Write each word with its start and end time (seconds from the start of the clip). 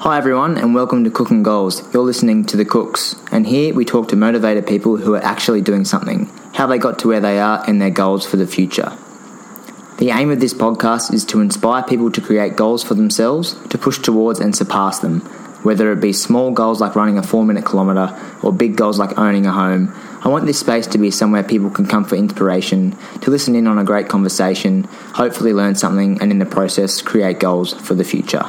Hi, 0.00 0.18
everyone, 0.18 0.58
and 0.58 0.74
welcome 0.74 1.04
to 1.04 1.10
Cook 1.10 1.32
'N' 1.32 1.42
Goals. 1.42 1.82
You're 1.90 2.02
listening 2.02 2.44
to 2.44 2.56
The 2.58 2.66
Cooks, 2.66 3.16
and 3.32 3.46
here 3.46 3.72
we 3.72 3.86
talk 3.86 4.08
to 4.08 4.16
motivated 4.16 4.66
people 4.66 4.98
who 4.98 5.14
are 5.14 5.24
actually 5.24 5.62
doing 5.62 5.86
something, 5.86 6.28
how 6.52 6.66
they 6.66 6.76
got 6.76 6.98
to 6.98 7.08
where 7.08 7.18
they 7.18 7.40
are, 7.40 7.64
and 7.66 7.80
their 7.80 7.88
goals 7.88 8.26
for 8.26 8.36
the 8.36 8.46
future. 8.46 8.92
The 9.96 10.10
aim 10.10 10.30
of 10.30 10.40
this 10.40 10.52
podcast 10.52 11.14
is 11.14 11.24
to 11.24 11.40
inspire 11.40 11.82
people 11.82 12.10
to 12.10 12.20
create 12.20 12.56
goals 12.56 12.84
for 12.84 12.92
themselves, 12.92 13.56
to 13.70 13.78
push 13.78 13.98
towards 13.98 14.38
and 14.38 14.54
surpass 14.54 14.98
them, 14.98 15.22
whether 15.62 15.90
it 15.90 16.00
be 16.02 16.12
small 16.12 16.50
goals 16.50 16.78
like 16.78 16.94
running 16.94 17.16
a 17.16 17.22
four 17.22 17.46
minute 17.46 17.64
kilometre 17.64 18.14
or 18.42 18.52
big 18.52 18.76
goals 18.76 18.98
like 18.98 19.18
owning 19.18 19.46
a 19.46 19.52
home. 19.52 19.94
I 20.22 20.28
want 20.28 20.44
this 20.44 20.58
space 20.58 20.86
to 20.88 20.98
be 20.98 21.10
somewhere 21.10 21.42
people 21.42 21.70
can 21.70 21.86
come 21.86 22.04
for 22.04 22.16
inspiration, 22.16 22.94
to 23.22 23.30
listen 23.30 23.56
in 23.56 23.66
on 23.66 23.78
a 23.78 23.84
great 23.84 24.10
conversation, 24.10 24.86
hopefully 25.14 25.54
learn 25.54 25.74
something, 25.74 26.18
and 26.20 26.30
in 26.30 26.38
the 26.38 26.44
process, 26.44 27.00
create 27.00 27.40
goals 27.40 27.72
for 27.72 27.94
the 27.94 28.04
future. 28.04 28.44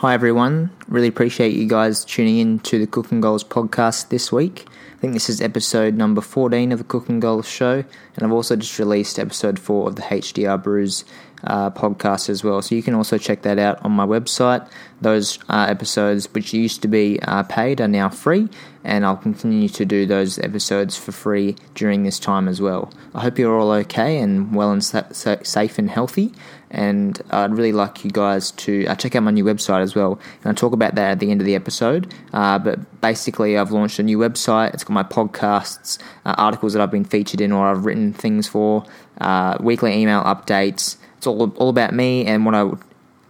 Hi 0.00 0.14
everyone, 0.14 0.70
really 0.88 1.08
appreciate 1.08 1.52
you 1.52 1.68
guys 1.68 2.06
tuning 2.06 2.38
in 2.38 2.60
to 2.60 2.78
the 2.78 2.86
Cook 2.86 3.12
'N' 3.12 3.20
Goals 3.20 3.44
podcast 3.44 4.08
this 4.08 4.32
week. 4.32 4.64
I 4.94 4.96
think 4.96 5.12
this 5.12 5.28
is 5.28 5.42
episode 5.42 5.94
number 5.94 6.22
14 6.22 6.72
of 6.72 6.78
the 6.78 6.84
Cook 6.84 7.10
'N' 7.10 7.20
Goals 7.20 7.46
show, 7.46 7.84
and 8.16 8.24
I've 8.24 8.32
also 8.32 8.56
just 8.56 8.78
released 8.78 9.18
episode 9.18 9.58
4 9.58 9.88
of 9.88 9.96
the 9.96 10.02
HDR 10.02 10.56
Brews 10.56 11.04
uh, 11.44 11.68
podcast 11.70 12.30
as 12.30 12.42
well. 12.42 12.62
So 12.62 12.74
you 12.74 12.82
can 12.82 12.94
also 12.94 13.18
check 13.18 13.42
that 13.42 13.58
out 13.58 13.78
on 13.84 13.92
my 13.92 14.06
website. 14.06 14.66
Those 15.02 15.38
uh, 15.50 15.66
episodes, 15.68 16.32
which 16.32 16.54
used 16.54 16.80
to 16.80 16.88
be 16.88 17.20
uh, 17.20 17.42
paid, 17.42 17.80
are 17.82 17.88
now 17.88 18.08
free, 18.08 18.48
and 18.84 19.04
I'll 19.04 19.16
continue 19.18 19.68
to 19.68 19.84
do 19.84 20.06
those 20.06 20.38
episodes 20.38 20.96
for 20.96 21.12
free 21.12 21.56
during 21.74 22.04
this 22.04 22.18
time 22.18 22.48
as 22.48 22.58
well. 22.58 22.90
I 23.14 23.20
hope 23.20 23.38
you're 23.38 23.58
all 23.58 23.70
okay 23.72 24.18
and 24.18 24.54
well 24.54 24.72
and 24.72 24.82
sa- 24.82 25.12
safe 25.12 25.78
and 25.78 25.90
healthy. 25.90 26.32
And 26.70 27.20
I'd 27.30 27.52
really 27.52 27.72
like 27.72 28.04
you 28.04 28.10
guys 28.10 28.52
to 28.52 28.86
uh, 28.86 28.94
check 28.94 29.16
out 29.16 29.24
my 29.24 29.32
new 29.32 29.44
website 29.44 29.82
as 29.82 29.94
well. 29.94 30.20
And 30.38 30.46
I'll 30.46 30.54
talk 30.54 30.72
about 30.72 30.94
that 30.94 31.10
at 31.10 31.18
the 31.18 31.30
end 31.30 31.40
of 31.40 31.44
the 31.44 31.56
episode. 31.56 32.14
Uh, 32.32 32.58
but 32.58 33.00
basically, 33.00 33.58
I've 33.58 33.72
launched 33.72 33.98
a 33.98 34.04
new 34.04 34.18
website. 34.18 34.72
It's 34.72 34.84
got 34.84 34.94
my 34.94 35.02
podcasts, 35.02 35.98
uh, 36.24 36.34
articles 36.38 36.72
that 36.74 36.82
I've 36.82 36.90
been 36.90 37.04
featured 37.04 37.40
in 37.40 37.50
or 37.50 37.66
I've 37.66 37.84
written 37.84 38.12
things 38.12 38.46
for, 38.46 38.84
uh, 39.20 39.56
weekly 39.60 40.00
email 40.00 40.22
updates. 40.22 40.96
It's 41.18 41.26
all 41.26 41.50
all 41.56 41.68
about 41.68 41.92
me 41.92 42.24
and 42.24 42.46
what 42.46 42.54
I 42.54 42.62
would 42.64 42.78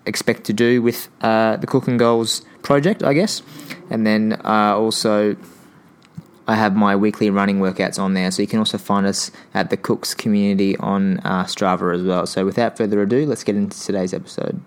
expect 0.06 0.44
to 0.44 0.52
do 0.52 0.82
with 0.82 1.08
uh, 1.22 1.56
the 1.56 1.66
Cook 1.66 1.88
'N' 1.88 1.96
Goals 1.96 2.42
project, 2.62 3.02
I 3.02 3.14
guess. 3.14 3.42
And 3.90 4.06
then 4.06 4.40
uh, 4.44 4.76
also, 4.76 5.36
I 6.50 6.56
have 6.56 6.74
my 6.74 6.96
weekly 6.96 7.30
running 7.30 7.60
workouts 7.60 7.96
on 7.96 8.14
there, 8.14 8.28
so 8.32 8.42
you 8.42 8.48
can 8.48 8.58
also 8.58 8.76
find 8.76 9.06
us 9.06 9.30
at 9.54 9.70
the 9.70 9.76
Cooks 9.76 10.14
community 10.14 10.76
on 10.78 11.18
uh, 11.18 11.44
Strava 11.44 11.94
as 11.94 12.02
well. 12.02 12.26
So, 12.26 12.44
without 12.44 12.76
further 12.76 13.00
ado, 13.00 13.24
let's 13.24 13.44
get 13.44 13.54
into 13.54 13.78
today's 13.80 14.12
episode. 14.12 14.60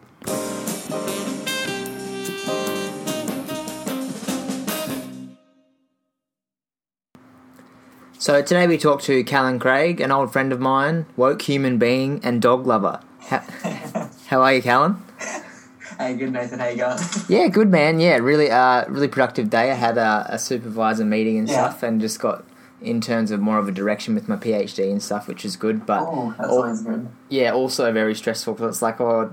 So 8.18 8.42
today 8.42 8.68
we 8.68 8.78
talk 8.78 9.02
to 9.02 9.22
Callan 9.26 9.60
Craig, 9.60 10.00
an 10.00 10.10
old 10.10 10.32
friend 10.32 10.54
of 10.54 10.62
mine, 10.62 11.06
woke 11.18 11.42
human 11.42 11.78
being, 11.78 12.22
and 12.24 12.42
dog 12.42 12.66
lover. 12.66 13.02
How, 13.20 13.40
how 14.28 14.42
are 14.42 14.54
you, 14.54 14.62
Callan? 14.62 15.04
Hey, 15.98 16.16
good 16.16 16.32
Nathan. 16.32 16.60
How 16.60 16.68
you 16.68 16.78
going? 16.78 17.00
Yeah, 17.30 17.48
good 17.48 17.70
man. 17.70 18.00
Yeah, 18.00 18.18
really, 18.18 18.50
uh, 18.52 18.86
really 18.90 19.08
productive 19.08 19.50
day. 19.50 19.72
I 19.72 19.76
had 19.76 19.98
a, 19.98 20.26
a 20.30 20.40
supervisor 20.40 21.06
meeting 21.06 21.38
and 21.38 21.48
Yeah. 21.48 21.70
stuff, 21.70 21.84
and 21.84 22.00
just 22.02 22.20
got 22.20 22.44
in 22.82 23.00
terms 23.00 23.32
of 23.32 23.40
more 23.40 23.58
of 23.60 23.68
a 23.68 23.72
direction 23.72 24.14
with 24.14 24.28
my 24.28 24.36
PhD 24.36 24.92
and 24.92 25.02
stuff, 25.02 25.28
which 25.28 25.46
is 25.46 25.56
good. 25.56 25.86
But 25.86 26.02
Oh, 26.02 26.34
that's 26.38 26.50
al- 26.50 26.58
always 26.58 26.82
good. 26.82 27.08
yeah, 27.30 27.52
also 27.52 27.92
very 27.94 28.14
stressful 28.16 28.54
because 28.56 28.76
it's 28.76 28.82
like, 28.82 29.00
oh, 29.00 29.32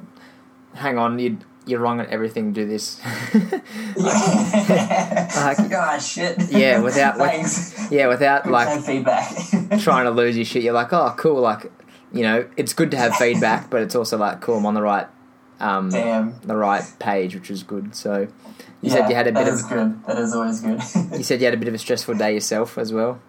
hang 0.74 0.98
on, 0.98 1.18
you 1.18 1.38
you're 1.66 1.80
wrong 1.80 2.00
at 2.00 2.08
everything. 2.08 2.52
Do 2.52 2.66
this. 2.66 3.00
Yeah. 3.96 5.28
Uh, 5.34 5.54
oh 5.96 5.98
shit. 5.98 6.50
yeah, 6.50 6.80
without- 6.80 7.18
with- 7.18 7.88
yeah, 7.90 8.06
without 8.08 8.50
like 8.50 8.80
feedback. 8.82 9.28
trying 9.80 10.04
to 10.04 10.10
lose 10.10 10.36
your 10.36 10.44
shit. 10.44 10.62
You're 10.62 10.72
like, 10.74 10.92
oh, 10.92 11.14
cool. 11.16 11.40
Like, 11.40 11.70
you 12.12 12.22
know, 12.22 12.46
it's 12.56 12.72
good 12.72 12.90
to 12.92 12.96
have 12.96 13.14
feedback, 13.16 13.70
but 13.70 13.82
it's 13.82 13.94
also 13.94 14.16
like, 14.16 14.40
cool. 14.40 14.58
I'm 14.58 14.66
on 14.66 14.74
the 14.74 14.82
right, 14.82 15.06
um, 15.60 15.90
the 15.90 16.56
right 16.56 16.82
page, 16.98 17.34
which 17.34 17.50
is 17.50 17.62
good. 17.62 17.94
So, 17.94 18.20
you 18.20 18.28
yeah, 18.82 18.92
said 18.94 19.08
you 19.10 19.14
had 19.14 19.26
a 19.26 19.32
bit 19.32 19.44
that 19.44 19.48
of 19.48 19.54
is 19.54 19.62
good. 19.62 20.04
That 20.06 20.18
is 20.18 20.34
always 20.34 20.60
good. 20.60 20.80
you 21.18 21.22
said 21.22 21.40
you 21.40 21.44
had 21.46 21.54
a 21.54 21.58
bit 21.58 21.68
of 21.68 21.74
a 21.74 21.78
stressful 21.78 22.14
day 22.14 22.34
yourself 22.34 22.78
as 22.78 22.92
well. 22.92 23.20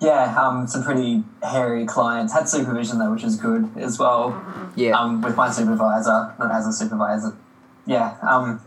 yeah, 0.00 0.34
um, 0.38 0.66
some 0.66 0.82
pretty 0.82 1.22
hairy 1.42 1.86
clients. 1.86 2.32
Had 2.32 2.48
supervision 2.48 2.98
though, 2.98 3.10
which 3.12 3.24
is 3.24 3.36
good 3.36 3.70
as 3.76 3.98
well. 3.98 4.40
Yeah, 4.76 4.98
Um, 4.98 5.20
with 5.22 5.36
my 5.36 5.50
supervisor, 5.50 6.34
not 6.38 6.50
as 6.52 6.66
a 6.66 6.72
supervisor. 6.72 7.36
Yeah. 7.86 8.16
Um, 8.22 8.60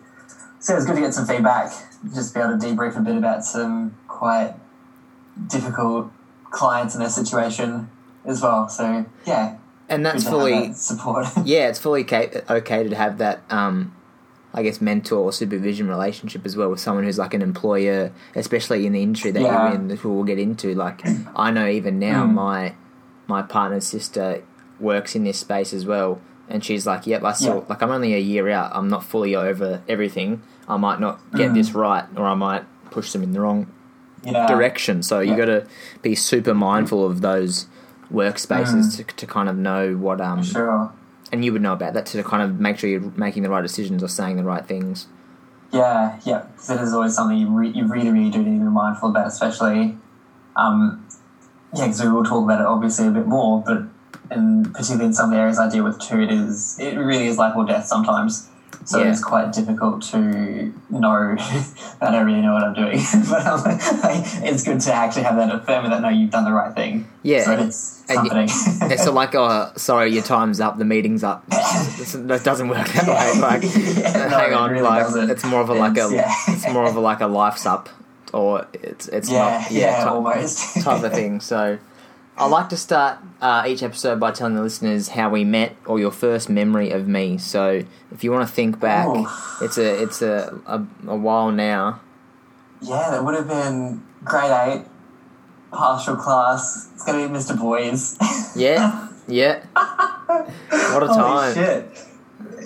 so 0.60 0.74
it 0.74 0.78
was 0.78 0.86
good 0.86 0.96
to 0.96 1.02
get 1.02 1.14
some 1.14 1.26
feedback. 1.26 1.72
Just 2.14 2.34
be 2.34 2.40
able 2.40 2.58
to 2.58 2.66
debrief 2.66 2.98
a 2.98 3.02
bit 3.02 3.16
about 3.16 3.46
some 3.46 3.96
quite 4.08 4.54
difficult 5.48 6.12
clients 6.52 6.94
and 6.96 7.02
their 7.02 7.10
situation 7.10 7.90
as 8.26 8.42
well. 8.42 8.68
So 8.70 9.06
yeah, 9.26 9.58
and 9.90 10.06
that's 10.06 10.24
good 10.24 10.30
to 10.32 10.38
have 10.38 10.40
fully 10.40 10.68
that 10.70 10.76
support. 10.78 11.28
yeah, 11.46 11.68
it's 11.70 11.80
fully 11.80 12.02
okay 12.04 12.88
to 12.90 12.96
have 12.96 13.18
that. 13.20 13.42
Um, 13.50 13.96
I 14.56 14.62
guess 14.62 14.80
mentor 14.80 15.18
or 15.18 15.32
supervision 15.34 15.88
relationship 15.88 16.46
as 16.46 16.56
well 16.56 16.70
with 16.70 16.80
someone 16.80 17.06
who's 17.06 17.18
like 17.18 17.34
an 17.34 17.42
employer, 17.42 18.12
especially 18.36 18.86
in 18.86 18.94
the 18.94 19.02
industry 19.02 19.32
that 19.32 19.42
Yeah. 19.42 19.66
you're 19.70 19.76
in, 19.76 19.88
that 19.88 20.04
we'll 20.04 20.24
get 20.24 20.38
into. 20.38 20.76
Like, 20.76 21.02
I 21.36 21.50
know 21.50 21.68
even 21.68 21.98
now 22.00 22.26
Mm. 22.26 22.34
my 22.34 22.76
my 23.26 23.42
partner's 23.42 23.88
sister 23.88 24.44
works 24.80 25.16
in 25.16 25.24
this 25.24 25.40
space 25.40 25.74
as 25.74 25.86
well, 25.88 26.22
and 26.50 26.64
she's 26.64 26.86
like, 26.86 27.08
"Yep, 27.08 27.24
I 27.24 27.32
still 27.34 27.56
Yeah. 27.56 27.62
like 27.68 27.82
I'm 27.82 27.90
only 27.90 28.14
a 28.14 28.20
year 28.20 28.48
out. 28.50 28.72
I'm 28.76 28.90
not 28.90 29.04
fully 29.04 29.36
over 29.36 29.82
everything. 29.90 30.42
I 30.68 30.78
might 30.78 31.00
not 31.00 31.20
get 31.36 31.50
Mm. 31.52 31.56
this 31.56 31.74
right, 31.74 32.06
or 32.16 32.26
I 32.28 32.36
might 32.36 32.64
push 32.92 33.12
them 33.12 33.24
in 33.24 33.32
the 33.34 33.42
wrong 33.42 33.68
yeah. 34.24 34.46
direction. 34.46 35.02
So 35.02 35.20
you 35.20 35.36
got 35.36 35.46
to 35.46 35.66
be 36.04 36.14
super 36.16 36.54
mindful 36.54 37.04
of 37.06 37.22
those 37.22 37.66
workspaces 38.14 38.86
Mm. 38.86 38.98
to, 38.98 39.04
to 39.16 39.26
kind 39.26 39.50
of 39.50 39.58
know 39.58 39.96
what 39.96 40.22
um 40.22 40.44
Sure. 40.44 40.92
and 41.32 41.44
you 41.44 41.52
would 41.52 41.62
know 41.62 41.74
about 41.74 41.94
that 41.96 42.06
to 42.08 42.24
kind 42.24 42.44
of 42.44 42.60
make 42.60 42.78
sure 42.78 42.90
you're 42.90 43.12
making 43.18 43.44
the 43.44 43.50
right 43.50 43.62
decisions 43.64 44.04
or 44.04 44.08
saying 44.08 44.38
the 44.38 44.44
right 44.44 44.66
things. 44.66 45.08
Yeah, 45.72 46.20
yeah. 46.24 46.44
Because 46.52 46.70
it 46.70 46.82
is 46.82 46.94
always 46.94 47.16
something 47.16 47.36
you, 47.38 47.48
re- 47.50 47.70
you 47.78 47.88
really, 47.88 48.12
really 48.12 48.30
do 48.30 48.38
need 48.44 48.60
to 48.60 48.66
be 48.66 48.70
mindful 48.70 49.10
about, 49.10 49.26
especially, 49.26 49.98
um, 50.56 51.08
yeah, 51.74 51.86
because 51.88 52.04
we 52.04 52.10
will 52.12 52.24
talk 52.24 52.44
about 52.44 52.62
it 52.62 52.68
obviously 52.68 53.08
a 53.08 53.12
bit 53.12 53.26
more, 53.26 53.64
but 53.66 53.82
in 54.30 54.66
particularly 54.66 55.06
in 55.08 55.14
some 55.14 55.30
of 55.30 55.32
the 55.36 55.40
areas 55.42 55.58
I 55.58 55.68
deal 55.70 55.84
with 55.84 56.00
too, 56.00 56.22
it 56.22 56.32
is 56.32 56.78
it 56.80 56.96
really 56.96 57.26
is 57.26 57.38
life 57.40 57.56
or 57.56 57.66
death 57.66 57.88
sometimes. 57.88 58.48
So 58.86 59.00
Yeah. 59.02 59.12
it's 59.12 59.24
quite 59.24 59.54
difficult 59.54 60.02
to 60.12 60.74
know. 60.90 61.36
I 62.02 62.12
don't 62.12 62.26
really 62.26 62.42
know 62.42 62.54
what 62.54 62.64
I'm 62.64 62.74
doing, 62.74 63.00
but 63.30 63.46
um, 63.46 63.64
like, 63.64 64.26
it's 64.44 64.64
good 64.64 64.80
to 64.82 64.94
actually 64.94 65.24
have 65.24 65.36
that 65.38 65.54
affirming 65.56 65.92
that 65.92 66.02
no, 66.02 66.10
you've 66.10 66.32
done 66.32 66.44
the 66.46 66.52
right 66.52 66.74
thing. 66.76 67.08
Yeah, 67.24 67.44
so 67.44 67.54
it's 67.54 68.04
and 68.10 68.18
y- 68.18 68.28
comforting. 68.30 68.92
It's 68.92 69.04
so 69.04 69.14
like, 69.14 69.34
oh, 69.36 69.72
sorry, 69.78 70.12
your 70.12 70.24
time's 70.24 70.60
up, 70.60 70.78
the 70.78 70.86
meeting's 70.86 71.24
up. 71.24 71.46
That 71.50 72.42
doesn't 72.44 72.68
work 72.68 72.88
that 72.90 73.08
way. 73.08 73.40
Like, 73.42 73.64
Yeah, 73.64 74.28
no, 74.30 74.38
hang 74.38 74.52
it 74.52 74.54
on, 74.54 74.72
really 74.72 74.84
like 74.84 75.04
doesn't. 75.04 75.30
it's 75.30 75.44
more 75.46 75.62
of 75.62 75.70
a 75.70 75.74
like 75.74 75.98
a, 75.98 76.06
It's- 76.08 76.12
yeah. 76.14 76.54
it's 76.56 76.70
more 76.74 76.86
of 76.86 76.96
a 76.96 77.00
like 77.00 77.22
a 77.22 77.28
life's 77.28 77.66
up, 77.66 77.90
or 78.34 78.68
it's 78.74 79.08
it's 79.08 79.30
yeah, 79.32 79.60
not, 79.62 79.72
yeah, 79.72 80.04
type, 80.04 80.12
almost 80.12 80.82
type 80.84 81.04
of 81.04 81.14
thing. 81.14 81.40
So, 81.40 81.78
I 82.36 82.48
like 82.48 82.70
to 82.70 82.78
start 82.78 83.20
uh, 83.42 83.64
each 83.68 83.84
episode 83.84 84.20
by 84.20 84.32
telling 84.32 84.56
the 84.56 84.62
listeners 84.64 85.10
how 85.10 85.30
we 85.30 85.44
met 85.44 85.76
or 85.86 86.00
your 86.00 86.12
first 86.12 86.50
memory 86.50 86.90
of 86.90 87.08
me. 87.08 87.38
So, 87.38 87.84
if 88.12 88.24
you 88.24 88.32
want 88.32 88.48
to 88.48 88.54
think 88.54 88.80
back, 88.80 89.08
Ooh. 89.08 89.28
it's 89.62 89.78
a 89.78 90.02
it's 90.02 90.22
a, 90.22 90.60
a 90.66 90.84
a 91.08 91.16
while 91.16 91.52
now. 91.52 92.02
Yeah, 92.82 93.12
that 93.12 93.24
would 93.24 93.36
have 93.36 93.48
been 93.48 94.04
grade 94.24 94.52
eight, 94.52 94.86
partial 95.72 96.16
class. 96.16 96.90
It's 96.94 97.06
gonna 97.06 97.28
be 97.28 97.34
Mr. 97.34 97.58
Boys. 97.58 98.18
Yeah, 98.56 99.10
yeah. 99.28 99.64
What 99.76 101.04
a 101.04 101.08
Holy 101.08 101.08
time. 101.08 101.54
shit! 101.54 102.08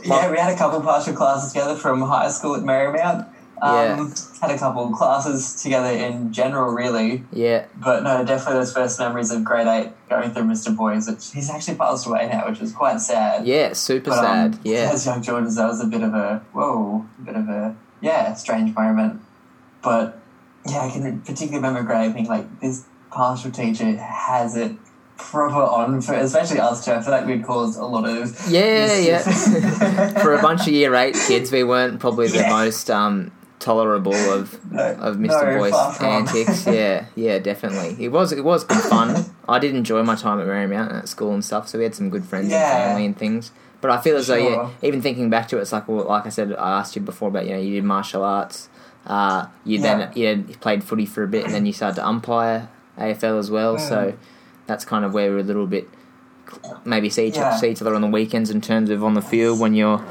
Yeah, 0.06 0.32
we 0.32 0.38
had 0.38 0.54
a 0.54 0.58
couple 0.58 0.80
partial 0.82 1.14
classes 1.14 1.52
together 1.52 1.76
from 1.76 2.02
high 2.02 2.30
school 2.30 2.56
at 2.56 2.64
Marymount. 2.64 3.28
Um, 3.62 4.14
Had 4.42 4.52
a 4.52 4.58
couple 4.58 4.86
of 4.88 4.94
classes 4.94 5.62
together 5.64 5.90
in 5.90 6.32
general, 6.32 6.74
really. 6.74 7.24
Yeah, 7.34 7.66
But 7.76 8.04
no, 8.04 8.24
definitely 8.24 8.60
those 8.60 8.74
first 8.74 9.00
memories 9.00 9.32
of 9.32 9.44
grade 9.44 9.68
eight 9.68 9.92
going 10.10 10.32
through 10.32 10.44
Mr. 10.44 10.76
Boys. 10.76 11.08
Which 11.10 11.32
he's 11.34 11.50
actually 11.50 11.76
passed 11.78 12.06
away 12.06 12.28
now, 12.32 12.48
which 12.50 12.62
is 12.62 12.72
quite 12.72 13.00
sad. 13.02 13.48
yeah, 13.48 13.74
super 13.74 14.12
But, 14.12 14.20
um, 14.20 14.26
sad. 14.54 14.60
Yeah, 14.64 14.92
As 14.94 15.06
young 15.06 15.22
Jordans, 15.24 15.56
that 15.56 15.68
was 15.68 15.82
a 15.82 15.88
bit 15.88 16.04
of 16.04 16.14
a 16.14 16.44
whoa, 16.54 17.06
a 17.20 17.22
bit 17.24 17.36
of 17.36 17.50
a 17.50 17.76
yeah, 18.02 18.34
strange 18.36 18.76
moment. 18.76 19.22
But 19.82 20.20
yeah, 20.68 20.82
I 20.82 20.90
can 20.92 21.22
particularly 21.22 21.56
remember 21.58 21.82
grade 21.84 22.10
eight 22.10 22.14
being 22.14 22.28
like 22.28 22.60
this 22.60 22.86
partial 23.10 23.50
teacher 23.52 23.96
has 23.98 24.56
it 24.56 24.74
proper 25.18 25.56
on 25.56 26.00
for 26.02 26.14
especially 26.14 26.60
us 26.60 26.86
two. 26.86 26.92
I 26.92 27.02
feel 27.02 27.12
like 27.12 27.26
we'd 27.26 27.44
caused 27.44 27.80
a 27.80 27.86
lot 27.86 28.08
of 28.08 28.36
yeah, 28.52 28.98
yeah. 29.00 29.20
For 30.22 30.36
a 30.36 30.42
bunch 30.44 30.62
of 30.62 30.68
year 30.68 30.94
eight 30.94 31.16
kids, 31.28 31.52
we 31.52 31.64
weren't 31.64 32.00
probably 32.00 32.28
the 32.28 32.38
Yeah. 32.40 32.50
most 32.50 32.92
um, 32.92 33.32
tolerable 33.60 34.14
of 34.16 34.60
No, 34.72 34.84
of 34.96 35.18
Mr. 35.18 35.70
Far 35.72 35.94
from. 35.94 36.06
antics. 36.06 36.66
yeah, 36.68 37.06
yeah, 37.16 37.40
definitely. 37.40 38.04
It 38.04 38.10
was 38.10 38.32
it 38.32 38.44
was 38.44 38.64
good 38.64 38.82
fun. 38.84 39.26
I 39.48 39.60
did 39.60 39.76
enjoy 39.76 40.04
my 40.04 40.16
time 40.16 40.40
at 40.40 40.48
Marymount 40.48 40.94
at 40.94 41.08
school 41.10 41.34
and 41.34 41.44
stuff. 41.44 41.68
So 41.68 41.78
we 41.78 41.84
had 41.84 41.96
some 41.96 42.10
good 42.10 42.26
friends 42.26 42.50
Yeah. 42.50 42.58
and 42.78 42.90
family 42.92 43.06
and 43.06 43.18
things. 43.18 43.52
But 43.80 43.92
I 43.92 44.02
feel 44.02 44.18
as 44.18 44.28
though, 44.28 44.36
yeah, 44.36 44.70
even 44.82 45.02
thinking 45.04 45.30
back 45.30 45.48
to 45.50 45.58
it, 45.60 45.62
it's 45.62 45.72
like, 45.72 45.88
well, 45.88 46.06
like 46.06 46.26
I 46.26 46.30
said, 46.30 46.52
I 46.56 46.80
asked 46.80 46.96
you 46.96 47.02
before 47.02 47.30
about, 47.30 47.46
you 47.46 47.52
know, 47.54 47.60
you 47.60 47.76
did 47.76 47.84
martial 47.84 48.24
arts. 48.24 48.70
Uh, 49.06 49.46
you 49.64 49.80
then 49.80 50.12
you 50.16 50.44
played 50.60 50.84
footy 50.84 51.06
for 51.06 51.24
a 51.24 51.28
bit, 51.28 51.46
and 51.46 51.54
then 51.54 51.66
you 51.66 51.72
started 51.74 51.96
to 51.96 52.06
umpire 52.08 52.70
AFL 52.98 53.38
as 53.40 53.50
well. 53.52 53.78
Mm. 53.78 53.88
So 53.88 54.14
that's 54.66 54.84
kind 54.84 55.06
of 55.06 55.14
where 55.14 55.30
we're 55.32 55.38
a 55.40 55.44
little 55.44 55.68
bit 55.68 55.88
maybe 56.86 57.10
see 57.10 57.28
each, 57.28 57.36
Yeah. 57.36 57.56
see 57.58 57.70
each 57.70 57.82
other 57.82 57.94
on 57.94 58.02
the 58.02 58.08
weekends 58.08 58.50
in 58.50 58.62
terms 58.62 58.90
of 58.90 59.04
on 59.04 59.14
the 59.14 59.22
field 59.22 59.60
when 59.60 59.74
you're 59.74 60.04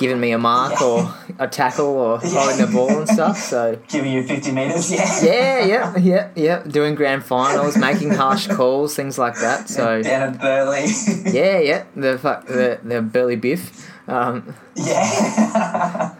giving 0.00 0.18
me 0.18 0.32
a 0.32 0.38
mark 0.38 0.72
Yeah. 0.80 0.86
or 0.86 1.14
a 1.38 1.46
tackle 1.46 1.86
or 1.86 2.18
Yeah. 2.24 2.30
holding 2.30 2.66
the 2.66 2.72
ball 2.72 2.98
and 2.98 3.08
stuff. 3.08 3.36
So 3.38 3.78
Giving 3.88 4.12
you 4.12 4.22
50 4.26 4.50
metres, 4.52 4.90
yeah. 4.90 5.22
yeah, 5.22 5.64
yeah, 5.64 5.96
yeah, 6.10 6.28
yeah. 6.34 6.62
Doing 6.64 6.94
grand 6.96 7.22
finals, 7.24 7.76
making 7.76 8.10
harsh 8.10 8.46
calls, 8.58 8.96
things 8.96 9.18
like 9.18 9.36
that. 9.40 9.68
So 9.68 10.02
Down 10.02 10.34
at 10.34 10.40
Burleigh. 10.40 10.88
yeah, 11.26 11.58
yeah. 11.60 11.84
The 11.94 12.18
fuck, 12.18 12.46
the 12.46 12.80
the 12.82 13.02
Burleigh 13.02 13.36
biff. 13.36 13.88
Um, 14.08 14.54
yeah. 14.74 16.14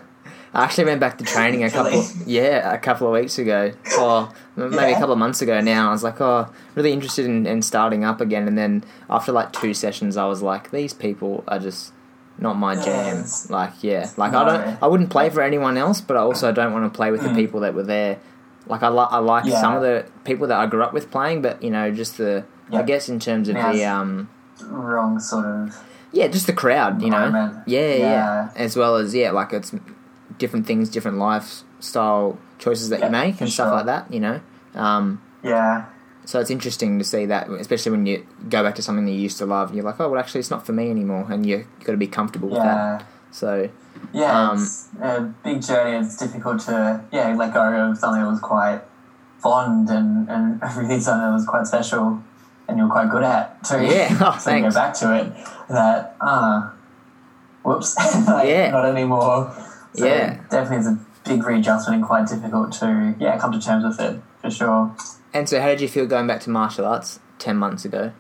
I 0.53 0.65
actually 0.65 0.87
went 0.87 1.01
back 1.01 1.17
to 1.19 1.25
training 1.25 1.63
a 1.63 1.71
couple. 1.71 2.05
Yeah, 2.27 2.73
a 2.75 2.79
couple 2.79 3.07
of 3.07 3.13
weeks 3.13 3.39
ago. 3.39 3.71
Or 4.01 4.29
maybe 4.57 4.93
a 4.93 4.99
couple 4.99 5.13
of 5.13 5.19
months 5.19 5.41
ago 5.43 5.61
now. 5.61 5.89
I 5.89 5.93
was 5.93 6.03
like, 6.03 6.21
oh, 6.21 6.49
really 6.75 6.93
interested 6.93 7.25
in, 7.25 7.47
in 7.47 7.63
starting 7.63 8.05
up 8.05 8.21
again. 8.21 8.49
And 8.49 8.59
then 8.59 8.83
after 9.09 9.31
like 9.33 9.53
two 9.53 9.75
sessions, 9.75 10.17
I 10.17 10.27
was 10.27 10.43
like, 10.43 10.71
these 10.73 10.93
people 10.93 11.45
are 11.47 11.61
just 11.61 11.93
not 12.41 12.55
my 12.57 12.75
jam. 12.75 13.25
Like, 13.49 13.83
yeah, 13.83 14.11
like 14.17 14.33
I 14.33 14.45
don't, 14.45 14.83
I 14.83 14.87
wouldn't 14.87 15.11
play 15.11 15.29
for 15.31 15.43
anyone 15.43 15.77
else, 15.77 16.01
but 16.01 16.17
I 16.17 16.21
also 16.21 16.51
don't 16.53 16.73
want 16.73 16.91
to 16.93 16.97
play 16.97 17.11
with 17.11 17.23
the 17.23 17.29
Mm. 17.29 17.37
people 17.37 17.61
that 17.61 17.75
were 17.75 17.83
there. 17.83 18.19
Like 18.67 18.83
I, 18.83 18.89
li- 18.89 19.07
I 19.11 19.19
like 19.19 19.45
Yeah. 19.45 19.61
some 19.61 19.75
of 19.75 19.83
the 19.83 20.07
people 20.25 20.47
that 20.49 20.59
I 20.59 20.67
grew 20.67 20.83
up 20.83 20.93
with 20.93 21.11
playing, 21.11 21.43
but 21.43 21.63
you 21.63 21.71
know, 21.71 21.91
just 21.91 22.19
the, 22.19 22.45
I 22.73 22.83
guess 22.83 23.09
in 23.09 23.21
terms 23.21 23.49
of 23.49 23.57
Yeah. 23.57 23.73
the, 23.73 23.85
um, 23.85 24.29
Wrong 24.63 25.19
sort 25.21 25.45
of. 25.47 25.77
yeah, 26.13 26.29
just 26.29 26.47
the 26.47 26.53
crowd, 26.53 27.03
you 27.03 27.11
know. 27.11 27.63
Yeah, 27.67 27.95
yeah. 27.95 28.49
As 28.57 28.77
well 28.77 28.97
as 28.97 29.15
yeah, 29.15 29.31
like 29.33 29.53
it's 29.53 29.73
different 30.39 30.67
things, 30.67 30.89
different 30.89 31.19
lifestyle 31.19 32.39
choices 32.59 32.89
that 32.91 33.01
Yeah, 33.01 33.07
you 33.07 33.13
make 33.13 33.41
and 33.41 33.51
stuff 33.51 33.69
sure. 33.69 33.77
like 33.77 33.87
that, 33.87 34.13
you 34.13 34.21
know. 34.21 34.41
Um, 34.75 35.21
Yeah. 35.43 35.85
So 36.31 36.39
it's 36.39 36.51
interesting 36.51 36.97
to 37.01 37.05
see 37.05 37.27
that, 37.27 37.51
especially 37.51 37.91
when 37.91 38.07
you 38.07 38.25
go 38.49 38.63
back 38.63 38.77
to 38.77 38.83
something 38.83 39.05
that 39.05 39.11
you 39.11 39.19
used 39.19 39.39
to 39.39 39.47
love. 39.47 39.71
And 39.71 39.77
you're 39.77 39.85
like, 39.85 39.99
oh, 39.99 40.09
well, 40.09 40.21
actually, 40.21 40.39
it's 40.39 40.51
not 40.51 40.65
for 40.65 40.71
me 40.73 40.89
anymore, 40.89 41.27
and 41.29 41.45
you 41.45 41.59
have 41.59 41.81
got 41.81 41.91
to 41.91 41.99
be 41.99 42.07
comfortable 42.07 42.51
with 42.51 42.63
that. 42.63 43.05
So 43.33 43.69
Yeah, 44.13 44.51
Um, 44.51 44.63
it's 44.63 44.89
a 45.01 45.35
big 45.43 45.61
journey. 45.61 45.97
It's 45.99 46.17
difficult 46.17 46.61
to 46.67 47.03
yeah 47.11 47.35
let 47.35 47.53
go 47.53 47.63
of 47.63 47.99
something 47.99 48.23
that 48.23 48.29
was 48.29 48.39
quite 48.39 48.81
fond 49.39 49.91
and 49.91 50.29
and 50.29 50.63
really 50.77 51.01
something 51.01 51.27
that 51.27 51.33
was 51.33 51.47
quite 51.47 51.67
special, 51.67 52.23
and 52.69 52.79
you're 52.79 52.89
quite 52.89 53.11
good 53.11 53.25
at 53.25 53.65
too. 53.65 53.83
Yeah. 53.83 54.17
Oh, 54.21 54.39
so 54.41 54.55
you 54.55 54.63
go 54.63 54.71
back 54.71 54.95
to 54.95 55.17
it. 55.17 55.33
That 55.69 56.15
ah, 56.21 56.75
whoops. 57.65 57.97
like, 58.29 58.49
Yeah. 58.49 58.71
Not 58.71 58.85
anymore. 58.87 59.53
So 59.95 60.07
Yeah. 60.07 60.39
Definitely, 60.49 60.77
it's 60.77 60.87
a 60.87 60.99
big 61.29 61.43
readjustment 61.45 61.97
and 61.97 62.05
quite 62.07 62.29
difficult 62.29 62.71
to 62.75 63.17
yeah 63.19 63.37
come 63.37 63.51
to 63.51 63.61
terms 63.61 63.85
with 63.85 63.99
it 64.01 64.23
for 64.41 64.51
sure. 64.51 64.95
And 65.33 65.49
so, 65.49 65.61
how 65.61 65.69
did 65.69 65.81
you 65.81 65.89
feel 65.89 66.07
going 66.07 66.27
back 66.27 66.41
to 66.43 66.51
martial 66.51 66.85
arts 66.85 67.21
ten 67.39 67.57
months 67.57 67.85
ago? 67.85 68.13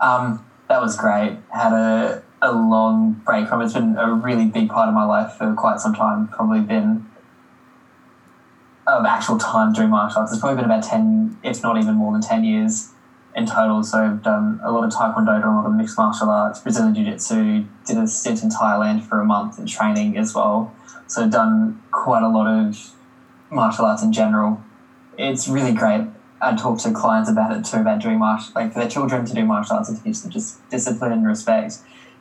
Um, 0.00 0.44
that 0.68 0.80
was 0.80 0.96
great. 0.96 1.38
Had 1.52 1.72
a 1.72 2.22
a 2.42 2.52
long 2.52 3.22
break 3.24 3.48
from 3.48 3.62
it. 3.62 3.66
It's 3.66 3.74
been 3.74 3.96
a 3.96 4.12
really 4.12 4.46
big 4.46 4.68
part 4.68 4.88
of 4.88 4.94
my 4.94 5.04
life 5.04 5.32
for 5.34 5.54
quite 5.54 5.80
some 5.80 5.94
time. 5.94 6.28
Probably 6.28 6.60
been 6.60 7.06
of 8.86 9.06
actual 9.06 9.38
time 9.38 9.72
doing 9.72 9.88
martial 9.88 10.20
arts. 10.20 10.32
It's 10.32 10.40
probably 10.40 10.56
been 10.56 10.70
about 10.70 10.84
ten, 10.84 11.38
if 11.42 11.62
not 11.62 11.78
even 11.78 11.94
more 11.94 12.12
than 12.12 12.20
ten 12.20 12.44
years 12.44 12.90
in 13.34 13.46
total. 13.46 13.82
So 13.82 13.98
I've 13.98 14.22
done 14.22 14.60
a 14.62 14.70
lot 14.70 14.84
of 14.84 14.92
taekwondo, 14.92 15.40
done 15.40 15.44
a 15.44 15.56
lot 15.56 15.66
of 15.66 15.74
mixed 15.74 15.98
martial 15.98 16.30
arts, 16.30 16.60
Brazilian 16.60 16.94
jiu 16.94 17.04
jitsu. 17.04 17.64
Did 17.86 17.98
a 17.98 18.06
stint 18.06 18.42
in 18.42 18.50
Thailand 18.50 19.02
for 19.02 19.20
a 19.20 19.24
month 19.24 19.58
in 19.58 19.66
training 19.66 20.16
as 20.16 20.34
well. 20.34 20.74
So 21.06 21.22
I've 21.22 21.30
done 21.30 21.82
quite 21.92 22.22
a 22.22 22.28
lot 22.28 22.46
of 22.46 22.92
martial 23.50 23.84
arts 23.84 24.02
in 24.02 24.12
general. 24.12 24.62
It's 25.16 25.48
really 25.48 25.72
great. 25.72 26.06
I 26.40 26.54
talk 26.56 26.78
to 26.80 26.92
clients 26.92 27.30
about 27.30 27.56
it 27.56 27.64
too, 27.64 27.78
about 27.78 28.00
doing 28.00 28.18
martial, 28.18 28.52
like 28.54 28.72
for 28.72 28.80
their 28.80 28.88
children 28.88 29.24
to 29.24 29.34
do 29.34 29.44
martial 29.44 29.76
arts 29.76 29.88
and 29.88 30.02
teach 30.02 30.20
them 30.20 30.30
just 30.30 30.68
discipline 30.68 31.12
and 31.12 31.26
respect. 31.26 31.78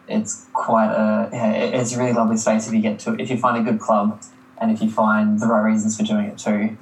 It's 0.07 0.47
quite 0.53 0.91
a, 0.91 1.29
it's 1.33 1.93
a 1.95 1.99
really 1.99 2.13
lovely 2.13 2.37
space 2.37 2.67
if 2.67 2.73
you 2.73 2.81
get 2.81 2.99
to, 2.99 3.15
if 3.19 3.29
you 3.29 3.37
find 3.37 3.65
a 3.65 3.71
good 3.71 3.79
club 3.79 4.21
and 4.59 4.71
if 4.71 4.81
you 4.81 4.89
find 4.89 5.39
the 5.39 5.47
right 5.47 5.61
reasons 5.61 5.97
for 5.97 6.03
doing 6.03 6.25
it 6.25 6.37
too. 6.37 6.77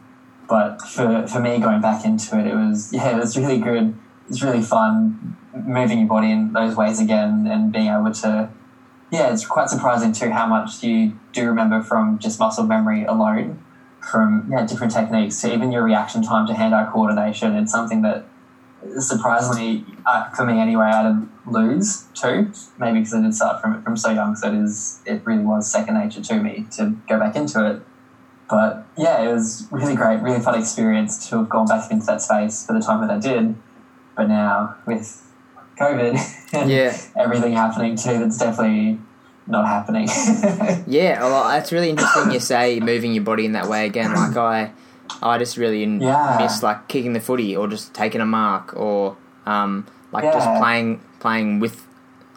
But 0.47 0.81
for, 0.81 1.25
for 1.27 1.39
me, 1.39 1.59
going 1.59 1.81
back 1.81 2.03
into 2.03 2.37
it, 2.37 2.47
it 2.47 2.55
was, 2.55 2.91
yeah, 2.93 3.15
it 3.15 3.19
was 3.19 3.37
really 3.37 3.59
good. 3.59 3.95
It's 4.27 4.41
really 4.41 4.61
fun 4.61 5.37
moving 5.53 5.99
your 5.99 6.07
body 6.07 6.31
in 6.31 6.53
those 6.53 6.75
ways 6.75 6.99
again 6.99 7.47
and 7.47 7.71
being 7.71 7.87
able 7.87 8.11
to, 8.11 8.49
yeah, 9.11 9.31
it's 9.31 9.45
quite 9.45 9.69
surprising 9.69 10.11
too 10.13 10.29
how 10.31 10.47
much 10.47 10.83
you 10.83 11.17
do 11.33 11.45
remember 11.45 11.81
from 11.81 12.19
just 12.19 12.39
muscle 12.39 12.65
memory 12.65 13.03
alone 13.03 13.63
from 14.01 14.47
yeah, 14.51 14.65
different 14.65 14.93
techniques 14.93 15.39
to 15.41 15.53
even 15.53 15.71
your 15.71 15.83
reaction 15.83 16.21
time 16.23 16.47
to 16.47 16.53
hand-eye 16.53 16.89
coordination. 16.91 17.55
It's 17.55 17.71
something 17.71 18.01
that 18.01 18.25
surprisingly, 18.99 19.85
uh, 20.05 20.29
for 20.31 20.45
me 20.45 20.59
anyway, 20.59 20.85
I 20.85 21.03
to 21.03 21.27
lose 21.45 22.05
too. 22.13 22.51
Maybe 22.77 22.99
because 22.99 23.13
I 23.13 23.21
did 23.21 23.35
start 23.35 23.61
from 23.61 23.75
it 23.75 23.83
from 23.83 23.95
so 23.97 24.09
young, 24.09 24.35
so 24.35 24.47
it 24.47 24.55
is 24.55 25.01
it 25.05 25.21
really 25.25 25.43
was 25.43 25.71
second 25.71 25.95
nature 25.95 26.21
to 26.21 26.41
me 26.41 26.65
to 26.71 26.95
go 27.07 27.19
back 27.19 27.35
into 27.35 27.65
it. 27.65 27.81
But 28.49 28.85
yeah, 28.97 29.21
it 29.21 29.31
was 29.31 29.67
really 29.71 29.95
great, 29.95 30.19
really 30.21 30.41
fun 30.41 30.59
experience 30.59 31.29
to 31.29 31.37
have 31.37 31.49
gone 31.49 31.67
back 31.67 31.89
into 31.91 32.05
that 32.07 32.21
space 32.21 32.65
for 32.65 32.73
the 32.73 32.81
time 32.81 33.01
that 33.01 33.11
I 33.11 33.19
did. 33.19 33.55
But 34.15 34.27
now 34.27 34.75
with 34.85 35.25
COVID 35.79 36.53
and 36.53 36.69
Yeah. 36.71 36.97
everything 37.17 37.53
happening 37.53 37.95
too, 37.95 38.19
that's 38.19 38.37
definitely 38.37 38.99
not 39.47 39.67
happening. 39.67 40.07
Yeah, 40.87 41.21
well, 41.23 41.47
that's 41.49 41.71
really 41.71 41.89
interesting. 41.89 42.31
You 42.31 42.39
say 42.39 42.79
moving 42.79 43.13
your 43.13 43.23
body 43.23 43.45
in 43.45 43.53
that 43.53 43.67
way 43.69 43.85
again. 43.85 44.13
Like 44.13 44.35
I, 44.37 44.71
I 45.21 45.37
just 45.37 45.57
really 45.57 45.83
Yeah. 45.85 46.37
miss 46.39 46.63
like 46.63 46.87
kicking 46.87 47.13
the 47.13 47.19
footy 47.19 47.55
or 47.55 47.67
just 47.67 47.93
taking 47.93 48.21
a 48.21 48.25
mark 48.25 48.75
or 48.75 49.15
um, 49.45 49.85
like 50.11 50.23
just 50.33 50.47
playing 50.59 51.01
playing 51.19 51.59
with 51.59 51.85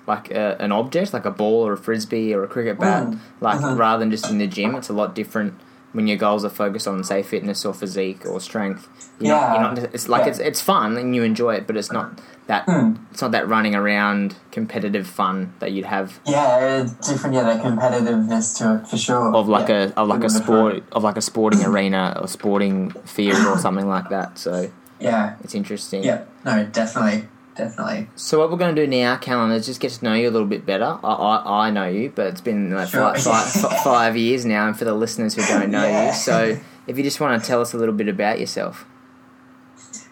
like 0.06 0.30
a, 0.30 0.56
an 0.60 0.70
object, 0.72 1.12
like 1.14 1.24
a 1.24 1.30
ball 1.30 1.66
or 1.66 1.72
a 1.72 1.78
frisbee 1.78 2.34
or 2.34 2.44
a 2.44 2.48
cricket 2.48 2.78
bat. 2.78 3.04
Mm. 3.04 3.18
Like 3.40 3.58
Mhm. 3.60 3.78
rather 3.78 4.00
than 4.00 4.10
just 4.10 4.30
in 4.30 4.38
the 4.38 4.46
gym, 4.46 4.74
it's 4.74 4.88
a 4.90 4.92
lot 4.92 5.14
different 5.14 5.54
when 5.94 6.06
your 6.06 6.18
goals 6.18 6.44
are 6.44 6.50
focused 6.50 6.86
on 6.86 7.02
say 7.04 7.22
fitness 7.22 7.64
or 7.64 7.72
physique 7.72 8.26
or 8.26 8.40
strength. 8.40 8.88
You're 9.20 9.34
not, 9.34 9.40
Yeah. 9.42 9.52
you're 9.54 9.62
not, 9.62 9.94
it's 9.94 10.08
like 10.08 10.22
Yeah. 10.24 10.30
it's 10.30 10.38
it's 10.40 10.60
fun 10.60 10.96
and 10.98 11.14
you 11.14 11.22
enjoy 11.22 11.54
it, 11.54 11.66
but 11.66 11.76
it's 11.76 11.90
not 11.92 12.18
that 12.46 12.66
Mm. 12.66 12.96
it's 13.12 13.22
not 13.22 13.30
that 13.30 13.48
running 13.48 13.74
around 13.74 14.34
competitive 14.50 15.06
fun 15.06 15.52
that 15.60 15.70
you'd 15.72 15.86
have 15.86 16.18
Yeah, 16.26 16.84
different. 17.08 17.34
Yeah, 17.36 17.44
that 17.44 17.62
competitiveness 17.62 18.58
to 18.58 18.74
it 18.76 18.86
for 18.88 18.98
sure. 18.98 19.34
of 19.34 19.48
like 19.48 19.68
yeah. 19.68 19.90
a 19.96 20.00
of 20.00 20.08
like 20.08 20.24
a 20.24 20.30
sport 20.30 20.82
of 20.92 21.02
like 21.04 21.16
a 21.16 21.22
sporting 21.22 21.64
arena 21.70 22.18
or 22.20 22.26
sporting 22.28 22.90
field 23.04 23.46
or 23.46 23.56
something 23.58 23.88
like 23.88 24.08
that. 24.10 24.38
So 24.38 24.68
Yeah, 25.00 25.34
it's 25.44 25.54
interesting. 25.54 26.02
yeah, 26.04 26.20
no, 26.44 26.64
definitely, 26.64 27.28
definitely. 27.56 28.08
So 28.16 28.38
what 28.38 28.50
we're 28.50 28.56
going 28.58 28.74
to 28.74 28.86
do 28.86 28.90
now, 28.90 29.16
Callan, 29.16 29.50
is 29.52 29.66
just 29.66 29.80
get 29.80 29.92
to 29.92 30.04
know 30.04 30.14
you 30.14 30.28
a 30.28 30.30
little 30.30 30.46
bit 30.48 30.64
better. 30.66 30.98
I, 31.02 31.08
I, 31.12 31.66
I 31.66 31.70
know 31.70 31.86
you, 31.88 32.12
but 32.14 32.26
it's 32.28 32.40
been 32.40 32.70
like 32.70 32.88
Sure. 32.88 33.14
five, 33.14 33.22
five, 33.22 33.72
five 33.84 34.16
years 34.16 34.44
now, 34.44 34.66
and 34.66 34.76
for 34.78 34.84
the 34.84 34.94
listeners 34.94 35.34
who 35.34 35.42
don't 35.42 35.70
know 35.70 35.84
Yeah. 35.84 36.08
you, 36.08 36.12
so 36.14 36.58
if 36.86 36.96
you 36.98 37.02
just 37.04 37.20
want 37.20 37.40
to 37.42 37.46
tell 37.46 37.60
us 37.60 37.72
a 37.74 37.76
little 37.78 37.94
bit 37.94 38.08
about 38.08 38.38
yourself. 38.40 38.84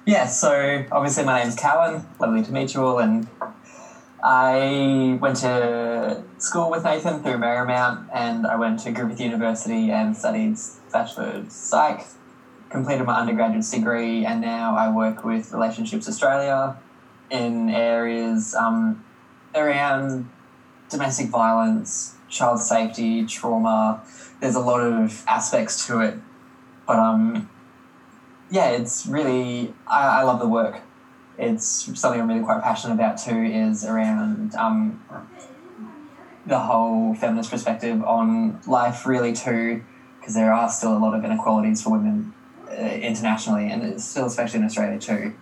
Yeah, 0.07 0.27
so 0.27 0.85
obviously 0.91 1.25
my 1.25 1.43
name's 1.43 1.55
Callan. 1.55 2.05
Lovely 2.19 2.43
to 2.43 2.53
meet 2.53 2.75
you 2.75 2.83
all. 2.85 2.99
And 2.99 3.29
I 4.25 5.19
went 5.21 5.37
to 5.39 6.23
school 6.39 6.71
with 6.71 6.85
Nathan 6.85 7.23
through 7.23 7.35
Marymount, 7.35 8.09
and 8.13 8.47
I 8.47 8.57
went 8.57 8.81
to 8.81 8.93
Griffith 8.93 9.21
University 9.21 9.91
and 9.91 10.17
studied 10.17 10.57
Bachelor 10.93 11.25
of 11.31 11.51
Psych. 11.53 12.05
Completed 12.71 13.05
my 13.05 13.21
undergraduate 13.21 13.67
degree, 13.71 14.25
and 14.25 14.41
now 14.41 14.77
I 14.77 14.91
work 14.93 15.25
with 15.25 15.53
Relationships 15.53 16.09
Australia 16.09 16.77
in 17.33 17.71
areas 17.71 18.55
um, 18.55 19.03
around 19.55 20.29
domestic 20.91 21.29
violence, 21.29 22.15
child 22.29 22.61
safety, 22.61 23.25
trauma. 23.27 24.03
There's 24.41 24.55
a 24.55 24.61
lot 24.61 24.81
of 24.81 25.25
aspects 25.27 25.87
to 25.87 26.01
it, 26.01 26.15
but 26.87 26.99
um, 26.99 27.49
yeah, 28.51 28.71
it's 28.71 29.07
really 29.07 29.75
I, 29.87 30.21
I 30.21 30.23
love 30.23 30.39
the 30.39 30.49
work. 30.49 30.81
It's 31.39 31.65
something 31.99 32.21
I'm 32.21 32.29
really 32.29 32.45
quite 32.45 32.63
passionate 32.63 32.95
about 32.95 33.19
too. 33.19 33.43
Is 33.43 33.85
around 33.85 34.55
um, 34.55 35.03
the 36.47 36.59
whole 36.59 37.15
feminist 37.15 37.51
perspective 37.51 38.03
on 38.05 38.61
life, 38.67 39.07
really 39.07 39.33
too, 39.33 39.83
because 40.21 40.35
there 40.35 40.53
are 40.53 40.69
still 40.69 40.97
a 40.97 40.99
lot 40.99 41.15
of 41.15 41.25
inequalities 41.25 41.83
for 41.83 41.91
women 41.91 42.35
uh, 42.69 42.75
internationally, 42.75 43.71
and 43.71 44.01
still 44.01 44.27
especially 44.27 44.59
in 44.59 44.67
Australia 44.67 44.99
too. 44.99 45.35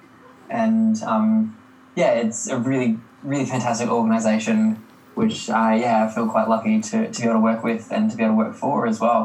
And 0.48 1.00
um, 1.02 1.56
yeah, 2.00 2.12
it's 2.24 2.48
a 2.48 2.58
really 2.70 2.98
really 3.22 3.44
fantastic 3.54 3.88
organisation, 3.98 4.58
which 5.20 5.50
I 5.50 5.68
yeah 5.84 5.96
I 6.04 6.14
feel 6.14 6.26
quite 6.36 6.48
lucky 6.54 6.80
to, 6.88 6.96
to 7.12 7.18
be 7.20 7.24
able 7.28 7.34
to 7.40 7.44
work 7.50 7.62
with 7.70 7.84
and 7.92 8.10
to 8.10 8.16
be 8.16 8.22
able 8.24 8.34
to 8.34 8.38
work 8.44 8.54
for 8.54 8.86
as 8.92 8.98
well. 9.00 9.24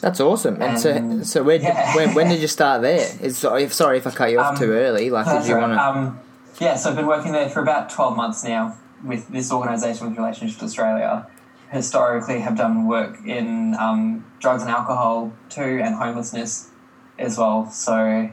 That's 0.00 0.20
awesome. 0.20 0.62
And, 0.62 0.78
so, 0.78 0.90
And- 0.90 1.26
so 1.26 1.42
where, 1.42 1.60
yeah. 1.60 1.94
when, 1.96 2.14
when 2.14 2.28
did 2.28 2.40
you 2.40 2.46
start 2.46 2.82
there? 2.82 3.00
It's, 3.20 3.38
sorry, 3.38 3.68
sorry 3.68 3.98
if 3.98 4.06
I 4.06 4.12
cut 4.12 4.30
you 4.30 4.38
off 4.38 4.52
Um, 4.52 4.56
too 4.62 4.70
early. 4.72 5.10
Like, 5.10 5.26
did 5.26 5.48
you 5.48 5.56
want 5.58 5.72
to? 5.72 5.82
Um, 5.88 6.20
yeah, 6.60 6.76
so 6.76 6.90
I've 6.90 6.96
been 6.96 7.08
working 7.08 7.32
there 7.32 7.48
for 7.50 7.60
about 7.60 7.90
12 7.90 8.16
months 8.16 8.44
now 8.44 8.76
with 9.04 9.26
this 9.28 9.50
organisation 9.52 10.08
with 10.08 10.16
Relationships 10.16 10.62
Australia. 10.62 11.26
Historically, 11.72 12.38
have 12.46 12.56
done 12.56 12.86
work 12.86 13.18
in 13.26 13.74
um, 13.74 14.24
drugs 14.38 14.62
and 14.62 14.70
alcohol 14.70 15.32
too, 15.50 15.80
and 15.84 15.96
homelessness 15.96 16.70
as 17.18 17.36
well. 17.36 17.68
So, 17.70 18.30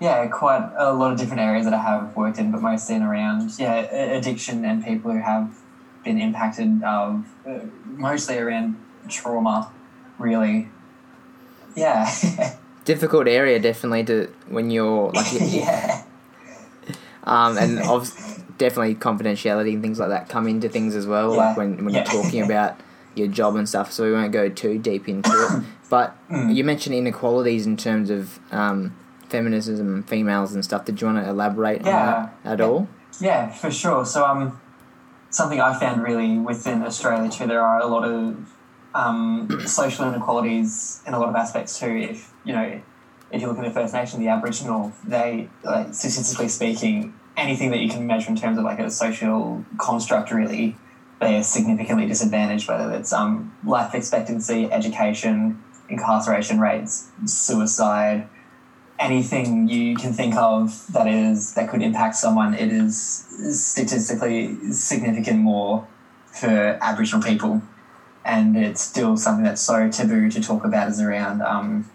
yeah, 0.00 0.26
quite 0.26 0.68
a 0.76 0.92
lot 0.92 1.12
of 1.12 1.18
different 1.18 1.40
areas 1.40 1.64
that 1.66 1.74
I 1.74 1.82
have 1.82 2.16
worked 2.16 2.38
in, 2.38 2.50
but 2.50 2.60
mostly 2.62 2.96
in 2.96 3.02
around 3.02 3.50
yeah 3.58 3.74
addiction 4.18 4.64
and 4.64 4.84
people 4.84 5.12
who 5.12 5.18
have 5.20 5.54
been 6.04 6.20
impacted 6.20 6.82
of 6.82 7.24
uh, 7.48 7.60
mostly 7.84 8.38
around 8.38 8.76
trauma, 9.08 9.70
really. 10.18 10.68
Yeah, 11.76 12.08
difficult 12.84 13.26
area, 13.26 13.58
definitely, 13.58 14.04
to 14.04 14.28
when 14.48 14.70
you're 14.70 15.10
like, 15.10 15.26
yeah. 15.40 16.02
um, 17.24 17.56
and 17.58 17.78
definitely 18.58 18.94
confidentiality 18.94 19.72
and 19.72 19.82
things 19.82 19.98
like 19.98 20.10
that 20.10 20.28
come 20.28 20.46
into 20.46 20.68
things 20.68 20.94
as 20.94 21.06
well. 21.06 21.32
Like 21.34 21.56
when, 21.56 21.84
when 21.84 21.94
Yeah. 21.94 22.04
you're 22.12 22.22
talking 22.22 22.42
about 22.48 22.78
your 23.14 23.28
job 23.28 23.56
and 23.56 23.68
stuff. 23.68 23.92
So 23.92 24.04
we 24.04 24.12
won't 24.12 24.32
go 24.32 24.48
too 24.48 24.78
deep 24.78 25.08
into 25.08 25.30
it. 25.30 25.64
But 25.88 26.16
Mm. 26.30 26.54
you 26.54 26.64
mentioned 26.64 26.94
inequalities 26.96 27.66
in 27.66 27.76
terms 27.76 28.10
of 28.10 28.38
um, 28.52 28.94
feminism, 29.34 29.94
and 29.94 30.08
females 30.08 30.54
and 30.54 30.64
stuff. 30.64 30.84
Did 30.84 31.00
you 31.00 31.06
want 31.08 31.18
to 31.24 31.28
elaborate 31.28 31.82
Yeah. 31.84 31.90
on 31.90 32.06
that 32.44 32.52
at 32.52 32.58
Yeah. 32.60 32.64
all? 32.66 32.86
Yeah, 33.20 33.48
for 33.50 33.70
sure. 33.70 34.04
So, 34.06 34.24
um, 34.24 34.60
something 35.30 35.60
I 35.60 35.72
found 35.74 36.02
really 36.02 36.38
within 36.38 36.82
Australia 36.84 37.28
too, 37.28 37.46
there 37.46 37.64
are 37.70 37.80
a 37.80 37.86
lot 37.86 38.04
of 38.04 38.36
um, 38.96 39.48
social 39.66 40.06
inequalities 40.06 41.02
in 41.04 41.14
a 41.14 41.18
lot 41.18 41.28
of 41.28 41.34
aspects 41.34 41.80
too. 41.80 41.90
If 42.10 42.32
you 42.44 42.52
know, 42.56 42.80
if 43.32 43.40
you 43.40 43.48
look 43.48 43.58
at 43.58 43.64
the 43.64 43.70
First 43.80 43.92
Nation, 43.92 44.20
the 44.20 44.28
Aboriginal, 44.28 44.92
they 45.04 45.48
like 45.64 45.92
statistically 45.92 46.46
speaking, 46.48 47.12
anything 47.36 47.72
that 47.72 47.80
you 47.80 47.88
can 47.88 48.06
measure 48.06 48.30
in 48.30 48.36
terms 48.36 48.56
of 48.56 48.62
like 48.70 48.78
a 48.78 48.88
social 48.88 49.64
construct, 49.78 50.30
really, 50.30 50.76
they 51.20 51.36
are 51.36 51.42
significantly 51.42 52.06
disadvantaged. 52.06 52.68
Whether 52.68 52.92
it's 52.92 53.12
um, 53.12 53.52
life 53.66 53.96
expectancy, 53.96 54.70
education, 54.70 55.60
incarceration 55.88 56.60
rates, 56.60 57.08
suicide, 57.24 58.28
anything 59.04 59.68
you 59.68 59.94
can 59.96 60.12
think 60.12 60.34
of 60.34 60.86
that 60.92 61.06
is 61.06 61.54
that 61.54 61.68
could 61.68 61.82
impact 61.82 62.16
someone, 62.16 62.54
it 62.54 62.72
is 62.72 62.96
statistically 63.52 64.72
significant 64.72 65.40
more 65.40 65.86
for 66.32 66.78
Aboriginal 66.80 67.22
people, 67.22 67.62
and 68.24 68.56
it's 68.56 68.80
still 68.80 69.16
something 69.16 69.44
that's 69.44 69.60
so 69.60 69.90
taboo 69.90 70.30
to 70.30 70.40
talk 70.40 70.64
about. 70.64 70.88
Is 70.88 71.00
around 71.00 71.42
um, 71.42 71.90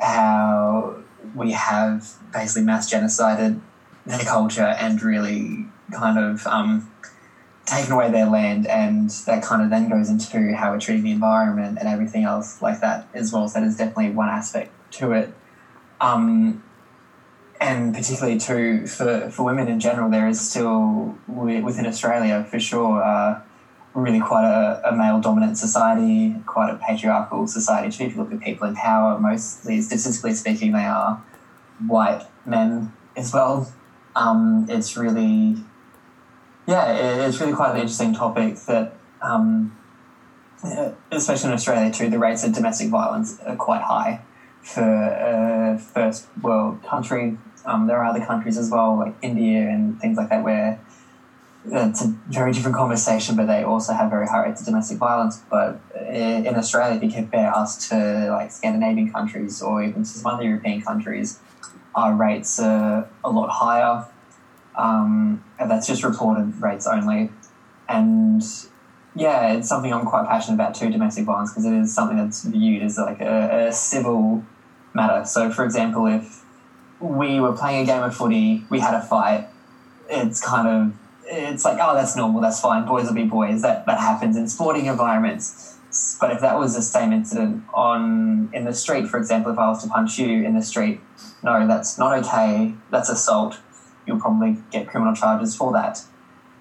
how 0.00 0.96
we 1.34 1.52
have 1.52 2.14
basically 2.32 2.62
mass 2.62 2.92
genocided 2.92 3.60
their 4.04 4.18
culture 4.20 4.74
and 4.78 5.00
really 5.02 5.66
kind 5.92 6.18
of 6.18 6.46
um, 6.46 6.90
taken 7.66 7.92
away 7.92 8.10
their 8.10 8.26
land, 8.26 8.66
and 8.66 9.10
that 9.26 9.42
kind 9.44 9.62
of 9.62 9.70
then 9.70 9.88
goes 9.88 10.10
into 10.10 10.54
how 10.54 10.72
we're 10.72 10.80
treating 10.80 11.04
the 11.04 11.12
environment 11.12 11.78
and 11.78 11.88
everything 11.88 12.24
else 12.24 12.60
like 12.60 12.80
that 12.80 13.08
as 13.14 13.32
well. 13.32 13.48
So 13.48 13.60
that 13.60 13.66
is 13.66 13.76
definitely 13.76 14.10
one 14.10 14.28
aspect 14.28 14.72
to 14.94 15.12
it. 15.12 15.32
Um, 16.00 16.62
and 17.60 17.94
particularly 17.94 18.38
too 18.38 18.86
for, 18.86 19.30
for 19.30 19.42
women 19.42 19.68
in 19.68 19.80
general, 19.80 20.10
there 20.10 20.28
is 20.28 20.40
still 20.40 21.16
within 21.26 21.86
Australia 21.86 22.46
for 22.50 22.60
sure 22.60 23.02
uh, 23.02 23.40
really 23.94 24.20
quite 24.20 24.44
a, 24.44 24.88
a 24.88 24.94
male 24.94 25.20
dominant 25.20 25.56
society, 25.56 26.34
quite 26.44 26.70
a 26.70 26.76
patriarchal 26.76 27.46
society 27.46 27.96
too. 27.96 28.04
If 28.04 28.14
you 28.14 28.22
look 28.22 28.32
at 28.32 28.40
people 28.40 28.68
in 28.68 28.74
power, 28.74 29.18
mostly 29.18 29.80
statistically 29.80 30.34
speaking, 30.34 30.72
they 30.72 30.84
are 30.84 31.22
white 31.86 32.26
men 32.44 32.92
as 33.16 33.32
well. 33.32 33.72
Um, 34.14 34.66
it's 34.68 34.96
really, 34.96 35.56
yeah, 36.66 36.92
it, 36.92 37.28
it's 37.28 37.40
really 37.40 37.54
quite 37.54 37.70
an 37.70 37.76
interesting 37.76 38.14
topic 38.14 38.56
that, 38.66 38.94
um, 39.22 39.76
especially 41.10 41.48
in 41.48 41.54
Australia 41.54 41.90
too, 41.90 42.10
the 42.10 42.18
rates 42.18 42.44
of 42.44 42.52
domestic 42.52 42.88
violence 42.88 43.40
are 43.40 43.56
quite 43.56 43.82
high 43.82 44.20
for 44.66 44.82
a 44.82 45.78
first 45.78 46.26
world 46.42 46.82
country. 46.82 47.38
Um, 47.64 47.86
there 47.86 47.96
are 47.98 48.04
other 48.04 48.24
countries 48.24 48.58
as 48.58 48.68
well, 48.68 48.96
like 48.96 49.14
India 49.22 49.60
and 49.60 50.00
things 50.00 50.16
like 50.16 50.28
that, 50.28 50.42
where 50.42 50.80
it's 51.64 52.04
a 52.04 52.08
very 52.28 52.52
different 52.52 52.76
conversation, 52.76 53.36
but 53.36 53.46
they 53.46 53.62
also 53.62 53.92
have 53.92 54.10
very 54.10 54.26
high 54.26 54.44
rates 54.46 54.60
of 54.60 54.66
domestic 54.66 54.98
violence. 54.98 55.42
But 55.50 55.80
in 56.10 56.54
Australia, 56.56 56.96
if 56.96 57.02
you 57.02 57.10
compare 57.10 57.54
us 57.56 57.88
to 57.88 58.28
like 58.30 58.50
Scandinavian 58.50 59.12
countries 59.12 59.62
or 59.62 59.82
even 59.82 60.02
to 60.02 60.08
some 60.08 60.32
other 60.32 60.44
European 60.44 60.82
countries, 60.82 61.38
our 61.94 62.14
rates 62.14 62.58
are 62.58 63.08
a 63.24 63.30
lot 63.30 63.50
higher. 63.50 64.04
Um, 64.76 65.42
and 65.58 65.70
that's 65.70 65.86
just 65.86 66.02
reported 66.04 66.60
rates 66.60 66.86
only. 66.86 67.30
And 67.88 68.42
yeah, 69.14 69.54
it's 69.54 69.68
something 69.68 69.92
I'm 69.92 70.06
quite 70.06 70.26
passionate 70.26 70.56
about 70.56 70.74
too, 70.74 70.90
domestic 70.90 71.24
violence, 71.24 71.50
because 71.52 71.64
it 71.64 71.72
is 71.72 71.94
something 71.94 72.16
that's 72.16 72.44
viewed 72.44 72.82
as 72.82 72.98
like 72.98 73.20
a, 73.20 73.68
a 73.68 73.72
civil 73.72 74.44
matter. 74.96 75.24
So, 75.24 75.50
for 75.50 75.64
example, 75.64 76.06
if 76.06 76.44
we 77.00 77.38
were 77.40 77.52
playing 77.52 77.82
a 77.82 77.86
game 77.86 78.02
of 78.02 78.16
footy, 78.16 78.64
we 78.70 78.80
had 78.80 78.94
a 78.94 79.02
fight, 79.02 79.48
it's 80.08 80.40
kind 80.40 80.66
of 80.66 80.98
it's 81.28 81.64
like 81.64 81.78
oh 81.80 81.94
that's 81.94 82.16
normal, 82.16 82.40
that's 82.40 82.60
fine. 82.60 82.86
Boys 82.86 83.06
will 83.06 83.14
be 83.14 83.24
boys. 83.24 83.62
That 83.62 83.86
that 83.86 84.00
happens 84.00 84.36
in 84.36 84.48
sporting 84.48 84.86
environments. 84.86 85.74
But 86.20 86.32
if 86.32 86.40
that 86.40 86.58
was 86.58 86.74
the 86.74 86.82
same 86.82 87.12
incident 87.12 87.64
on 87.72 88.50
in 88.52 88.64
the 88.64 88.74
street, 88.74 89.08
for 89.08 89.18
example, 89.18 89.52
if 89.52 89.58
I 89.58 89.68
was 89.68 89.82
to 89.82 89.88
punch 89.88 90.18
you 90.18 90.44
in 90.44 90.54
the 90.54 90.62
street, 90.62 91.00
no, 91.42 91.66
that's 91.66 91.98
not 91.98 92.18
okay. 92.18 92.74
That's 92.90 93.08
assault. 93.08 93.58
You'll 94.06 94.20
probably 94.20 94.58
get 94.70 94.88
criminal 94.88 95.14
charges 95.14 95.56
for 95.56 95.72
that. 95.72 96.02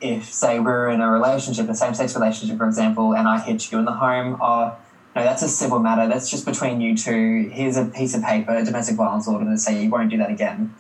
If 0.02 0.26
say 0.26 0.60
we're 0.60 0.90
in 0.90 1.02
a 1.02 1.10
relationship, 1.10 1.70
a 1.70 1.76
same-sex 1.76 2.16
relationship, 2.16 2.58
for 2.58 2.68
example, 2.68 3.14
and 3.14 3.28
I 3.28 3.40
hit 3.40 3.72
you 3.72 3.80
in 3.80 3.86
the 3.86 3.94
home, 3.94 4.38
oh 4.42 4.78
no, 5.16 5.24
that's 5.24 5.42
a 5.44 5.48
civil 5.48 5.80
matter. 5.80 6.08
That's 6.08 6.30
just 6.30 6.46
between 6.46 6.82
you 6.82 6.96
two. 6.96 7.50
Here's 7.54 7.78
a 7.78 7.86
piece 7.86 8.14
of 8.16 8.24
paper, 8.24 8.56
a 8.56 8.64
domestic 8.66 8.98
violence 8.98 9.28
order 9.28 9.46
to 9.46 9.58
say 9.58 9.82
you 9.84 9.90
won't 9.90 10.10
do 10.10 10.18
that 10.18 10.30
again. 10.30 10.74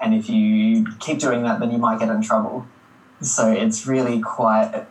And 0.00 0.14
if 0.14 0.28
you 0.28 0.86
keep 1.00 1.18
doing 1.18 1.42
that, 1.42 1.60
then 1.60 1.70
you 1.70 1.78
might 1.78 1.98
get 1.98 2.08
in 2.08 2.22
trouble. 2.22 2.66
So 3.20 3.50
it's 3.52 3.86
really 3.86 4.20
quite 4.20 4.86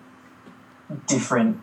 different. 1.07 1.59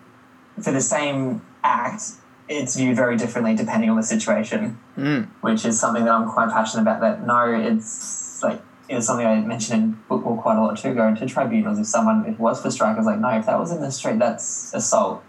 For 0.60 0.72
the 0.72 0.80
same 0.80 1.42
act, 1.62 2.02
it's 2.48 2.76
viewed 2.76 2.96
very 2.96 3.16
differently 3.16 3.54
depending 3.54 3.90
on 3.90 3.96
the 3.96 4.02
situation, 4.02 4.78
Mm. 4.98 5.28
which 5.40 5.64
is 5.64 5.78
something 5.78 6.04
that 6.04 6.12
I'm 6.12 6.28
quite 6.28 6.50
passionate 6.50 6.82
about. 6.82 7.00
That 7.00 7.26
no, 7.26 7.44
it's 7.54 8.42
like 8.42 8.60
it's 8.88 9.06
something 9.06 9.24
I 9.26 9.40
mentioned 9.40 9.82
in 9.82 9.98
football 10.08 10.36
quite 10.36 10.56
a 10.56 10.60
lot 10.60 10.76
too. 10.76 10.92
Going 10.94 11.14
to 11.16 11.26
tribunals 11.26 11.78
if 11.78 11.86
someone 11.86 12.24
if 12.26 12.34
it 12.34 12.40
was 12.40 12.60
for 12.60 12.70
strikers, 12.70 13.06
like 13.06 13.20
no, 13.20 13.28
if 13.38 13.46
that 13.46 13.58
was 13.58 13.70
in 13.70 13.80
the 13.80 13.90
street, 13.92 14.18
that's 14.18 14.74
assault. 14.74 15.22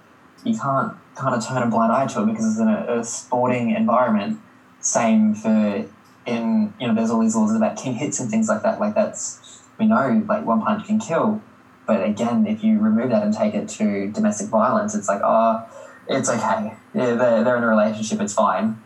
You 0.43 0.57
can't 0.57 0.93
kind 1.15 1.36
of 1.36 1.45
turn 1.45 1.63
a 1.63 1.67
blind 1.67 1.91
eye 1.91 2.07
to 2.07 2.24
it 2.24 2.25
because 2.27 2.45
it's 2.45 2.60
in 2.60 2.67
a, 2.67 3.00
a 3.00 3.03
sporting 3.03 3.71
environment. 3.71 4.39
Same 4.79 5.36
for 5.36 5.86
in 6.25 6.74
you 6.79 6.88
know, 6.88 6.95
there's 6.95 7.10
all 7.10 7.19
these 7.19 7.36
laws 7.36 7.55
about 7.55 7.77
king 7.77 7.93
hits 7.93 8.19
and 8.19 8.29
things 8.29 8.48
like 8.48 8.63
that. 8.63 8.79
Like 8.79 8.95
that's 8.95 9.62
we 9.77 9.86
know 9.86 10.24
like 10.27 10.45
one 10.45 10.62
punch 10.62 10.88
can 10.88 11.00
kill, 11.00 11.41
but 11.86 12.03
again, 12.03 12.45
if 12.48 12.63
you 12.63 12.79
remove 12.79 13.10
that 13.10 13.24
and 13.24 13.33
take 13.33 13.53
it 13.53 13.69
to 13.69 14.12
domestic 14.12 14.48
violence, 14.48 14.95
it's 14.95 15.07
like 15.07 15.21
oh, 15.24 15.65
it's 16.07 16.29
okay. 16.29 16.75
Yeah, 16.93 17.15
they're, 17.15 17.43
they're 17.43 17.57
in 17.57 17.63
a 17.63 17.67
relationship. 17.67 18.19
It's 18.21 18.33
fine. 18.33 18.81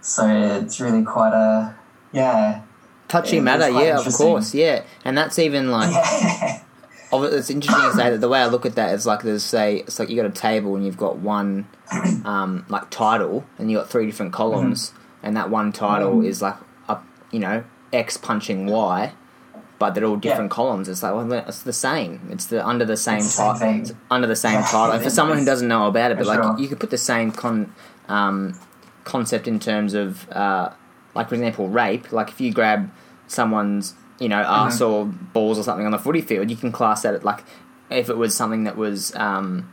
So 0.00 0.26
it's 0.26 0.80
really 0.80 1.04
quite 1.04 1.32
a 1.32 1.76
yeah. 2.12 2.62
Touchy 3.08 3.40
matter, 3.40 3.68
yeah, 3.68 3.98
of 3.98 4.12
course, 4.14 4.54
yeah, 4.54 4.84
and 5.04 5.18
that's 5.18 5.38
even 5.38 5.70
like 5.70 5.90
Yeah. 5.92 6.61
It's 7.12 7.50
interesting 7.50 7.90
to 7.90 7.96
say 7.96 8.10
that 8.10 8.20
the 8.20 8.28
way 8.28 8.40
I 8.40 8.46
look 8.46 8.64
at 8.66 8.74
that 8.76 8.94
is 8.94 9.06
like 9.06 9.22
there's 9.22 9.42
say 9.44 9.78
it's 9.78 9.98
like 9.98 10.08
you 10.08 10.16
got 10.16 10.26
a 10.26 10.30
table 10.30 10.74
and 10.76 10.84
you've 10.84 10.96
got 10.96 11.18
one 11.18 11.66
um, 12.24 12.64
like 12.68 12.90
title 12.90 13.44
and 13.58 13.70
you 13.70 13.76
got 13.78 13.88
three 13.90 14.06
different 14.06 14.32
columns 14.32 14.90
Mm-hmm. 14.90 15.26
and 15.26 15.36
that 15.36 15.50
one 15.50 15.72
title 15.72 16.24
is 16.24 16.40
like 16.42 16.56
a, 16.88 16.98
you 17.30 17.38
know 17.38 17.64
X 17.92 18.16
punching 18.16 18.66
Y, 18.66 19.12
but 19.78 19.94
they're 19.94 20.04
all 20.06 20.16
different 20.16 20.50
Yeah. 20.50 20.54
columns. 20.56 20.88
It's 20.88 21.02
like 21.02 21.12
well 21.14 21.30
it's 21.32 21.62
the 21.62 21.72
same. 21.72 22.28
It's 22.30 22.46
the 22.46 22.66
under 22.66 22.84
the 22.84 22.96
same 22.96 23.18
It's 23.18 23.36
the 23.36 23.54
same 23.56 23.82
title 23.84 23.96
under 24.10 24.26
the 24.26 24.36
same 24.36 24.62
title. 24.62 24.92
And 24.92 25.02
for 25.02 25.10
someone 25.18 25.38
who 25.38 25.44
doesn't 25.44 25.68
know 25.68 25.86
about 25.86 26.10
it, 26.12 26.16
but 26.18 26.24
For 26.26 26.34
like 26.34 26.42
sure. 26.42 26.58
you 26.58 26.68
could 26.68 26.80
put 26.80 26.90
the 26.90 26.98
same 26.98 27.30
con 27.32 27.74
um, 28.08 28.58
concept 29.04 29.46
in 29.46 29.58
terms 29.60 29.92
of 29.94 30.28
uh, 30.30 30.70
like 31.14 31.28
for 31.28 31.34
example 31.34 31.68
rape. 31.68 32.10
Like 32.10 32.28
if 32.30 32.40
you 32.40 32.52
grab 32.52 32.90
someone's 33.26 33.94
you 34.18 34.28
know 34.28 34.38
ass 34.40 34.80
Mm-hmm. 34.80 34.84
or 34.92 35.04
balls 35.32 35.58
or 35.58 35.62
something 35.62 35.86
on 35.86 35.92
the 35.92 35.98
footy 35.98 36.20
field, 36.20 36.50
you 36.50 36.56
can 36.56 36.72
class 36.72 37.02
that 37.02 37.14
at 37.14 37.24
like 37.24 37.44
if 37.90 38.08
it 38.08 38.16
was 38.16 38.34
something 38.34 38.64
that 38.64 38.76
was 38.76 39.14
um, 39.16 39.68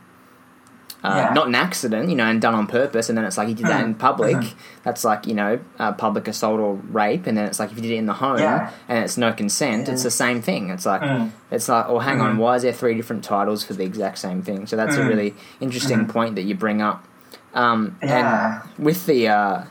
uh, 1.01 1.13
Yeah. 1.29 1.33
not 1.33 1.47
an 1.47 1.55
accident, 1.55 2.09
you 2.09 2.15
know, 2.15 2.25
and 2.25 2.41
done 2.41 2.53
on 2.53 2.67
purpose, 2.67 3.07
and 3.07 3.17
then 3.17 3.23
it's 3.23 3.37
like 3.37 3.47
you 3.47 3.55
did 3.55 3.67
that 3.67 3.83
in 3.85 3.95
public. 3.95 4.35
That's 4.83 5.05
like 5.05 5.27
you 5.27 5.33
know, 5.33 5.59
uh, 5.79 5.93
public 5.93 6.27
assault 6.27 6.59
or 6.59 6.75
rape, 6.91 7.25
and 7.27 7.37
then 7.37 7.45
it's 7.45 7.57
like 7.59 7.71
if 7.71 7.77
you 7.77 7.81
did 7.83 7.91
it 7.91 7.95
in 7.97 8.05
the 8.05 8.13
home 8.13 8.39
Yeah. 8.39 8.71
and 8.89 9.03
it's 9.05 9.15
no 9.17 9.31
consent, 9.31 9.87
it's 9.87 10.03
the 10.03 10.11
same 10.11 10.41
thing. 10.41 10.69
It's 10.71 10.85
like 10.85 11.01
Mm. 11.01 11.31
it's 11.51 11.69
like, 11.69 11.85
oh, 11.87 11.99
hang 11.99 12.19
on, 12.19 12.35
Mhm. 12.35 12.39
why 12.39 12.55
is 12.55 12.63
there 12.63 12.73
three 12.73 12.95
different 12.95 13.23
titles 13.23 13.63
for 13.63 13.73
the 13.73 13.83
exact 13.85 14.17
same 14.17 14.41
thing? 14.41 14.67
So 14.67 14.75
that's 14.75 14.97
a 14.97 14.99
Mm. 14.99 15.07
really 15.07 15.35
interesting 15.61 16.05
point 16.07 16.35
that 16.35 16.43
you 16.43 16.55
bring 16.55 16.81
up. 16.81 17.05
Um, 17.53 17.95
Yeah. 18.03 18.61
And 18.77 18.85
with 18.85 19.05
the 19.05 19.29
uh, 19.29 19.61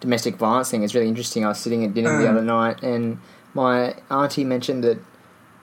domestic 0.00 0.36
violence 0.36 0.70
thing, 0.70 0.82
it's 0.82 0.94
really 0.94 1.08
interesting. 1.08 1.46
I 1.46 1.48
was 1.48 1.58
sitting 1.58 1.82
at 1.84 1.94
dinner 1.94 2.18
the 2.20 2.26
Mm. 2.26 2.30
other 2.30 2.42
night, 2.42 2.82
and 2.82 3.18
my 3.54 3.94
auntie 4.10 4.44
mentioned 4.44 4.84
that 4.84 4.98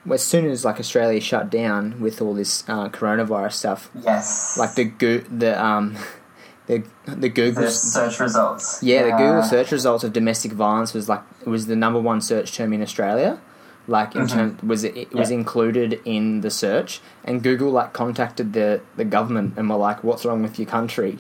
as 0.10 0.24
soon 0.24 0.46
as 0.50 0.66
like 0.66 0.80
Australia 0.80 1.20
shut 1.22 1.50
down 1.50 2.00
with 2.00 2.22
all 2.22 2.34
this 2.34 2.64
uh, 2.68 2.90
coronavirus 2.90 3.54
stuff, 3.54 3.90
Yes. 4.02 4.58
like 4.58 4.74
the 4.76 4.86
go- 4.86 5.20
the 5.20 5.62
um 5.64 5.96
the 6.68 6.84
the 7.06 7.30
Google 7.30 7.64
the 7.64 7.70
search 7.72 8.20
results. 8.20 8.82
yeah, 8.82 9.04
the 9.04 9.12
Google 9.12 9.44
search 9.44 9.72
results 9.72 10.04
of 10.04 10.14
domestic 10.14 10.54
violence 10.54 10.94
was 10.94 11.08
like 11.10 11.22
was 11.46 11.68
the 11.68 11.76
number 11.76 12.00
one 12.00 12.22
search 12.22 12.56
term 12.56 12.74
in 12.74 12.82
Australia. 12.82 13.40
Like 13.88 14.16
in 14.16 14.22
Mhm. 14.24 14.30
term 14.32 14.58
was 14.68 14.84
it, 14.84 14.96
it 14.96 15.14
was 15.14 15.30
Yeah. 15.32 15.38
included 15.38 16.00
in 16.06 16.42
the 16.42 16.50
search, 16.52 17.02
and 17.24 17.42
Google 17.44 17.72
like 17.72 17.94
contacted 17.94 18.54
the 18.54 18.82
the 18.96 19.04
government 19.06 19.54
and 19.58 19.70
were 19.70 19.76
like, 19.76 20.04
"What's 20.04 20.24
wrong 20.26 20.42
with 20.44 20.58
your 20.60 20.68
country? 20.68 21.18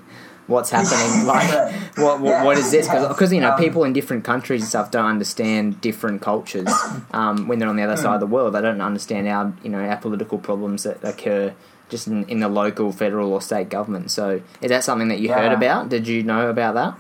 What's 0.51 0.69
happening? 0.77 1.25
like, 1.25 1.49
what 1.97 2.19
what, 2.21 2.29
Yeah. 2.29 2.43
what 2.43 2.57
is 2.57 2.69
this?" 2.71 2.87
Because 2.87 3.31
you 3.33 3.41
know 3.41 3.53
Um, 3.53 3.57
people 3.59 3.83
in 3.83 3.93
different 3.93 4.23
countries 4.23 4.61
and 4.61 4.69
stuff 4.69 4.91
don't 4.91 5.05
understand 5.05 5.81
different 5.81 6.21
cultures. 6.21 6.69
Um, 7.13 7.47
when 7.47 7.57
they're 7.59 7.69
on 7.69 7.77
the 7.77 7.83
other 7.83 7.97
side 7.97 8.15
of 8.15 8.19
the 8.19 8.27
world, 8.35 8.53
they 8.53 8.61
don't 8.61 8.81
understand 8.81 9.27
our 9.27 9.53
you 9.63 9.69
know 9.69 9.79
our 9.83 9.97
political 9.97 10.37
problems 10.37 10.83
that 10.83 11.03
occur 11.03 11.53
just 11.89 12.07
in, 12.07 12.23
in 12.29 12.39
the 12.39 12.47
local, 12.47 12.91
federal, 12.93 13.33
or 13.33 13.41
state 13.41 13.69
government. 13.69 14.11
So, 14.11 14.41
is 14.61 14.69
that 14.69 14.83
something 14.83 15.09
that 15.09 15.19
you 15.19 15.33
heard 15.33 15.51
about? 15.51 15.89
Did 15.89 16.07
you 16.07 16.23
know 16.23 16.49
about 16.49 16.73
that? 16.75 16.93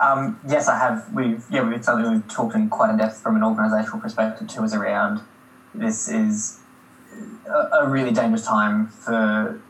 Um, 0.00 0.38
yes, 0.46 0.68
I 0.68 0.76
have. 0.78 1.12
We've 1.12 1.42
yeah, 1.50 1.62
we've 1.68 1.84
something 1.84 2.10
we've 2.12 2.28
talked 2.28 2.54
in 2.54 2.68
quite 2.68 2.90
in 2.90 2.98
depth 2.98 3.18
from 3.20 3.36
an 3.36 3.42
organisational 3.42 4.00
perspective 4.02 4.48
too. 4.48 4.62
Is 4.64 4.74
around 4.74 5.22
this 5.74 6.08
is 6.08 6.58
a, 7.48 7.78
a 7.82 7.88
really 7.88 8.12
dangerous 8.12 8.44
time 8.46 8.88
for 8.88 9.60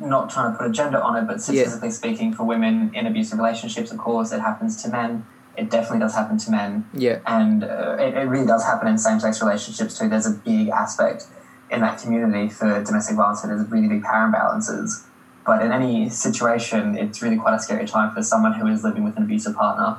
not 0.00 0.30
trying 0.30 0.52
to 0.52 0.58
put 0.58 0.66
a 0.66 0.72
gender 0.72 1.00
on 1.00 1.16
it, 1.16 1.26
but 1.26 1.40
statistically 1.40 1.90
speaking, 1.90 2.32
for 2.32 2.44
women 2.44 2.92
in 2.94 3.06
abusive 3.06 3.38
relationships. 3.38 3.90
Of 3.90 3.98
course, 3.98 4.32
it 4.32 4.40
happens 4.40 4.82
to 4.82 4.88
men. 4.88 5.26
It 5.56 5.70
definitely 5.70 5.98
does 5.98 6.14
happen 6.14 6.38
to 6.38 6.50
men. 6.50 6.88
Yeah. 6.94 7.18
and 7.26 7.64
uh, 7.64 7.96
it, 7.98 8.14
it 8.14 8.28
really 8.28 8.46
does 8.46 8.64
happen 8.64 8.86
in 8.86 8.96
same-sex 8.96 9.42
relationships 9.42 9.98
too. 9.98 10.08
There's 10.08 10.26
a 10.26 10.34
big 10.34 10.68
aspect 10.68 11.26
in 11.70 11.80
that 11.80 12.00
community 12.00 12.48
for 12.48 12.82
domestic 12.84 13.16
violence. 13.16 13.42
There's 13.42 13.68
really 13.68 13.88
big 13.88 14.02
power 14.02 14.30
imbalances. 14.30 15.04
But 15.44 15.62
in 15.62 15.72
any 15.72 16.08
situation, 16.10 16.96
it's 16.96 17.22
really 17.22 17.36
quite 17.36 17.54
a 17.54 17.58
scary 17.58 17.86
time 17.86 18.14
for 18.14 18.22
someone 18.22 18.52
who 18.52 18.66
is 18.66 18.84
living 18.84 19.02
with 19.02 19.16
an 19.16 19.24
abusive 19.24 19.56
partner, 19.56 19.96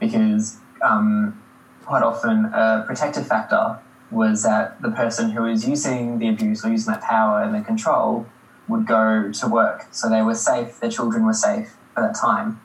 because 0.00 0.58
um, 0.82 1.40
quite 1.84 2.02
often 2.02 2.46
a 2.46 2.84
protective 2.86 3.26
factor 3.26 3.78
was 4.10 4.42
that 4.42 4.80
the 4.82 4.90
person 4.90 5.30
who 5.30 5.42
was 5.42 5.66
using 5.68 6.18
the 6.18 6.28
abuse 6.28 6.64
or 6.64 6.70
using 6.70 6.92
that 6.92 7.02
power 7.02 7.42
and 7.42 7.54
the 7.54 7.60
control 7.60 8.26
would 8.68 8.86
go 8.86 9.32
to 9.32 9.48
work, 9.48 9.86
so 9.90 10.08
they 10.08 10.22
were 10.22 10.34
safe. 10.34 10.78
Their 10.80 10.90
children 10.90 11.24
were 11.24 11.32
safe 11.32 11.76
for 11.94 12.02
that 12.02 12.14
time. 12.14 12.60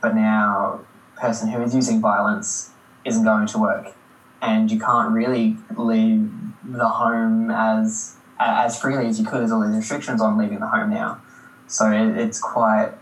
But 0.00 0.14
now, 0.14 0.80
a 1.16 1.20
person 1.20 1.48
who 1.48 1.62
is 1.62 1.74
using 1.74 2.00
violence 2.00 2.70
isn't 3.04 3.24
going 3.24 3.46
to 3.48 3.58
work, 3.58 3.94
and 4.42 4.70
you 4.70 4.78
can't 4.78 5.12
really 5.12 5.56
leave 5.76 6.30
the 6.64 6.88
home 6.88 7.50
as 7.50 8.16
as 8.38 8.78
freely 8.78 9.06
as 9.06 9.18
you 9.18 9.24
could. 9.24 9.40
There's 9.40 9.52
all 9.52 9.66
these 9.66 9.76
restrictions 9.76 10.20
on 10.20 10.36
leaving 10.36 10.60
the 10.60 10.66
home 10.66 10.90
now, 10.90 11.22
so 11.66 11.90
it, 11.90 12.18
it's 12.18 12.40
quite 12.40 12.92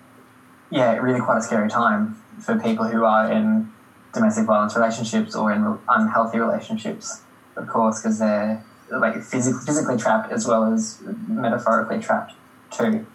yeah, 0.71 0.97
really 0.97 1.21
quite 1.21 1.39
a 1.39 1.43
scary 1.43 1.69
time 1.69 2.17
for 2.41 2.59
people 2.59 2.87
who 2.87 3.05
are 3.05 3.31
in 3.31 3.71
domestic 4.15 4.47
violence 4.47 4.75
relationships 4.77 5.35
or 5.35 5.53
in 5.53 5.79
unhealthy 5.89 6.39
relationships, 6.39 7.23
of 7.57 7.67
course, 7.69 8.01
because 8.01 8.19
they're 8.19 8.65
like 8.91 9.23
physically 9.23 9.65
physically 9.65 9.97
trapped 9.97 10.31
as 10.31 10.47
well 10.47 10.73
as 10.73 11.01
metaphorically 11.29 11.99
trapped 11.99 12.35
too, 12.77 13.07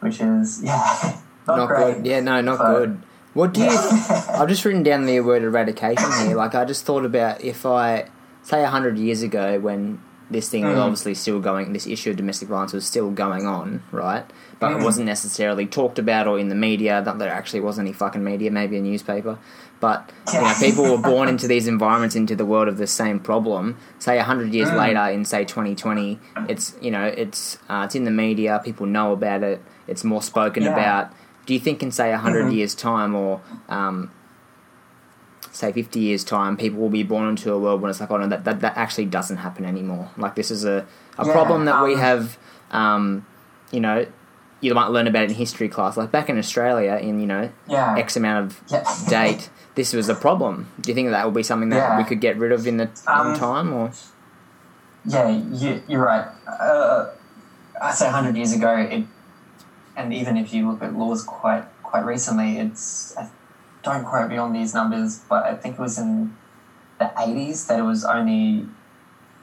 which 0.00 0.20
is 0.20 0.62
yeah 0.64 1.18
not, 1.46 1.56
not 1.56 1.68
good. 1.68 2.06
Yeah, 2.06 2.20
no, 2.20 2.40
not 2.40 2.58
but- 2.58 2.74
good. 2.78 3.02
What 3.34 3.52
do 3.52 3.62
you? 3.62 3.66
Yeah. 3.66 4.26
I've 4.38 4.48
just 4.48 4.64
written 4.64 4.84
down 4.84 5.06
the 5.06 5.18
word 5.20 5.42
eradication 5.42 6.04
here. 6.24 6.36
Like 6.36 6.54
I 6.54 6.64
just 6.64 6.84
thought 6.86 7.04
about 7.04 7.40
if 7.42 7.66
I 7.66 8.08
say 8.42 8.62
hundred 8.64 8.96
years 8.96 9.22
ago 9.22 9.58
when 9.58 10.00
this 10.30 10.48
thing 10.48 10.64
was 10.64 10.76
Mm. 10.78 10.82
obviously 10.82 11.14
still 11.14 11.38
going, 11.40 11.72
this 11.72 11.86
issue 11.86 12.10
of 12.10 12.16
domestic 12.16 12.48
violence 12.48 12.72
was 12.72 12.84
still 12.86 13.10
going 13.10 13.46
on, 13.46 13.82
right? 13.92 14.24
But 14.58 14.72
it 14.72 14.78
Mm. 14.78 14.84
wasn't 14.84 15.06
necessarily 15.06 15.66
talked 15.66 15.98
about 15.98 16.26
or 16.26 16.38
in 16.38 16.48
the 16.48 16.54
media. 16.54 17.02
That 17.04 17.18
there 17.18 17.30
actually 17.32 17.60
wasn't 17.60 17.88
any 17.88 17.92
fucking 17.92 18.24
media, 18.24 18.50
maybe 18.50 18.76
a 18.76 18.80
newspaper. 18.80 19.36
But 19.80 20.10
you 20.32 20.40
know, 20.40 20.52
people 20.60 20.84
were 20.90 20.96
born 20.98 21.28
into 21.28 21.46
these 21.46 21.66
environments, 21.66 22.16
into 22.16 22.34
the 22.34 22.46
world 22.46 22.68
of 22.68 22.78
the 22.78 22.86
same 22.86 23.18
problem. 23.20 23.76
Say 23.98 24.18
hundred 24.18 24.54
years 24.54 24.70
Mm. 24.70 24.78
later, 24.78 25.00
in 25.12 25.24
say 25.26 25.44
2020, 25.44 26.18
it's 26.48 26.74
you 26.80 26.90
know 26.90 27.04
it's 27.04 27.58
uh, 27.68 27.82
it's 27.84 27.94
in 27.94 28.04
the 28.04 28.10
media. 28.10 28.60
People 28.64 28.86
know 28.86 29.12
about 29.12 29.42
it. 29.42 29.60
It's 29.86 30.04
more 30.04 30.22
spoken 30.22 30.62
Yeah. 30.62 30.72
about. 30.72 31.08
Do 31.46 31.52
you 31.52 31.60
think 31.60 31.82
in 31.82 31.90
say 31.90 32.12
100 32.12 32.46
Mhm. 32.46 32.54
years 32.54 32.74
time 32.74 33.14
or 33.14 33.40
um, 33.68 34.10
say 35.54 35.70
50 35.72 36.00
years 36.00 36.24
time 36.24 36.56
people 36.56 36.80
will 36.80 36.90
be 36.90 37.04
born 37.04 37.28
into 37.28 37.52
a 37.52 37.58
world 37.58 37.80
when 37.80 37.88
it's 37.90 38.00
like 38.00 38.10
oh 38.10 38.16
no 38.16 38.26
that, 38.26 38.44
that, 38.44 38.60
that 38.60 38.76
actually 38.76 39.04
doesn't 39.06 39.36
happen 39.38 39.64
anymore 39.64 40.10
like 40.16 40.34
this 40.34 40.50
is 40.50 40.64
a, 40.64 40.84
a 41.16 41.24
Yeah, 41.26 41.32
problem 41.32 41.64
that 41.66 41.82
we 41.84 41.94
um, 41.94 42.00
have 42.00 42.38
um, 42.72 43.26
you 43.70 43.80
know 43.80 44.04
you 44.60 44.74
might 44.74 44.88
learn 44.88 45.06
about 45.06 45.22
it 45.24 45.30
in 45.30 45.36
history 45.36 45.68
class 45.68 45.96
like 45.96 46.10
back 46.10 46.28
in 46.28 46.38
australia 46.38 46.98
in 47.00 47.20
you 47.20 47.26
know 47.26 47.50
yeah. 47.68 47.94
x 47.96 48.16
amount 48.16 48.46
of 48.46 48.60
Yeah. 48.68 48.84
date 49.08 49.48
this 49.76 49.92
was 49.92 50.08
a 50.08 50.14
problem 50.14 50.68
do 50.80 50.90
you 50.90 50.94
think 50.94 51.10
that 51.10 51.24
will 51.24 51.32
be 51.32 51.42
something 51.44 51.68
that 51.70 51.98
we 51.98 52.04
could 52.04 52.20
get 52.20 52.36
rid 52.36 52.50
of 52.52 52.66
in 52.66 52.78
the 52.78 52.88
Um, 53.06 53.28
in 53.28 53.38
time 53.38 53.72
or 53.72 53.90
Yeah, 55.06 55.28
you, 55.28 55.82
you're 55.86 56.02
right. 56.02 56.26
Uh, 56.48 57.10
I 57.80 57.90
say 57.92 58.06
100 58.06 58.36
years 58.36 58.52
ago, 58.54 58.74
it, 58.76 59.04
and 59.96 60.14
even 60.14 60.38
if 60.38 60.54
you 60.54 60.66
look 60.70 60.82
at 60.82 60.94
laws 60.96 61.22
quite 61.22 61.64
quite 61.82 62.04
recently, 62.06 62.56
it's 62.58 63.14
I, 63.16 63.28
don't 63.84 64.04
quote 64.04 64.30
me 64.30 64.36
on 64.36 64.52
these 64.52 64.74
numbers, 64.74 65.20
but 65.28 65.44
I 65.44 65.54
think 65.54 65.78
it 65.78 65.80
was 65.80 65.98
in 65.98 66.36
the 66.98 67.12
80s 67.16 67.66
that 67.68 67.78
it 67.78 67.82
was 67.82 68.04
only 68.04 68.66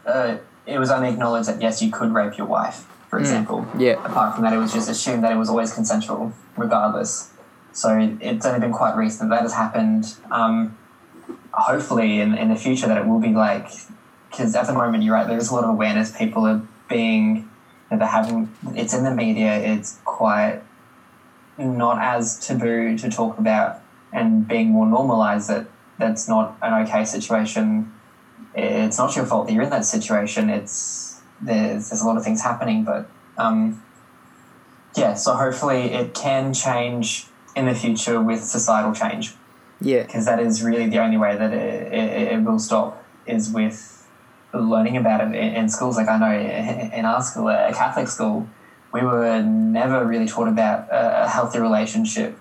uh, 0.06 0.38
it 0.65 0.80
was 0.80 0.91
only 0.91 1.10
acknowledged 1.10 1.47
that 1.47 1.62
yes, 1.62 1.82
you 1.82 1.91
could 1.91 2.12
rape 2.13 2.38
your 2.38 2.47
wife, 2.47 2.88
for 3.08 3.19
example. 3.19 3.65
yeah 3.77 4.04
Apart 4.04 4.36
from 4.36 4.43
that, 4.43 4.54
it 4.54 4.58
was 4.58 4.73
just 4.73 4.89
assumed 4.89 5.23
that 5.23 5.32
it 5.32 5.38
was 5.38 5.49
always 5.49 5.73
consensual, 5.73 6.34
regardless. 6.58 7.32
So 7.73 8.17
it's 8.19 8.45
only 8.45 8.60
been 8.60 8.73
quite 8.73 8.95
recent 8.97 9.30
that 9.30 9.41
has 9.41 9.54
happened. 9.54 10.15
Um, 10.30 10.77
hopefully, 11.54 12.19
in, 12.19 12.38
in 12.38 12.49
the 12.49 12.56
future, 12.56 12.88
that 12.88 12.97
it 12.97 13.08
will 13.08 13.19
be 13.19 13.34
like 13.34 13.69
because 14.30 14.56
at 14.56 14.65
the 14.65 14.73
moment 14.73 15.04
you're 15.04 15.13
right. 15.13 15.27
There's 15.27 15.49
a 15.49 15.54
lot 15.54 15.63
of 15.63 15.69
awareness. 15.69 16.15
People 16.15 16.45
are 16.45 16.62
being 16.89 17.36
you 17.36 17.45
know, 17.91 17.97
they're 17.99 18.08
having. 18.08 18.49
It's 18.75 18.93
in 18.93 19.04
the 19.04 19.13
media. 19.13 19.56
It's 19.58 19.99
quite 20.04 20.62
not 21.58 22.01
as 22.01 22.39
taboo 22.39 22.97
to 22.97 23.10
talk 23.10 23.38
about, 23.38 23.81
and 24.13 24.47
being 24.47 24.69
more 24.69 24.86
normalized 24.86 25.50
that 25.50 25.67
that's 25.97 26.28
not 26.28 26.58
an 26.62 26.86
okay 26.86 27.06
situation. 27.06 27.91
It's 28.56 28.97
not 28.97 29.15
your 29.15 29.26
fault 29.26 29.47
that 29.47 29.54
you're 29.54 29.63
in 29.63 29.69
that 29.69 29.86
situation. 29.86 30.50
It's 30.50 31.21
there's 31.41 31.89
there's 31.89 32.02
a 32.02 32.06
lot 32.06 32.17
of 32.17 32.24
things 32.24 32.41
happening, 32.41 32.84
but 32.84 33.10
um, 33.38 33.82
yeah. 34.95 35.13
So 35.13 35.36
hopefully 35.36 35.93
it 35.93 36.13
can 36.13 36.54
change 36.54 37.28
in 37.56 37.65
the 37.65 37.76
future 37.76 38.21
with 38.21 38.41
societal 38.43 38.93
change 38.93 39.34
yeah 39.82 40.04
because 40.04 40.26
that 40.26 40.39
is 40.39 40.63
really 40.63 40.88
the 40.88 41.00
only 41.00 41.17
way 41.17 41.36
that 41.36 41.54
it, 41.54 41.91
it, 41.91 42.34
it 42.34 42.43
will 42.43 42.60
stop 42.60 43.04
is 43.26 43.52
with 43.52 44.08
learning 44.54 44.97
about 44.97 45.21
it 45.21 45.36
in, 45.36 45.56
in 45.56 45.69
schools. 45.69 45.97
Like 45.97 46.08
I 46.08 46.17
know 46.17 46.95
in 46.95 47.06
our 47.06 47.21
school, 47.21 47.47
a 47.47 47.71
Catholic 47.74 48.08
school, 48.08 48.47
we 48.93 49.02
were 49.02 49.41
never 49.41 50.06
really 50.06 50.28
taught 50.28 50.47
about 50.47 50.89
a, 50.89 51.26
a 51.26 51.28
healthy 51.28 51.60
relationship 51.60 52.38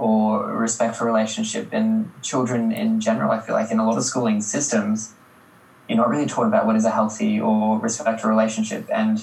or 0.00 0.56
respectful 0.56 1.06
relationship. 1.06 1.68
And 1.72 2.10
children 2.22 2.72
in 2.72 3.00
general, 3.00 3.30
I 3.30 3.40
feel 3.40 3.54
like 3.54 3.70
in 3.70 3.78
a 3.78 3.86
lot 3.86 3.98
of 3.98 4.04
schooling 4.04 4.40
systems, 4.40 5.12
you're 5.88 5.98
not 5.98 6.08
really 6.08 6.26
taught 6.26 6.46
about 6.46 6.66
what 6.66 6.74
is 6.76 6.84
a 6.84 6.90
healthy 6.90 7.38
or 7.38 7.78
respectful 7.78 8.30
relationship, 8.30 8.88
and 8.90 9.20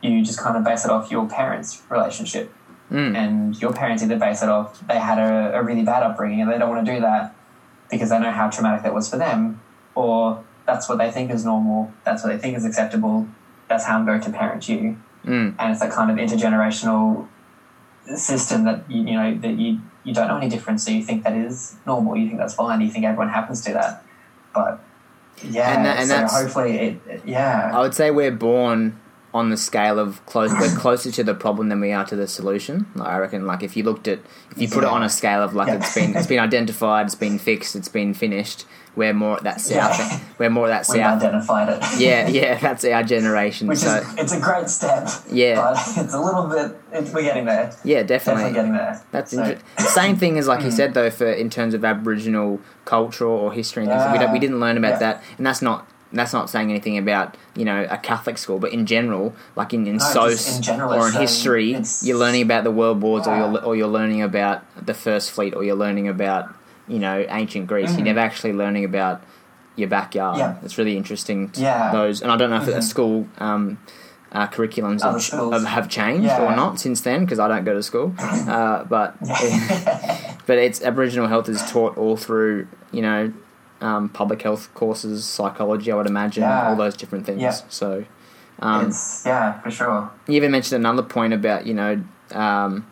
you 0.00 0.24
just 0.24 0.38
kind 0.38 0.56
of 0.56 0.64
base 0.64 0.84
it 0.84 0.90
off 0.90 1.10
your 1.10 1.28
parents' 1.28 1.82
relationship 1.90 2.52
mm. 2.90 3.14
and 3.16 3.60
your 3.60 3.72
parents 3.72 4.02
either 4.02 4.18
base 4.18 4.42
it 4.42 4.48
off 4.48 4.80
they 4.88 4.98
had 4.98 5.18
a, 5.18 5.58
a 5.58 5.62
really 5.62 5.82
bad 5.82 6.02
upbringing 6.02 6.40
and 6.40 6.50
they 6.50 6.56
don't 6.56 6.70
want 6.70 6.86
to 6.86 6.94
do 6.94 7.00
that 7.00 7.34
because 7.90 8.08
they 8.08 8.18
know 8.18 8.30
how 8.30 8.48
traumatic 8.48 8.82
that 8.84 8.94
was 8.94 9.10
for 9.10 9.16
them, 9.16 9.60
or 9.94 10.44
that's 10.64 10.88
what 10.88 10.98
they 10.98 11.10
think 11.10 11.30
is 11.30 11.44
normal, 11.44 11.92
that's 12.04 12.22
what 12.22 12.30
they 12.30 12.38
think 12.38 12.56
is 12.56 12.64
acceptable, 12.64 13.26
that's 13.68 13.84
how 13.84 13.98
I'm 13.98 14.06
going 14.06 14.20
to 14.20 14.30
parent 14.30 14.68
you. 14.68 14.98
Mm. 15.24 15.56
And 15.58 15.72
it's 15.72 15.80
that 15.80 15.90
kind 15.90 16.10
of 16.10 16.16
intergenerational 16.16 17.26
system 18.16 18.64
that 18.64 18.90
you, 18.90 19.02
you 19.02 19.12
know 19.14 19.36
that 19.38 19.58
you 19.58 19.80
you 20.04 20.14
don't 20.14 20.28
know 20.28 20.36
any 20.38 20.48
difference, 20.48 20.84
so 20.84 20.90
you 20.90 21.02
think 21.04 21.24
that 21.24 21.34
is 21.34 21.76
normal, 21.86 22.16
you 22.16 22.26
think 22.26 22.38
that's 22.38 22.54
fine, 22.54 22.80
you 22.80 22.90
think 22.90 23.04
everyone 23.04 23.28
happens 23.28 23.60
to 23.62 23.72
that, 23.74 24.02
but 24.54 24.80
yeah, 25.42 25.76
And 25.76 25.84
that- 25.86 25.98
and 25.98 26.08
so 26.08 26.14
that's- 26.14 26.42
hopefully 26.42 26.78
it, 26.78 27.00
it- 27.06 27.22
yeah, 27.26 27.70
I 27.74 27.80
would 27.80 27.94
say 27.94 28.10
we're 28.10 28.30
born 28.32 28.98
on 29.32 29.50
the 29.50 29.56
scale 29.56 29.98
of 30.00 30.24
close, 30.26 30.50
we're 30.52 30.74
closer 30.76 31.10
to 31.12 31.22
the 31.22 31.34
problem 31.34 31.68
than 31.68 31.80
we 31.80 31.92
are 31.92 32.04
to 32.04 32.16
the 32.16 32.26
solution. 32.26 32.86
Like, 32.96 33.08
I 33.08 33.18
reckon, 33.18 33.46
like 33.46 33.62
if 33.62 33.76
you 33.76 33.84
looked 33.84 34.08
at, 34.08 34.18
if 34.50 34.60
you 34.60 34.68
put 34.68 34.82
it 34.82 34.90
on 34.90 35.02
a 35.04 35.08
scale 35.08 35.42
of 35.42 35.54
like 35.54 35.68
Yeah. 35.68 35.74
it's 35.76 35.94
been, 35.94 36.16
it's 36.16 36.26
been 36.26 36.40
identified, 36.40 37.06
it's 37.06 37.14
been 37.14 37.38
fixed, 37.38 37.76
it's 37.76 37.88
been 37.88 38.12
finished. 38.12 38.64
We're 38.96 39.12
more 39.14 39.36
at 39.36 39.44
that 39.44 39.60
south. 39.60 39.96
Yeah. 40.00 40.20
We're 40.36 40.50
more 40.50 40.68
at 40.68 40.84
that 40.84 40.92
We've 40.92 41.00
south. 41.00 41.22
identified 41.22 41.68
it. 41.68 42.00
Yeah, 42.00 42.26
yeah, 42.26 42.58
that's 42.58 42.84
our 42.84 43.04
generation. 43.04 43.68
Which 43.68 43.78
so 43.78 43.94
is 43.94 44.14
it's 44.18 44.32
a 44.32 44.40
great 44.40 44.68
step. 44.68 45.08
Yeah. 45.30 45.54
But 45.54 45.76
it's 46.04 46.12
a 46.12 46.20
little 46.20 46.48
bit. 46.48 46.76
It, 46.92 47.14
we're 47.14 47.22
getting 47.22 47.44
there. 47.44 47.72
yeah, 47.84 48.02
Definitely 48.02 48.50
definitely. 48.50 48.52
getting 48.52 48.72
there. 48.72 49.00
That's 49.12 49.30
So- 49.30 49.42
inter- 49.44 49.60
same 49.90 50.16
thing 50.16 50.38
as 50.38 50.48
like 50.48 50.62
you 50.62 50.70
Mm. 50.70 50.72
said 50.76 50.94
though 50.94 51.08
for 51.10 51.30
in 51.30 51.50
terms 51.50 51.72
of 51.72 51.84
Aboriginal 51.84 52.58
culture 52.84 53.26
or 53.26 53.52
history 53.52 53.84
and 53.84 53.92
things. 53.92 54.12
We, 54.12 54.18
don't, 54.18 54.32
we 54.32 54.40
didn't 54.40 54.58
learn 54.58 54.76
about 54.76 54.94
Yeah. 54.94 54.98
that, 54.98 55.22
and 55.38 55.46
that's 55.46 55.62
not 55.62 55.86
that's 56.12 56.32
not 56.32 56.50
saying 56.50 56.70
anything 56.70 56.98
about 56.98 57.36
you 57.54 57.64
know 57.64 57.86
a 57.90 57.96
Catholic 57.98 58.38
school, 58.38 58.58
but 58.58 58.72
in 58.72 58.86
general, 58.86 59.34
like 59.56 59.72
in, 59.74 59.86
in 59.86 59.96
No, 59.98 60.04
SOSE 60.04 60.56
in 60.56 60.62
general, 60.62 60.92
or 60.94 61.08
in 61.08 61.14
history, 61.14 61.80
you're 62.02 62.18
learning 62.18 62.42
about 62.42 62.64
the 62.64 62.70
world 62.70 63.00
wars, 63.02 63.26
or 63.26 63.36
you're 63.36 63.64
or 63.64 63.76
you're 63.76 63.88
learning 63.88 64.22
about 64.22 64.62
the 64.84 64.94
First 64.94 65.30
Fleet, 65.30 65.54
or 65.54 65.62
you're 65.64 65.76
learning 65.76 66.08
about 66.08 66.48
you 66.88 66.98
know 66.98 67.24
ancient 67.28 67.66
Greece. 67.66 67.90
You're 67.92 68.00
Mhm. 68.00 68.04
never 68.04 68.20
actually 68.20 68.52
learning 68.52 68.84
about 68.84 69.22
your 69.76 69.88
backyard. 69.88 70.38
Yeah. 70.38 70.56
It's 70.64 70.76
really 70.78 70.96
interesting. 70.96 71.48
To 71.50 71.60
Yeah. 71.60 71.92
Those, 71.92 72.22
and 72.22 72.30
I 72.32 72.36
don't 72.36 72.50
know 72.50 72.56
if 72.56 72.66
the 72.66 72.72
Mhm. 72.72 72.82
school. 72.82 73.26
Um, 73.38 73.78
uh, 74.32 74.46
curriculums 74.46 75.02
have, 75.02 75.52
have, 75.52 75.64
have 75.64 75.88
changed 75.88 76.26
Yeah. 76.26 76.42
or 76.52 76.54
not 76.54 76.78
since 76.78 77.00
then 77.00 77.24
because 77.24 77.40
I 77.40 77.48
don't 77.48 77.64
go 77.64 77.74
to 77.74 77.82
school. 77.82 78.14
Uh, 78.20 78.84
but 78.84 79.16
Yeah. 79.24 80.34
but 80.46 80.56
it's 80.58 80.80
Aboriginal 80.82 81.26
health 81.26 81.48
is 81.48 81.60
taught 81.70 81.96
all 81.98 82.16
through 82.16 82.66
you 82.92 83.02
know 83.02 83.32
um, 83.80 84.08
public 84.08 84.42
health 84.42 84.72
courses, 84.74 85.24
psychology. 85.24 85.90
I 85.92 85.96
would 85.96 86.06
imagine 86.06 86.42
Yeah. 86.42 86.68
all 86.68 86.76
those 86.76 86.96
different 86.96 87.26
things. 87.26 87.40
Yeah. 87.40 87.52
So 87.68 88.04
um, 88.60 88.92
yeah, 89.24 89.60
for 89.60 89.70
sure. 89.70 90.10
you 90.26 90.34
even 90.34 90.50
mentioned 90.50 90.78
another 90.84 91.02
point 91.02 91.32
about 91.32 91.66
you 91.66 91.74
know 91.74 92.02
um, 92.32 92.86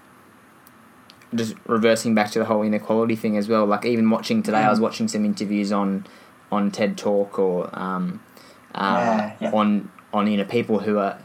just 1.34 1.54
reversing 1.66 2.14
back 2.14 2.30
to 2.30 2.38
the 2.38 2.44
whole 2.46 2.62
inequality 2.62 3.16
thing 3.16 3.36
as 3.36 3.48
well. 3.48 3.66
Like 3.66 3.84
even 3.84 4.08
watching 4.10 4.42
today, 4.42 4.58
I 4.58 4.70
was 4.70 4.78
Mm. 4.78 4.82
watching 4.82 5.08
some 5.08 5.24
interviews 5.24 5.72
on 5.72 6.06
on 6.50 6.70
TED 6.70 6.96
Talk 6.96 7.38
or 7.38 7.68
um, 7.78 8.20
uh, 8.74 9.30
Yeah, 9.40 9.50
on 9.52 9.90
on 10.12 10.26
you 10.26 10.38
know 10.38 10.44
people 10.44 10.78
who 10.80 10.98
are 10.98 11.18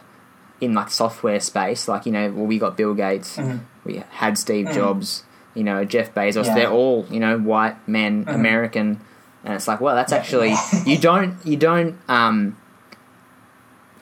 in 0.59 0.73
like 0.73 0.89
software 0.89 1.39
space. 1.39 1.87
Like 1.87 2.05
you 2.05 2.11
know, 2.11 2.29
well, 2.31 2.45
we 2.45 2.59
got 2.59 2.75
Bill 2.75 2.93
Gates, 2.93 3.37
Mhm. 3.37 3.59
we 3.85 4.03
had 4.11 4.37
Steve 4.37 4.67
Mm. 4.67 4.73
Jobs, 4.73 5.23
you 5.55 5.63
know, 5.63 5.85
Jeff 5.85 6.13
Bezos. 6.13 6.53
They're 6.53 6.69
all 6.69 7.05
you 7.09 7.21
know 7.21 7.37
white 7.39 7.77
men, 7.87 8.25
Mhm. 8.25 8.33
American, 8.35 8.99
and 9.43 9.53
it's 9.53 9.67
like, 9.67 9.81
well, 9.81 9.95
that's 9.95 10.11
actually 10.13 10.53
you 10.85 10.97
don't 10.97 11.37
you 11.45 11.57
don't. 11.57 11.97
Um, 12.07 12.57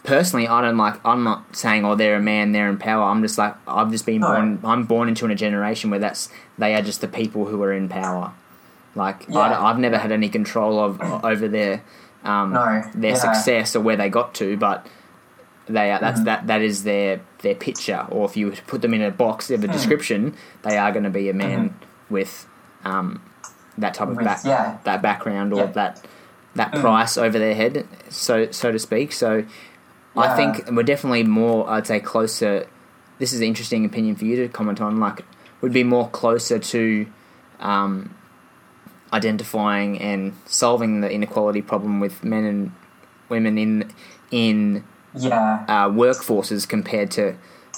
personally, 0.03 0.47
I 0.47 0.61
don't 0.61 0.77
like. 0.77 1.03
I'm 1.05 1.23
not 1.23 1.55
saying, 1.55 1.85
oh, 1.85 1.95
they're 1.95 2.15
a 2.17 2.21
man, 2.21 2.51
they're 2.51 2.69
in 2.69 2.77
power. 2.77 3.03
I'm 3.03 3.21
just 3.21 3.37
like, 3.37 3.55
I've 3.67 3.91
just 3.91 4.05
been 4.05 4.21
born. 4.21 4.59
I'm 4.63 4.85
born 4.85 5.09
into 5.09 5.25
a 5.27 5.35
generation 5.35 5.89
where 5.89 5.99
that's 5.99 6.29
they 6.57 6.75
are 6.75 6.81
just 6.81 7.01
the 7.01 7.07
people 7.07 7.45
who 7.45 7.61
are 7.63 7.73
in 7.73 7.89
power. 7.89 8.33
Like 8.95 9.25
Yeah. 9.29 9.39
I, 9.39 9.67
have 9.69 9.79
never 9.79 9.97
had 9.97 10.11
any 10.11 10.29
control 10.29 10.79
of 10.79 11.01
over 11.23 11.47
their 11.47 11.81
um, 12.23 12.53
No, 12.53 12.83
their 12.93 13.11
yeah. 13.11 13.15
success 13.17 13.75
or 13.75 13.79
where 13.81 13.95
they 13.95 14.09
got 14.09 14.33
to, 14.35 14.57
but 14.57 14.85
they 15.67 15.91
are 15.91 15.99
that's 15.99 16.19
Mhm. 16.21 16.25
that 16.25 16.47
that 16.47 16.61
is 16.61 16.83
their 16.83 17.21
their 17.41 17.55
picture. 17.55 18.05
Or 18.09 18.25
if 18.25 18.35
you 18.35 18.51
put 18.67 18.81
them 18.81 18.93
in 18.93 19.01
a 19.01 19.09
box 19.11 19.49
of 19.49 19.63
a 19.63 19.67
Hmm. 19.67 19.73
description, 19.73 20.35
they 20.63 20.77
are 20.77 20.91
going 20.91 21.03
to 21.05 21.09
be 21.09 21.29
a 21.29 21.33
man 21.33 21.73
with 22.09 22.47
um, 22.83 23.21
that 23.81 23.93
type 23.93 24.07
of 24.09 24.15
With- 24.17 24.25
back 24.25 24.39
yeah. 24.45 24.77
that 24.85 25.01
background 25.01 25.53
or 25.53 25.57
Yeah. 25.61 25.65
that 25.67 26.01
that 26.55 26.71
Mm. 26.73 26.81
price 26.81 27.17
over 27.17 27.37
their 27.39 27.55
head, 27.55 27.85
so 28.09 28.49
so 28.51 28.71
to 28.71 28.79
speak. 28.79 29.11
So 29.13 29.43
I 30.17 30.35
think 30.35 30.69
we're 30.71 30.83
definitely 30.83 31.23
more. 31.23 31.69
I'd 31.69 31.87
say 31.87 31.99
closer. 31.99 32.65
This 33.19 33.31
is 33.33 33.39
an 33.39 33.47
interesting 33.47 33.85
opinion 33.85 34.15
for 34.15 34.25
you 34.25 34.35
to 34.37 34.47
comment 34.49 34.81
on. 34.81 34.99
Like, 34.99 35.23
we'd 35.61 35.71
be 35.73 35.83
more 35.83 36.09
closer 36.09 36.57
to 36.59 37.05
um, 37.59 38.09
identifying 39.13 39.99
and 40.01 40.33
solving 40.45 41.01
the 41.01 41.11
inequality 41.11 41.61
problem 41.61 41.99
with 41.99 42.23
men 42.23 42.43
and 42.45 42.71
women 43.29 43.57
in 43.57 43.91
in 44.31 44.83
Yeah. 45.13 45.65
uh, 45.67 45.89
workforces 45.89 46.67
compared 46.67 47.11
to 47.11 47.35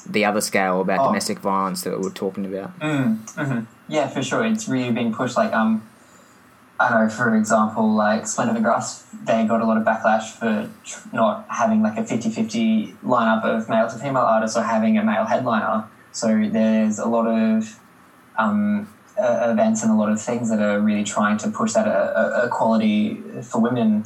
the 0.08 0.24
other 0.26 0.42
scale 0.42 0.82
about 0.82 1.00
Oh. 1.00 1.06
domestic 1.08 1.40
violence 1.40 1.82
that 1.84 1.98
we 1.98 2.04
were 2.04 2.10
talking 2.14 2.46
about. 2.46 2.78
Mm, 2.80 3.18
hmm 3.38 3.60
Yeah, 3.88 4.08
for 4.08 4.22
sure. 4.24 4.44
It's 4.46 4.68
really 4.70 4.92
being 4.92 5.14
pushed. 5.14 5.36
Like, 5.38 5.52
um, 5.54 5.82
I 6.80 6.90
know, 6.90 7.10
for 7.10 7.36
example, 7.36 7.94
like 7.94 8.26
Splendour 8.26 8.62
Grass, 8.62 9.06
they 9.26 9.46
got 9.46 9.62
a 9.62 9.66
lot 9.66 9.78
of 9.78 9.84
backlash 9.84 10.32
for 10.32 10.70
tr- 10.84 11.08
not 11.14 11.46
having 11.48 11.82
like 11.82 11.98
a 11.98 12.04
50 12.04 12.30
50 12.30 12.96
lineup 13.06 13.44
of 13.44 13.70
male 13.70 13.88
to 13.88 13.98
female 13.98 14.24
artists 14.24 14.58
or 14.58 14.64
having 14.64 14.98
a 14.98 15.04
male 15.04 15.26
headliner. 15.26 15.88
So 16.12 16.28
there's 16.28 17.00
a 17.00 17.06
lot 17.06 17.28
of 17.28 17.80
um, 18.38 18.88
uh, 19.18 19.50
events 19.52 19.84
and 19.84 19.92
a 19.92 19.96
lot 19.96 20.12
of 20.12 20.22
things 20.22 20.50
that 20.50 20.60
are 20.60 20.80
really 20.80 21.04
trying 21.04 21.38
to 21.38 21.50
push 21.50 21.74
that 21.74 21.88
uh, 21.88 21.92
uh, 21.92 22.46
equality 22.48 23.22
for 23.44 23.62
women. 23.62 24.06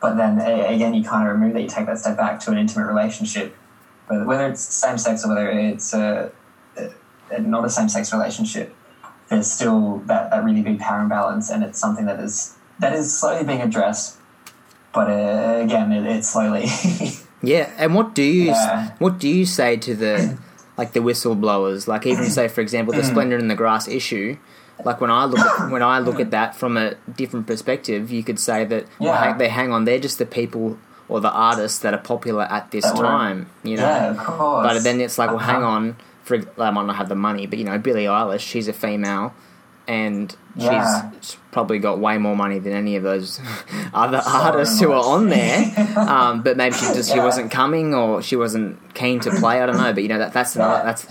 But 0.00 0.16
then 0.16 0.38
uh, 0.40 0.66
again, 0.68 0.94
you 0.94 1.02
kind 1.02 1.26
of 1.26 1.34
remove 1.34 1.54
that, 1.54 1.62
you 1.62 1.68
take 1.68 1.86
that 1.86 1.98
step 1.98 2.16
back 2.16 2.38
to 2.40 2.50
an 2.50 2.58
intimate 2.58 2.86
relationship. 2.86 3.56
Whether 4.06 4.48
it's 4.48 4.60
same 4.60 4.98
sex 4.98 5.24
or 5.24 5.28
whether 5.28 5.48
it's 5.48 5.94
a, 5.94 6.30
a, 7.30 7.40
not 7.40 7.64
a 7.64 7.70
same 7.70 7.88
sex 7.88 8.12
relationship, 8.12 8.74
there's 9.28 9.50
still 9.50 9.98
that, 10.06 10.30
that 10.30 10.44
really 10.44 10.62
big 10.62 10.78
power 10.80 11.00
imbalance, 11.00 11.50
and 11.50 11.62
it's 11.64 11.78
something 11.78 12.06
that 12.06 12.20
is 12.20 12.54
that 12.80 12.92
is 12.92 13.16
slowly 13.16 13.44
being 13.44 13.62
addressed. 13.62 14.18
But 14.92 15.10
uh, 15.10 15.60
again, 15.64 15.92
it, 15.92 16.06
it's 16.06 16.28
slowly. 16.28 16.66
Yeah, 17.42 17.70
and 17.76 17.94
what 17.94 18.14
do 18.14 18.22
you 18.22 18.44
Yeah. 18.46 18.92
what 18.98 19.18
do 19.18 19.28
you 19.28 19.44
say 19.44 19.76
to 19.76 19.94
the 19.94 20.38
like 20.78 20.92
the 20.94 21.00
whistleblowers? 21.00 21.86
Like 21.86 22.06
even 22.06 22.30
say 22.30 22.48
for 22.48 22.62
example 22.62 22.94
the 22.94 23.04
Splendour 23.04 23.38
in 23.38 23.48
the 23.48 23.54
Grass 23.54 23.86
issue. 23.86 24.38
Like 24.82 24.98
when 25.00 25.10
I 25.10 25.26
look 25.26 25.38
at, 25.40 25.70
when 25.70 25.82
I 25.82 25.98
look 25.98 26.18
at 26.20 26.30
that 26.30 26.56
from 26.56 26.78
a 26.78 26.94
different 27.16 27.46
perspective, 27.46 28.10
you 28.10 28.24
could 28.24 28.40
say 28.40 28.64
that 28.64 28.86
Yeah. 28.98 29.14
hang- 29.22 29.36
they 29.38 29.48
hang 29.48 29.72
on. 29.74 29.84
They're 29.84 29.98
just 30.00 30.16
the 30.18 30.24
people 30.24 30.78
or 31.06 31.20
the 31.20 31.30
artists 31.30 31.80
that 31.80 31.92
are 31.92 31.98
popular 32.00 32.44
at 32.44 32.70
this 32.70 32.84
That 32.84 32.96
were- 32.96 33.02
time. 33.04 33.46
You 33.62 33.76
know, 33.76 33.82
yeah, 33.88 34.10
of 34.12 34.16
course. 34.16 34.66
but 34.72 34.82
then 34.82 35.00
it's 35.02 35.18
like, 35.18 35.28
well, 35.28 35.38
hang 35.38 35.56
Uh-huh. 35.62 35.66
on. 35.76 35.96
For 36.24 36.36
I 36.58 36.70
might 36.70 36.86
not 36.86 36.96
have 36.96 37.08
the 37.08 37.14
money, 37.14 37.46
but 37.46 37.58
you 37.58 37.64
know, 37.64 37.78
Billie 37.78 38.04
Eilish, 38.06 38.40
she's 38.40 38.66
a 38.66 38.72
female, 38.72 39.34
and 39.86 40.34
Yeah. 40.56 41.10
she's 41.20 41.36
probably 41.52 41.78
got 41.78 41.98
way 41.98 42.16
more 42.18 42.34
money 42.34 42.58
than 42.58 42.72
any 42.72 42.96
of 42.96 43.02
those 43.02 43.40
other 43.94 44.20
So 44.22 44.30
artists 44.30 44.80
who 44.80 44.92
are 44.92 45.04
on 45.04 45.28
there. 45.28 45.72
Um, 45.96 46.42
but 46.42 46.56
maybe 46.56 46.74
she 46.74 46.86
just 46.86 47.12
she 47.12 47.20
wasn't 47.20 47.50
coming 47.50 47.94
or 47.94 48.20
she 48.22 48.34
wasn't 48.36 48.78
keen 48.94 49.20
to 49.20 49.30
play. 49.30 49.62
I 49.62 49.66
don't 49.66 49.76
know. 49.76 49.92
But 49.92 50.02
you 50.02 50.08
know 50.08 50.18
that 50.18 50.32
that's 50.32 50.56
another, 50.56 50.82
that's 50.84 51.04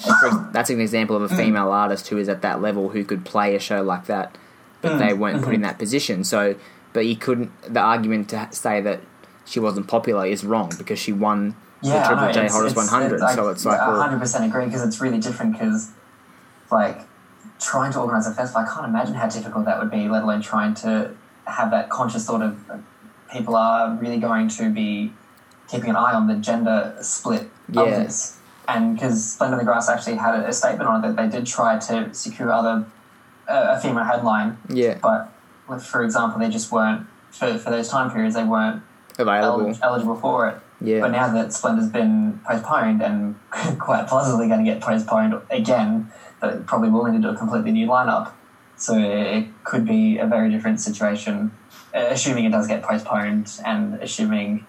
that's 0.51 0.69
an 0.69 0.81
example 0.81 1.15
of 1.15 1.21
a 1.31 1.35
female 1.35 1.71
artist 1.71 2.07
who 2.09 2.17
is 2.17 2.27
at 2.27 2.41
that 2.41 2.61
level 2.61 2.89
who 2.89 3.03
could 3.05 3.23
play 3.25 3.55
a 3.55 3.59
show 3.59 3.81
like 3.81 4.05
that, 4.07 4.35
but 4.81 4.93
Mm, 4.93 4.99
they 4.99 5.13
weren't 5.13 5.43
put 5.43 5.53
in 5.53 5.61
mhm. 5.61 5.63
that 5.63 5.77
position. 5.79 6.23
So, 6.23 6.55
but 6.91 7.05
you 7.05 7.15
couldn't. 7.15 7.51
The 7.73 7.79
argument 7.79 8.29
to 8.29 8.47
say 8.51 8.81
that 8.81 8.99
she 9.45 9.59
wasn't 9.59 9.87
popular 9.87 10.25
is 10.25 10.43
wrong 10.43 10.71
because 10.77 10.99
she 10.99 11.11
won 11.13 11.55
yeah, 11.83 12.01
the 12.01 12.07
Triple 12.07 12.23
I 12.25 12.31
J 12.31 12.39
it's- 12.45 12.75
100. 12.75 13.21
it's 13.21 13.35
so 13.35 13.49
it's 13.49 13.65
like, 13.65 13.77
yeah, 13.77 14.17
100% 14.19 14.45
agree 14.47 14.65
because 14.65 14.83
it's 14.83 14.99
really 15.01 15.19
different 15.19 15.53
because, 15.53 15.91
like, 16.71 17.01
trying 17.59 17.91
to 17.93 17.99
organise 17.99 18.27
a 18.27 18.33
festival, 18.33 18.61
I 18.67 18.73
can't 18.73 18.85
imagine 18.87 19.13
how 19.15 19.27
difficult 19.27 19.65
that 19.65 19.79
would 19.79 19.91
be, 19.91 20.07
let 20.09 20.23
alone 20.23 20.41
trying 20.41 20.73
to 20.75 21.11
have 21.45 21.71
that 21.71 21.89
conscious 21.89 22.25
thought 22.25 22.41
of 22.41 22.69
uh, 22.69 22.77
people 23.31 23.55
are 23.55 23.95
really 23.95 24.17
going 24.19 24.47
to 24.47 24.69
be 24.69 25.11
keeping 25.69 25.89
an 25.89 25.95
eye 25.95 26.13
on 26.13 26.27
the 26.27 26.35
gender 26.35 26.95
split 27.01 27.49
Yeah. 27.69 27.81
of 27.83 27.89
this. 27.89 28.37
And 28.67 28.95
because 28.95 29.31
Splendour 29.33 29.59
in 29.59 29.65
the 29.65 29.69
Grass 29.71 29.89
actually 29.89 30.15
had 30.15 30.35
a, 30.35 30.47
a 30.47 30.53
statement 30.53 30.87
on 30.89 31.03
it 31.03 31.07
that 31.07 31.15
they 31.17 31.37
did 31.37 31.45
try 31.45 31.77
to 31.79 32.13
secure 32.13 32.49
other 32.51 32.85
uh, 33.49 33.75
a 33.77 33.79
female 33.81 34.05
headline, 34.05 34.57
yeah, 34.69 34.97
but 35.01 35.29
for 35.81 36.01
example, 36.03 36.39
they 36.39 36.49
just 36.49 36.71
weren't 36.71 37.05
for, 37.31 37.57
for 37.57 37.71
those 37.71 37.89
time 37.89 38.09
periods 38.09 38.35
they 38.35 38.43
weren't 38.45 38.81
available. 39.19 39.67
el- 39.67 39.77
eligible 39.83 40.15
for 40.15 40.47
it. 40.47 40.55
Yeah, 40.83 40.99
But 40.99 41.11
now 41.11 41.33
that 41.33 41.53
Splendour's 41.53 41.87
been 41.89 42.41
postponed 42.45 43.01
and 43.01 43.35
quite 43.79 44.05
possibly 44.07 44.47
going 44.49 44.63
to 44.63 44.69
get 44.69 44.81
postponed 44.81 45.33
again, 45.49 46.11
that 46.41 46.65
probably 46.65 46.89
will 46.89 47.05
need 47.05 47.21
to 47.21 47.29
do 47.29 47.33
a 47.33 47.37
completely 47.37 47.71
new 47.71 47.87
lineup. 47.87 48.31
So 48.75 48.97
it 48.97 49.47
could 49.63 49.85
be 49.85 50.17
a 50.17 50.25
very 50.27 50.51
different 50.51 50.81
situation, 50.81 51.51
uh, 51.95 52.07
assuming 52.09 52.43
it 52.45 52.51
does 52.51 52.67
get 52.67 52.83
postponed 52.83 53.49
and 53.65 53.95
assuming 54.01 54.65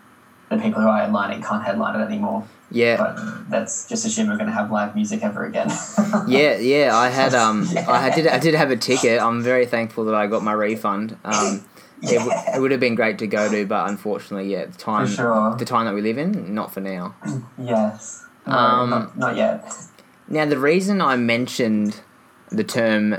the 0.51 0.57
people 0.59 0.81
who 0.81 0.87
are 0.89 1.01
headlining 1.09 1.43
can't 1.45 1.65
headline 1.65 1.99
it 2.01 2.05
anymore. 2.05 2.47
yeah. 2.71 2.97
But 2.97 3.51
that's 3.51 3.89
just 3.89 4.05
assuming 4.07 4.31
we're 4.31 4.37
going 4.37 4.51
to 4.51 4.55
have 4.55 4.71
live 4.71 4.95
music 4.95 5.23
ever 5.25 5.45
again. 5.45 5.69
Yeah, 6.29 6.59
yeah, 6.59 6.97
I 6.97 7.09
had 7.09 7.35
um, 7.35 7.67
Yeah. 7.73 7.91
I 7.91 8.09
did 8.15 8.29
I 8.29 8.39
did 8.39 8.55
have 8.55 8.71
a 8.71 8.77
ticket. 8.77 9.21
I'm 9.21 9.43
very 9.43 9.67
thankful 9.67 10.05
that 10.05 10.15
I 10.15 10.29
got 10.29 10.45
my 10.45 10.53
refund. 10.53 11.17
Um, 11.25 11.65
Yeah. 12.11 12.57
it 12.57 12.61
would 12.61 12.71
have 12.71 12.81
been 12.81 12.95
great 12.95 13.19
to 13.19 13.27
go 13.27 13.51
to, 13.51 13.67
but 13.67 13.89
unfortunately, 13.89 14.51
yeah, 14.53 14.67
the 14.67 14.77
time, 14.79 15.07
sure. 15.07 15.57
the 15.57 15.65
time 15.65 15.87
that 15.87 15.95
we 15.95 16.03
live 16.03 16.19
in, 16.19 16.55
not 16.55 16.73
for 16.73 16.81
now. 16.81 17.15
yes. 17.59 18.25
No, 18.47 18.53
Um, 18.53 18.91
not, 18.91 19.17
not 19.19 19.37
yet. 19.37 19.73
Now, 20.29 20.45
the 20.47 20.59
reason 20.59 21.01
I 21.01 21.17
mentioned 21.17 22.01
the 22.51 22.65
term 22.65 23.17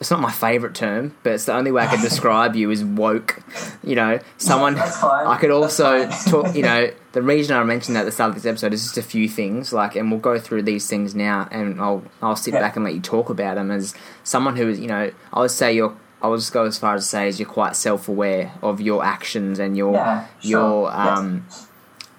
it's 0.00 0.10
not 0.10 0.20
my 0.20 0.32
favorite 0.32 0.74
term, 0.74 1.14
but 1.22 1.34
it's 1.34 1.44
the 1.44 1.54
only 1.54 1.70
way 1.70 1.84
I 1.84 1.86
could 1.86 2.00
describe 2.10 2.56
you 2.56 2.70
is 2.72 2.82
woke. 2.84 3.40
You 3.84 3.94
know, 3.94 4.18
someone. 4.36 4.74
That's 4.74 5.00
fine. 5.00 5.24
I 5.26 5.36
could 5.38 5.52
also 5.52 6.08
talk. 6.28 6.56
You 6.56 6.62
know, 6.62 6.90
the 7.12 7.22
reason 7.22 7.56
I 7.56 7.62
mentioned 7.62 7.94
that 7.94 8.00
at 8.00 8.06
the 8.06 8.10
start 8.10 8.30
of 8.30 8.34
this 8.34 8.44
episode 8.44 8.72
is 8.72 8.82
just 8.82 8.98
a 8.98 9.02
few 9.02 9.28
things, 9.28 9.72
like, 9.72 9.94
and 9.94 10.10
we'll 10.10 10.18
go 10.18 10.36
through 10.40 10.62
these 10.62 10.88
things 10.88 11.14
now, 11.14 11.46
and 11.52 11.80
I'll 11.80 12.02
I'll 12.20 12.34
sit 12.34 12.54
Yeah. 12.54 12.60
back 12.60 12.74
and 12.74 12.84
let 12.84 12.94
you 12.94 13.00
talk 13.00 13.30
about 13.30 13.54
them 13.54 13.70
as 13.70 13.94
someone 14.24 14.56
who 14.56 14.68
is, 14.68 14.80
you 14.80 14.88
know, 14.88 15.12
I 15.32 15.38
would 15.40 15.52
say 15.52 15.74
you're. 15.74 15.96
I 16.20 16.28
would 16.28 16.40
just 16.40 16.52
go 16.52 16.64
as 16.64 16.78
far 16.78 16.94
as 16.94 17.04
to 17.04 17.08
say 17.08 17.28
is 17.28 17.38
you're 17.38 17.48
quite 17.48 17.76
self 17.76 18.08
aware 18.08 18.52
of 18.62 18.80
your 18.80 19.04
actions 19.04 19.58
and 19.58 19.76
your 19.76 19.94
Yeah, 19.94 20.26
sure. 20.40 20.50
your 20.50 20.92
um 20.94 21.46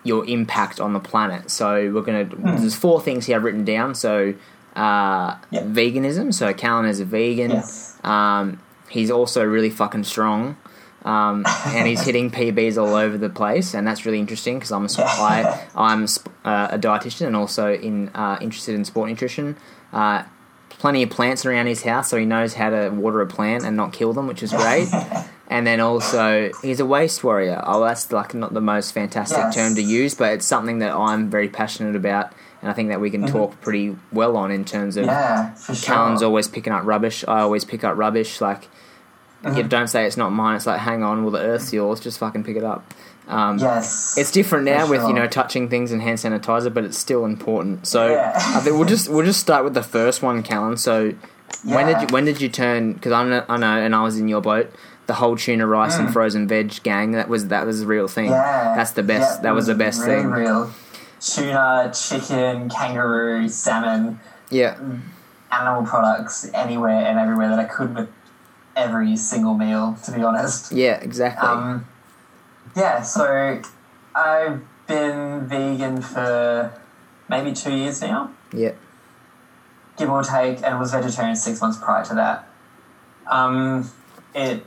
your 0.04 0.26
impact 0.28 0.80
on 0.80 0.94
the 0.94 1.00
planet. 1.00 1.52
So 1.52 1.92
we're 1.92 2.02
gonna. 2.02 2.24
Hmm. 2.26 2.56
There's 2.58 2.76
four 2.76 3.02
things 3.02 3.26
here 3.26 3.36
I've 3.38 3.44
written 3.44 3.66
down. 3.66 3.96
So 3.96 4.34
uh, 4.76 5.36
veganism. 5.52 6.34
So 6.34 6.54
Callan 6.54 6.86
is 6.86 7.00
a 7.00 7.06
vegan. 7.06 7.52
Yes. 7.52 7.98
Um, 8.04 8.62
he's 8.90 9.12
also 9.12 9.44
really 9.44 9.70
fucking 9.70 10.06
strong. 10.06 10.56
Um, 11.04 11.46
and 11.68 11.88
he's 11.88 12.02
hitting 12.06 12.30
PBs 12.32 12.78
all 12.78 12.94
over 12.96 13.18
the 13.18 13.30
place, 13.30 13.74
and 13.74 13.88
that's 13.88 14.06
really 14.06 14.20
interesting 14.20 14.56
because 14.60 14.72
I'm 14.72 14.86
a, 14.86 14.90
I, 14.98 15.68
I'm 15.76 16.08
sp- 16.08 16.28
uh, 16.44 16.70
a 16.72 16.80
dietitian 16.80 17.28
and 17.28 17.36
also 17.36 17.74
in 17.74 18.10
uh, 18.10 18.38
interested 18.42 18.76
in 18.76 18.84
sport 18.86 19.10
nutrition. 19.10 19.56
Uh, 19.94 20.24
plenty 20.80 21.04
of 21.04 21.10
plants 21.12 21.46
around 21.46 21.68
his 21.68 21.84
house, 21.84 22.10
so 22.10 22.18
he 22.18 22.26
knows 22.26 22.56
how 22.56 22.70
to 22.72 22.90
water 22.90 23.22
a 23.22 23.28
plant 23.28 23.64
and 23.66 23.78
not 23.78 23.94
kill 23.94 24.14
them, 24.14 24.26
which 24.28 24.42
is 24.42 24.52
great. 24.52 24.88
and 25.48 25.68
then 25.68 25.80
also, 25.80 26.50
he's 26.64 26.80
a 26.80 26.86
waste 26.86 27.24
warrior. 27.24 27.62
Oh, 27.66 27.84
that's 27.84 28.12
like 28.12 28.34
not 28.34 28.54
the 28.54 28.62
most 28.62 28.92
fantastic 28.94 29.38
Yes. 29.38 29.56
term 29.56 29.76
to 29.76 29.82
use, 29.84 30.16
but 30.16 30.34
it's 30.34 30.46
something 30.46 30.80
that 30.80 30.96
I'm 30.96 31.30
very 31.30 31.50
passionate 31.50 31.96
about, 31.96 32.32
and 32.62 32.72
I 32.72 32.74
think 32.74 32.90
that 32.90 33.00
we 33.00 33.10
can 33.12 33.28
talk 33.28 33.60
pretty 33.62 33.96
well 34.12 34.36
on 34.38 34.52
in 34.52 34.66
terms 34.66 34.98
of 34.98 35.06
Mm-hmm. 35.06 35.12
Yeah, 35.12 35.54
for 35.54 35.76
sure. 35.76 36.26
Always 36.26 36.48
picking 36.48 36.74
up 36.74 36.84
rubbish. 36.86 37.24
I 37.28 37.42
always 37.42 37.64
pick 37.66 37.84
up 37.84 37.96
rubbish. 37.98 38.42
Like, 38.42 38.68
Mm-hmm. 39.44 39.56
you 39.56 39.64
don't 39.64 39.88
say 39.88 40.06
it's 40.06 40.18
not 40.18 40.32
mine. 40.34 40.58
It's 40.58 40.66
like, 40.66 40.82
hang 40.82 41.02
on, 41.02 41.24
well, 41.24 41.32
the 41.32 41.40
earth's 41.40 41.72
yours. 41.72 42.02
Just 42.02 42.18
fucking 42.20 42.44
pick 42.44 42.58
it 42.58 42.64
up. 42.66 42.94
Um, 43.30 43.60
yes. 43.60 44.18
It's 44.18 44.32
different 44.32 44.66
now 44.66 44.86
For 44.86 44.92
with 44.92 45.02
you 45.04 45.14
know 45.14 45.28
touching 45.28 45.70
things 45.70 45.92
and 45.92 46.02
hand 46.02 46.18
sanitizer, 46.18 46.74
but 46.74 46.84
it's 46.84 46.98
still 46.98 47.26
important. 47.26 47.86
So 47.88 48.08
Yeah. 48.12 48.34
I 48.36 48.60
think 48.60 48.76
we'll 48.76 48.88
just 48.88 49.08
we'll 49.10 49.26
just 49.26 49.40
start 49.40 49.64
with 49.64 49.74
the 49.76 49.84
first 49.84 50.22
one, 50.24 50.42
Callan. 50.44 50.78
So 50.78 51.14
when 51.64 51.86
did 51.88 52.02
you 52.02 52.08
when 52.14 52.26
did 52.26 52.42
you 52.42 52.50
turn? 52.50 52.94
Because 52.94 53.12
I 53.12 53.24
know, 53.24 53.46
I 53.48 53.58
know, 53.58 53.78
and 53.78 53.96
I 53.96 54.04
was 54.04 54.18
in 54.20 54.28
your 54.28 54.42
boat. 54.42 54.72
The 55.08 55.16
whole 55.16 55.36
tuna 55.38 55.66
rice 55.66 55.98
and 55.98 56.12
frozen 56.14 56.48
veg 56.48 56.84
gang. 56.84 57.14
That 57.14 57.30
was 57.30 57.48
that 57.48 57.66
was 57.66 57.82
a 57.82 57.88
real 57.88 58.08
thing. 58.08 58.28
Mm. 58.28 58.32
Yeah. 58.32 58.74
That's 58.76 58.92
the 58.92 59.04
best. 59.04 59.38
Yeah, 59.40 59.42
that 59.44 59.56
was 59.56 59.68
the 59.68 59.76
best 59.76 60.02
really 60.02 60.22
thing. 60.22 60.30
Real. 60.32 60.72
Tuna, 61.20 61.92
chicken, 61.94 62.70
kangaroo, 62.70 63.50
salmon, 63.50 64.20
Yeah, 64.50 64.78
animal 65.52 65.84
products 65.86 66.50
anywhere 66.54 67.06
and 67.06 67.20
everywhere 67.20 67.50
that 67.50 67.60
I 67.60 67.66
could 67.66 67.94
with 67.96 68.10
every 68.76 69.18
single 69.18 69.54
meal, 69.56 69.98
to 70.06 70.12
be 70.14 70.24
honest. 70.24 70.72
yeah, 70.72 70.94
exactly. 71.02 71.48
Um, 71.48 71.86
yeah, 72.76 73.02
so 73.02 73.62
I've 74.16 74.62
been 74.88 75.48
vegan 75.48 76.02
for 76.02 76.74
maybe 77.30 77.54
two 77.54 77.74
years 77.74 78.02
now, 78.02 78.32
yeah, 78.54 78.74
give 79.98 80.10
or 80.10 80.24
take, 80.24 80.64
and 80.64 80.80
was 80.80 80.92
vegetarian 80.92 81.36
six 81.36 81.62
months 81.62 81.78
prior 81.78 82.04
to 82.06 82.16
that. 82.16 82.50
Um, 83.28 83.92
it 84.34 84.66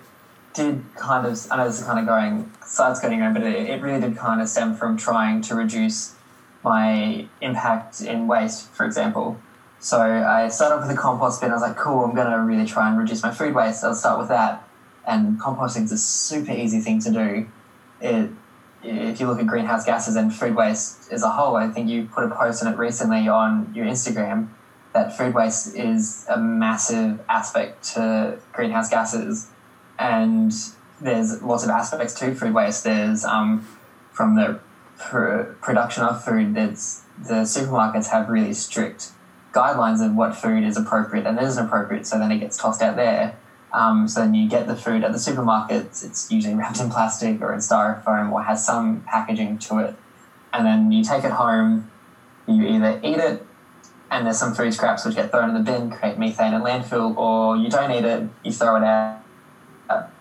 did 0.54 0.84
kind 0.96 1.26
of, 1.26 1.46
I 1.50 1.56
know 1.56 1.66
this 1.66 1.80
is 1.80 1.86
kind 1.86 1.98
of 1.98 2.06
going, 2.06 2.50
side's 2.64 3.00
getting 3.00 3.20
around, 3.20 3.34
but 3.34 3.42
it, 3.42 3.70
it 3.70 3.82
really 3.82 4.00
did 4.00 4.16
kind 4.16 4.40
of 4.40 4.48
stem 4.48 4.76
from 4.76 4.96
trying 4.96 5.40
to 5.42 5.54
reduce 5.54 6.14
my 6.62 7.26
impact 7.40 8.00
in 8.02 8.26
waste, 8.26 8.70
for 8.70 8.84
example. 8.84 9.40
So 9.80 10.00
I 10.00 10.48
started 10.48 10.76
off 10.76 10.86
with 10.86 10.96
a 10.96 11.00
compost 11.00 11.40
bin. 11.40 11.50
I 11.50 11.54
was 11.54 11.62
like, 11.62 11.76
cool, 11.76 12.04
I'm 12.04 12.14
going 12.14 12.30
to 12.30 12.38
really 12.38 12.66
try 12.66 12.88
and 12.88 12.96
reduce 12.96 13.22
my 13.22 13.32
food 13.32 13.54
waste. 13.54 13.82
I'll 13.82 13.94
start 13.94 14.18
with 14.20 14.28
that. 14.28 14.68
And 15.04 15.40
composting's 15.40 15.90
a 15.90 15.98
super 15.98 16.52
easy 16.52 16.80
thing 16.80 17.00
to 17.00 17.10
do. 17.10 17.48
It, 18.02 18.30
if 18.82 19.20
you 19.20 19.28
look 19.28 19.38
at 19.38 19.46
greenhouse 19.46 19.84
gases 19.84 20.16
and 20.16 20.34
food 20.34 20.56
waste 20.56 21.12
as 21.12 21.22
a 21.22 21.30
whole, 21.30 21.56
I 21.56 21.68
think 21.68 21.88
you 21.88 22.04
put 22.12 22.24
a 22.24 22.34
post 22.34 22.64
on 22.64 22.72
it 22.72 22.76
recently 22.76 23.28
on 23.28 23.72
your 23.74 23.86
Instagram 23.86 24.48
that 24.92 25.16
food 25.16 25.34
waste 25.34 25.74
is 25.74 26.26
a 26.28 26.38
massive 26.38 27.20
aspect 27.28 27.82
to 27.94 28.38
greenhouse 28.52 28.90
gases. 28.90 29.48
And 29.98 30.52
there's 31.00 31.42
lots 31.42 31.64
of 31.64 31.70
aspects 31.70 32.14
to 32.14 32.34
food 32.34 32.54
waste. 32.54 32.84
There's 32.84 33.24
um, 33.24 33.66
from 34.12 34.36
the 34.36 34.60
pr- 34.98 35.54
production 35.62 36.04
of 36.04 36.24
food, 36.24 36.54
there's, 36.54 37.02
the 37.18 37.42
supermarkets 37.44 38.08
have 38.08 38.28
really 38.28 38.52
strict 38.52 39.12
guidelines 39.52 40.04
of 40.04 40.14
what 40.14 40.34
food 40.34 40.64
is 40.64 40.76
appropriate 40.76 41.26
and 41.26 41.38
isn't 41.38 41.66
appropriate, 41.66 42.06
so 42.06 42.18
then 42.18 42.32
it 42.32 42.38
gets 42.38 42.56
tossed 42.56 42.82
out 42.82 42.96
there. 42.96 43.36
Um, 43.72 44.06
so 44.06 44.20
then 44.20 44.34
you 44.34 44.48
get 44.48 44.66
the 44.66 44.76
food 44.76 45.02
at 45.02 45.12
the 45.12 45.18
supermarkets, 45.18 46.04
it's 46.04 46.30
usually 46.30 46.54
wrapped 46.54 46.78
in 46.78 46.90
plastic 46.90 47.40
or 47.40 47.52
in 47.54 47.60
styrofoam 47.60 48.30
or 48.30 48.42
has 48.42 48.64
some 48.64 49.02
packaging 49.02 49.58
to 49.60 49.78
it. 49.78 49.94
And 50.52 50.66
then 50.66 50.92
you 50.92 51.02
take 51.02 51.24
it 51.24 51.30
home, 51.30 51.90
you 52.46 52.66
either 52.66 53.00
eat 53.02 53.16
it, 53.16 53.46
and 54.10 54.26
there's 54.26 54.38
some 54.38 54.54
food 54.54 54.74
scraps 54.74 55.06
which 55.06 55.14
get 55.14 55.30
thrown 55.30 55.48
in 55.48 55.54
the 55.54 55.62
bin, 55.62 55.90
create 55.90 56.18
methane 56.18 56.52
in 56.52 56.60
landfill, 56.60 57.16
or 57.16 57.56
you 57.56 57.70
don't 57.70 57.90
eat 57.90 58.04
it, 58.04 58.28
you 58.44 58.52
throw 58.52 58.76
it 58.76 58.84
out, 58.84 59.20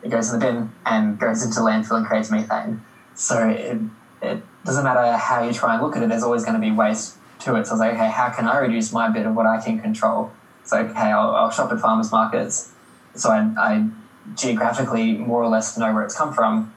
it 0.02 0.10
goes 0.10 0.32
in 0.32 0.40
the 0.40 0.46
bin 0.46 0.72
and 0.86 1.20
goes 1.20 1.44
into 1.44 1.60
landfill 1.60 1.98
and 1.98 2.06
creates 2.06 2.32
methane. 2.32 2.82
So 3.16 3.50
it, 3.50 3.78
it 4.22 4.42
doesn't 4.64 4.84
matter 4.86 5.18
how 5.18 5.44
you 5.44 5.52
try 5.52 5.74
and 5.74 5.84
look 5.84 5.98
at 5.98 6.04
it, 6.04 6.08
there's 6.10 6.24
always 6.24 6.46
going 6.46 6.56
to 6.56 6.62
be 6.62 6.72
waste 6.72 7.18
to 7.40 7.56
it. 7.56 7.68
So 7.68 7.72
I 7.72 7.74
was 7.74 7.80
like, 7.82 7.94
okay, 7.96 8.10
how 8.10 8.30
can 8.30 8.48
I 8.48 8.60
reduce 8.60 8.94
my 8.94 9.10
bit 9.10 9.26
of 9.26 9.36
what 9.36 9.46
I 9.46 9.62
can 9.62 9.82
control? 9.82 10.32
So, 10.64 10.78
okay, 10.78 11.12
I'll, 11.12 11.32
I'll 11.32 11.52
shop 11.52 11.72
at 11.72 11.80
farmers 11.80 12.12
markets. 12.12 12.72
So 13.15 13.30
I, 13.30 13.52
I 13.58 13.89
geographically 14.36 15.13
more 15.13 15.41
or 15.41 15.50
less 15.50 15.78
know 15.78 15.93
where 15.93 16.04
it's 16.04 16.15
come 16.15 16.34
from. 16.34 16.74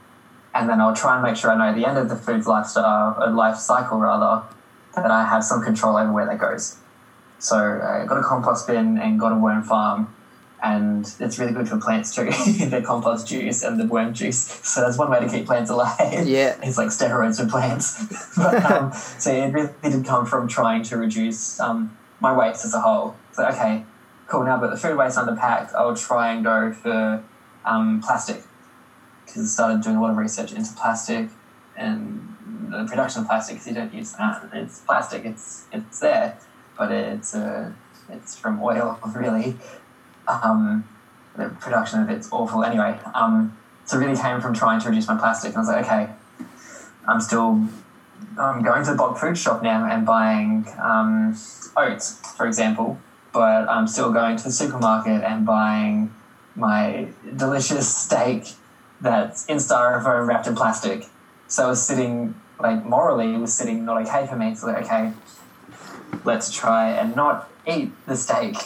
And 0.55 0.69
then 0.69 0.81
I'll 0.81 0.95
try 0.95 1.15
and 1.15 1.23
make 1.23 1.37
sure 1.37 1.51
I 1.51 1.57
know 1.57 1.65
at 1.65 1.75
the 1.75 1.87
end 1.87 1.99
of 1.99 2.09
the 2.09 2.17
food's 2.17 2.47
lifestyle, 2.47 3.21
uh, 3.21 3.31
life 3.33 3.57
cycle 3.57 3.99
rather, 3.99 4.45
that 4.95 5.11
I 5.11 5.25
have 5.25 5.43
some 5.43 5.63
control 5.63 5.97
over 5.97 6.13
where 6.13 6.27
that 6.27 6.39
goes. 6.39 6.79
So 7.39 7.57
I 7.57 8.07
got 8.07 8.19
a 8.19 8.23
compost 8.23 8.67
bin 8.67 8.99
and 8.99 9.19
got 9.19 9.33
a 9.33 9.37
worm 9.37 9.63
farm, 9.65 10.15
and 10.63 11.13
it's 11.21 11.39
really 11.39 11.53
good 11.53 11.69
for 11.69 11.79
plants 11.79 12.15
too. 12.15 12.25
the 12.71 12.83
compost 12.85 13.27
juice 13.27 13.63
and 13.63 13.79
the 13.79 13.87
worm 13.87 14.15
juice. 14.15 14.39
So 14.63 14.81
that's 14.81 14.97
one 14.97 15.11
way 15.11 15.21
to 15.21 15.29
keep 15.29 15.47
plants 15.47 15.71
alive. 15.71 16.27
Yeah. 16.27 16.57
it's 16.63 16.79
like 16.79 16.89
steroids 16.89 17.43
for 17.43 17.51
plants. 17.51 18.35
but, 18.37 18.65
um, 18.65 18.93
so 18.93 19.31
it 19.31 19.53
really 19.53 19.71
did 19.83 20.07
come 20.07 20.25
from 20.25 20.49
trying 20.49 20.83
to 20.85 20.97
reduce 20.97 21.61
um, 21.61 21.97
my 22.21 22.35
waste 22.35 22.65
as 22.65 22.73
a 22.75 22.81
whole. 22.81 23.17
So 23.33 23.45
okay, 23.47 23.85
cool. 24.27 24.45
Now, 24.45 24.61
but 24.61 24.71
the 24.71 24.77
food 24.77 24.97
waste 24.97 25.17
underpacked, 25.17 25.75
I'll 25.75 25.97
try 25.97 26.33
and 26.33 26.45
go 26.45 26.73
for 26.73 27.23
um, 27.65 28.03
plastic 28.03 28.43
because 29.25 29.43
I 29.43 29.47
started 29.47 29.83
doing 29.83 29.97
a 29.97 30.03
lot 30.03 30.11
of 30.11 30.17
research 30.17 30.53
into 30.53 30.73
plastic 30.75 31.29
and 31.77 32.37
the 32.71 32.85
production 32.85 33.23
of 33.23 33.29
plastic 33.29 33.57
because 33.57 33.69
you 33.69 33.75
don't 33.75 33.93
use 33.93 34.13
that. 34.13 34.49
It's 34.53 34.81
plastic. 34.81 35.25
It's 35.25 35.65
it's 35.73 36.01
there, 36.01 36.39
but 36.77 36.93
it's 36.93 37.35
uh, 37.35 37.73
it's 38.11 38.37
from 38.37 38.63
oil 38.63 38.99
really. 39.15 39.57
Um, 40.27 40.89
the 41.37 41.49
production 41.49 42.01
of 42.01 42.11
it's 42.11 42.31
awful 42.33 42.65
anyway. 42.65 42.99
Um, 43.15 43.57
so 43.85 43.99
really 43.99 44.17
came 44.17 44.41
from 44.41 44.55
trying 44.55 44.81
to 44.81 44.89
reduce 44.89 45.09
my 45.09 45.17
plastic, 45.17 45.49
and 45.51 45.59
I 45.59 45.61
was 45.61 45.69
like, 45.69 45.85
okay, 45.85 46.13
I'm 47.07 47.21
still 47.21 47.69
I'm 48.39 48.63
going 48.63 48.85
to 48.85 48.91
the 48.93 48.97
bulk 48.97 49.19
food 49.19 49.37
shop 49.37 49.63
now 49.63 49.89
and 49.91 50.07
buying 50.07 50.67
um, 50.83 51.37
oats, 51.77 52.21
for 52.37 52.47
example, 52.47 52.99
but 53.35 53.69
I'm 53.69 53.89
still 53.89 54.13
going 54.13 54.37
to 54.37 54.45
the 54.45 54.53
supermarket 54.53 55.23
and 55.25 55.45
buying 55.45 56.15
my 56.55 57.09
delicious 57.37 57.95
steak 57.95 58.47
that's 59.01 59.45
in 59.47 59.57
styrofoam 59.57 60.29
wrapped 60.29 60.47
in 60.47 60.55
plastic. 60.55 61.07
So 61.49 61.67
I 61.67 61.69
was 61.69 61.85
sitting, 61.85 62.41
like, 62.61 62.85
morally, 62.85 63.35
it 63.35 63.39
was 63.39 63.53
sitting 63.53 63.85
not 63.85 64.01
okay 64.07 64.27
for 64.29 64.37
me. 64.37 64.55
So, 64.55 64.69
like, 64.69 64.85
okay, 64.85 65.13
let's 66.25 66.51
try 66.53 66.93
and 66.93 67.17
not 67.17 67.51
eat 67.67 67.91
the 68.07 68.17
steak 68.17 68.57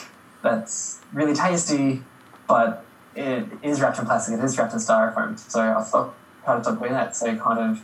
that's 0.43 1.01
really 1.11 1.33
tasty, 1.33 2.03
but 2.47 2.85
it 3.15 3.45
is 3.63 3.81
wrapped 3.81 3.97
in 3.97 4.05
plastic, 4.05 4.39
it 4.39 4.43
is 4.43 4.57
wrapped 4.57 4.73
in 4.73 4.79
styrofoam. 4.79 5.37
So 5.37 5.61
I 5.61 5.81
thought, 5.81 6.13
tried 6.45 6.57
to 6.57 6.63
stop 6.63 6.79
doing 6.79 6.93
that. 6.93 7.15
So, 7.15 7.35
kind 7.35 7.59
of 7.59 7.83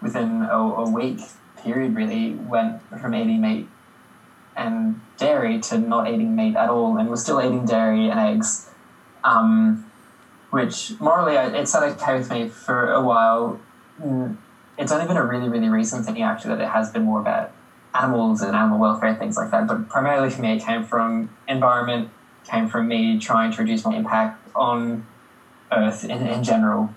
within 0.00 0.42
a, 0.42 0.56
a 0.56 0.90
week 0.90 1.20
period, 1.58 1.94
really, 1.94 2.32
went 2.34 2.80
from 3.00 3.14
eating 3.14 3.42
meat 3.42 3.68
and 4.56 5.00
dairy 5.22 5.60
to 5.60 5.78
not 5.78 6.08
eating 6.10 6.34
meat 6.34 6.56
at 6.56 6.68
all, 6.68 6.98
and 6.98 7.08
was 7.08 7.22
still 7.22 7.40
eating 7.40 7.64
dairy 7.64 8.08
and 8.08 8.18
eggs. 8.18 8.68
Um, 9.24 9.84
which 10.50 11.00
morally, 11.00 11.36
it's 11.36 11.72
not 11.72 11.82
okay 11.84 12.18
with 12.18 12.30
me 12.30 12.48
for 12.48 12.92
a 12.92 13.00
while. 13.00 13.58
Mm, 14.00 14.36
It's 14.76 14.92
only 14.92 15.06
been 15.06 15.16
a 15.16 15.24
really, 15.24 15.48
really 15.48 15.68
recent 15.68 16.04
thing, 16.04 16.22
actually, 16.22 16.56
that 16.56 16.60
it 16.60 16.68
has 16.68 16.90
been 16.90 17.04
more 17.04 17.20
about 17.20 17.52
animals 17.94 18.42
and 18.42 18.54
animal 18.56 18.78
welfare 18.78 19.14
things 19.14 19.36
like 19.36 19.50
that. 19.50 19.66
But 19.66 19.88
primarily 19.88 20.30
for 20.30 20.42
me, 20.42 20.56
it 20.56 20.62
came 20.64 20.84
from 20.84 21.30
environment, 21.46 22.10
came 22.44 22.68
from 22.68 22.88
me 22.88 23.18
trying 23.18 23.52
to 23.52 23.58
reduce 23.62 23.84
my 23.84 23.94
impact 23.94 24.48
on 24.54 25.06
Earth 25.70 26.04
in, 26.04 26.26
in 26.26 26.42
general. 26.42 26.90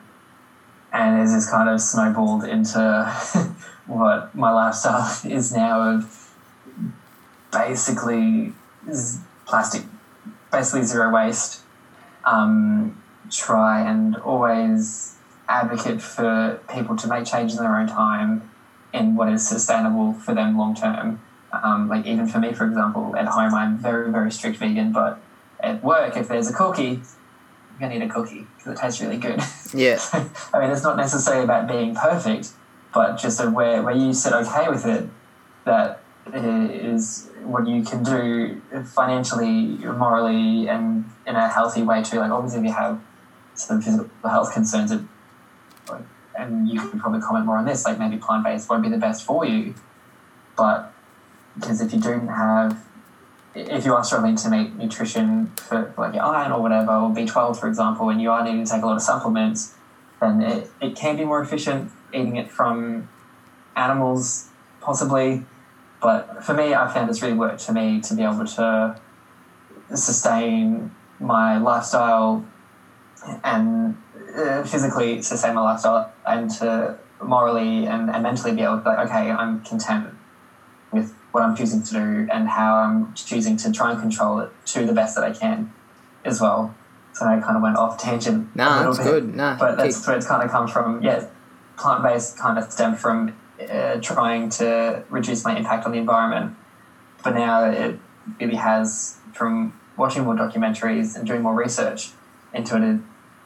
And 0.91 1.21
it's 1.21 1.31
just 1.31 1.51
kind 1.51 1.69
of 1.69 1.79
snowballed 1.81 2.43
into 2.45 2.79
what 3.85 4.33
my 4.35 4.51
lifestyle 4.51 5.07
is 5.31 5.53
now 5.53 5.81
of 5.81 6.24
basically 7.55 8.53
plastic, 9.45 9.83
basically 10.51 10.83
zero 10.83 11.11
waste, 11.11 11.61
um, 12.25 13.01
try 13.31 13.81
and 13.81 14.15
always 14.17 15.15
advocate 15.47 16.01
for 16.01 16.59
people 16.73 16.95
to 16.95 17.07
make 17.07 17.25
changes 17.25 17.57
in 17.57 17.63
their 17.63 17.77
own 17.77 17.87
time 17.87 18.49
in 18.93 19.15
what 19.15 19.29
is 19.29 19.47
sustainable 19.47 20.13
for 20.13 20.33
them 20.33 20.57
long 20.57 20.75
term. 20.75 21.21
Um, 21.51 21.87
like 21.87 22.05
even 22.05 22.27
for 22.27 22.39
me, 22.39 22.53
for 22.53 22.65
example, 22.65 23.15
at 23.15 23.27
home 23.27 23.53
I'm 23.53 23.77
very 23.77 24.11
very 24.11 24.31
strict 24.31 24.57
vegan, 24.57 24.91
but 24.91 25.19
at 25.59 25.83
work 25.83 26.17
if 26.17 26.27
there's 26.27 26.49
a 26.49 26.53
cookie, 26.53 27.01
I'm 27.71 27.79
gonna 27.79 27.95
eat 27.95 28.01
a 28.01 28.09
cookie 28.09 28.47
because 28.57 28.73
it 28.73 28.81
tastes 28.81 29.01
really 29.01 29.17
good. 29.17 29.41
Yeah. 29.73 29.99
I 30.53 30.59
mean, 30.61 30.69
it's 30.69 30.83
not 30.83 30.95
necessarily 30.95 31.43
about 31.43 31.67
being 31.67 31.95
perfect, 31.95 32.51
but 32.93 33.17
just 33.17 33.41
a 33.41 33.49
where 33.49 33.83
where 33.83 33.95
you 33.95 34.13
sit 34.13 34.31
okay 34.31 34.69
with 34.69 34.85
it. 34.85 35.09
That 35.65 36.01
is 36.33 37.29
what 37.45 37.67
you 37.67 37.83
can 37.83 38.03
do 38.03 38.61
financially, 38.85 39.77
morally, 39.85 40.67
and 40.67 41.05
in 41.25 41.35
a 41.35 41.47
healthy 41.47 41.83
way 41.83 42.03
too. 42.03 42.19
Like 42.19 42.31
obviously, 42.31 42.59
if 42.59 42.65
you 42.65 42.71
have 42.73 43.01
some 43.53 43.81
physical 43.81 44.09
health 44.23 44.53
concerns, 44.53 44.91
and 46.37 46.67
you 46.69 46.79
can 46.79 46.99
probably 46.99 47.21
comment 47.21 47.45
more 47.45 47.57
on 47.57 47.65
this. 47.65 47.85
Like 47.85 47.97
maybe 47.97 48.17
plant 48.17 48.43
based 48.43 48.69
won't 48.69 48.83
be 48.83 48.89
the 48.89 48.97
best 48.97 49.25
for 49.25 49.45
you, 49.45 49.75
but 50.57 50.93
because 51.55 51.81
if 51.81 51.93
you 51.93 51.99
don't 51.99 52.27
have 52.27 52.83
if 53.55 53.85
you 53.85 53.93
are 53.93 54.03
struggling 54.03 54.35
to 54.35 54.49
meet 54.49 54.75
nutrition 54.75 55.47
for 55.55 55.93
like 55.97 56.13
your 56.13 56.23
iron 56.23 56.51
or 56.51 56.61
whatever, 56.61 56.91
or 56.91 57.09
B12 57.09 57.57
for 57.57 57.67
example, 57.67 58.09
and 58.09 58.21
you 58.21 58.29
are 58.29 58.43
needing 58.43 58.65
to 58.65 58.69
take 58.69 58.83
a 58.83 58.85
lot 58.85 58.97
of 58.97 59.01
supplements, 59.01 59.75
then 60.19 60.41
it, 60.41 60.69
it 60.81 60.95
can 60.95 61.15
be 61.15 61.23
more 61.23 61.41
efficient 61.41 61.91
eating 62.13 62.35
it 62.35 62.51
from 62.51 63.07
animals, 63.75 64.49
possibly. 64.81 65.45
But 66.01 66.43
for 66.43 66.53
me, 66.53 66.73
I 66.75 66.91
found 66.93 67.09
it's 67.09 67.21
really 67.21 67.33
worked 67.37 67.61
for 67.61 67.71
me 67.71 67.99
to 68.01 68.13
be 68.15 68.23
able 68.23 68.45
to 68.45 68.99
sustain 69.93 70.91
my 71.19 71.57
lifestyle 71.57 72.45
and 73.43 73.97
uh, 74.35 74.63
physically 74.63 75.21
sustain 75.21 75.55
my 75.55 75.61
lifestyle 75.61 76.11
and 76.27 76.49
to 76.49 76.97
morally 77.23 77.85
and, 77.85 78.09
and 78.09 78.23
mentally 78.23 78.53
be 78.53 78.61
able 78.61 78.77
to 78.77 78.83
be 78.83 78.89
like, 78.89 79.07
okay, 79.07 79.31
I'm 79.31 79.61
content 79.61 80.09
with 80.91 81.13
what 81.31 81.43
I'm 81.43 81.55
choosing 81.55 81.83
to 81.83 81.93
do 81.93 82.27
and 82.31 82.47
how 82.49 82.75
I'm 82.75 83.13
choosing 83.13 83.57
to 83.57 83.71
try 83.71 83.91
and 83.91 84.01
control 84.01 84.39
it 84.39 84.51
to 84.67 84.85
the 84.85 84.93
best 84.93 85.15
that 85.15 85.23
I 85.23 85.31
can 85.31 85.73
as 86.23 86.41
well. 86.41 86.75
So 87.13 87.25
I 87.25 87.39
kind 87.39 87.55
of 87.55 87.63
went 87.63 87.77
off 87.77 87.97
tangent. 87.97 88.49
a 88.53 88.57
No, 88.57 88.69
little 88.77 88.93
that's 88.93 88.97
bit, 88.97 89.05
good. 89.05 89.35
No, 89.35 89.55
But 89.57 89.77
that's 89.77 89.99
keep- 89.99 90.07
where 90.07 90.17
it's 90.17 90.27
kind 90.27 90.43
of 90.43 90.51
come 90.51 90.67
from. 90.67 91.01
Yeah, 91.01 91.27
plant 91.77 92.03
based 92.03 92.37
kind 92.37 92.57
of 92.57 92.71
stemmed 92.71 92.99
from 92.99 93.35
uh, 93.59 93.99
trying 94.01 94.49
to 94.49 95.03
reduce 95.09 95.43
my 95.43 95.57
impact 95.57 95.85
on 95.85 95.91
the 95.91 95.97
environment. 95.97 96.55
But 97.23 97.35
now 97.35 97.65
it 97.65 97.99
really 98.39 98.55
has 98.55 99.17
from 99.33 99.79
watching 99.97 100.23
more 100.23 100.35
documentaries 100.35 101.15
and 101.15 101.27
doing 101.27 101.41
more 101.41 101.55
research 101.55 102.11
into 102.53 102.75
it. 102.77 102.99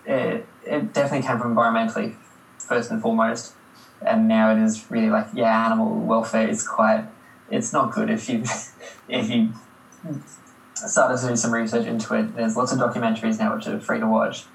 It, 0.06 0.12
it, 0.12 0.45
it 0.65 0.93
definitely 0.93 1.28
came 1.28 1.39
from 1.39 1.56
environmentally 1.56 2.15
first 2.58 2.91
and 2.91 3.02
foremost, 3.02 3.54
and 4.02 4.28
now 4.28 4.52
it 4.52 4.62
is 4.62 4.89
really 4.89 5.10
like 5.10 5.28
yeah, 5.34 5.65
animal 5.65 6.00
welfare 6.00 6.48
is 6.48 6.67
quite. 6.67 7.06
It's 7.52 7.74
not 7.74 7.91
good 7.91 8.10
if 8.10 8.30
you 8.30 8.43
if 9.10 9.30
you 9.30 9.54
started 10.74 11.19
to 11.22 11.30
do 11.30 11.36
some 11.36 11.54
research 11.54 11.86
into 11.86 12.13
it. 12.15 12.36
There's 12.36 12.56
lots 12.56 12.72
of 12.72 12.80
documentaries 12.80 13.39
now 13.39 13.56
which 13.56 13.67
are 13.67 13.80
free 13.80 14.00
to 14.00 14.08
watch, 14.08 14.45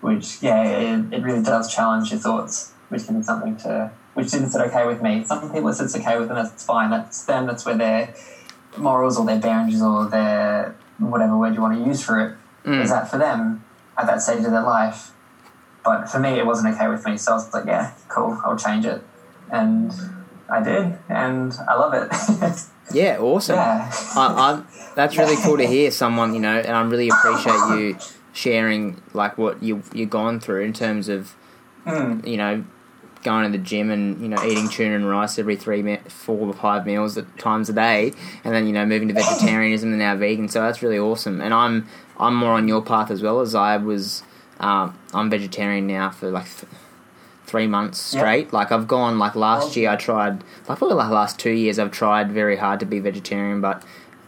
which 0.00 0.42
yeah, 0.42 0.62
it, 0.64 1.12
it 1.12 1.22
really 1.22 1.42
does 1.42 1.72
challenge 1.72 2.10
your 2.10 2.20
thoughts, 2.20 2.72
which 2.88 3.06
can 3.06 3.18
be 3.18 3.22
something 3.22 3.56
to 3.58 3.90
which 4.16 4.30
didn't 4.32 4.50
sit 4.50 4.60
okay 4.62 4.86
with 4.86 5.00
me. 5.02 5.24
Some 5.24 5.50
people 5.52 5.68
it 5.68 5.74
sits 5.74 5.94
okay 5.96 6.18
with, 6.18 6.28
and 6.30 6.38
that's 6.38 6.64
fine. 6.64 6.90
That's 6.90 7.24
them. 7.24 7.46
That's 7.46 7.64
where 7.64 7.76
their 7.76 8.14
morals 8.76 9.18
or 9.18 9.24
their 9.26 9.38
boundaries 9.38 9.80
or 9.82 10.06
their 10.08 10.74
whatever 10.98 11.36
word 11.38 11.54
you 11.54 11.60
want 11.60 11.78
to 11.78 11.84
use 11.86 12.02
for 12.04 12.20
it 12.20 12.30
is 12.68 12.90
Mm. 12.90 12.96
at 12.96 13.10
for 13.10 13.18
them 13.18 13.64
at 13.96 14.06
that 14.06 14.20
stage 14.22 14.44
of 14.44 14.50
their 14.50 14.62
life. 14.62 15.12
But 15.84 16.08
for 16.10 16.18
me, 16.18 16.30
it 16.38 16.44
wasn't 16.46 16.74
okay 16.74 16.88
with 16.88 17.04
me. 17.06 17.16
So 17.16 17.32
I 17.32 17.34
was 17.36 17.52
like, 17.54 17.66
yeah, 17.66 17.92
cool, 18.08 18.40
I'll 18.44 18.56
change 18.58 18.84
it. 18.86 19.02
And 19.50 19.92
I 20.50 20.60
did, 20.62 20.98
and 21.08 21.56
I 21.68 21.74
love 21.74 21.94
it. 21.94 22.60
Yeah, 22.92 23.18
awesome. 23.18 23.56
yeah. 23.56 23.90
I, 24.14 24.26
I, 24.62 24.62
that's 24.94 25.16
really 25.18 25.34
cool 25.42 25.56
to 25.56 25.66
hear 25.76 25.90
someone, 25.90 26.34
you 26.34 26.40
know, 26.40 26.56
and 26.56 26.70
I 26.76 26.82
really 26.82 27.08
appreciate 27.08 27.58
you 27.76 27.98
sharing 28.32 29.02
like 29.12 29.36
what 29.38 29.60
you 29.60 29.82
you've 29.92 30.10
gone 30.10 30.38
through 30.38 30.62
in 30.62 30.72
terms 30.72 31.08
of 31.08 31.34
Mm. 31.84 32.26
you 32.26 32.36
know 32.36 32.64
going 33.26 33.44
to 33.50 33.58
the 33.58 33.62
gym 33.72 33.90
and 33.90 34.20
you 34.22 34.28
know 34.28 34.42
eating 34.44 34.68
tuna 34.68 34.94
and 34.94 35.08
rice 35.08 35.38
every 35.38 35.56
three 35.56 35.82
me- 35.82 35.98
four 36.08 36.38
or 36.46 36.52
five 36.54 36.86
meals 36.86 37.18
at 37.18 37.26
times 37.38 37.68
a 37.68 37.72
day 37.72 38.12
and 38.44 38.54
then 38.54 38.66
you 38.66 38.72
know 38.72 38.86
moving 38.86 39.08
to 39.08 39.14
vegetarianism 39.14 39.90
and 39.90 39.98
now 39.98 40.14
vegan. 40.16 40.48
So 40.48 40.62
that's 40.62 40.80
really 40.82 40.98
awesome. 40.98 41.40
And 41.40 41.52
i'm 41.52 41.86
i'm 42.18 42.34
more 42.34 42.52
on 42.52 42.66
your 42.68 42.80
path 42.82 43.10
as 43.10 43.20
well 43.22 43.40
as 43.40 43.54
i 43.54 43.76
was 43.76 44.22
um, 44.60 44.96
i'm 45.12 45.28
vegetarian 45.28 45.86
now 45.86 46.08
for 46.10 46.30
like 46.30 46.46
th- 46.58 46.72
three 47.46 47.66
months 47.66 47.98
straight. 48.00 48.52
Like 48.52 48.72
i've 48.72 48.88
gone 48.88 49.18
like 49.18 49.34
last 49.36 49.76
year 49.76 49.90
i 49.90 49.96
tried 49.96 50.42
like 50.68 50.78
probably 50.78 50.96
like 50.96 51.08
the 51.08 51.14
last 51.14 51.38
two 51.38 51.50
years 51.62 51.78
i've 51.78 51.92
tried 51.92 52.32
very 52.32 52.56
hard 52.56 52.80
to 52.80 52.86
be 52.86 52.98
vegetarian 53.00 53.60
but 53.60 53.82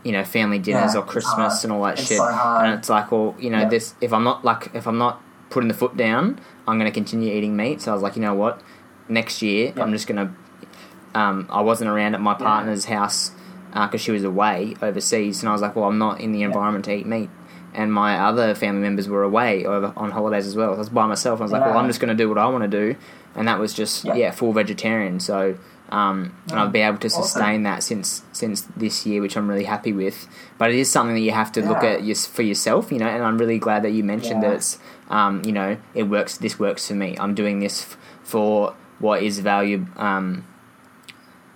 you 0.05 0.13
know 0.13 0.23
family 0.25 0.59
dinners 0.59 0.95
Yeah, 0.95 1.01
or 1.01 1.05
christmas 1.05 1.55
hard. 1.55 1.65
and 1.65 1.73
all 1.73 1.83
that 1.85 1.99
It's 1.99 2.09
shit. 2.09 2.19
so 2.19 2.25
and 2.63 2.75
it's 2.79 2.89
like 2.89 3.11
well 3.11 3.35
you 3.39 3.51
know 3.51 3.61
Yeah. 3.63 3.69
this 3.75 3.95
if 4.01 4.13
i'm 4.13 4.23
not 4.31 4.45
like 4.45 4.71
if 4.75 4.87
i'm 4.87 4.99
not 4.99 5.21
putting 5.51 5.69
the 5.69 5.75
foot 5.83 5.97
down 5.97 6.39
i'm 6.69 6.79
going 6.79 6.91
to 6.91 6.95
continue 6.95 7.33
eating 7.35 7.57
meat. 7.57 7.81
So 7.81 7.91
i 7.91 7.95
was 7.95 8.03
like 8.03 8.15
you 8.17 8.23
know 8.23 8.35
what 8.35 8.61
next 9.09 9.43
year 9.43 9.73
Yeah. 9.77 9.83
i'm 9.83 9.93
just 9.93 10.07
going 10.07 10.27
to 10.29 11.19
um, 11.19 11.47
i 11.51 11.61
wasn't 11.61 11.91
around 11.91 12.15
at 12.15 12.21
my 12.21 12.35
partner's 12.35 12.85
house 12.87 13.33
because 13.73 14.01
she 14.01 14.11
was 14.11 14.25
away 14.25 14.75
overseas 14.83 15.41
and 15.43 15.49
i 15.49 15.53
was 15.53 15.63
like 15.63 15.75
well 15.77 15.87
i'm 15.87 15.99
not 15.99 16.21
in 16.21 16.33
the 16.33 16.43
environment 16.43 16.85
to 16.87 16.95
eat 16.95 17.07
meat 17.07 17.31
and 17.75 17.93
my 17.93 18.19
other 18.19 18.55
family 18.55 18.81
members 18.83 19.09
were 19.09 19.23
away 19.23 19.65
over 19.65 19.93
on 19.95 20.11
holidays 20.11 20.47
as 20.47 20.57
well. 20.57 20.75
I 20.75 20.79
was 20.79 20.89
by 20.89 21.07
myself. 21.07 21.39
I 21.39 21.43
was 21.45 21.53
like, 21.53 21.61
well, 21.61 21.77
I'm 21.77 21.87
just 21.87 22.01
going 22.01 22.09
to 22.09 22.15
do 22.15 22.27
what 22.27 22.39
I 22.39 22.47
want 22.47 22.65
to 22.65 22.69
do, 22.69 22.97
and 23.37 23.47
that 23.47 23.59
was 23.61 23.75
just 23.75 24.07
yeah, 24.07 24.15
Yeah. 24.15 24.31
full 24.31 24.55
vegetarian. 24.55 25.21
So, 25.21 25.57
um, 25.91 26.35
and 26.51 26.59
I've 26.59 26.73
been 26.73 26.89
able 26.89 26.97
to 26.99 27.07
Awesome. 27.09 27.23
sustain 27.23 27.63
that 27.65 27.83
since 27.83 28.23
since 28.33 28.63
this 28.75 29.05
year, 29.07 29.21
which 29.21 29.37
I'm 29.37 29.47
really 29.49 29.65
happy 29.65 29.93
with. 29.93 30.27
But 30.57 30.71
it 30.71 30.77
is 30.77 30.91
something 30.91 31.15
that 31.15 31.21
you 31.21 31.33
have 31.33 31.53
to 31.53 31.61
look 31.65 31.85
at 31.85 32.03
your, 32.05 32.17
for 32.17 32.43
yourself, 32.43 32.91
you 32.91 32.99
know. 32.99 33.07
And 33.07 33.23
I'm 33.23 33.37
really 33.37 33.59
glad 33.59 33.85
that 33.85 33.91
you 33.93 34.03
mentioned 34.03 34.43
Yeah. 34.43 34.49
that 34.49 34.57
it's, 34.57 34.79
um, 35.11 35.43
you 35.45 35.53
know, 35.53 35.77
it 35.95 36.05
works. 36.05 36.39
This 36.39 36.59
works 36.59 36.89
for 36.89 36.95
me. 36.95 37.17
I'm 37.21 37.35
doing 37.35 37.61
this 37.61 37.83
f- 37.83 37.99
for 38.25 38.75
what 38.99 39.23
is 39.23 39.39
value. 39.41 39.87
Um, 39.97 40.45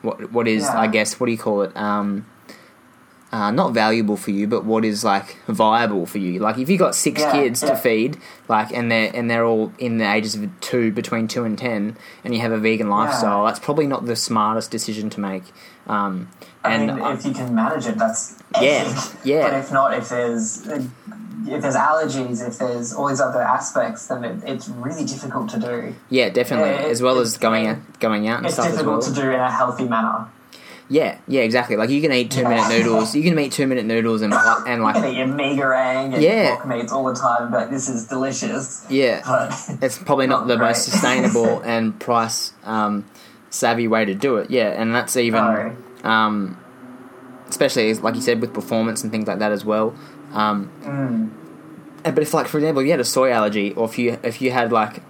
what 0.03 0.33
what 0.33 0.49
is 0.49 0.63
Yeah. 0.65 0.81
I 0.81 0.87
guess 0.87 1.19
what 1.21 1.27
do 1.27 1.33
you 1.33 1.39
call 1.39 1.63
it? 1.63 1.77
Um, 1.77 2.27
uh, 3.33 3.51
not 3.51 3.73
valuable 3.73 4.17
for 4.19 4.31
you, 4.31 4.47
but 4.47 4.63
what 4.65 4.85
is 4.85 5.05
like 5.05 5.39
viable 5.47 6.05
for 6.05 6.19
you. 6.19 6.39
Like 6.39 6.59
if 6.59 6.69
you 6.69 6.77
got 6.77 6.95
six 6.95 7.23
Yeah, 7.23 7.33
kids 7.33 7.61
to 7.61 7.75
feed, 7.77 8.19
like 8.47 8.73
and 8.75 8.91
they're 8.93 9.11
and 9.15 9.31
they're 9.31 9.45
all 9.47 9.73
in 9.79 9.97
the 9.99 10.11
ages 10.13 10.35
of 10.35 10.51
two, 10.61 10.93
between 10.93 11.29
two 11.29 11.45
and 11.45 11.57
ten, 11.57 11.97
and 12.25 12.35
you 12.35 12.41
have 12.41 12.53
a 12.53 12.59
vegan 12.59 12.91
lifestyle, 12.91 13.47
that's 13.47 13.59
probably 13.59 13.87
not 13.87 14.05
the 14.05 14.17
smartest 14.17 14.71
decision 14.71 15.09
to 15.11 15.21
make. 15.21 15.45
Um, 15.87 16.29
I 16.63 16.75
and 16.75 16.95
mean, 16.99 17.07
if 17.07 17.25
you 17.25 17.33
can 17.33 17.55
manage 17.55 17.87
it, 17.87 17.97
that's 17.97 18.37
Yeah, 18.61 18.85
epic. 18.87 19.21
yeah. 19.25 19.51
But 19.51 19.55
if 19.61 19.73
not, 19.73 19.95
if 19.95 20.11
there's 20.11 20.69
if 21.47 21.63
there's 21.63 21.75
allergies, 21.77 22.47
if 22.47 22.59
there's 22.59 22.93
all 22.93 23.09
these 23.09 23.21
other 23.21 23.41
aspects, 23.43 24.07
then 24.09 24.25
it, 24.25 24.43
it's 24.47 24.69
really 24.69 25.05
difficult 25.05 25.49
to 25.51 25.59
do. 25.61 25.95
yeah, 26.11 26.29
definitely, 26.29 26.71
it- 26.71 26.91
as 26.91 27.03
well 27.03 27.19
as 27.21 27.37
going 27.39 27.67
out, 27.67 27.79
going 28.01 28.29
out 28.29 28.39
and 28.39 28.47
It's 28.47 28.55
stuff 28.55 28.67
well. 28.67 28.73
difficult 28.77 29.05
to 29.05 29.15
do 29.15 29.31
in 29.31 29.41
a 29.41 29.51
healthy 29.51 29.85
manner. 29.89 30.27
Yeah, 30.89 31.17
yeah, 31.27 31.41
exactly. 31.43 31.77
Like 31.77 31.89
you 31.89 32.03
can 32.03 32.13
eat 32.13 32.31
two 32.31 32.43
Yeah. 32.43 32.49
minute 32.51 32.69
noodles, 32.69 33.15
you 33.15 33.23
can 33.23 33.39
eat 33.39 33.53
two 33.53 33.67
minute 33.67 33.87
noodles 33.87 34.21
and 34.21 34.35
and 34.35 34.59
You 34.59 34.65
can 34.65 34.83
like 34.83 34.97
eat 35.05 35.17
your 35.17 35.27
Mi 35.27 35.57
Goreng 35.57 36.13
and 36.13 36.23
Yeah. 36.23 36.55
pork 36.57 36.67
meats 36.67 36.93
all 36.93 37.05
the 37.05 37.15
time, 37.15 37.51
but 37.51 37.71
this 37.71 37.89
is 37.89 38.07
delicious. 38.09 38.85
yeah, 38.91 39.23
But 39.27 39.55
it's 39.83 39.97
probably 39.99 40.27
not 40.27 40.41
Not 40.41 40.49
the 40.49 40.57
great. 40.57 40.69
most 40.69 40.85
sustainable 40.85 41.61
and 41.65 41.99
price 41.99 42.53
um, 42.65 43.05
savvy 43.49 43.89
way 43.89 44.05
to 44.05 44.15
do 44.15 44.37
it. 44.37 44.51
Yeah, 44.51 44.69
and 44.69 44.95
that's 44.95 45.17
even. 45.17 45.43
no. 46.05 46.11
um, 46.11 46.59
especially 47.49 47.93
like 47.95 48.15
you 48.15 48.21
said 48.23 48.41
with 48.41 48.53
performance 48.55 49.03
and 49.03 49.13
things 49.13 49.27
like 49.29 49.39
that 49.39 49.53
as 49.53 49.65
well. 49.65 49.95
Um, 50.33 50.71
Mm. 50.85 51.31
but 52.15 52.19
if 52.23 52.33
like 52.35 52.47
for 52.47 52.59
example, 52.59 52.81
if 52.83 52.87
you 52.87 52.91
had 52.93 53.01
a 53.01 53.05
soy 53.05 53.31
allergy, 53.31 53.73
or 53.75 53.85
if 53.87 53.99
you 53.99 54.19
if 54.23 54.41
you 54.43 54.51
had 54.51 54.73
like 54.73 55.03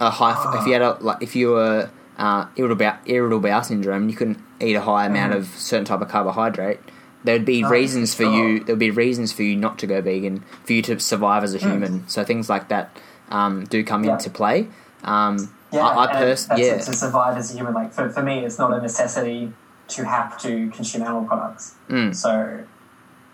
a 0.00 0.10
high, 0.10 0.58
if 0.60 0.66
you 0.66 0.72
had 0.72 0.82
a 0.82 0.96
like 1.00 1.18
if 1.22 1.36
you 1.36 1.50
were 1.50 1.90
uh, 2.18 2.46
irritable 2.56 2.78
bowel, 2.84 2.96
irritable 3.06 3.40
bowel 3.40 3.62
syndrome, 3.62 4.08
you 4.08 4.14
couldn't 4.16 4.38
eat 4.60 4.74
a 4.74 4.80
high 4.82 5.06
amount 5.06 5.32
Mhm. 5.32 5.36
of 5.38 5.46
certain 5.56 5.84
type 5.84 6.00
of 6.00 6.08
carbohydrate. 6.08 6.78
There 7.24 7.34
would 7.34 7.44
be 7.46 7.64
Oh, 7.64 7.68
reasons 7.70 8.14
for 8.14 8.24
you. 8.24 8.60
There 8.60 8.74
would 8.74 8.78
be 8.78 8.90
reasons 8.90 9.32
for 9.32 9.42
you 9.42 9.56
not 9.56 9.78
to 9.78 9.86
go 9.86 10.00
vegan, 10.00 10.44
for 10.64 10.74
you 10.74 10.82
to 10.82 11.00
survive 11.00 11.42
as 11.42 11.54
a 11.54 11.58
Mm. 11.58 11.62
human. 11.70 12.04
So 12.08 12.22
things 12.24 12.48
like 12.50 12.68
that 12.68 12.90
um, 13.30 13.64
do 13.64 13.82
come 13.82 14.04
Yeah. 14.04 14.12
into 14.12 14.28
play. 14.30 14.68
Um, 15.02 15.48
Yeah, 15.72 15.80
I, 15.80 16.04
I 16.04 16.06
pers- 16.12 16.46
yeah, 16.56 16.76
to 16.76 16.92
survive 16.92 17.36
as 17.38 17.50
a 17.52 17.56
human. 17.56 17.72
Like 17.74 17.92
for, 17.92 18.08
for 18.10 18.22
me, 18.22 18.44
it's 18.44 18.58
not 18.58 18.72
a 18.72 18.80
necessity 18.80 19.52
to 19.88 20.04
have 20.04 20.38
to 20.42 20.70
consume 20.70 21.02
animal 21.02 21.24
products. 21.24 21.72
Mm. 21.90 22.14
So 22.14 22.58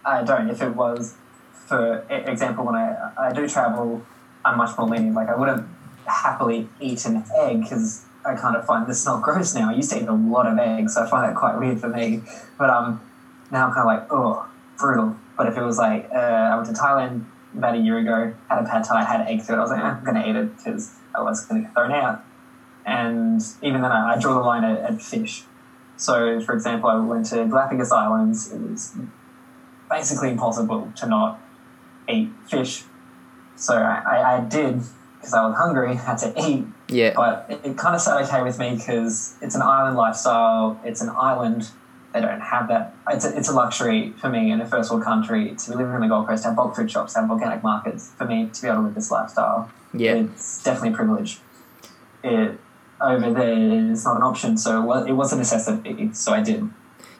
I 0.07 0.23
don't. 0.23 0.49
If 0.49 0.63
it 0.63 0.75
was, 0.75 1.15
for 1.71 2.05
example, 2.09 2.67
when 2.67 2.75
I 2.75 3.13
I 3.17 3.33
do 3.33 3.49
travel, 3.49 4.03
I'm 4.45 4.59
much 4.59 4.77
more 4.77 4.89
lenient. 4.89 5.15
Like 5.15 5.29
I 5.29 5.37
wouldn't 5.37 5.67
happily 6.07 6.69
eat 6.81 7.05
an 7.07 7.25
egg 7.37 7.63
because 7.63 8.05
I 8.27 8.35
kind 8.35 8.57
of 8.57 8.67
find 8.67 8.87
this 8.89 9.01
smell 9.05 9.21
gross 9.21 9.55
now. 9.55 9.71
I 9.71 9.75
used 9.75 9.91
to 9.93 10.03
eat 10.03 10.09
a 10.09 10.13
lot 10.13 10.47
of 10.47 10.59
eggs, 10.59 10.95
so 10.95 11.05
I 11.05 11.09
find 11.09 11.29
that 11.29 11.37
quite 11.37 11.59
weird 11.59 11.81
for 11.81 11.89
me. 11.89 12.23
But 12.59 12.71
um, 12.71 13.01
now 13.51 13.69
I'm 13.69 13.73
kind 13.73 13.81
of 13.81 13.87
like, 13.87 14.13
oh, 14.13 14.47
brutal. 14.79 15.17
But 15.37 15.47
if 15.47 15.57
it 15.57 15.63
was 15.63 15.79
like 15.79 16.11
uh, 16.13 16.51
I 16.53 16.57
went 16.57 16.67
to 16.67 16.75
Thailand 16.75 17.25
about 17.57 17.75
a 17.75 17.79
year 17.79 17.99
ago. 17.99 18.35
Had 18.49 18.65
a 18.65 18.69
pad 18.69 18.85
thai, 18.85 19.05
had 19.05 19.27
egg 19.29 19.43
through 19.43 19.57
it. 19.57 19.59
I 19.59 19.63
was 19.63 19.71
like, 19.71 19.81
eh, 19.81 19.87
I'm 19.87 20.05
going 20.05 20.17
to 20.17 20.29
eat 20.29 20.37
it 20.37 20.57
because 20.57 20.97
otherwise 21.15 21.39
it's 21.39 21.49
going 21.49 21.63
to 21.63 21.67
get 21.67 21.75
thrown 21.75 21.93
out. 21.93 22.25
And 22.87 23.41
even 23.63 23.83
then, 23.83 23.93
I, 23.93 24.15
I 24.15 24.19
draw 24.19 24.35
the 24.35 24.41
line 24.41 24.65
at, 24.65 24.79
at 24.79 25.03
fish. 25.03 25.45
So, 25.97 26.41
for 26.41 26.55
example, 26.55 26.89
I 26.89 26.99
went 26.99 27.27
to 27.27 27.45
Galapagos 27.47 27.93
Islands. 27.93 28.53
It 28.53 28.61
was 28.61 28.97
basically 29.91 30.31
impossible 30.31 30.93
to 30.97 31.07
not 31.07 31.41
eat 32.11 32.31
fish. 32.49 32.85
So 33.57 33.75
I, 33.75 34.37
I, 34.37 34.41
did 34.41 34.81
because 35.19 35.35
I 35.35 35.47
was 35.47 35.57
hungry, 35.57 35.95
had 36.09 36.17
to 36.19 36.33
eat. 36.39 36.65
Yeah. 36.89 37.13
But 37.15 37.47
it, 37.49 37.61
it 37.65 37.77
kind 37.77 37.95
of 37.95 38.01
sat 38.01 38.23
okay 38.23 38.43
with 38.43 38.59
me 38.59 38.77
because 38.77 39.37
it's 39.43 39.55
an 39.55 39.63
island 39.63 39.97
lifestyle. 39.97 40.81
It's 40.85 41.01
an 41.01 41.11
island. 41.11 41.71
They 42.13 42.21
don't 42.21 42.41
have 42.41 42.69
that. 42.69 42.95
It's 43.09 43.25
a, 43.25 43.37
it's 43.37 43.49
a 43.49 43.53
luxury 43.53 44.13
for 44.21 44.29
me 44.29 44.51
in 44.51 44.61
a 44.61 44.67
first 44.67 44.91
world 44.91 45.05
country 45.05 45.55
to 45.55 45.71
be 45.71 45.77
living 45.77 45.93
on 45.93 46.01
the 46.01 46.09
Gold 46.09 46.27
Coast, 46.27 46.45
have 46.45 46.57
bulk 46.57 46.75
food 46.75 46.91
shops, 46.91 47.15
have 47.15 47.31
organic 47.31 47.63
markets. 47.63 48.13
For 48.17 48.25
me 48.25 48.49
to 48.53 48.63
be 48.63 48.67
able 48.67 48.79
to 48.79 48.83
live 48.87 48.95
this 48.95 49.11
lifestyle, 49.11 49.71
Yeah. 49.95 50.15
it's 50.15 50.63
definitely 50.65 50.95
a 50.95 50.97
privilege. 50.97 51.39
It 52.25 52.59
over 53.01 53.33
there 53.33 53.91
is 53.93 54.05
not 54.05 54.17
an 54.17 54.23
option, 54.23 54.57
so 54.59 54.83
it 54.83 54.85
was, 54.85 55.07
it 55.07 55.13
was 55.13 55.33
a 55.33 55.37
necessity. 55.37 56.13
So 56.13 56.33
I 56.33 56.43
did. 56.43 56.69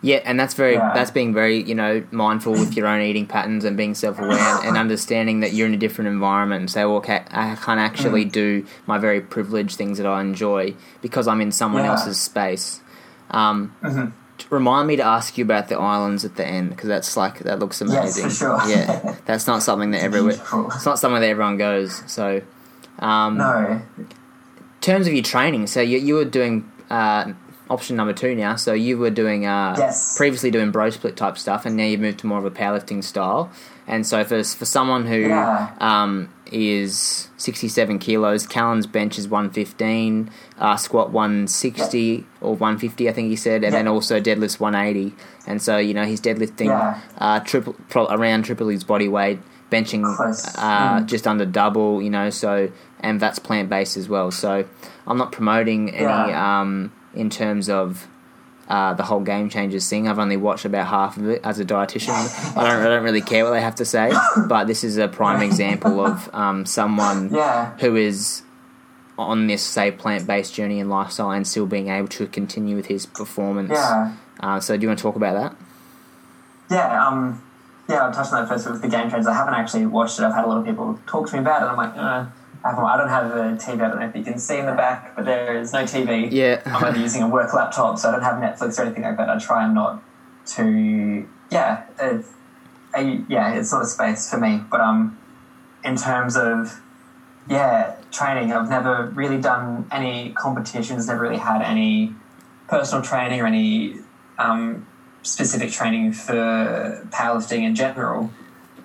Yeah, 0.03 0.21
and 0.25 0.41
that's 0.41 0.55
very 0.55 0.75
Yeah. 0.75 0.93
that's 0.95 1.11
being 1.11 1.35
very 1.35 1.63
you 1.63 1.75
know 1.75 2.03
mindful 2.11 2.53
with 2.53 2.75
your 2.77 2.87
own 2.87 3.03
eating 3.03 3.27
patterns 3.27 3.65
and 3.67 3.77
being 3.77 3.95
self 3.95 4.19
aware 4.19 4.59
and 4.65 4.77
understanding 4.79 5.41
that 5.41 5.53
you're 5.53 5.67
in 5.67 5.75
a 5.75 5.77
different 5.77 6.09
environment 6.09 6.61
and 6.61 6.71
say, 6.71 6.85
well, 6.87 6.97
okay, 6.97 7.23
I 7.31 7.55
can't 7.57 7.81
actually 7.81 8.25
Mm. 8.25 8.33
do 8.33 8.65
my 8.87 8.97
very 8.99 9.21
privileged 9.21 9.77
things 9.77 9.99
that 9.99 10.07
I 10.07 10.21
enjoy 10.23 10.75
because 11.03 11.29
I'm 11.29 11.41
in 11.43 11.53
someone 11.53 11.85
Yeah. 11.85 11.91
else's 11.91 12.19
space. 12.19 12.81
Um, 13.31 13.73
Mhm. 13.85 14.13
Remind 14.49 14.89
me 14.89 14.97
to 14.97 15.03
ask 15.05 15.37
you 15.37 15.45
about 15.45 15.69
the 15.69 15.77
islands 15.79 16.25
at 16.25 16.37
the 16.37 16.47
end 16.47 16.71
because 16.71 16.89
that's 16.89 17.15
like 17.15 17.41
that 17.41 17.59
looks 17.59 17.83
Yes, 17.83 17.91
amazing. 17.91 18.25
for 18.25 18.31
sure. 18.31 18.61
Yeah, 18.67 19.15
that's 19.27 19.47
not 19.47 19.63
something 19.63 19.91
that 19.91 20.03
everywhere. 20.03 20.33
It's 20.75 20.87
not 20.87 20.99
somewhere 20.99 21.21
that 21.21 21.29
everyone 21.29 21.59
goes. 21.59 22.03
So, 22.07 22.41
um, 23.01 23.37
No, 23.37 23.83
in 23.99 24.07
terms 24.81 25.07
of 25.07 25.13
your 25.13 25.23
training, 25.23 25.67
so 25.67 25.83
you, 25.83 25.99
you 25.99 26.15
were 26.15 26.25
doing 26.25 26.65
uh, 26.91 27.33
option 27.71 27.97
number 27.97 28.13
two 28.13 28.35
now. 28.35 28.57
So 28.57 28.73
you 28.75 28.99
were 28.99 29.11
doing 29.11 29.47
uh, 29.47 29.75
Yes. 29.79 30.17
previously 30.17 30.51
doing 30.51 30.71
bro 30.73 30.91
split 30.91 31.17
type 31.17 31.39
stuff, 31.39 31.65
and 31.65 31.77
now 31.77 31.85
you've 31.85 32.01
moved 32.01 32.19
to 32.19 32.27
more 32.27 32.39
of 32.39 32.45
a 32.45 32.51
powerlifting 32.51 33.03
style. 33.03 33.49
And 33.87 34.07
so 34.07 34.23
for 34.25 34.43
for 34.45 34.65
someone 34.67 35.07
who 35.07 35.21
Yeah. 35.21 35.69
um, 35.81 36.29
is 36.53 37.29
sixty 37.37 37.69
seven 37.69 37.99
kilos, 37.99 38.47
Callan's 38.47 38.87
bench 38.87 39.19
is 39.19 39.29
one 39.29 39.51
fifteen, 39.51 40.31
uh, 40.59 40.77
squat 40.77 41.11
one 41.11 41.47
sixty 41.47 42.27
or 42.41 42.55
one 42.57 42.77
fifty, 42.79 43.09
I 43.09 43.13
think 43.13 43.29
he 43.29 43.37
said, 43.37 43.63
and 43.65 43.73
Yeah. 43.73 43.79
then 43.79 43.89
also 43.89 44.21
deadlifts 44.21 44.61
one 44.61 44.75
eighty. 44.75 45.15
And 45.47 45.63
so 45.63 45.79
you 45.79 45.95
know 45.95 46.05
he's 46.05 46.21
deadlifting 46.21 46.67
Yeah. 46.67 46.99
uh, 47.19 47.41
triple 47.41 47.75
pro, 47.89 48.07
around 48.07 48.43
triple 48.45 48.69
his 48.69 48.85
body 48.85 49.09
weight, 49.09 49.39
benching 49.73 50.05
uh, 50.05 51.01
Mm. 51.01 51.07
just 51.07 51.27
under 51.27 51.47
double. 51.47 52.03
You 52.03 52.11
know, 52.11 52.31
so 52.31 52.69
and 53.01 53.19
that's 53.21 53.39
plant 53.39 53.69
based 53.71 53.97
as 53.97 54.09
well. 54.09 54.31
So 54.31 54.65
I'm 55.07 55.17
not 55.19 55.33
promoting 55.33 55.91
any 55.91 56.03
Yeah. 56.05 56.61
um, 56.61 56.93
in 57.15 57.31
terms 57.31 57.69
of 57.69 58.09
uh, 58.69 58.95
the 58.95 59.03
whole 59.03 59.21
game 59.21 59.49
changers 59.49 59.89
thing. 59.89 60.09
I've 60.09 60.21
only 60.21 60.37
watched 60.37 60.65
about 60.65 60.87
half 60.87 61.17
of 61.17 61.29
it 61.29 61.41
as 61.45 61.59
a 61.59 61.65
dietitian. 61.65 62.15
I 62.57 62.63
don't 62.63 62.81
I 62.81 62.85
don't 62.85 63.03
really 63.03 63.21
care 63.21 63.45
what 63.45 63.51
they 63.51 63.61
have 63.61 63.75
to 63.77 63.85
say, 63.85 64.13
but 64.49 64.67
this 64.67 64.85
is 64.85 64.97
a 64.97 65.09
prime 65.09 65.43
example 65.43 66.05
of 66.07 66.33
um, 66.33 66.65
someone 66.65 67.35
yeah, 67.35 67.77
who 67.79 67.97
is 67.97 68.43
on 69.19 69.49
this 69.49 69.63
say 69.63 69.91
plant 69.91 70.27
based 70.27 70.55
journey 70.55 70.81
and 70.81 70.89
lifestyle 70.89 71.31
and 71.33 71.47
still 71.47 71.67
being 71.67 71.89
able 71.89 72.09
to 72.09 72.27
continue 72.29 72.77
with 72.77 72.87
his 72.87 73.07
performance. 73.07 73.73
yeah. 73.73 74.15
Uh, 74.39 74.59
so 74.59 74.77
do 74.77 74.83
you 74.83 74.89
want 74.89 74.99
to 74.99 75.03
talk 75.03 75.17
about 75.17 75.35
that? 75.35 75.57
Yeah, 76.71 77.07
um, 77.07 77.43
yeah, 77.89 78.07
I'll 78.07 78.13
touch 78.13 78.33
on 78.33 78.43
that 78.43 78.49
first 78.49 78.71
with 78.71 78.81
the 78.81 78.89
game 78.89 79.11
changers. 79.11 79.27
I 79.27 79.35
haven't 79.35 79.55
actually 79.55 79.85
watched 79.85 80.19
it. 80.19 80.23
I've 80.23 80.33
had 80.33 80.45
a 80.45 80.49
lot 80.49 80.59
of 80.59 80.65
people 80.65 80.99
talk 81.07 81.29
to 81.29 81.35
me 81.35 81.41
about 81.41 81.63
it. 81.63 81.67
I'm 81.67 81.77
like, 81.77 81.93
uh, 81.97 82.27
I 82.63 82.97
don't 82.97 83.09
have 83.09 83.31
a 83.31 83.57
TV. 83.57 83.75
I 83.75 83.89
don't 83.89 84.01
know 84.01 84.07
if 84.07 84.15
you 84.15 84.23
can 84.23 84.39
see 84.39 84.59
in 84.59 84.67
the 84.67 84.73
back, 84.73 85.17
but 85.17 85.25
there 85.25 85.59
is 85.59 85.73
no 85.73 85.85
TV. 85.85 86.31
Yeah. 86.31 86.61
I'm 86.67 86.85
only 86.85 87.01
using 87.09 87.23
a 87.23 87.29
work 87.29 87.55
laptop, 87.55 87.99
so 87.99 88.09
I 88.09 88.13
don't 88.13 88.23
have 88.23 88.37
Netflix 88.37 88.79
or 88.79 88.83
anything 88.83 89.03
like 89.03 89.17
that. 89.17 89.29
I 89.31 89.39
try 89.39 89.65
and 89.65 89.75
not 89.75 90.03
to. 90.57 91.27
Yeah, 91.51 91.85
it, 91.99 92.25
I, 92.95 93.23
yeah, 93.29 93.55
it's 93.55 93.73
not 93.73 93.83
a 93.83 93.87
space 93.87 94.31
for 94.31 94.39
me. 94.39 94.61
But 94.71 94.81
um, 94.81 95.19
in 95.85 95.97
terms 95.97 96.37
of 96.37 96.81
yeah, 97.49 97.97
training, 98.11 98.53
I've 98.53 98.69
never 98.69 99.07
really 99.15 99.41
done 99.41 99.87
any 99.91 100.33
competitions. 100.33 101.07
Never 101.07 101.23
really 101.23 101.39
had 101.39 101.63
any 101.63 102.15
personal 102.69 103.03
training 103.03 103.41
or 103.41 103.47
any 103.47 103.97
um, 104.39 104.87
specific 105.23 105.71
training 105.71 106.13
for 106.13 107.07
powerlifting 107.11 107.63
in 107.63 107.75
general. 107.75 108.31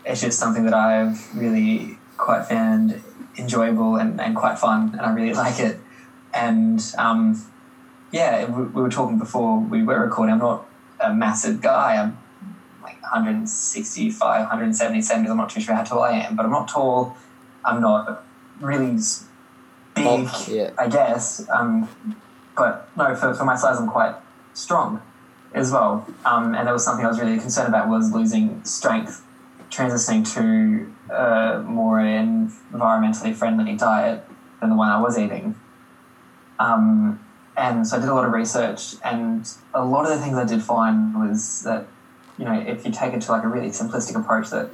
It's 0.05 0.21
just 0.21 0.39
something 0.39 0.63
that 0.63 0.73
I've 0.73 1.35
really 1.35 1.97
quite 2.17 2.45
found 2.45 3.03
enjoyable 3.37 3.95
and, 3.95 4.19
and 4.19 4.35
quite 4.35 4.59
fun, 4.59 4.91
and 4.93 5.01
I 5.01 5.13
really 5.13 5.33
like 5.33 5.59
it. 5.59 5.79
And 6.33 6.81
um, 6.97 7.43
yeah, 8.11 8.45
we, 8.45 8.63
we 8.63 8.81
were 8.81 8.89
talking 8.89 9.17
before 9.17 9.59
we 9.59 9.83
were 9.83 9.99
recording. 9.99 10.33
I'm 10.33 10.39
not 10.39 10.67
a 10.99 11.13
massive 11.13 11.61
guy. 11.61 12.01
I'm 12.01 12.17
like 12.83 13.01
165, 13.01 14.19
170 14.21 15.01
centimeters. 15.01 15.31
I'm 15.31 15.37
not 15.37 15.49
too 15.49 15.61
sure 15.61 15.75
how 15.75 15.83
tall 15.83 16.03
I 16.03 16.11
am, 16.11 16.35
but 16.35 16.45
I'm 16.45 16.51
not 16.51 16.67
tall. 16.67 17.17
I'm 17.63 17.81
not 17.81 18.25
really 18.59 18.97
big, 19.95 20.03
Bulk, 20.05 20.47
yeah. 20.47 20.71
I 20.77 20.87
guess. 20.87 21.47
Um, 21.49 21.89
but 22.55 22.89
no, 22.95 23.15
for, 23.15 23.33
for 23.33 23.45
my 23.45 23.55
size, 23.55 23.79
I'm 23.79 23.89
quite 23.89 24.15
strong 24.53 25.01
as 25.53 25.71
well. 25.71 26.07
Um, 26.25 26.53
and 26.55 26.67
that 26.67 26.71
was 26.71 26.83
something 26.83 27.05
I 27.05 27.09
was 27.09 27.19
really 27.19 27.39
concerned 27.39 27.69
about 27.69 27.89
was 27.89 28.11
losing 28.13 28.63
strength, 28.63 29.24
transitioning 29.69 30.25
to 30.33 31.13
a 31.13 31.59
more 31.61 31.99
environmentally 31.99 33.35
friendly 33.35 33.75
diet 33.75 34.23
than 34.59 34.69
the 34.69 34.75
one 34.75 34.89
I 34.89 35.01
was 35.01 35.17
eating. 35.17 35.55
Um, 36.59 37.19
and 37.57 37.87
so 37.87 37.97
I 37.97 37.99
did 37.99 38.09
a 38.09 38.13
lot 38.13 38.25
of 38.25 38.31
research, 38.31 38.95
and 39.03 39.47
a 39.73 39.83
lot 39.83 40.05
of 40.05 40.17
the 40.17 40.23
things 40.23 40.37
I 40.37 40.45
did 40.45 40.61
find 40.61 41.15
was 41.15 41.63
that, 41.63 41.87
you 42.37 42.45
know, 42.45 42.53
if 42.53 42.85
you 42.85 42.91
take 42.91 43.13
it 43.13 43.21
to 43.21 43.31
like 43.31 43.43
a 43.43 43.47
really 43.47 43.69
simplistic 43.69 44.15
approach 44.15 44.49
that, 44.49 44.69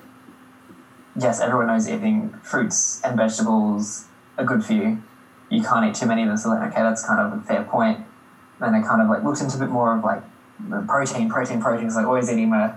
yes, 1.16 1.40
everyone 1.40 1.68
knows 1.68 1.88
eating 1.88 2.34
fruits 2.44 3.02
and 3.04 3.18
vegetables 3.18 4.06
are 4.38 4.46
good 4.46 4.64
for 4.64 4.74
you. 4.74 5.04
You 5.50 5.62
can't 5.62 5.86
eat 5.86 5.96
too 5.96 6.06
many 6.06 6.24
of 6.24 6.30
them, 6.30 6.38
so 6.38 6.50
like, 6.50 6.72
okay, 6.72 6.82
that's 6.82 7.06
kind 7.06 7.20
of 7.20 7.40
a 7.40 7.42
fair 7.44 7.64
point. 7.64 8.06
Then 8.60 8.74
I 8.74 8.82
kind 8.82 9.02
of 9.02 9.10
like 9.10 9.24
looked 9.24 9.42
into 9.42 9.58
a 9.58 9.60
bit 9.60 9.70
more 9.70 9.96
of 9.96 10.04
like 10.04 10.24
protein, 10.88 11.30
protein, 11.30 11.62
protein. 11.62 11.86
Because 11.86 11.96
like 11.96 12.06
always 12.06 12.32
eating 12.32 12.50
my 12.50 12.74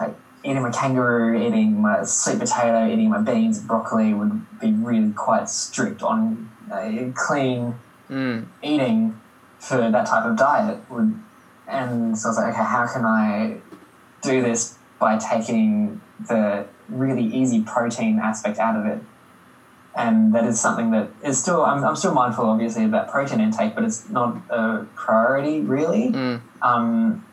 like 0.00 0.14
eating 0.46 0.62
my 0.62 0.70
kangaroo, 0.70 1.36
eating 1.36 1.80
my 1.80 2.04
sweet 2.04 2.38
potato, 2.38 2.86
eating 2.86 3.10
my 3.10 3.20
beans, 3.20 3.58
broccoli 3.58 4.14
would 4.14 4.58
be 4.60 4.72
really 4.72 5.12
quite 5.12 5.48
strict 5.48 6.02
on 6.02 6.50
uh, 6.70 7.10
clean 7.14 7.74
Mm. 8.08 8.46
eating 8.62 9.20
for 9.58 9.90
that 9.90 10.06
type 10.06 10.24
of 10.24 10.36
diet 10.36 10.78
would 10.88 11.18
and 11.66 12.16
so 12.16 12.28
I 12.28 12.30
was 12.30 12.36
like, 12.36 12.54
okay, 12.54 12.62
how 12.62 12.86
can 12.86 13.04
I 13.04 13.56
do 14.22 14.40
this 14.40 14.78
by 15.00 15.18
taking 15.18 16.00
the 16.28 16.66
really 16.88 17.24
easy 17.24 17.62
protein 17.62 18.20
aspect 18.20 18.58
out 18.60 18.76
of 18.76 18.86
it? 18.86 19.00
And 19.96 20.32
that 20.34 20.44
is 20.44 20.60
something 20.60 20.92
that 20.92 21.08
is 21.24 21.42
still 21.42 21.64
I'm, 21.64 21.82
I'm 21.82 21.96
still 21.96 22.14
mindful 22.14 22.44
obviously 22.44 22.84
about 22.84 23.10
protein 23.10 23.40
intake, 23.40 23.74
but 23.74 23.82
it's 23.82 24.08
not 24.08 24.36
a 24.50 24.86
priority 24.94 25.62
really. 25.62 26.12
Mm. 26.12 26.42
Um, 26.62 27.26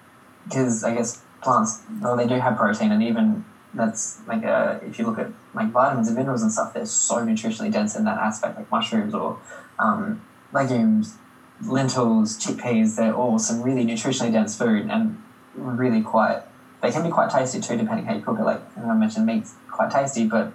because 0.45 0.83
I 0.83 0.95
guess 0.95 1.21
plants, 1.43 1.81
well, 2.01 2.15
they 2.15 2.27
do 2.27 2.35
have 2.35 2.57
protein, 2.57 2.91
and 2.91 3.03
even 3.03 3.45
that's 3.75 4.21
like 4.27 4.45
uh 4.45 4.77
if 4.83 4.99
you 4.99 5.05
look 5.05 5.17
at 5.17 5.31
like 5.55 5.71
vitamins 5.71 6.07
and 6.07 6.17
minerals 6.17 6.41
and 6.41 6.51
stuff, 6.51 6.73
they're 6.73 6.85
so 6.85 7.17
nutritionally 7.17 7.71
dense 7.71 7.95
in 7.95 8.05
that 8.05 8.17
aspect, 8.17 8.57
like 8.57 8.69
mushrooms 8.71 9.13
or 9.13 9.39
um, 9.79 10.21
legumes, 10.51 11.15
lentils, 11.61 12.37
chickpeas. 12.37 12.95
They're 12.95 13.15
all 13.15 13.39
some 13.39 13.61
really 13.61 13.85
nutritionally 13.85 14.31
dense 14.31 14.57
food 14.57 14.89
and 14.89 15.21
really 15.55 16.01
quite. 16.01 16.43
They 16.81 16.91
can 16.91 17.03
be 17.03 17.09
quite 17.09 17.29
tasty 17.29 17.61
too, 17.61 17.77
depending 17.77 18.05
how 18.05 18.13
you 18.13 18.21
cook 18.21 18.39
it. 18.39 18.43
Like 18.43 18.61
I 18.77 18.93
mentioned, 18.93 19.25
meat's 19.25 19.53
quite 19.71 19.89
tasty, 19.91 20.27
but 20.27 20.51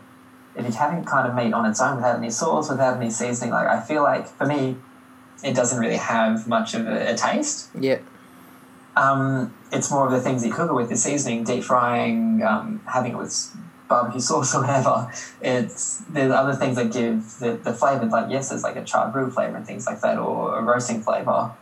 if 0.55 0.65
you're 0.65 0.73
having 0.73 1.05
kind 1.05 1.27
of 1.27 1.35
meat 1.35 1.53
on 1.55 1.65
its 1.65 1.81
own 1.81 1.97
without 1.97 2.19
any 2.19 2.31
sauce, 2.31 2.69
without 2.69 2.97
any 2.97 3.11
seasoning, 3.11 3.53
like 3.53 3.69
I 3.69 3.81
feel 3.81 4.03
like 4.03 4.27
for 4.27 4.47
me, 4.47 4.77
it 5.43 5.55
doesn't 5.55 5.79
really 5.79 5.97
have 5.97 6.47
much 6.47 6.75
of 6.75 6.87
a, 6.87 7.13
a 7.13 7.15
taste. 7.15 7.71
Yeah. 7.79 7.99
Um, 8.99 9.55
it's 9.71 9.91
more 9.91 10.07
of 10.07 10.13
the 10.13 10.21
things 10.21 10.43
that 10.43 10.49
you 10.49 10.55
cook 10.55 10.71
it 10.71 10.75
with, 10.75 10.89
the 10.89 10.97
seasoning, 10.97 11.45
deep 11.45 11.63
frying, 11.63 12.43
um, 12.43 12.83
having 12.93 13.13
it 13.13 13.19
with 13.19 13.57
barbecue 13.89 14.21
sauce 14.29 14.55
or 14.55 14.63
whatever. 14.63 15.13
It's 15.41 15.99
there's 16.09 16.33
other 16.33 16.55
things 16.55 16.77
that 16.77 16.93
give 16.93 17.39
the, 17.39 17.53
the 17.63 17.73
flavour. 17.73 18.07
Like 18.07 18.31
yes, 18.31 18.49
there's 18.49 18.65
like 18.65 18.77
a 18.77 18.85
charred 18.85 19.13
brew 19.13 19.31
flavour 19.31 19.57
and 19.57 19.67
things 19.67 19.87
like 19.87 20.01
that, 20.01 20.19
or 20.19 20.59
a 20.59 20.63
roasting 20.63 21.01
flavour. 21.03 21.53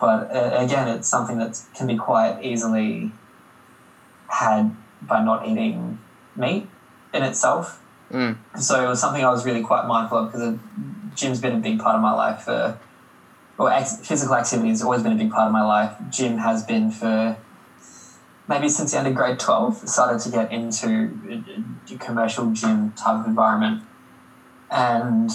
But 0.00 0.34
uh, 0.34 0.56
again, 0.64 0.88
it's 0.88 1.08
something 1.08 1.38
that 1.38 1.60
can 1.74 1.86
be 1.86 1.96
quite 1.96 2.42
easily 2.42 3.12
had 4.28 4.74
by 5.02 5.22
not 5.22 5.46
eating 5.46 5.98
meat 6.36 6.66
in 7.12 7.22
itself. 7.22 7.82
Mm. 8.10 8.38
So 8.58 8.82
it 8.84 8.88
was 8.88 9.00
something 9.00 9.24
I 9.24 9.30
was 9.30 9.44
really 9.44 9.62
quite 9.62 9.86
mindful 9.86 10.18
of 10.18 10.32
because 10.32 10.58
gym's 11.14 11.40
been 11.40 11.56
a 11.56 11.60
big 11.60 11.78
part 11.78 11.96
of 11.96 12.02
my 12.02 12.12
life 12.12 12.42
for, 12.42 12.78
or 13.60 13.70
ex- 13.70 13.98
physical 13.98 14.34
activity 14.34 14.70
has 14.70 14.82
always 14.82 15.02
been 15.02 15.12
a 15.12 15.16
big 15.16 15.30
part 15.30 15.46
of 15.46 15.52
my 15.52 15.62
life. 15.62 15.94
Gym 16.08 16.38
has 16.38 16.62
been 16.62 16.90
for 16.90 17.36
maybe 18.48 18.70
since 18.70 18.92
the 18.92 18.98
end 18.98 19.06
of 19.06 19.14
grade 19.14 19.38
12, 19.38 19.86
started 19.86 20.18
to 20.18 20.30
get 20.30 20.50
into 20.50 20.88
a, 21.28 21.94
a 21.94 21.98
commercial 21.98 22.50
gym 22.52 22.92
type 22.92 23.20
of 23.20 23.26
environment. 23.26 23.82
And 24.70 25.30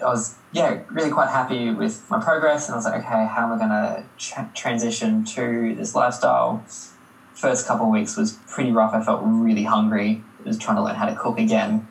I 0.00 0.06
was, 0.06 0.36
yeah, 0.52 0.80
really 0.90 1.10
quite 1.10 1.28
happy 1.28 1.70
with 1.70 2.08
my 2.10 2.18
progress. 2.18 2.66
And 2.66 2.74
I 2.74 2.78
was 2.78 2.86
like, 2.86 3.04
okay, 3.04 3.26
how 3.26 3.44
am 3.44 3.52
I 3.52 3.58
going 3.58 3.68
to 3.68 4.04
tra- 4.16 4.50
transition 4.54 5.26
to 5.26 5.74
this 5.76 5.94
lifestyle? 5.94 6.64
First 7.34 7.66
couple 7.66 7.86
of 7.86 7.92
weeks 7.92 8.16
was 8.16 8.38
pretty 8.48 8.72
rough. 8.72 8.94
I 8.94 9.04
felt 9.04 9.20
really 9.22 9.64
hungry. 9.64 10.24
I 10.40 10.48
was 10.48 10.58
trying 10.58 10.78
to 10.78 10.82
learn 10.82 10.96
how 10.96 11.06
to 11.06 11.14
cook 11.14 11.38
again. 11.38 11.86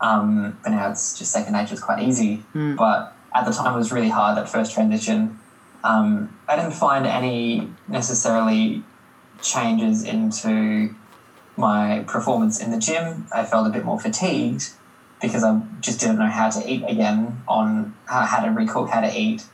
Um, 0.00 0.58
but 0.62 0.70
now 0.70 0.90
it's 0.90 1.18
just 1.18 1.32
second 1.32 1.54
nature. 1.54 1.74
It's 1.74 1.82
quite 1.82 2.02
easy. 2.02 2.44
Mm. 2.54 2.76
But 2.76 3.11
at 3.34 3.44
the 3.44 3.52
time, 3.52 3.74
it 3.74 3.76
was 3.76 3.92
really 3.92 4.08
hard, 4.08 4.36
that 4.36 4.48
first 4.48 4.74
transition. 4.74 5.38
Um, 5.84 6.38
I 6.48 6.56
didn't 6.56 6.72
find 6.72 7.06
any 7.06 7.68
necessarily 7.88 8.82
changes 9.40 10.04
into 10.04 10.94
my 11.56 12.04
performance 12.06 12.60
in 12.60 12.70
the 12.70 12.78
gym. 12.78 13.26
I 13.32 13.44
felt 13.44 13.66
a 13.66 13.70
bit 13.70 13.84
more 13.84 13.98
fatigued 13.98 14.70
because 15.20 15.44
I 15.44 15.60
just 15.80 16.00
didn't 16.00 16.18
know 16.18 16.26
how 16.26 16.50
to 16.50 16.68
eat 16.68 16.84
again 16.86 17.42
on 17.46 17.94
how, 18.06 18.22
how 18.22 18.44
to 18.44 18.50
recook, 18.50 18.90
how 18.90 19.00
to 19.00 19.18
eat. 19.18 19.44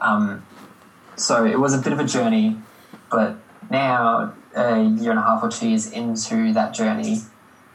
Um, 0.00 0.44
so 1.16 1.44
it 1.44 1.58
was 1.58 1.74
a 1.74 1.78
bit 1.78 1.92
of 1.92 2.00
a 2.00 2.04
journey, 2.04 2.58
but 3.10 3.36
now, 3.70 4.34
a 4.54 4.82
year 4.82 5.10
and 5.10 5.18
a 5.18 5.22
half 5.22 5.42
or 5.42 5.48
two 5.48 5.68
years 5.68 5.90
into 5.90 6.52
that 6.52 6.74
journey, 6.74 7.18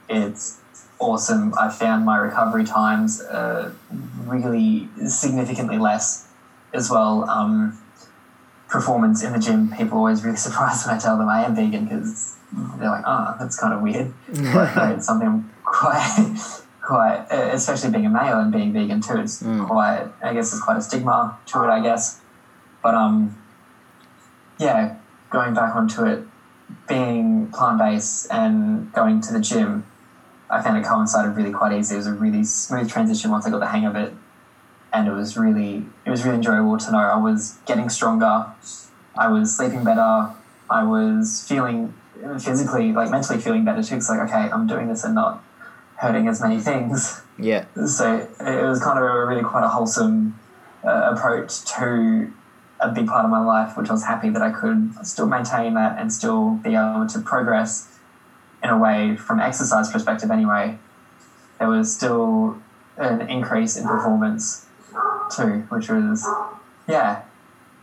it's 0.07 0.59
awesome. 0.99 1.53
I 1.57 1.69
found 1.69 2.05
my 2.05 2.17
recovery 2.17 2.65
times 2.65 3.21
uh, 3.21 3.71
really 4.25 4.87
significantly 5.07 5.77
less 5.77 6.27
as 6.73 6.89
well. 6.89 7.29
Um, 7.29 7.77
performance 8.67 9.23
in 9.23 9.33
the 9.33 9.39
gym, 9.39 9.71
people 9.71 9.95
are 9.97 10.01
always 10.01 10.23
really 10.23 10.37
surprised 10.47 10.85
when 10.85 10.95
I 10.95 10.99
tell 10.99 11.17
them 11.17 11.27
I 11.29 11.43
am 11.45 11.55
vegan 11.55 11.85
because 11.85 12.35
they're 12.77 12.89
like, 12.89 13.03
"Oh, 13.05 13.35
that's 13.39 13.59
kind 13.59 13.73
of 13.73 13.81
weird." 13.81 14.13
but 14.53 14.75
no, 14.75 14.93
it's 14.95 15.05
something 15.05 15.27
I'm 15.27 15.51
quite, 15.63 16.35
quite, 16.81 17.25
uh, 17.31 17.49
especially 17.53 17.91
being 17.91 18.05
a 18.05 18.09
male 18.09 18.39
and 18.39 18.51
being 18.51 18.73
vegan 18.73 19.01
too. 19.01 19.17
It's 19.17 19.41
Mm. 19.41 19.67
quite, 19.67 20.07
I 20.23 20.33
guess, 20.33 20.51
there's 20.51 20.61
quite 20.61 20.77
a 20.77 20.81
stigma 20.81 21.37
to 21.47 21.63
it. 21.63 21.67
I 21.67 21.79
guess, 21.81 22.19
but 22.83 22.93
um, 22.93 23.35
yeah, 24.59 24.95
going 25.29 25.53
back 25.53 25.75
onto 25.75 26.05
it, 26.05 26.23
being 26.87 27.47
plant 27.47 27.79
based 27.79 28.27
and 28.31 28.91
going 28.93 29.21
to 29.21 29.33
the 29.33 29.39
gym, 29.39 29.85
I 30.49 30.61
found 30.61 30.77
it 30.77 30.83
coincided 30.83 31.35
really 31.35 31.51
quite 31.51 31.73
easy. 31.73 31.95
It 31.95 31.99
was 31.99 32.07
a 32.07 32.13
really 32.13 32.43
smooth 32.43 32.89
transition 32.89 33.29
once 33.29 33.45
I 33.45 33.51
got 33.51 33.59
the 33.59 33.67
hang 33.67 33.85
of 33.85 33.95
it, 33.95 34.13
and 34.91 35.07
it 35.07 35.11
was 35.11 35.37
really 35.37 35.85
it 36.05 36.09
was 36.09 36.23
really 36.23 36.37
enjoyable 36.37 36.77
to 36.77 36.91
know 36.91 36.97
I 36.97 37.17
was 37.17 37.57
getting 37.65 37.89
stronger, 37.89 38.47
I 39.17 39.27
was 39.27 39.55
sleeping 39.55 39.83
better, 39.83 40.31
I 40.69 40.83
was 40.83 41.45
feeling 41.47 41.93
physically 42.39 42.91
like 42.91 43.09
mentally 43.09 43.39
feeling 43.39 43.63
better 43.63 43.83
too. 43.83 43.95
It's 43.95 44.09
like 44.09 44.19
okay, 44.21 44.49
I'm 44.49 44.67
doing 44.67 44.87
this 44.87 45.03
and 45.03 45.15
not 45.15 45.43
hurting 45.97 46.27
as 46.27 46.41
many 46.41 46.59
things. 46.59 47.21
Yeah. 47.37 47.65
So 47.85 48.27
it 48.39 48.63
was 48.63 48.81
kind 48.81 48.97
of 48.97 49.05
a 49.05 49.25
really 49.25 49.43
quite 49.43 49.63
a 49.63 49.69
wholesome 49.69 50.39
uh, 50.83 51.13
approach 51.13 51.63
to 51.77 52.31
a 52.79 52.89
big 52.89 53.07
part 53.07 53.25
of 53.25 53.31
my 53.31 53.39
life, 53.39 53.77
which 53.77 53.89
I 53.89 53.93
was 53.93 54.05
happy 54.05 54.29
that 54.29 54.41
I 54.41 54.51
could 54.51 54.93
still 55.03 55.27
maintain 55.27 55.73
that 55.73 55.99
and 55.99 56.11
still 56.11 56.51
be 56.51 56.75
able 56.75 57.07
to 57.07 57.19
progress 57.19 57.98
in 58.63 58.69
a 58.69 58.77
way 58.77 59.15
from 59.15 59.39
exercise 59.39 59.91
perspective 59.91 60.31
anyway. 60.31 60.77
There 61.59 61.67
was 61.67 61.93
still 61.95 62.57
an 62.97 63.21
increase 63.29 63.77
in 63.77 63.87
performance 63.87 64.65
too, 65.35 65.65
which 65.69 65.89
was 65.89 66.25
yeah, 66.87 67.21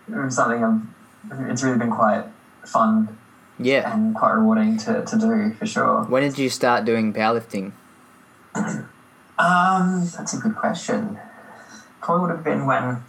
it 0.09 0.15
was 0.15 0.35
something 0.37 0.63
I've, 0.65 1.51
it's 1.51 1.63
really 1.63 1.79
been 1.79 1.91
quite 1.91 2.25
fun 2.65 3.17
Yeah. 3.59 3.93
and 3.93 4.15
quite 4.15 4.33
rewarding 4.33 4.77
to, 4.79 5.05
to 5.05 5.19
do 5.19 5.53
for 5.55 5.67
sure. 5.67 6.03
When 6.05 6.23
did 6.23 6.39
you 6.39 6.51
start 6.51 6.85
doing 6.85 7.13
powerlifting? 7.13 7.73
Um, 9.39 10.09
that's 10.17 10.33
a 10.33 10.39
good 10.39 10.57
question. 10.57 11.19
Probably 12.01 12.23
would 12.23 12.31
have 12.37 12.43
been 12.45 12.65
when. 12.65 13.03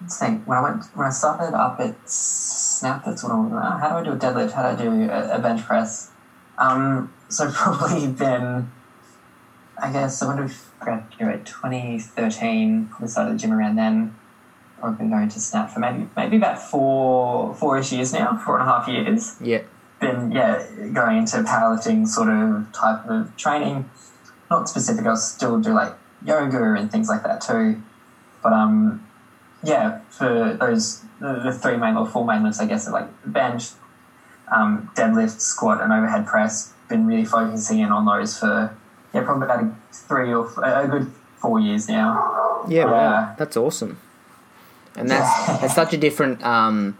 Let's 0.00 0.18
think. 0.18 0.46
When 0.46 0.56
I 0.56 0.62
went, 0.62 0.84
when 0.94 1.06
I 1.06 1.10
started 1.10 1.54
up 1.54 1.78
at 1.80 1.96
Snap, 2.08 3.04
that's 3.04 3.22
what 3.22 3.32
I 3.32 3.34
was. 3.36 3.80
How 3.80 3.88
do 3.90 3.96
I 3.96 4.04
do 4.04 4.12
a 4.12 4.16
deadlift? 4.16 4.52
How 4.52 4.74
do 4.74 4.82
I 4.84 4.86
do 4.96 5.10
a, 5.10 5.36
a 5.36 5.38
bench 5.38 5.62
press? 5.64 6.10
Um, 6.58 7.12
so 7.28 7.50
probably 7.54 8.06
been. 8.08 8.70
I 9.78 9.92
guess 9.92 10.22
I 10.22 10.28
would 10.28 10.40
have 10.42 10.56
graduated 10.80 11.44
2013. 11.44 12.86
Probably 12.88 13.08
started 13.08 13.34
the 13.34 13.38
gym 13.38 13.52
around 13.52 13.76
then. 13.76 14.16
I've 14.82 14.96
been 14.98 15.10
going 15.10 15.28
to 15.28 15.40
Snap 15.40 15.70
for 15.70 15.80
maybe 15.80 16.08
maybe 16.16 16.36
about 16.36 16.60
four 16.60 17.54
four-ish 17.54 17.92
years 17.92 18.12
now, 18.12 18.36
four 18.36 18.58
and 18.58 18.68
a 18.68 18.72
half 18.72 18.88
years 18.88 19.36
Yeah. 19.40 19.62
been 20.00 20.30
yeah 20.30 20.64
going 20.92 21.18
into 21.18 21.38
powerlifting 21.38 22.06
sort 22.06 22.28
of 22.28 22.70
type 22.72 23.06
of 23.06 23.36
training. 23.36 23.88
Not 24.50 24.68
specific. 24.68 25.06
I'll 25.06 25.16
still 25.16 25.60
do 25.60 25.72
like 25.72 25.94
yoga 26.24 26.74
and 26.74 26.90
things 26.90 27.08
like 27.08 27.22
that 27.24 27.40
too. 27.40 27.82
But 28.42 28.52
um, 28.52 29.06
yeah, 29.62 30.00
for 30.10 30.56
those 30.60 31.02
the, 31.20 31.40
the 31.44 31.52
three 31.52 31.76
main 31.76 31.96
or 31.96 32.06
four 32.06 32.24
main 32.24 32.42
lifts, 32.44 32.60
I 32.60 32.66
guess, 32.66 32.86
are 32.86 32.92
like 32.92 33.08
bench, 33.24 33.70
um, 34.50 34.90
deadlift, 34.94 35.40
squat, 35.40 35.80
and 35.80 35.92
overhead 35.92 36.26
press. 36.26 36.72
Been 36.88 37.06
really 37.06 37.24
focusing 37.24 37.80
in 37.80 37.90
on 37.90 38.04
those 38.04 38.38
for 38.38 38.76
yeah 39.12 39.22
probably 39.22 39.44
about 39.46 39.64
a 39.64 39.76
three 39.92 40.32
or 40.32 40.46
f- 40.46 40.58
a 40.58 40.88
good 40.88 41.10
four 41.36 41.58
years 41.58 41.88
now. 41.88 42.64
Yeah, 42.68 42.84
wow. 42.84 43.34
That's 43.36 43.56
awesome. 43.56 43.98
And 44.94 45.10
that's 45.10 45.46
that's 45.60 45.74
such 45.74 45.92
a 45.92 45.96
different 45.96 46.44
um 46.44 46.96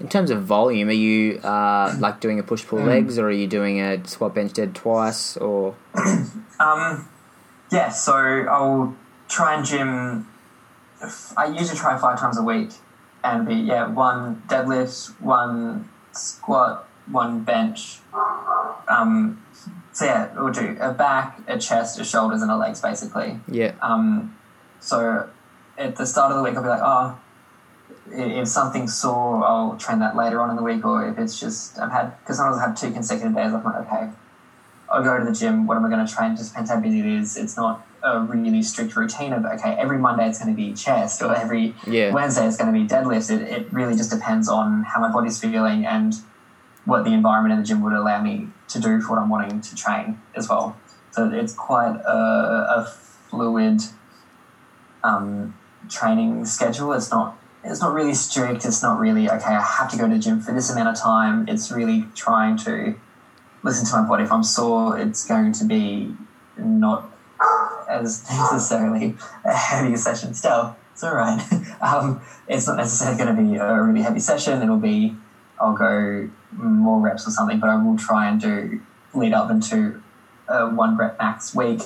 in 0.00 0.08
terms 0.08 0.30
of 0.30 0.42
volume, 0.42 0.88
are 0.88 0.92
you 0.92 1.38
uh, 1.38 1.94
like 1.98 2.20
doing 2.20 2.38
a 2.38 2.42
push 2.42 2.66
pull 2.66 2.80
legs 2.80 3.16
or 3.18 3.28
are 3.28 3.30
you 3.30 3.46
doing 3.46 3.80
a 3.80 4.04
squat 4.06 4.34
bench 4.34 4.52
dead 4.52 4.74
twice 4.74 5.36
or 5.36 5.76
Um, 6.60 7.08
yeah, 7.70 7.88
so 7.90 8.14
I'll 8.14 8.96
try 9.28 9.54
and 9.54 9.64
gym. 9.64 10.28
I 11.36 11.46
usually 11.46 11.78
try 11.78 11.96
five 11.98 12.18
times 12.18 12.38
a 12.38 12.42
week, 12.42 12.70
and 13.22 13.46
be 13.46 13.54
yeah 13.54 13.86
one 13.86 14.42
deadlift, 14.46 15.20
one 15.20 15.88
squat, 16.16 16.88
one 17.06 17.44
bench. 17.44 17.98
Um, 18.88 19.42
so 19.92 20.04
yeah, 20.04 20.32
we'll 20.34 20.52
do 20.52 20.76
a 20.80 20.92
back, 20.92 21.40
a 21.46 21.58
chest, 21.58 21.98
a 22.00 22.04
shoulders, 22.04 22.42
and 22.42 22.50
a 22.50 22.56
legs 22.56 22.80
basically. 22.80 23.38
yeah. 23.48 23.74
Um, 23.80 24.36
so 24.80 25.28
at 25.78 25.96
the 25.96 26.06
start 26.06 26.30
of 26.30 26.38
the 26.38 26.42
week, 26.42 26.56
I'll 26.56 26.62
be 26.62 26.68
like, 26.68 26.82
oh, 26.82 27.18
if 28.10 28.48
something's 28.48 28.94
sore, 28.94 29.44
I'll 29.44 29.76
train 29.76 29.98
that 30.00 30.16
later 30.16 30.40
on 30.40 30.50
in 30.50 30.56
the 30.56 30.62
week, 30.62 30.84
or 30.84 31.08
if 31.08 31.18
it's 31.18 31.38
just 31.40 31.78
I've 31.78 31.90
had 31.90 32.18
because 32.20 32.36
sometimes 32.36 32.58
I 32.58 32.66
have 32.66 32.78
two 32.78 32.90
consecutive 32.90 33.34
days. 33.34 33.52
I'm 33.52 33.64
like, 33.64 33.86
okay, 33.86 34.10
I'll 34.94 35.02
go 35.02 35.18
to 35.18 35.24
the 35.24 35.32
gym. 35.32 35.66
What 35.66 35.76
am 35.76 35.84
I 35.84 35.90
going 35.90 36.06
to 36.06 36.12
train? 36.12 36.32
It 36.32 36.36
just 36.36 36.52
depends 36.52 36.70
how 36.70 36.80
busy 36.80 37.00
it 37.00 37.06
is. 37.06 37.36
It's 37.36 37.56
not 37.56 37.86
a 38.02 38.20
really 38.20 38.62
strict 38.62 38.94
routine 38.96 39.32
of 39.32 39.44
okay, 39.44 39.72
every 39.72 39.98
Monday 39.98 40.28
it's 40.28 40.38
going 40.38 40.54
to 40.54 40.56
be 40.56 40.72
chest, 40.74 41.22
or 41.22 41.34
every 41.34 41.74
Yeah. 41.86 42.12
Wednesday 42.12 42.46
it's 42.46 42.56
going 42.56 42.72
to 42.72 42.78
be 42.78 42.86
deadlift. 42.86 43.30
It, 43.30 43.42
it 43.42 43.72
really 43.72 43.96
just 43.96 44.10
depends 44.10 44.48
on 44.48 44.84
how 44.84 45.00
my 45.00 45.10
body's 45.10 45.40
feeling 45.40 45.84
and 45.84 46.14
what 46.84 47.04
the 47.04 47.12
environment 47.12 47.54
in 47.54 47.58
the 47.60 47.66
gym 47.66 47.82
would 47.82 47.94
allow 47.94 48.22
me 48.22 48.48
to 48.68 48.80
do 48.80 49.00
for 49.00 49.14
what 49.14 49.22
I'm 49.22 49.28
wanting 49.30 49.60
to 49.60 49.74
train 49.74 50.20
as 50.36 50.48
well. 50.48 50.76
So 51.12 51.30
it's 51.30 51.54
quite 51.54 51.96
a, 52.06 52.76
a 52.76 52.84
fluid 53.30 53.80
um, 55.02 55.56
training 55.88 56.44
schedule. 56.44 56.92
It's 56.92 57.10
not 57.10 57.38
it's 57.64 57.80
not 57.80 57.94
really 57.94 58.14
strict. 58.14 58.66
It's 58.66 58.82
not 58.82 59.00
really 59.00 59.30
okay. 59.30 59.54
I 59.54 59.62
have 59.62 59.90
to 59.92 59.96
go 59.96 60.06
to 60.06 60.14
the 60.14 60.20
gym 60.20 60.40
for 60.40 60.52
this 60.52 60.70
amount 60.70 60.88
of 60.88 61.02
time. 61.02 61.48
It's 61.48 61.72
really 61.72 62.04
trying 62.14 62.58
to 62.58 62.94
listen 63.64 63.86
to 63.86 64.02
my 64.02 64.06
body. 64.06 64.22
If 64.22 64.30
I'm 64.30 64.44
sore, 64.44 64.98
it's 64.98 65.26
going 65.26 65.52
to 65.54 65.64
be 65.64 66.14
not 66.56 67.10
as 67.88 68.24
necessarily 68.30 69.16
a 69.44 69.52
heavy 69.52 69.96
session. 69.96 70.34
Still, 70.34 70.76
it's 70.92 71.02
all 71.02 71.14
right. 71.14 71.42
um, 71.80 72.20
it's 72.46 72.68
not 72.68 72.76
necessarily 72.76 73.18
going 73.18 73.34
to 73.34 73.42
be 73.42 73.56
a 73.56 73.82
really 73.82 74.02
heavy 74.02 74.20
session. 74.20 74.62
It'll 74.62 74.76
be 74.76 75.16
I'll 75.60 75.74
go 75.74 76.30
more 76.52 77.00
reps 77.00 77.26
or 77.26 77.30
something, 77.30 77.58
but 77.58 77.70
I 77.70 77.82
will 77.82 77.96
try 77.96 78.28
and 78.28 78.40
do 78.40 78.80
lead 79.14 79.32
up 79.32 79.50
into 79.50 80.02
a 80.48 80.68
one 80.68 80.96
rep 80.96 81.18
max 81.18 81.54
week 81.54 81.82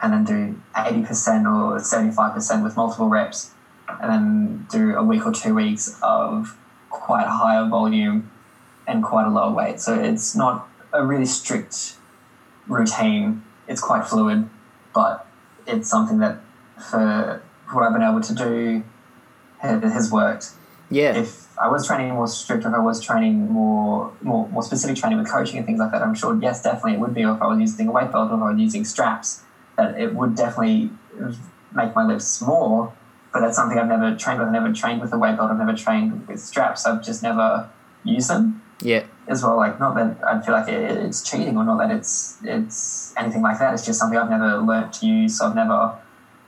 and 0.00 0.12
then 0.12 0.24
do 0.24 0.60
80% 0.74 1.44
or 1.44 1.78
75% 1.78 2.62
with 2.62 2.76
multiple 2.76 3.08
reps 3.08 3.52
and 3.88 4.10
then 4.10 4.66
do 4.70 4.96
a 4.96 5.02
week 5.02 5.26
or 5.26 5.32
two 5.32 5.54
weeks 5.54 5.98
of 6.02 6.56
quite 6.90 7.26
higher 7.26 7.68
volume 7.68 8.30
and 8.86 9.02
quite 9.02 9.26
a 9.26 9.30
lower 9.30 9.52
weight. 9.52 9.80
So 9.80 9.98
it's 9.98 10.34
not 10.34 10.68
a 10.94 11.04
really 11.04 11.26
strict 11.26 11.96
routine. 12.66 13.42
It's 13.68 13.80
quite 13.80 14.06
fluid, 14.06 14.48
but 14.94 15.26
it's 15.66 15.88
something 15.88 16.18
that 16.18 16.40
for 16.90 17.42
what 17.72 17.82
I've 17.84 17.92
been 17.92 18.02
able 18.02 18.20
to 18.20 18.34
do 18.34 18.82
ha- 19.60 19.80
has 19.80 20.10
worked 20.10 20.50
Yeah. 20.90 21.14
if 21.16 21.46
I 21.58 21.68
was 21.68 21.86
training 21.86 22.12
more 22.14 22.26
strict, 22.28 22.64
if 22.64 22.72
I 22.74 22.78
was 22.78 23.00
training 23.00 23.50
more, 23.50 24.12
more, 24.22 24.48
more 24.48 24.62
specific 24.62 24.96
training 24.96 25.18
with 25.18 25.28
coaching 25.30 25.56
and 25.58 25.66
things 25.66 25.78
like 25.78 25.92
that, 25.92 26.02
I'm 26.02 26.14
sure, 26.14 26.36
yes, 26.40 26.62
definitely 26.62 26.94
it 26.94 27.00
would 27.00 27.14
be. 27.14 27.24
Or 27.24 27.34
if 27.34 27.42
I 27.42 27.46
was 27.46 27.58
using 27.58 27.88
a 27.88 27.92
weight 27.92 28.12
belt, 28.12 28.30
or 28.30 28.36
if 28.36 28.42
I 28.42 28.50
was 28.52 28.60
using 28.60 28.84
straps, 28.84 29.42
that 29.76 29.98
it 29.98 30.14
would 30.14 30.34
definitely 30.36 30.90
make 31.72 31.94
my 31.94 32.04
lifts 32.04 32.40
more. 32.42 32.92
But 33.32 33.40
that's 33.40 33.56
something 33.56 33.78
I've 33.78 33.88
never 33.88 34.14
trained 34.16 34.38
with. 34.40 34.48
I've 34.48 34.52
never 34.52 34.72
trained 34.72 35.00
with 35.00 35.12
a 35.12 35.18
weight 35.18 35.36
belt. 35.36 35.50
I've 35.50 35.58
never 35.58 35.74
trained 35.74 36.28
with 36.28 36.40
straps. 36.40 36.86
I've 36.86 37.02
just 37.02 37.22
never 37.22 37.68
used 38.04 38.28
them. 38.30 38.62
yeah. 38.80 39.04
As 39.28 39.42
well. 39.42 39.56
Like, 39.56 39.78
not 39.80 39.94
that 39.96 40.16
I 40.26 40.40
feel 40.40 40.54
like 40.54 40.68
it, 40.68 40.90
it's 41.06 41.22
cheating 41.28 41.56
or 41.56 41.64
not 41.64 41.78
that 41.78 41.90
it's 41.90 42.38
it's 42.44 43.14
anything 43.16 43.42
like 43.42 43.58
that. 43.58 43.74
It's 43.74 43.84
just 43.84 43.98
something 43.98 44.18
I've 44.18 44.30
never 44.30 44.58
learnt 44.58 44.92
to 44.94 45.06
use, 45.06 45.38
so 45.38 45.46
I've 45.46 45.54
never 45.54 45.96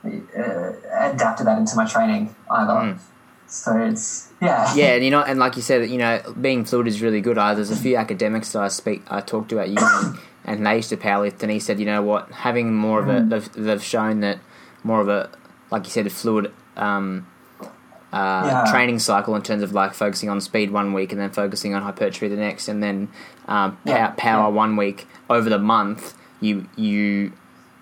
uh, 0.05 0.71
adapted 1.11 1.47
that 1.47 1.57
into 1.57 1.75
my 1.75 1.85
training 1.85 2.35
either. 2.49 2.73
Mm. 2.73 2.99
So 3.47 3.77
it's 3.79 4.29
yeah, 4.41 4.73
Yeah, 4.75 4.93
and 4.95 5.03
you 5.03 5.11
know, 5.11 5.21
and 5.21 5.39
like 5.39 5.55
you 5.55 5.61
said, 5.61 5.89
you 5.89 5.97
know, 5.97 6.21
being 6.39 6.65
fluid 6.65 6.87
is 6.87 7.01
really 7.01 7.21
good. 7.21 7.37
Uh, 7.37 7.53
there's 7.53 7.71
a 7.71 7.75
few 7.75 7.95
academics 7.95 8.51
that 8.53 8.61
I 8.61 8.67
speak, 8.67 9.03
I 9.09 9.21
talked 9.21 9.49
to 9.49 9.59
at 9.59 9.69
uni, 9.69 9.81
and 10.45 10.65
they 10.65 10.75
used 10.75 10.89
to 10.89 10.97
powerlift, 10.97 11.41
and 11.43 11.51
he 11.51 11.59
said, 11.59 11.79
you 11.79 11.85
know 11.85 12.01
what, 12.01 12.31
having 12.31 12.73
more 12.75 12.99
of 12.99 13.07
a, 13.09 13.21
Mm. 13.21 13.29
they've, 13.29 13.53
they've 13.53 13.83
shown 13.83 14.19
that 14.21 14.39
more 14.83 15.01
of 15.01 15.07
a, 15.07 15.29
like 15.71 15.85
you 15.85 15.91
said, 15.91 16.05
a 16.07 16.09
fluid 16.09 16.51
um, 16.75 17.25
uh, 18.13 18.43
Yeah. 18.45 18.71
training 18.71 18.99
cycle 18.99 19.35
in 19.35 19.41
terms 19.41 19.63
of 19.63 19.73
like 19.73 19.93
focusing 19.93 20.29
on 20.29 20.39
speed 20.41 20.71
one 20.71 20.93
week 20.93 21.11
and 21.11 21.19
then 21.19 21.29
focusing 21.29 21.75
on 21.75 21.81
hypertrophy 21.81 22.27
the 22.29 22.35
next, 22.37 22.67
and 22.67 22.81
then 22.81 23.09
um, 23.47 23.77
power, 23.85 23.95
Yeah, 23.97 24.07
power 24.17 24.43
yeah. 24.49 24.55
one 24.55 24.75
week 24.77 25.07
over 25.29 25.49
the 25.49 25.59
month. 25.59 26.13
You 26.39 26.67
you. 26.75 27.33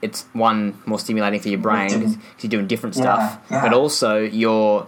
It's 0.01 0.25
one 0.33 0.77
more 0.85 0.99
stimulating 0.99 1.39
for 1.39 1.49
your 1.49 1.57
brain 1.59 1.87
because 1.89 2.17
you're 2.41 2.49
doing 2.49 2.67
different 2.67 2.95
stuff, 2.95 3.39
but 3.49 3.73
also 3.73 4.19
your 4.19 4.87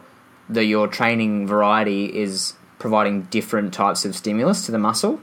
the 0.49 0.63
your 0.63 0.87
training 0.87 1.47
variety 1.47 2.05
is 2.05 2.53
providing 2.79 3.23
different 3.23 3.73
types 3.73 4.05
of 4.05 4.15
stimulus 4.15 4.65
to 4.67 4.71
the 4.71 4.77
muscle, 4.79 5.19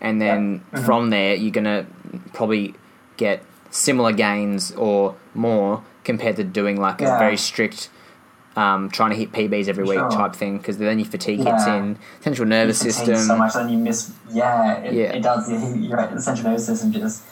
and 0.00 0.20
then. 0.20 0.62
Mhm. 0.72 0.84
from 0.86 1.10
there 1.10 1.34
you're 1.34 1.52
gonna 1.52 1.84
probably 2.32 2.74
get 3.16 3.42
similar 3.70 4.12
gains 4.12 4.72
or 4.72 5.14
more 5.34 5.82
compared 6.04 6.36
to 6.36 6.44
doing 6.44 6.80
like 6.80 7.00
a 7.02 7.06
very 7.18 7.36
strict. 7.36 7.90
Um, 8.56 8.88
trying 8.88 9.10
to 9.10 9.16
hit 9.16 9.32
PBs 9.32 9.66
every 9.68 9.82
week 9.82 9.98
Sure. 9.98 10.10
type 10.10 10.36
thing 10.36 10.58
because 10.58 10.78
then 10.78 10.98
your 11.00 11.08
fatigue 11.08 11.40
hits 11.40 11.66
in, 11.66 11.98
central 12.20 12.46
nervous 12.46 12.78
system. 12.78 13.16
so 13.16 13.36
much, 13.36 13.54
then 13.54 13.68
you 13.68 13.78
miss. 13.78 14.12
Yeah, 14.30 14.74
it, 14.78 14.92
Yeah. 14.94 15.04
it 15.12 15.22
does. 15.24 15.50
You're 15.76 15.96
right. 15.96 16.12
The 16.14 16.22
central 16.22 16.50
nervous 16.50 16.66
system 16.66 16.92
just 16.92 17.22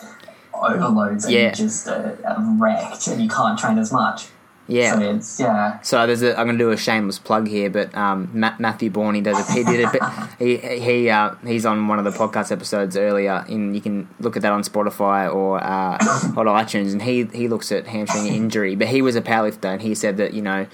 overloads 0.52 1.24
and 1.24 1.34
Yeah. 1.34 1.48
you 1.50 1.54
just 1.54 1.88
uh, 1.88 2.10
wrecked, 2.58 3.06
and 3.06 3.22
you 3.22 3.28
can't 3.28 3.58
train 3.58 3.78
as 3.78 3.92
much. 3.92 4.26
yeah, 4.68 4.94
So 4.94 5.00
it's 5.00 5.40
yeah. 5.40 5.80
So 5.82 6.06
there's 6.06 6.22
a, 6.22 6.30
I'm 6.38 6.46
going 6.46 6.56
to 6.58 6.64
do 6.64 6.70
a 6.70 6.76
shameless 6.76 7.18
plug 7.18 7.48
here, 7.48 7.68
but 7.68 7.94
um, 7.96 8.30
Ma- 8.32 8.54
Matthew 8.58 8.90
Bourne, 8.90 9.14
he 9.14 9.20
does 9.20 9.38
a, 9.48 9.52
he 9.52 9.64
did 9.64 9.84
a 9.84 9.90
bit, 9.90 10.02
he 10.38 10.56
he 10.80 11.10
uh, 11.10 11.34
he's 11.44 11.66
on 11.66 11.88
one 11.88 11.98
of 11.98 12.04
the 12.04 12.10
podcast 12.12 12.52
episodes 12.52 12.96
earlier. 12.96 13.44
In 13.48 13.74
you 13.74 13.80
can 13.80 14.08
look 14.20 14.36
at 14.36 14.42
that 14.42 14.52
on 14.52 14.62
Spotify 14.62 15.32
or 15.32 15.62
uh, 15.62 15.98
on 16.36 16.46
iTunes, 16.46 16.92
and 16.92 17.02
he 17.02 17.24
he 17.32 17.48
looks 17.48 17.70
at 17.72 17.86
hamstring 17.88 18.26
injury, 18.28 18.74
but 18.76 18.88
he 18.88 19.02
was 19.02 19.16
a 19.16 19.22
powerlifter, 19.22 19.66
and 19.72 19.82
he 19.82 19.94
said 19.94 20.16
that 20.18 20.32
you 20.32 20.42
know, 20.42 20.66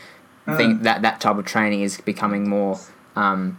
think 0.56 0.82
that 0.82 1.02
that 1.02 1.20
type 1.20 1.36
of 1.36 1.44
training 1.44 1.82
is 1.82 2.00
becoming 2.00 2.48
more. 2.48 2.78
Um, 3.16 3.58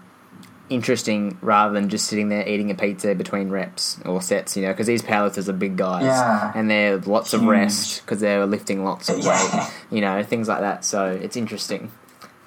interesting 0.69 1.35
rather 1.41 1.73
than 1.73 1.89
just 1.89 2.05
sitting 2.05 2.29
there 2.29 2.47
eating 2.47 2.69
a 2.69 2.75
pizza 2.75 3.15
between 3.15 3.49
reps 3.49 3.99
or 4.05 4.21
sets, 4.21 4.55
you 4.55 4.61
know, 4.61 4.69
because 4.71 4.85
these 4.85 5.01
powerlifters 5.01 5.47
are 5.49 5.53
big 5.53 5.75
guys 5.77 6.03
Yeah. 6.03 6.51
and 6.53 6.69
they're 6.69 6.97
lots 6.99 7.33
of 7.33 7.43
rest 7.43 8.01
because 8.05 8.19
they're 8.19 8.45
lifting 8.45 8.83
lots 8.83 9.09
of 9.09 9.15
weight, 9.17 9.25
Yeah. 9.25 9.69
you 9.91 9.99
know, 10.01 10.21
things 10.21 10.47
like 10.47 10.59
that. 10.59 10.85
So 10.85 11.07
it's 11.09 11.35
interesting. 11.35 11.91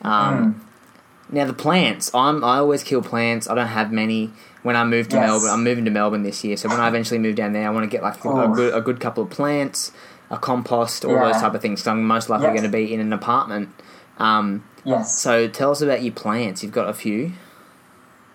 Um, 0.03 0.55
Hmm. 0.55 1.37
Now 1.37 1.47
the 1.47 1.53
plants, 1.55 2.15
I'm 2.15 2.45
I 2.45 2.59
always 2.59 2.85
kill 2.85 3.01
plants. 3.03 3.49
I 3.49 3.55
don't 3.55 3.67
have 3.67 3.91
many. 3.91 4.31
When 4.63 4.77
I 4.77 4.85
move 4.85 5.09
to 5.09 5.17
Yes. 5.17 5.27
Melbourne, 5.27 5.51
I'm 5.51 5.65
moving 5.65 5.85
to 5.87 5.91
Melbourne 5.91 6.23
this 6.23 6.45
year. 6.45 6.57
So 6.57 6.69
when 6.69 6.79
I 6.79 6.87
eventually 6.93 7.19
move 7.19 7.35
down 7.37 7.55
there, 7.55 7.67
I 7.67 7.71
want 7.71 7.85
to 7.85 7.91
get 7.91 8.03
like 8.03 8.23
a, 8.25 8.29
Oh. 8.29 8.49
good 8.55 8.73
a 8.75 8.81
good 8.83 9.01
couple 9.01 9.25
of 9.25 9.31
plants, 9.31 9.91
a 10.31 10.37
compost, 10.37 11.05
all 11.05 11.13
Yeah. 11.13 11.33
those 11.33 11.41
type 11.41 11.55
of 11.55 11.61
things. 11.63 11.83
So 11.83 11.91
I'm 11.91 12.05
most 12.07 12.29
likely 12.29 12.49
going 12.49 12.63
to 12.63 12.69
be 12.69 12.93
in 12.93 13.01
an 13.01 13.13
apartment. 13.13 13.71
Um, 14.19 14.65
Yes. 14.85 15.17
so 15.19 15.47
tell 15.49 15.71
us 15.71 15.81
about 15.81 16.03
your 16.03 16.13
plants. 16.13 16.63
You've 16.63 16.73
got 16.73 16.89
a 16.89 16.95
few. 16.95 17.33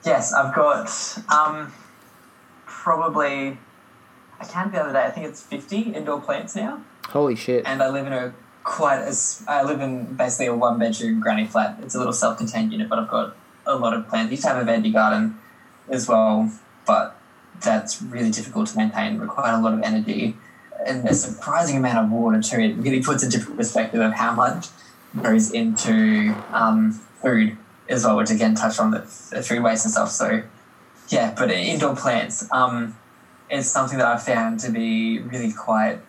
Yes, 0.06 0.34
I've 0.34 0.54
got 0.56 0.90
um, 1.34 1.74
probably. 2.66 3.58
I 4.40 4.46
counted 4.46 4.74
the 4.74 4.82
other 4.82 4.94
day. 4.94 5.04
I 5.04 5.10
think 5.12 5.26
it's 5.28 5.42
fifty 5.42 5.80
indoor 5.94 6.22
plants 6.22 6.56
now, 6.56 6.82
Holy 7.10 7.36
shit! 7.36 7.64
and 7.66 7.82
I 7.82 7.90
live 7.90 8.06
in 8.08 8.14
a 8.14 8.34
quite 8.64 9.00
as 9.00 9.44
I 9.48 9.64
live 9.64 9.82
in 9.82 10.06
basically 10.16 10.46
a 10.48 10.56
one 10.56 10.78
bedroom 10.80 11.20
granny 11.20 11.46
flat. 11.48 11.80
It's 11.82 11.96
a 11.96 11.98
little 11.98 12.14
self 12.14 12.38
contained 12.38 12.72
unit, 12.72 12.88
but 12.90 13.00
I've 13.00 13.10
got 13.10 13.36
a 13.66 13.76
lot 13.76 13.94
of 13.94 14.08
plants. 14.08 14.28
I 14.30 14.32
used 14.32 14.44
to 14.44 14.50
have 14.50 14.68
a 14.68 14.72
veggie 14.72 14.94
garden 14.94 15.38
as 15.90 16.08
well, 16.08 16.52
but 16.86 17.20
that's 17.62 18.02
really 18.02 18.30
difficult 18.32 18.68
to 18.70 18.78
maintain. 18.78 19.18
Required 19.18 19.58
a 19.58 19.62
lot 19.62 19.74
of 19.74 19.82
energy 19.82 20.36
and 20.86 21.08
a 21.10 21.14
surprising 21.16 21.78
amount 21.78 21.98
of 22.06 22.12
water 22.12 22.42
too. 22.42 22.60
It 22.60 22.76
really 22.78 23.02
puts 23.02 23.24
a 23.24 23.30
different 23.30 23.58
perspective 23.58 24.00
of 24.00 24.14
how 24.14 24.34
much 24.34 24.68
goes 25.22 25.52
into 25.52 26.36
um, 26.52 26.92
food 26.92 27.58
as 27.90 28.06
well, 28.06 28.18
which 28.18 28.30
again 28.30 28.56
touched 28.56 28.80
on 28.80 28.92
the, 28.92 29.00
the 29.32 29.42
food 29.42 29.64
waste 29.64 29.86
and 29.86 29.92
stuff. 29.92 30.12
So 30.12 30.44
yeah, 31.10 31.34
but 31.38 31.50
indoor 31.52 31.96
plants, 31.96 32.48
um, 32.52 32.98
it's 33.50 33.70
something 33.70 33.98
that 33.98 34.08
I've 34.08 34.24
found 34.24 34.60
to 34.62 34.72
be 34.72 35.20
really 35.20 35.54
quite 35.54 36.00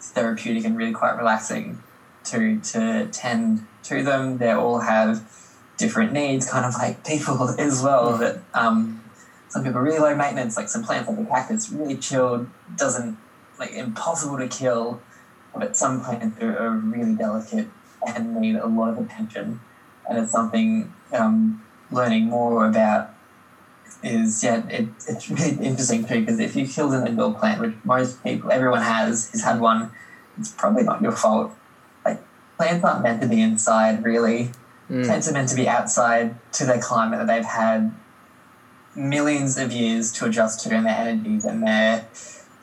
therapeutic 0.00 0.64
and 0.64 0.76
really 0.76 0.92
quite 0.92 1.16
relaxing 1.16 1.82
to 2.24 2.60
to 2.60 3.08
tend 3.12 3.66
to 3.84 4.02
them. 4.02 4.38
They 4.38 4.50
all 4.50 4.80
have 4.80 5.28
different 5.76 6.12
needs, 6.12 6.48
kind 6.48 6.64
of 6.64 6.74
like 6.74 7.04
people 7.04 7.48
as 7.58 7.82
well. 7.82 8.16
That 8.18 8.40
um, 8.54 9.02
some 9.48 9.64
people 9.64 9.80
are 9.80 9.84
really 9.84 9.98
low 9.98 10.14
maintenance, 10.14 10.56
like 10.56 10.68
some 10.68 10.84
plants 10.84 11.08
like 11.08 11.18
the 11.18 11.24
cactus, 11.24 11.70
really 11.70 11.96
chilled, 11.96 12.48
doesn't 12.76 13.18
like 13.58 13.72
impossible 13.72 14.38
to 14.38 14.48
kill. 14.48 15.00
But 15.56 15.76
some 15.76 16.02
plants 16.02 16.40
are, 16.42 16.58
are 16.58 16.70
really 16.70 17.14
delicate 17.14 17.68
and 18.06 18.36
need 18.36 18.56
a 18.56 18.66
lot 18.66 18.90
of 18.90 18.98
attention, 18.98 19.60
and 20.08 20.18
it's 20.18 20.32
something 20.32 20.92
um, 21.12 21.62
learning 21.90 22.24
more 22.24 22.66
about 22.66 23.10
is 24.02 24.44
yeah, 24.44 24.66
it, 24.68 24.88
it's 25.08 25.30
really 25.30 25.64
interesting 25.64 26.04
too 26.04 26.20
because 26.20 26.38
if 26.38 26.54
you 26.54 26.66
killed 26.66 26.92
an 26.92 27.06
indoor 27.06 27.34
plant, 27.34 27.60
which 27.60 27.74
most 27.84 28.22
people, 28.22 28.50
everyone 28.52 28.82
has, 28.82 29.30
has 29.30 29.42
had 29.42 29.60
one, 29.60 29.90
it's 30.38 30.50
probably 30.52 30.82
not 30.82 31.00
your 31.00 31.12
fault. 31.12 31.52
Like 32.04 32.22
plants 32.56 32.84
aren't 32.84 33.02
meant 33.02 33.22
to 33.22 33.28
be 33.28 33.40
inside, 33.40 34.04
really. 34.04 34.50
Mm. 34.90 35.06
Plants 35.06 35.28
are 35.28 35.32
meant 35.32 35.48
to 35.48 35.56
be 35.56 35.68
outside 35.68 36.34
to 36.52 36.66
their 36.66 36.80
climate 36.80 37.18
that 37.18 37.26
they've 37.26 37.44
had 37.44 37.94
millions 38.94 39.56
of 39.56 39.72
years 39.72 40.12
to 40.12 40.26
adjust 40.26 40.60
to, 40.64 40.74
and 40.74 40.86
their 40.86 40.94
energies 40.94 41.44
and 41.44 41.62
their 41.66 42.06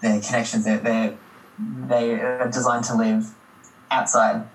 their 0.02 0.22
connections. 0.22 0.66
They're, 0.66 0.78
they're 0.78 1.18
they 1.88 2.20
are 2.20 2.50
designed 2.50 2.86
to 2.86 2.96
live 2.96 3.32
outside. 3.90 4.48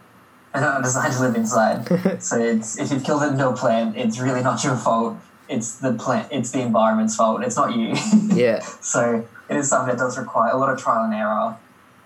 They're 0.57 0.65
not 0.65 0.83
designed 0.83 1.13
to 1.13 1.21
live 1.21 1.35
inside. 1.35 2.23
so 2.23 2.41
it's 2.41 2.79
if 2.79 2.91
you've 2.91 3.05
killed 3.05 3.23
an 3.23 3.35
indoor 3.35 3.55
plant, 3.55 3.97
it's 3.97 4.19
really 4.19 4.43
not 4.43 4.65
your 4.65 4.75
fault. 4.75 5.19
It's 5.51 5.77
the 5.77 5.93
plant. 5.93 6.29
It's 6.33 6.51
the 6.51 6.63
environment's 6.63 7.15
fault. 7.15 7.43
It's 7.43 7.57
not 7.57 7.77
you. 7.77 7.95
Yeah, 8.35 8.61
So 8.81 9.27
it 9.49 9.57
is 9.57 9.69
something 9.69 9.95
that 9.95 9.99
does 9.99 10.19
require 10.19 10.53
a 10.53 10.57
lot 10.57 10.73
of 10.73 10.79
trial 10.79 11.05
and 11.05 11.15
error, 11.15 11.57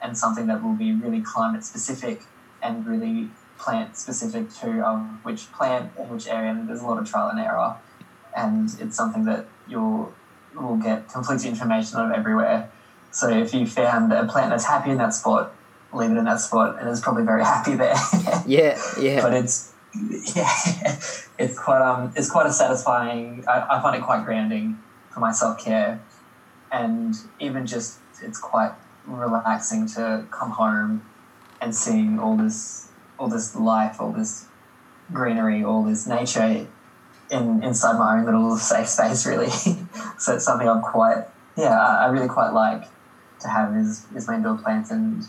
and 0.02 0.18
something 0.18 0.46
that 0.46 0.62
will 0.62 0.74
be 0.74 0.92
really 0.92 1.20
climate 1.20 1.64
specific 1.64 2.22
and 2.62 2.86
really 2.86 3.30
plant 3.58 3.96
specific 3.96 4.50
to 4.60 4.86
um, 4.86 5.20
which 5.22 5.50
plant 5.52 5.92
in 5.98 6.08
which 6.08 6.26
area. 6.26 6.50
And 6.50 6.68
there's 6.68 6.80
a 6.80 6.86
lot 6.86 6.98
of 6.98 7.08
trial 7.08 7.30
and 7.30 7.38
error, 7.38 7.76
and 8.36 8.68
it's 8.80 8.96
something 8.96 9.24
that 9.26 9.46
you'll 9.68 10.12
will 10.54 10.76
get 10.76 11.08
complete 11.08 11.44
information 11.44 12.00
on 12.00 12.12
everywhere. 12.12 12.68
So 13.12 13.28
if 13.28 13.54
you 13.54 13.66
found 13.66 14.12
a 14.12 14.26
plant 14.26 14.50
that's 14.50 14.64
happy 14.64 14.90
in 14.90 14.98
that 14.98 15.14
spot, 15.14 15.52
leave 15.92 16.10
it 16.10 16.16
in 16.16 16.24
that 16.24 16.40
spot, 16.40 16.78
and 16.78 16.88
it's 16.88 17.00
probably 17.00 17.24
very 17.24 17.44
happy 17.44 17.74
there. 17.74 17.94
yeah, 18.46 18.80
yeah. 18.98 19.22
but 19.22 19.34
it's 19.34 19.72
yeah, 20.36 20.48
it's 21.38 21.58
quite 21.58 21.82
um, 21.82 22.12
it's 22.16 22.30
quite 22.30 22.46
a 22.46 22.52
satisfying. 22.52 23.44
I, 23.48 23.78
I 23.78 23.82
find 23.82 23.96
it 23.96 24.04
quite 24.04 24.24
grounding 24.24 24.78
for 25.12 25.20
my 25.20 25.32
self 25.32 25.62
care, 25.62 26.00
and 26.70 27.14
even 27.38 27.66
just 27.66 27.98
it's 28.22 28.38
quite 28.38 28.72
relaxing 29.06 29.86
to 29.86 30.26
come 30.30 30.50
home 30.50 31.02
and 31.60 31.74
seeing 31.74 32.18
all 32.18 32.36
this 32.36 32.88
all 33.18 33.28
this 33.28 33.56
life, 33.56 34.00
all 34.00 34.12
this 34.12 34.46
greenery, 35.12 35.64
all 35.64 35.82
this 35.82 36.06
nature 36.06 36.66
in 37.30 37.62
inside 37.62 37.98
my 37.98 38.18
own 38.18 38.24
little 38.24 38.56
safe 38.58 38.88
space. 38.88 39.26
Really, 39.26 39.50
so 40.18 40.34
it's 40.34 40.44
something 40.44 40.68
I'm 40.68 40.82
quite 40.82 41.24
yeah, 41.56 41.78
I, 41.78 42.06
I 42.06 42.10
really 42.10 42.28
quite 42.28 42.50
like 42.50 42.84
to 43.40 43.48
have 43.48 43.74
is 43.74 44.06
is 44.14 44.28
my 44.28 44.36
indoor 44.36 44.56
plants 44.56 44.90
and. 44.90 45.24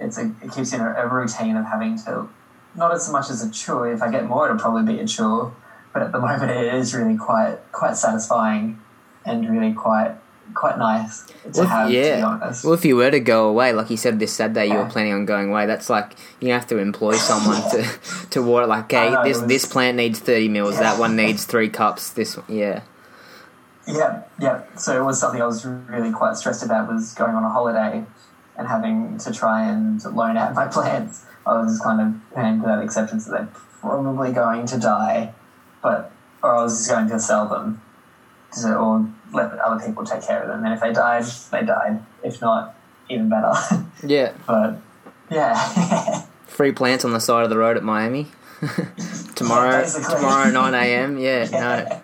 It's 0.00 0.18
a, 0.18 0.32
it 0.42 0.52
keeps 0.52 0.72
you 0.72 0.78
in 0.78 0.84
a, 0.84 0.94
a 0.94 1.06
routine 1.08 1.56
of 1.56 1.66
having 1.66 1.98
to 2.04 2.28
not 2.74 2.92
as 2.92 3.10
much 3.10 3.30
as 3.30 3.44
a 3.44 3.50
chore. 3.50 3.92
If 3.92 4.00
I 4.02 4.10
get 4.10 4.26
more, 4.26 4.46
it'll 4.46 4.58
probably 4.58 4.94
be 4.94 5.00
a 5.00 5.06
chore. 5.06 5.54
But 5.92 6.02
at 6.02 6.12
the 6.12 6.18
moment, 6.26 6.50
it 6.50 6.74
is 6.74 6.94
really 6.94 7.16
quite 7.16 7.58
quite 7.72 7.96
satisfying 7.96 8.80
and 9.26 9.48
really 9.50 9.72
quite 9.74 10.14
quite 10.54 10.78
nice 10.78 11.22
to 11.52 11.60
Well, 11.60 11.66
have. 11.66 11.88
To 11.88 11.92
be 11.92 11.98
yeah. 11.98 12.24
honest, 12.26 12.64
Well, 12.64 12.74
if 12.74 12.84
you 12.84 12.96
were 12.96 13.10
to 13.10 13.20
go 13.20 13.48
away, 13.48 13.72
like 13.72 13.90
you 13.90 13.96
said 13.96 14.18
this 14.18 14.32
Saturday, 14.32 14.66
you 14.66 14.74
were 14.74 14.86
planning 14.86 15.12
on 15.12 15.24
going 15.26 15.50
away. 15.50 15.66
That's 15.66 15.90
like 15.90 16.14
you 16.40 16.50
have 16.52 16.66
to 16.68 16.78
employ 16.78 17.12
someone 17.14 17.60
to 17.70 17.84
to 18.30 18.42
water. 18.42 18.66
Like, 18.66 18.84
okay, 18.84 19.10
know, 19.10 19.24
this 19.24 19.38
was- 19.38 19.48
this 19.48 19.64
plant 19.66 19.96
needs 19.96 20.18
thirty 20.18 20.48
mils. 20.48 20.74
Yeah. 20.74 20.80
That 20.82 20.98
one 20.98 21.14
needs 21.16 21.44
three 21.44 21.68
cups. 21.68 22.10
This, 22.10 22.36
one- 22.36 22.46
yeah, 22.48 22.82
yeah, 23.86 24.22
yeah. 24.38 24.62
So 24.76 25.00
it 25.00 25.04
was 25.04 25.18
something 25.20 25.42
I 25.42 25.46
was 25.46 25.64
really 25.66 26.12
quite 26.12 26.36
stressed 26.36 26.64
about. 26.64 26.88
Was 26.92 27.14
going 27.14 27.34
on 27.34 27.44
a 27.44 27.50
holiday 27.50 28.04
and 28.60 28.68
having 28.68 29.18
to 29.18 29.32
try 29.32 29.64
and 29.68 30.04
loan 30.14 30.36
out 30.36 30.54
my 30.54 30.66
plants. 30.76 31.24
I 31.46 31.54
was 31.60 31.72
just 31.72 31.82
kind 31.82 32.00
of 32.00 32.34
paying 32.36 32.60
to 32.60 32.66
that 32.66 32.78
acceptance 32.84 33.24
that 33.24 33.32
they're 33.32 33.48
probably 33.80 34.30
going 34.32 34.66
to 34.66 34.78
die, 34.78 35.32
but 35.82 36.12
or 36.42 36.54
I 36.56 36.62
was 36.62 36.78
just 36.78 36.90
going 36.90 37.08
to 37.08 37.18
sell 37.18 37.48
them. 37.48 37.80
to, 38.52 38.74
or 38.76 39.08
let 39.32 39.52
other 39.58 39.84
people 39.84 40.04
take 40.04 40.22
care 40.22 40.42
of 40.42 40.48
them. 40.48 40.64
And 40.64 40.74
if 40.74 40.80
they 40.80 40.92
died, 40.92 41.24
they 41.50 41.62
died. 41.64 42.04
If 42.22 42.40
not, 42.40 42.76
even 43.08 43.28
better. 43.30 43.52
Yeah. 44.06 44.32
but 44.46 44.76
yeah, 45.30 46.22
Free 46.46 46.72
plants 46.72 47.04
on 47.04 47.12
the 47.12 47.20
side 47.20 47.44
of 47.44 47.50
the 47.50 47.56
road 47.58 47.76
at 47.76 47.82
Miami. 47.84 48.26
tomorrow, 49.36 49.80
basically. 49.82 50.14
tomorrow, 50.16 50.50
9 50.50 50.74
a.m. 50.74 51.18
Yeah, 51.18 51.48
no. 51.50 52.02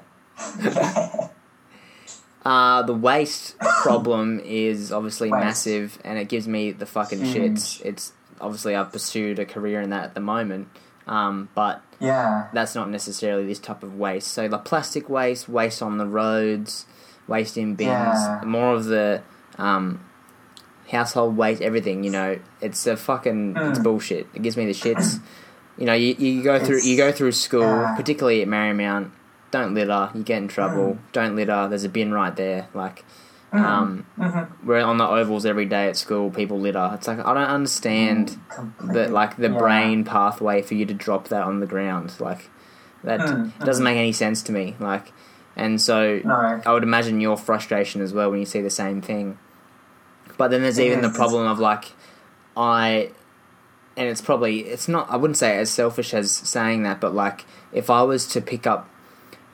Uh, 2.46 2.82
the 2.82 2.94
waste 2.94 3.58
problem 3.82 4.40
is 4.44 4.92
obviously 4.92 5.30
Waste. 5.30 5.44
massive, 5.44 5.98
and 6.04 6.18
it 6.18 6.28
gives 6.28 6.46
me 6.46 6.70
the 6.72 6.86
fucking 6.86 7.24
Huge. 7.24 7.52
shits. 7.54 7.84
It's 7.84 8.12
obviously 8.40 8.76
I've 8.76 8.92
pursued 8.92 9.38
a 9.38 9.44
career 9.44 9.80
in 9.80 9.90
that 9.90 10.04
at 10.04 10.14
the 10.14 10.20
moment, 10.20 10.68
um, 11.08 11.48
but 11.54 11.82
yeah, 11.98 12.48
that's 12.52 12.74
not 12.74 12.88
necessarily 12.90 13.46
this 13.46 13.58
type 13.58 13.82
of 13.82 13.98
waste. 13.98 14.28
So 14.28 14.46
the 14.48 14.58
plastic 14.58 15.08
waste, 15.08 15.48
waste 15.48 15.82
on 15.82 15.98
the 15.98 16.06
roads, 16.06 16.86
waste 17.26 17.56
in 17.56 17.74
bins, 17.74 17.88
Yeah. 17.90 18.42
more 18.44 18.74
of 18.74 18.84
the 18.84 19.22
um, 19.58 20.00
household 20.90 21.36
waste, 21.36 21.62
everything. 21.62 22.04
You 22.04 22.10
know, 22.10 22.38
it's 22.60 22.86
a 22.86 22.96
fucking 22.96 23.56
it's 23.56 23.78
Mm. 23.80 23.82
bullshit. 23.82 24.26
It 24.34 24.42
gives 24.42 24.56
me 24.56 24.66
the 24.66 24.72
shits. 24.72 25.20
You 25.78 25.84
know, 25.84 25.92
you, 25.92 26.14
you 26.14 26.42
go 26.42 26.58
through 26.58 26.80
you 26.84 26.96
go 26.96 27.12
through 27.12 27.32
school, 27.32 27.60
yeah. 27.60 27.94
particularly 27.96 28.40
at 28.40 28.48
Marymount. 28.48 29.10
Don't 29.56 29.74
litter, 29.74 30.10
you 30.14 30.22
get 30.22 30.38
in 30.42 30.48
trouble. 30.48 30.98
Don't 31.12 31.34
litter. 31.34 31.66
There's 31.68 31.84
a 31.84 31.88
bin 31.88 32.12
right 32.12 32.34
there. 32.36 32.68
Like, 32.74 33.04
um, 33.52 34.04
Mm-hmm. 34.18 34.66
we're 34.66 34.80
on 34.80 34.98
the 34.98 35.06
ovals 35.06 35.46
every 35.46 35.64
day 35.64 35.88
at 35.88 35.96
school. 35.96 36.30
People 36.30 36.58
litter. 36.60 36.90
It's 36.94 37.08
like 37.08 37.20
I 37.20 37.32
don't 37.32 37.44
understand 37.60 38.38
completely. 38.54 39.04
the 39.04 39.08
like 39.08 39.36
the 39.36 39.48
Yeah. 39.50 39.58
brain 39.58 40.04
pathway 40.04 40.60
for 40.62 40.74
you 40.74 40.84
to 40.86 40.92
drop 40.94 41.28
that 41.28 41.42
on 41.44 41.60
the 41.60 41.66
ground. 41.66 42.12
Like 42.20 42.50
that 43.02 43.20
Mm, 43.20 43.64
doesn't 43.64 43.84
make 43.84 43.96
any 43.96 44.12
sense 44.12 44.42
to 44.42 44.52
me. 44.52 44.76
Like, 44.78 45.12
and 45.56 45.80
so 45.80 46.20
No. 46.24 46.60
I 46.66 46.72
would 46.72 46.82
imagine 46.82 47.20
your 47.20 47.36
frustration 47.38 48.02
as 48.02 48.12
well 48.12 48.30
when 48.30 48.40
you 48.40 48.46
see 48.46 48.60
the 48.60 48.68
same 48.70 49.00
thing. 49.00 49.38
But 50.36 50.50
then 50.50 50.60
there's 50.62 50.78
It 50.78 50.86
even 50.86 51.00
the 51.00 51.08
problem 51.08 51.46
of 51.46 51.58
like 51.58 51.92
I, 52.58 53.10
and 53.96 54.08
it's 54.08 54.20
probably 54.20 54.60
it's 54.60 54.86
not. 54.88 55.08
I 55.10 55.16
wouldn't 55.16 55.38
say 55.38 55.56
as 55.56 55.70
selfish 55.70 56.12
as 56.12 56.30
saying 56.30 56.82
that, 56.82 57.00
but 57.00 57.14
like 57.14 57.46
if 57.72 57.88
I 57.88 58.02
was 58.02 58.26
to 58.28 58.40
pick 58.42 58.66
up. 58.66 58.88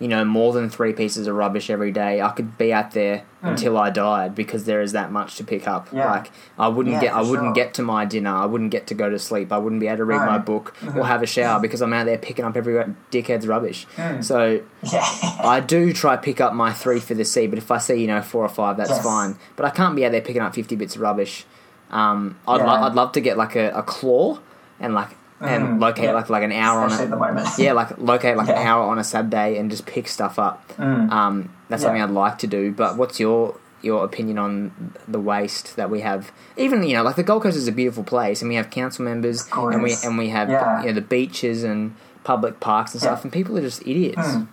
You 0.02 0.08
know, 0.08 0.24
more 0.24 0.52
than 0.52 0.68
three 0.68 0.92
pieces 0.92 1.26
of 1.28 1.36
rubbish 1.36 1.70
every 1.70 1.92
day. 1.92 2.20
I 2.20 2.30
could 2.30 2.58
be 2.58 2.72
out 2.72 2.90
there 2.90 3.22
until 3.40 3.78
I 3.78 3.90
died 3.90 4.34
because 4.34 4.64
there 4.64 4.80
is 4.82 4.92
that 4.92 5.12
much 5.12 5.36
to 5.36 5.44
pick 5.44 5.68
up. 5.68 5.88
Yeah. 5.92 6.10
Like 6.10 6.30
I 6.58 6.66
wouldn't 6.68 6.94
Yeah, 6.94 7.00
get, 7.02 7.14
I 7.14 7.20
wouldn't 7.22 7.48
sure. 7.48 7.64
get 7.64 7.74
to 7.74 7.82
my 7.82 8.04
dinner. 8.04 8.34
I 8.34 8.46
wouldn't 8.46 8.70
get 8.72 8.88
to 8.88 8.94
go 8.94 9.08
to 9.08 9.18
sleep. 9.18 9.52
I 9.52 9.58
wouldn't 9.58 9.80
be 9.80 9.86
able 9.86 9.98
to 9.98 10.04
read 10.04 10.18
No. 10.18 10.26
my 10.26 10.38
book 10.38 10.74
or 10.96 11.06
have 11.06 11.22
a 11.22 11.26
shower 11.26 11.60
because 11.60 11.80
I'm 11.82 11.92
out 11.92 12.06
there 12.06 12.18
picking 12.18 12.44
up 12.44 12.56
every 12.56 12.74
dickhead's 13.12 13.46
rubbish. 13.46 13.86
Mm. 13.96 14.24
So 14.24 14.60
Yeah. 14.92 15.04
I 15.40 15.60
do 15.60 15.92
try 15.92 16.16
pick 16.16 16.40
up 16.40 16.52
my 16.52 16.72
three 16.72 16.98
for 17.00 17.14
the 17.14 17.24
sea, 17.24 17.46
but 17.46 17.58
if 17.58 17.70
I 17.70 17.78
see 17.78 17.94
you 18.00 18.08
know 18.08 18.22
four 18.22 18.44
or 18.44 18.48
five, 18.48 18.76
that's 18.76 18.90
Yes. 18.90 19.04
fine. 19.04 19.36
But 19.56 19.66
I 19.66 19.70
can't 19.70 19.94
be 19.94 20.04
out 20.04 20.10
there 20.12 20.20
picking 20.20 20.42
up 20.42 20.54
fifty 20.54 20.74
bits 20.76 20.96
of 20.96 21.02
rubbish. 21.02 21.44
Um, 21.90 22.38
I'd, 22.48 22.60
lo- 22.60 22.66
I'd 22.86 22.94
love 22.94 23.12
to 23.12 23.20
get 23.20 23.36
like 23.36 23.54
a, 23.54 23.70
a 23.70 23.82
claw 23.82 24.38
and 24.80 24.94
like 24.94 25.10
and 25.42 25.64
Mhm. 25.64 25.80
locate 25.80 26.04
Yeah. 26.04 26.12
like 26.12 26.30
like 26.30 26.42
an 26.44 26.52
hour 26.52 26.86
Especially 26.86 27.12
on 27.12 27.38
it. 27.38 27.46
Yeah, 27.58 27.72
like 27.72 27.98
locate 27.98 28.36
like 28.36 28.48
an 28.48 28.56
hour 28.58 28.84
on 28.84 28.98
a 28.98 29.04
Saturday 29.04 29.58
and 29.58 29.70
just 29.70 29.84
pick 29.86 30.08
stuff 30.08 30.38
up. 30.38 30.72
Mm. 30.78 31.10
Um, 31.10 31.48
that's 31.68 31.82
Yeah. 31.82 31.86
something 31.88 32.02
I'd 32.02 32.10
like 32.10 32.38
to 32.38 32.46
do. 32.46 32.72
But 32.72 32.96
what's 32.96 33.18
your 33.20 33.54
your 33.82 34.04
opinion 34.04 34.38
on 34.38 34.70
the 35.08 35.18
waste 35.18 35.74
that 35.76 35.90
we 35.90 36.00
have? 36.02 36.30
Even 36.56 36.82
you 36.84 36.94
know, 36.96 37.02
like 37.02 37.16
the 37.16 37.24
Gold 37.24 37.42
Coast 37.42 37.56
is 37.56 37.66
a 37.66 37.72
beautiful 37.72 38.04
place, 38.04 38.40
and 38.40 38.48
we 38.48 38.54
have 38.54 38.70
council 38.70 39.04
members, 39.04 39.48
and 39.52 39.82
we 39.82 39.94
and 40.04 40.16
we 40.16 40.28
have 40.30 40.48
Yeah. 40.48 40.80
you 40.82 40.86
know 40.88 40.92
the 40.92 41.00
beaches 41.00 41.64
and 41.64 41.94
public 42.24 42.60
parks 42.60 42.94
and 42.94 43.02
Yeah. 43.02 43.08
stuff, 43.08 43.24
and 43.24 43.32
people 43.32 43.58
are 43.58 43.62
just 43.62 43.82
idiots. 43.82 44.28
Mm. 44.36 44.46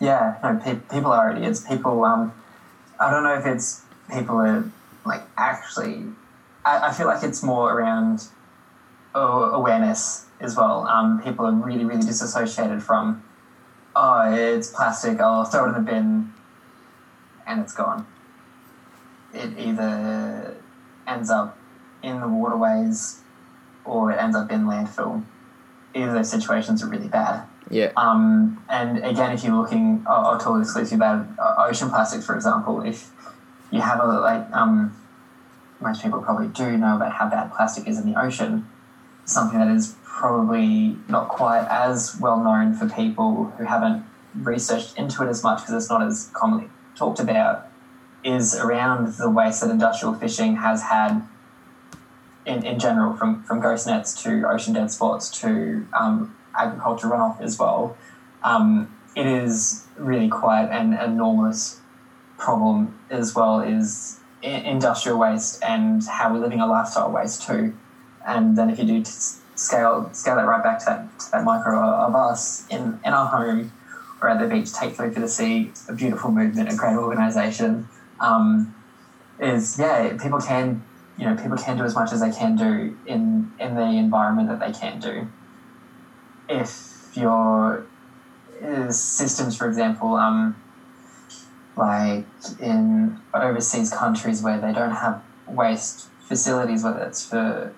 Yeah, 0.00 0.34
no, 0.42 0.56
pe- 0.62 0.80
people 0.90 1.12
are 1.12 1.30
idiots. 1.30 1.60
People, 1.60 2.04
um, 2.04 2.32
I 2.98 3.10
don't 3.10 3.22
know 3.22 3.34
if 3.34 3.46
it's 3.46 3.82
people 4.12 4.36
are 4.40 4.64
like 5.06 5.22
actually. 5.38 6.04
I, 6.66 6.88
I 6.88 6.92
feel 6.92 7.06
like 7.06 7.22
it's 7.22 7.42
more 7.42 7.72
around 7.72 8.24
awareness 9.20 10.26
as 10.40 10.56
well. 10.56 10.86
Um, 10.86 11.20
people 11.22 11.46
are 11.46 11.52
really, 11.52 11.84
really 11.84 12.02
disassociated 12.02 12.82
from. 12.82 13.22
Oh, 13.96 14.32
it's 14.32 14.68
plastic. 14.68 15.20
I'll 15.20 15.44
throw 15.44 15.66
it 15.66 15.68
in 15.68 15.74
the 15.74 15.80
bin, 15.80 16.32
and 17.46 17.60
it's 17.60 17.72
gone. 17.72 18.06
It 19.32 19.56
either 19.58 20.56
ends 21.06 21.30
up 21.30 21.56
in 22.02 22.20
the 22.20 22.28
waterways, 22.28 23.20
or 23.84 24.10
it 24.10 24.16
ends 24.16 24.36
up 24.36 24.50
in 24.50 24.64
landfill. 24.64 25.22
Either 25.94 26.12
those 26.12 26.30
situations 26.30 26.82
are 26.82 26.88
really 26.88 27.08
bad. 27.08 27.46
Yeah, 27.70 27.92
Um, 27.96 28.62
and 28.68 28.98
again, 28.98 29.32
if 29.32 29.42
you're 29.42 29.54
looking, 29.54 30.04
I'll, 30.06 30.26
I'll 30.26 30.38
talk 30.38 30.60
exclusively 30.60 30.96
about 30.96 31.26
uh, 31.38 31.64
ocean 31.66 31.88
plastics, 31.88 32.26
for 32.26 32.34
example. 32.34 32.82
If 32.82 33.10
you 33.70 33.80
have 33.80 34.00
a 34.00 34.04
like, 34.04 34.52
um, 34.52 34.94
most 35.80 36.02
people 36.02 36.20
probably 36.20 36.48
do 36.48 36.76
know 36.76 36.96
about 36.96 37.12
how 37.12 37.28
bad 37.28 37.52
plastic 37.52 37.88
is 37.88 37.98
in 37.98 38.12
the 38.12 38.20
ocean. 38.20 38.66
Something 39.24 39.58
that 39.58 39.68
is 39.68 39.96
probably 40.04 40.96
not 41.08 41.28
quite 41.28 41.66
as 41.68 42.18
well 42.20 42.42
known 42.42 42.74
for 42.74 42.88
people 42.88 43.52
who 43.56 43.64
haven't 43.64 44.04
researched 44.34 44.96
into 44.96 45.22
it 45.22 45.28
as 45.28 45.42
much 45.42 45.60
because 45.60 45.74
it's 45.74 45.90
not 45.90 46.02
as 46.02 46.30
commonly 46.32 46.68
talked 46.94 47.20
about 47.20 47.68
is 48.24 48.54
around 48.54 49.14
the 49.14 49.28
waste 49.28 49.60
that 49.60 49.70
industrial 49.70 50.14
fishing 50.14 50.56
has 50.56 50.82
had 50.82 51.26
in, 52.46 52.64
in 52.64 52.78
general, 52.78 53.14
from, 53.16 53.42
from 53.44 53.60
ghost 53.60 53.86
nets 53.86 54.22
to 54.22 54.48
ocean 54.48 54.74
dead 54.74 54.90
spots 54.90 55.30
to 55.40 55.86
um, 55.98 56.34
agriculture 56.56 57.08
runoff 57.08 57.40
as 57.40 57.58
well. 57.58 57.96
Um, 58.42 58.94
it 59.16 59.26
is 59.26 59.86
really 59.96 60.28
quite 60.28 60.68
an 60.70 60.94
enormous 60.94 61.80
problem 62.38 62.98
as 63.10 63.34
well 63.34 63.60
is 63.60 64.20
industrial 64.42 65.18
waste 65.18 65.62
and 65.62 66.04
how 66.04 66.32
we're 66.32 66.40
living 66.40 66.60
a 66.60 66.66
lifestyle 66.66 67.10
waste 67.10 67.46
too. 67.46 67.74
And 68.26 68.56
then 68.56 68.70
if 68.70 68.78
you 68.78 68.84
do 68.84 69.04
scale 69.04 70.10
scale 70.12 70.36
that 70.36 70.46
right 70.46 70.62
back 70.62 70.78
to 70.80 70.84
that, 70.86 71.20
to 71.20 71.30
that 71.32 71.44
micro 71.44 71.78
of 71.78 72.14
us 72.14 72.66
in, 72.68 72.98
in 73.04 73.12
our 73.12 73.26
home 73.26 73.72
or 74.20 74.28
at 74.28 74.40
the 74.40 74.48
beach, 74.48 74.72
take 74.72 74.94
three 74.94 75.10
for 75.10 75.20
the 75.20 75.28
sea, 75.28 75.72
a 75.88 75.92
beautiful 75.92 76.30
movement, 76.30 76.72
a 76.72 76.76
great 76.76 76.96
organisation. 76.96 77.88
Um, 78.20 78.74
is 79.38 79.78
yeah, 79.78 80.16
people 80.16 80.40
can 80.40 80.82
you 81.18 81.26
know 81.26 81.36
people 81.36 81.56
can 81.56 81.76
do 81.76 81.84
as 81.84 81.94
much 81.94 82.12
as 82.12 82.20
they 82.20 82.30
can 82.30 82.56
do 82.56 82.96
in 83.06 83.52
in 83.60 83.74
the 83.74 83.82
environment 83.82 84.48
that 84.48 84.60
they 84.60 84.78
can 84.78 85.00
do. 85.00 85.26
If 86.48 87.16
your 87.16 87.86
uh, 88.62 88.90
systems, 88.90 89.56
for 89.56 89.68
example, 89.68 90.14
um, 90.14 90.56
like 91.76 92.24
in 92.60 93.18
overseas 93.32 93.90
countries 93.90 94.42
where 94.42 94.60
they 94.60 94.72
don't 94.72 94.92
have 94.92 95.22
waste 95.46 96.08
facilities, 96.28 96.84
whether 96.84 97.02
it's 97.02 97.26
for 97.26 97.74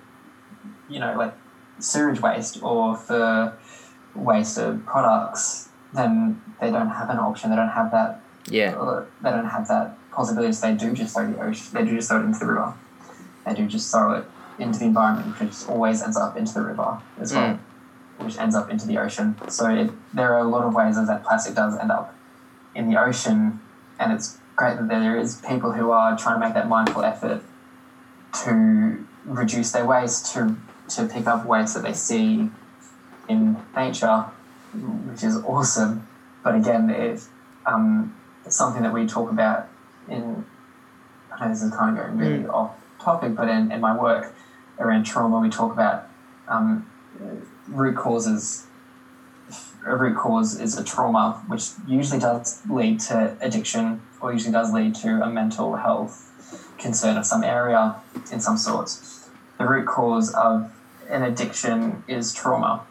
you 0.89 1.01
know 1.01 1.15
like 1.17 1.35
sewage 1.79 2.21
waste 2.21 2.63
or 2.63 2.97
for 2.97 3.57
waste 4.15 4.59
of 4.59 4.85
products, 4.87 5.69
then 5.93 6.41
they 6.61 6.71
don't 6.71 6.89
have 6.89 7.11
an 7.11 7.19
option. 7.19 7.51
They 7.51 7.57
don't 7.57 7.69
have 7.69 7.91
that 7.91 8.21
yeah, 8.49 8.77
uh, 8.77 9.05
they 9.23 9.31
don't 9.31 9.47
have 9.47 9.69
that 9.69 9.97
possibility. 10.13 10.53
So 10.53 10.69
they 10.69 10.75
do 10.77 10.93
just 10.93 11.15
throw 11.15 11.31
the 11.31 11.41
ocean. 11.41 11.67
They 11.73 11.85
do 11.85 11.97
just 11.97 12.09
throw 12.09 12.21
it 12.21 12.25
into 12.25 12.39
the 12.39 12.47
river. 12.47 12.75
They 13.45 13.55
do 13.55 13.67
just 13.67 13.91
throw 13.91 14.13
it 14.15 14.25
into 14.59 14.79
the 14.79 14.87
environment, 14.87 15.39
which 15.39 15.55
always 15.69 16.03
ends 16.03 16.17
up 16.17 16.37
into 16.37 16.55
the 16.55 16.63
river 16.63 17.01
as 17.21 17.33
well, 17.33 17.59
which 18.19 18.39
ends 18.39 18.55
up 18.55 18.71
into 18.71 18.87
the 18.87 18.99
ocean. 18.99 19.37
So 19.49 19.69
it, 19.69 19.91
there 20.15 20.33
are 20.35 20.39
a 20.41 20.49
lot 20.49 20.65
of 20.65 20.75
ways 20.75 20.97
that 20.97 21.07
that 21.07 21.25
plastic 21.25 21.55
does 21.55 21.77
end 21.79 21.91
up 21.91 22.15
in 22.75 22.89
the 22.91 23.01
ocean, 23.01 23.61
and 23.99 24.13
it's 24.13 24.39
great 24.55 24.77
that 24.79 24.89
there 24.89 25.19
is 25.19 25.41
people 25.47 25.73
who 25.73 25.91
are 25.91 26.17
trying 26.17 26.41
to 26.41 26.47
make 26.47 26.55
that 26.55 26.69
mindful 26.69 27.05
effort 27.05 27.43
to 28.45 29.07
reduce 29.25 29.73
their 29.73 29.85
waste, 29.85 30.33
to 30.35 30.57
to 30.89 31.07
pick 31.07 31.27
up 31.27 31.47
waste 31.47 31.75
that 31.75 31.83
they 31.83 31.93
see 31.93 32.51
in 33.29 33.57
nature, 33.75 34.27
which 34.73 35.23
is 35.25 35.37
awesome. 35.39 36.07
But 36.43 36.55
again, 36.55 36.91
if 36.91 37.29
um, 37.65 38.15
it's 38.45 38.57
something 38.57 38.83
that 38.83 38.93
we 38.93 39.07
talk 39.07 39.31
about 39.31 39.69
in 40.09 40.45
I 41.37 41.45
know 41.45 41.53
this 41.53 41.63
is 41.63 41.71
kind 41.71 41.99
of 41.99 42.05
going 42.05 42.19
really 42.19 42.47
off 42.47 42.77
topic, 42.99 43.35
but 43.35 43.49
in, 43.49 43.71
in 43.71 43.81
my 43.81 43.97
work 43.97 44.35
around 44.79 45.05
trauma, 45.05 45.39
we 45.39 45.49
talk 45.49 45.73
about 45.73 46.09
um, 46.49 46.91
root 47.69 47.97
causes. 47.97 48.67
A 49.87 49.95
root 49.95 50.17
cause 50.17 50.59
is 50.59 50.77
a 50.77 50.83
trauma, 50.83 51.45
which 51.47 51.71
usually 51.87 52.19
does 52.19 52.61
lead 52.69 53.01
to 53.01 53.37
addiction 53.41 54.03
or 54.21 54.33
usually 54.33 54.53
does 54.53 54.73
lead 54.73 54.95
to 54.97 55.23
a 55.23 55.31
mental 55.31 55.77
health 55.77 56.33
concern 56.79 57.17
of 57.17 57.25
some 57.25 57.45
area 57.45 57.97
in 58.33 58.41
some 58.41 58.57
sorts. 58.57 59.29
The 59.59 59.67
root 59.67 59.87
cause 59.87 60.35
of 60.35 60.73
an 61.09 61.23
addiction 61.23 62.05
is 62.09 62.35
trauma 62.35 62.87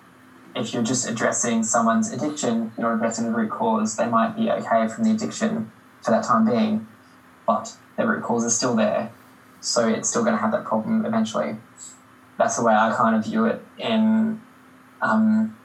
if 0.56 0.74
you're 0.74 0.84
just 0.84 1.08
addressing 1.08 1.64
someone's 1.64 2.12
addiction, 2.12 2.72
you're 2.78 2.90
not 2.90 2.96
addressing 2.96 3.26
the 3.26 3.32
root 3.32 3.52
cause, 3.52 3.98
they 3.98 4.08
might 4.08 4.36
be 4.36 4.50
okay 4.50 4.88
from 4.88 5.04
the 5.04 5.12
addiction 5.12 5.72
for 6.02 6.12
that 6.12 6.24
time 6.24 6.46
being, 6.46 6.88
but 7.46 7.76
the 7.98 8.08
root 8.08 8.24
cause 8.24 8.46
is 8.46 8.56
still 8.56 8.76
there. 8.76 9.12
So 9.60 9.88
it's 9.88 10.10
still 10.10 10.24
going 10.24 10.36
to 10.36 10.42
have 10.42 10.52
that 10.52 10.64
problem 10.64 11.06
eventually. 11.06 11.58
That's 12.38 12.56
the 12.56 12.64
way 12.64 12.74
I 12.74 12.94
kind 12.96 13.16
of 13.16 13.26
view 13.26 13.46
it 13.46 13.62
in 13.78 14.42
um, 15.02 15.58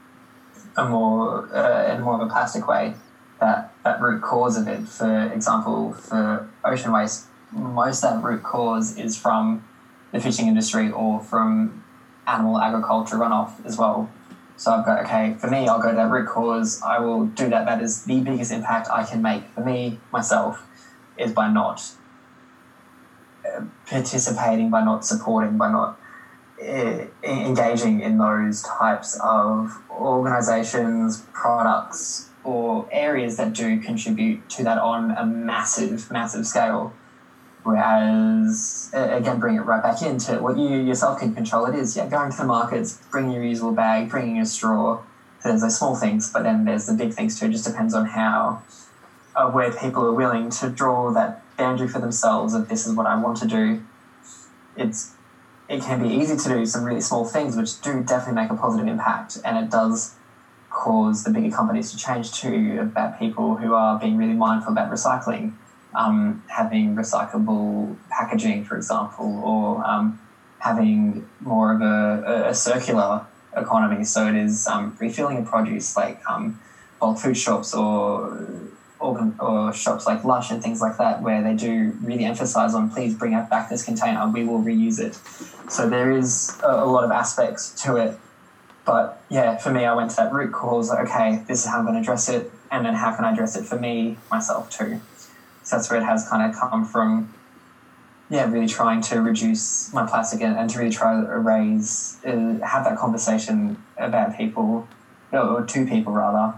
a 0.77 0.89
more 0.89 1.55
uh, 1.55 1.95
in 1.95 2.03
more 2.03 2.15
of 2.15 2.21
a 2.21 2.27
plastic 2.27 2.67
way. 2.67 2.95
That 3.41 3.73
that 3.85 4.01
root 4.01 4.23
cause 4.23 4.57
of 4.57 4.69
it, 4.69 4.89
for 4.89 5.31
example, 5.33 5.93
for 5.93 6.49
ocean 6.65 6.93
waste, 6.93 7.27
most 7.53 8.05
of 8.05 8.15
that 8.15 8.23
root 8.23 8.43
cause 8.43 8.97
is 8.97 9.17
from 9.17 9.65
the 10.13 10.21
fishing 10.21 10.47
industry 10.47 10.91
or 10.91 11.21
from 11.21 11.85
animal 12.31 12.59
agriculture 12.59 13.17
runoff 13.17 13.65
as 13.65 13.77
well. 13.77 14.09
So 14.57 14.73
I've 14.73 14.85
got, 14.85 15.05
okay, 15.07 15.37
for 15.39 15.49
me, 15.49 15.67
I'll 15.69 15.81
go 15.81 15.91
to 15.91 15.97
that 15.97 16.11
root 16.11 16.29
cause. 16.29 16.83
I 16.83 16.99
will 16.99 17.27
do 17.27 17.49
that. 17.49 17.65
That 17.65 17.81
is 17.81 18.05
the 18.05 18.21
biggest 18.21 18.53
impact 18.53 18.89
I 18.91 19.05
can 19.05 19.23
make 19.23 19.49
for 19.55 19.63
me, 19.63 19.99
myself, 20.13 20.63
is 21.17 21.33
by 21.33 21.51
not 21.51 21.83
uh, 23.47 23.63
participating, 23.87 24.69
by 24.69 24.85
not 24.85 25.07
supporting, 25.07 25.57
by 25.57 25.73
not 25.73 25.99
uh, 26.63 27.07
engaging 27.25 28.01
in 28.01 28.19
those 28.19 28.61
types 28.63 29.19
of 29.23 29.79
organizations, 29.91 31.25
products, 31.33 32.29
or 32.45 32.87
areas 32.93 33.39
that 33.39 33.55
do 33.55 33.81
contribute 33.81 34.47
to 34.51 34.65
that 34.65 34.77
on 34.77 35.11
a 35.13 35.25
massive, 35.25 36.11
massive 36.11 36.47
scale. 36.47 36.93
Whereas, 37.63 38.91
again, 38.93 39.39
bring 39.39 39.57
it 39.57 39.61
right 39.61 39.83
back 39.83 40.03
into 40.03 40.39
what 40.41 40.57
you 40.57 40.79
yourself 40.79 41.21
can 41.21 41.35
control. 41.35 41.67
It 41.67 41.75
is, 41.75 41.97
yeah, 41.97 42.07
going 42.07 42.31
to 42.31 42.37
the 42.37 42.45
markets, 42.45 42.99
bringing 43.11 43.33
your 43.33 43.43
reusable 43.43 43.75
bag, 43.75 44.09
bringing 44.09 44.41
a 44.41 44.47
straw. 44.47 45.03
There's 45.45 45.61
those 45.61 45.79
small 45.79 45.95
things, 45.95 46.33
but 46.33 46.43
then 46.43 46.65
there's 46.65 46.87
the 46.87 46.95
big 46.95 47.13
things 47.13 47.39
too. 47.39 47.47
It 47.47 47.53
just 47.53 47.67
depends 47.67 47.95
on 47.95 48.07
how, 48.07 48.63
uh, 49.37 49.51
where 49.51 49.73
people 49.73 50.05
are 50.07 50.15
willing 50.15 50.51
to 50.51 50.71
draw 50.71 51.13
that 51.13 51.43
boundary 51.57 51.89
for 51.89 51.99
themselves 51.99 52.55
of 52.55 52.69
this 52.69 52.87
is 52.87 52.95
what 52.95 53.07
I 53.07 53.15
want 53.17 53.37
to 53.39 53.47
do. 53.47 53.83
It's 54.77 55.13
it 55.69 55.83
can 55.83 56.03
be 56.03 56.09
easy 56.09 56.37
to 56.37 56.49
do 56.49 56.67
some 56.67 56.85
really 56.85 57.01
small 57.01 57.25
things, 57.25 57.57
which 57.57 57.81
do 57.81 58.03
definitely 58.03 58.43
make 58.43 58.51
a 58.51 58.55
positive 58.55 58.89
impact, 58.89 59.39
and 59.45 59.57
it 59.57 59.71
does 59.71 60.17
cause 60.69 61.23
the 61.23 61.31
bigger 61.31 61.55
companies 61.55 61.93
to 61.93 61.97
change 61.97 62.33
too 62.33 62.79
about 62.81 63.19
people 63.19 63.57
who 63.57 63.75
are 63.75 63.99
being 63.99 64.17
really 64.17 64.35
mindful 64.35 64.73
about 64.73 64.91
recycling, 64.91 65.53
um, 65.95 66.43
having 66.49 66.95
recyclable 66.95 67.97
packaging, 68.11 68.65
for 68.65 68.77
example, 68.77 69.43
or 69.45 69.85
um, 69.87 70.21
having 70.59 71.29
more 71.41 71.75
of 71.75 71.81
a, 71.81 72.49
a, 72.49 72.55
circular 72.55 73.27
economy. 73.57 74.05
So 74.05 74.29
it 74.29 74.37
is 74.37 74.67
um, 74.67 74.97
refilling 75.01 75.39
of 75.39 75.47
produce 75.47 75.97
like 75.97 76.21
um, 76.29 76.61
bulk 77.01 77.19
food 77.19 77.37
shops 77.37 77.75
or 77.75 78.71
organ, 79.01 79.35
or 79.41 79.73
shops 79.73 80.07
like 80.07 80.25
Lush 80.25 80.51
and 80.51 80.63
things 80.63 80.81
like 80.81 80.99
that, 80.99 81.23
where 81.23 81.43
they 81.43 81.55
do 81.55 81.97
really 82.03 82.25
emphasize 82.25 82.75
on 82.75 82.91
please 82.91 83.15
bring 83.15 83.33
back 83.51 83.69
this 83.69 83.85
container, 83.85 84.29
we 84.29 84.45
will 84.45 84.61
reuse 84.61 85.01
it. 85.01 85.19
So 85.71 85.89
there 85.89 86.13
is 86.13 86.59
a, 86.63 86.85
a 86.85 86.87
lot 86.87 87.05
of 87.05 87.11
aspects 87.11 87.83
to 87.83 87.97
it. 87.97 88.19
But 88.85 89.23
yeah, 89.29 89.57
for 89.57 89.71
me, 89.71 89.85
I 89.85 89.95
went 89.95 90.11
to 90.11 90.17
that 90.17 90.33
root 90.33 90.53
cause. 90.53 90.91
Like, 90.91 91.09
okay, 91.09 91.45
this 91.47 91.61
is 91.61 91.67
how 91.67 91.79
I'm 91.79 91.85
going 91.85 91.95
to 91.95 92.01
address 92.01 92.29
it, 92.29 92.51
and 92.71 92.85
then 92.85 92.95
how 92.95 93.15
can 93.15 93.25
I 93.25 93.33
address 93.33 93.57
it 93.57 93.65
for 93.65 93.79
me 93.79 94.17
myself 94.31 94.71
too. 94.71 95.01
So 95.63 95.77
that's 95.77 95.91
where 95.91 96.01
it 96.01 96.05
has 96.05 96.29
kind 96.29 96.43
of 96.43 96.59
come 96.59 96.85
from. 96.85 97.33
Yeah, 98.29 98.49
really 98.49 98.69
trying 98.69 99.01
to 99.03 99.21
reduce 99.21 99.93
my 99.93 100.07
plastic 100.07 100.41
and, 100.41 100.57
and 100.57 100.71
to 100.71 100.79
really 100.79 100.93
try 100.93 101.21
to 101.21 101.39
raise, 101.39 102.19
uh, 102.25 102.65
have 102.65 102.85
that 102.85 102.97
conversation 102.97 103.83
about 103.97 104.37
people, 104.37 104.87
or 105.33 105.65
to 105.65 105.85
people 105.85 106.13
rather, 106.13 106.55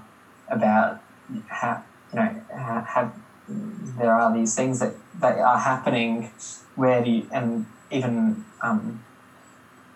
about 0.48 1.00
how 1.48 1.82
you 2.12 2.18
know, 2.18 2.42
have 2.50 3.12
there 3.48 4.14
are 4.14 4.32
these 4.32 4.55
things 4.55 4.78
that, 4.78 4.94
that 5.18 5.38
are 5.38 5.59
happening 5.59 6.30
where 6.74 7.03
the 7.03 7.26
and 7.30 7.66
even 7.90 8.44
um, 8.62 9.03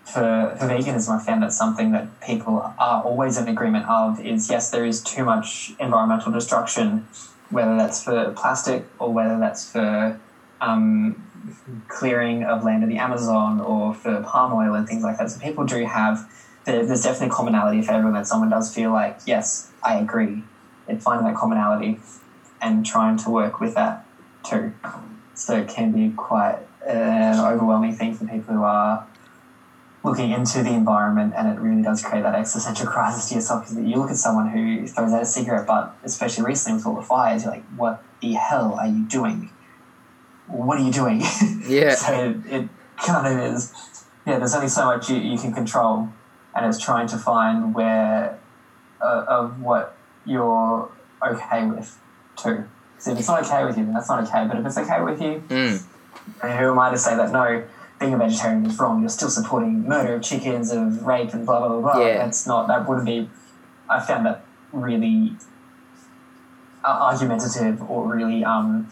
for, 0.04 0.54
for 0.59 0.66
veganism, 0.66 1.20
I 1.20 1.24
found 1.24 1.42
that 1.42 1.52
something 1.52 1.90
that 1.92 2.20
people 2.20 2.72
are 2.78 3.02
always 3.02 3.36
in 3.36 3.48
agreement 3.48 3.86
of 3.88 4.20
is 4.20 4.48
yes, 4.48 4.70
there 4.70 4.84
is 4.84 5.02
too 5.02 5.24
much 5.24 5.72
environmental 5.80 6.30
destruction, 6.30 7.07
whether 7.51 7.76
that's 7.76 8.03
for 8.03 8.32
plastic 8.32 8.86
or 8.99 9.12
whether 9.12 9.38
that's 9.38 9.70
for 9.70 10.18
um, 10.61 11.22
clearing 11.88 12.42
of 12.44 12.64
land 12.64 12.82
in 12.82 12.88
the 12.88 12.99
Amazon 12.99 13.61
or 13.61 13.94
for 13.94 14.20
palm 14.22 14.53
oil 14.53 14.74
and 14.74 14.86
things 14.86 15.03
like 15.03 15.18
that. 15.18 15.30
So 15.30 15.38
people 15.38 15.64
do 15.64 15.84
have 15.84 16.28
there's 16.64 17.03
definitely 17.03 17.28
commonality 17.28 17.80
for 17.80 17.92
everyone 17.92 18.14
that 18.14 18.26
someone 18.26 18.49
does 18.49 18.74
feel 18.74 18.90
like 18.90 19.18
yes, 19.24 19.70
I 19.84 19.94
agree 19.94 20.42
and 20.88 21.01
finding 21.01 21.26
that 21.26 21.36
commonality 21.36 22.01
and 22.61 22.84
trying 22.84 23.16
to 23.18 23.30
work 23.30 23.61
with 23.61 23.74
that 23.74 24.05
too. 24.42 24.72
So 25.34 25.57
it 25.57 25.68
can 25.68 25.92
be 25.92 26.11
quite 26.16 26.59
an 26.86 27.38
overwhelming 27.38 27.94
thing 27.94 28.14
for 28.14 28.24
people 28.24 28.55
who 28.55 28.62
are 28.62 29.07
looking 30.07 30.30
into 30.30 30.62
the 30.62 30.72
environment 30.72 31.34
and 31.36 31.48
it 31.48 31.61
really 31.61 31.82
does 31.82 32.00
create 32.00 32.22
that 32.22 32.36
existential 32.36 32.86
crisis 32.86 33.28
to 33.28 33.34
yourself 33.34 33.64
because 33.68 33.76
you 33.76 33.96
look 33.96 34.09
at 34.09 34.16
someone 34.16 34.48
who 34.48 34.86
throws 34.86 35.12
out 35.12 35.20
a 35.20 35.26
cigarette 35.26 35.66
butt, 35.66 35.96
especially 36.04 36.44
recently 36.44 36.76
with 36.76 36.86
all 36.86 36.94
the 36.94 37.02
fires, 37.02 37.42
you're 37.42 37.52
like, 37.52 37.64
what 37.76 38.04
the 38.22 38.34
hell 38.34 38.74
are 38.74 38.86
you 38.86 39.04
doing? 39.04 39.50
What 40.46 40.78
are 40.78 40.84
you 40.84 40.92
doing? 40.92 41.22
Yeah. 41.66 41.96
so 41.96 42.12
it, 42.12 42.52
it, 42.52 42.68
kind 42.96 43.26
of 43.26 43.52
is, 43.52 43.74
yeah, 44.24 44.38
there's 44.38 44.54
only 44.54 44.68
so 44.68 44.84
much 44.84 45.11
you, 45.11 45.16
you 45.16 45.36
can 45.36 45.52
control 45.52 46.09
and 46.54 46.64
it's 46.64 46.78
trying 46.78 47.09
to 47.09 47.18
find 47.18 47.74
where, 47.74 48.38
uh, 49.02 49.24
of 49.26 49.61
what 49.61 49.96
you're 50.24 50.88
okay 51.20 51.66
with 51.66 51.98
too. 52.36 52.64
So 52.98 53.11
if 53.11 53.18
it's 53.18 53.26
not 53.26 53.44
okay 53.44 53.64
with 53.64 53.76
you, 53.76 53.84
then 53.84 53.94
that's 53.94 54.09
not 54.09 54.22
okay. 54.28 54.46
But 54.46 54.59
if 54.59 54.66
it's 54.66 54.78
okay 54.78 55.02
with 55.02 55.20
you, 55.20 55.42
mm. 55.48 55.84
who 56.40 56.70
am 56.70 56.78
I 56.78 56.90
to 56.92 56.96
say 56.96 57.16
that 57.16 57.32
no, 57.32 57.64
being 57.99 58.14
a 58.14 58.18
vegetarian 58.18 58.66
is 58.66 58.78
wrong? 58.78 59.01
You're 59.01 59.09
still 59.09 59.30
supporting 59.30 59.84
murder 59.88 60.14
of 60.14 60.22
chickens, 60.22 60.70
of 60.72 61.05
rape, 61.05 61.32
and 61.32 61.47
blah 61.47 61.61
blah 61.61 61.68
blah 61.68 61.80
blah. 61.80 62.07
Yeah. 62.07 62.18
That's 62.18 62.47
not. 62.47 62.68
That 62.68 62.88
wouldn't 62.88 63.07
be. 63.07 63.28
I 63.88 64.01
found 64.01 64.26
that 64.26 64.44
really 64.72 65.32
uh, 66.84 66.88
argumentative 66.88 67.82
or 67.90 68.07
really. 68.07 68.44
um 68.44 68.88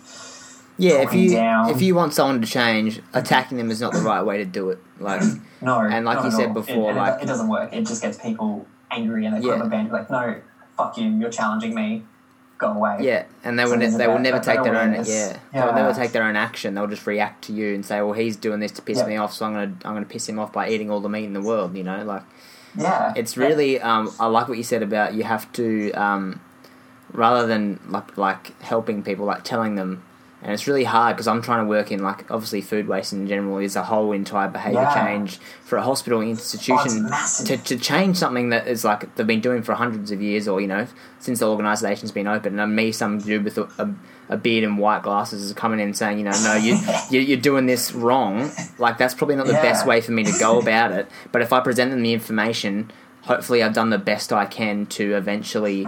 yeah, 0.77 1.03
if 1.03 1.15
you 1.15 1.31
down. 1.31 1.71
if 1.71 1.81
you 1.81 1.95
want 1.95 2.15
someone 2.15 2.41
to 2.41 2.47
change, 2.49 3.01
attacking 3.13 3.59
them 3.59 3.71
is 3.71 3.81
not 3.81 3.93
the 3.93 4.01
right 4.01 4.23
way 4.23 4.39
to 4.39 4.45
do 4.45 4.71
it. 4.71 4.79
Like 4.99 5.23
no, 5.63 5.81
and 5.81 6.05
like 6.05 6.25
you 6.25 6.31
said 6.33 6.49
all. 6.49 6.55
before, 6.55 6.91
it, 6.91 6.97
like 6.97 7.23
it, 7.23 7.27
doesn't 7.27 7.49
work. 7.49 7.73
It 7.73 7.87
just 7.87 8.03
gets 8.03 8.19
people 8.19 8.67
angry 8.91 9.25
and 9.25 9.37
they 9.37 9.47
yeah. 9.47 9.63
a 9.63 9.69
band 9.69 9.93
like, 9.93 10.11
no, 10.11 10.41
fuck 10.77 10.99
you, 10.99 11.09
you're 11.11 11.31
challenging 11.31 11.75
me 11.75 12.03
go 12.59 12.69
away. 12.69 12.99
Yeah, 13.01 13.25
and 13.43 13.59
they 13.59 13.65
will 13.65 13.77
ne- 13.77 13.89
they 13.89 14.07
will 14.07 14.19
never 14.19 14.41
take 14.41 14.63
their 14.63 14.77
own 14.77 14.93
yeah, 14.93 15.03
yeah, 15.05 15.37
they 15.53 15.61
will 15.61 15.73
never 15.73 15.95
take 15.95 16.13
their 16.13 16.25
own 16.25 16.37
action. 16.37 16.75
They'll 16.75 16.87
just 16.87 17.07
react 17.07 17.45
to 17.45 17.53
you 17.53 17.75
and 17.75 17.85
say, 17.85 18.01
"Well, 18.01 18.13
he's 18.13 18.37
doing 18.37 18.61
this 18.61 18.73
to 18.73 18.83
piss 18.83 18.99
yeah. 18.99 19.07
me 19.07 19.17
off, 19.17 19.33
so 19.33 19.47
I'm 19.47 19.53
gonna 19.55 19.75
I'm 19.85 19.95
gonna 19.95 20.07
piss 20.07 20.29
him 20.29 20.39
off 20.39 20.53
by 20.53 20.69
eating 20.69 20.91
all 20.91 21.01
the 21.01 21.09
meat 21.09 21.25
in 21.25 21.33
the 21.33 21.43
world." 21.43 21.77
You 21.77 21.85
know, 21.85 22.05
like 22.05 22.23
yeah, 22.77 23.13
it's 23.17 23.37
really 23.37 23.81
um, 23.81 24.13
I 24.19 24.27
like 24.27 24.49
what 24.49 24.59
you 24.59 24.65
said 24.65 24.83
about 24.83 25.15
you 25.15 25.25
have 25.25 25.51
to 25.53 25.93
um, 25.93 26.41
rather 27.13 27.47
than 27.47 27.81
like 27.89 28.17
like 28.17 28.61
helping 28.63 29.03
people, 29.03 29.27
like 29.27 29.45
telling 29.45 29.75
them 29.77 30.03
and 30.45 30.53
it's 30.53 30.67
really 30.67 30.85
hard 30.85 31.17
because 31.17 31.27
I'm 31.27 31.41
trying 31.41 31.65
to 31.65 31.69
work 31.69 31.91
in 31.91 32.03
like 32.03 32.31
obviously 32.31 32.61
food 32.61 32.87
waste 32.87 33.15
in 33.15 33.27
general 33.27 33.57
is 33.59 33.77
a 33.77 33.83
whole 33.83 34.13
entire 34.13 34.49
behaviour 34.49 34.83
yeah. 34.83 34.95
change 34.95 35.39
for 35.63 35.79
a 35.79 35.83
hospital 35.83 36.21
institution 36.21 37.09
oh, 37.11 37.45
to, 37.47 37.57
to 37.57 37.79
change 37.79 38.19
something 38.19 38.51
that 38.51 38.69
is 38.69 38.85
like 38.85 39.15
they've 39.17 39.27
been 39.27 39.41
doing 39.41 39.63
for 39.63 39.75
hundreds 39.75 40.11
of 40.11 40.21
years 40.21 40.47
or 40.47 40.61
you 40.61 40.67
know 40.67 40.87
since 41.19 41.39
the 41.39 41.49
organisation's 41.49 42.13
been 42.13 42.29
open 42.29 42.59
and 42.61 42.77
me 42.77 42.93
some 42.93 43.19
dude 43.19 43.43
with 43.43 43.57
a, 43.57 43.63
a, 43.79 44.35
a, 44.35 44.37
beard 44.37 44.65
and 44.65 44.79
white 44.79 45.03
glasses 45.03 45.43
is 45.43 45.53
coming 45.55 45.81
in 45.81 45.95
saying 45.95 46.19
you 46.19 46.25
know 46.25 46.43
no 46.45 46.55
you, 46.55 46.79
you 47.11 47.37
are 47.37 47.41
doing 47.41 47.65
this 47.65 47.93
wrong. 47.93 48.51
Like 48.79 48.99
that's 48.99 49.15
probably 49.15 49.37
not 49.37 49.47
the 49.47 49.53
yeah. 49.53 49.63
best 49.63 49.87
way 49.87 50.03
for 50.03 50.13
me 50.13 50.25
to 50.25 50.39
go 50.39 50.61
about 50.61 50.93
it. 50.93 51.09
But 51.33 51.41
if 51.41 51.55
I 51.55 51.61
present 51.61 51.91
them 51.91 52.03
the 52.03 52.13
information 52.13 52.93
hopefully 53.23 53.63
I've 53.63 53.73
done 53.73 53.91
the 53.91 53.99
best 53.99 54.33
I 54.33 54.47
can 54.47 54.87
to 54.87 55.15
eventually 55.15 55.87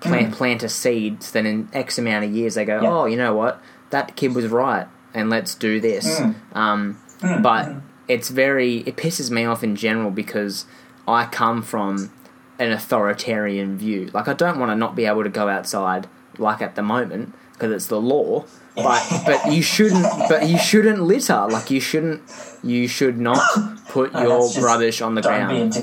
plant, 0.00 0.32
mm. 0.32 0.36
plant 0.36 0.62
a 0.62 0.68
seed, 0.68 1.22
so 1.22 1.32
then 1.32 1.46
in 1.46 1.68
X 1.72 1.98
amount 1.98 2.24
of 2.24 2.32
years 2.32 2.54
they 2.54 2.64
go, 2.64 2.80
oh, 2.82 3.06
you 3.06 3.16
know 3.16 3.34
what, 3.34 3.60
that 3.90 4.16
kid 4.16 4.34
was 4.34 4.46
right, 4.46 4.86
and 5.14 5.30
let's 5.30 5.54
do 5.54 5.80
this. 5.80 6.20
Mm. 6.20 6.34
Um, 6.54 7.00
mm. 7.18 7.42
But 7.42 7.72
it's 8.08 8.28
very, 8.28 8.78
it 8.78 8.96
pisses 8.96 9.30
me 9.30 9.44
off 9.44 9.62
in 9.62 9.76
general 9.76 10.10
because 10.10 10.64
I 11.06 11.26
come 11.26 11.62
from 11.62 12.10
an 12.58 12.72
authoritarian 12.72 13.76
view. 13.76 14.10
Like, 14.12 14.28
I 14.28 14.32
don't 14.32 14.58
want 14.58 14.70
to 14.70 14.76
not 14.76 14.94
be 14.94 15.06
able 15.06 15.22
to 15.22 15.28
go 15.28 15.48
outside 15.48 16.08
like 16.38 16.62
at 16.62 16.74
the 16.74 16.82
moment 16.82 17.34
because 17.52 17.72
it's 17.72 17.86
the 17.86 18.00
law. 18.00 18.44
But 18.76 19.22
but 19.26 19.52
you 19.52 19.62
shouldn't. 19.62 20.06
But 20.28 20.48
you 20.48 20.56
shouldn't 20.56 21.02
litter. 21.02 21.46
Like 21.48 21.70
you 21.70 21.80
shouldn't. 21.80 22.22
You 22.62 22.88
should 22.88 23.18
not 23.18 23.42
put 23.88 24.12
no, 24.12 24.22
your 24.22 24.64
rubbish 24.64 25.02
on 25.02 25.16
the 25.16 25.22
ground. 25.22 25.74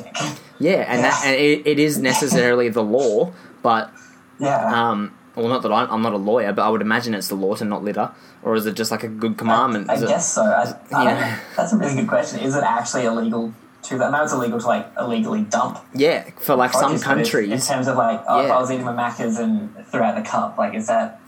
Yeah, 0.58 0.86
and 0.88 1.03
that 1.03 1.22
and 1.26 1.36
it, 1.36 1.68
it 1.68 1.80
is 1.80 1.99
necessarily 1.99 2.70
the 2.70 2.84
law, 2.84 3.34
but 3.62 3.91
yeah. 4.39 4.89
Um, 4.89 5.16
well, 5.38 5.48
not 5.50 5.62
that 5.62 5.72
I, 5.72 5.94
am 5.94 6.02
not 6.02 6.14
a 6.14 6.18
lawyer, 6.18 6.52
but 6.52 6.66
I 6.66 6.70
would 6.70 6.82
imagine 6.82 7.14
it's 7.14 7.28
the 7.28 7.36
law 7.36 7.56
to 7.56 7.66
not 7.66 7.84
litter, 7.84 8.12
or 8.42 8.56
is 8.56 8.66
it 8.66 8.76
just 8.76 8.90
like 8.90 9.04
a 9.04 9.08
good 9.08 9.38
commandment? 9.38 9.90
I, 9.90 9.94
I 9.94 10.00
guess 10.00 10.32
it, 10.32 10.34
so. 10.34 10.42
I, 10.44 10.74
I 10.92 11.40
that's 11.56 11.74
a 11.74 11.78
really 11.78 11.96
good 11.96 12.08
question. 12.08 12.40
Is 12.40 12.56
it 12.56 12.64
actually 12.64 13.06
illegal 13.06 13.54
to? 13.84 13.98
That? 14.00 14.08
I 14.08 14.18
know 14.18 14.24
it's 14.24 14.34
illegal 14.34 14.60
to 14.60 14.68
like 14.68 14.92
illegally 14.98 15.44
dump. 15.44 15.80
Yeah, 15.94 16.30
for 16.40 16.56
like 16.56 16.74
some 16.74 17.00
countries. 17.00 17.52
In 17.52 17.60
terms 17.60 17.88
of 17.88 17.98
like, 17.98 18.24
oh, 18.28 18.40
yeah. 18.40 18.46
if 18.46 18.52
I 18.52 18.60
was 18.60 18.72
eating 18.72 18.86
my 18.86 18.94
Maccas 18.94 19.40
and 19.40 19.74
threw 19.88 20.02
out 20.02 20.16
the 20.16 20.28
cup, 20.28 20.58
like, 20.58 20.74
is 20.74 20.88
that 20.88 21.22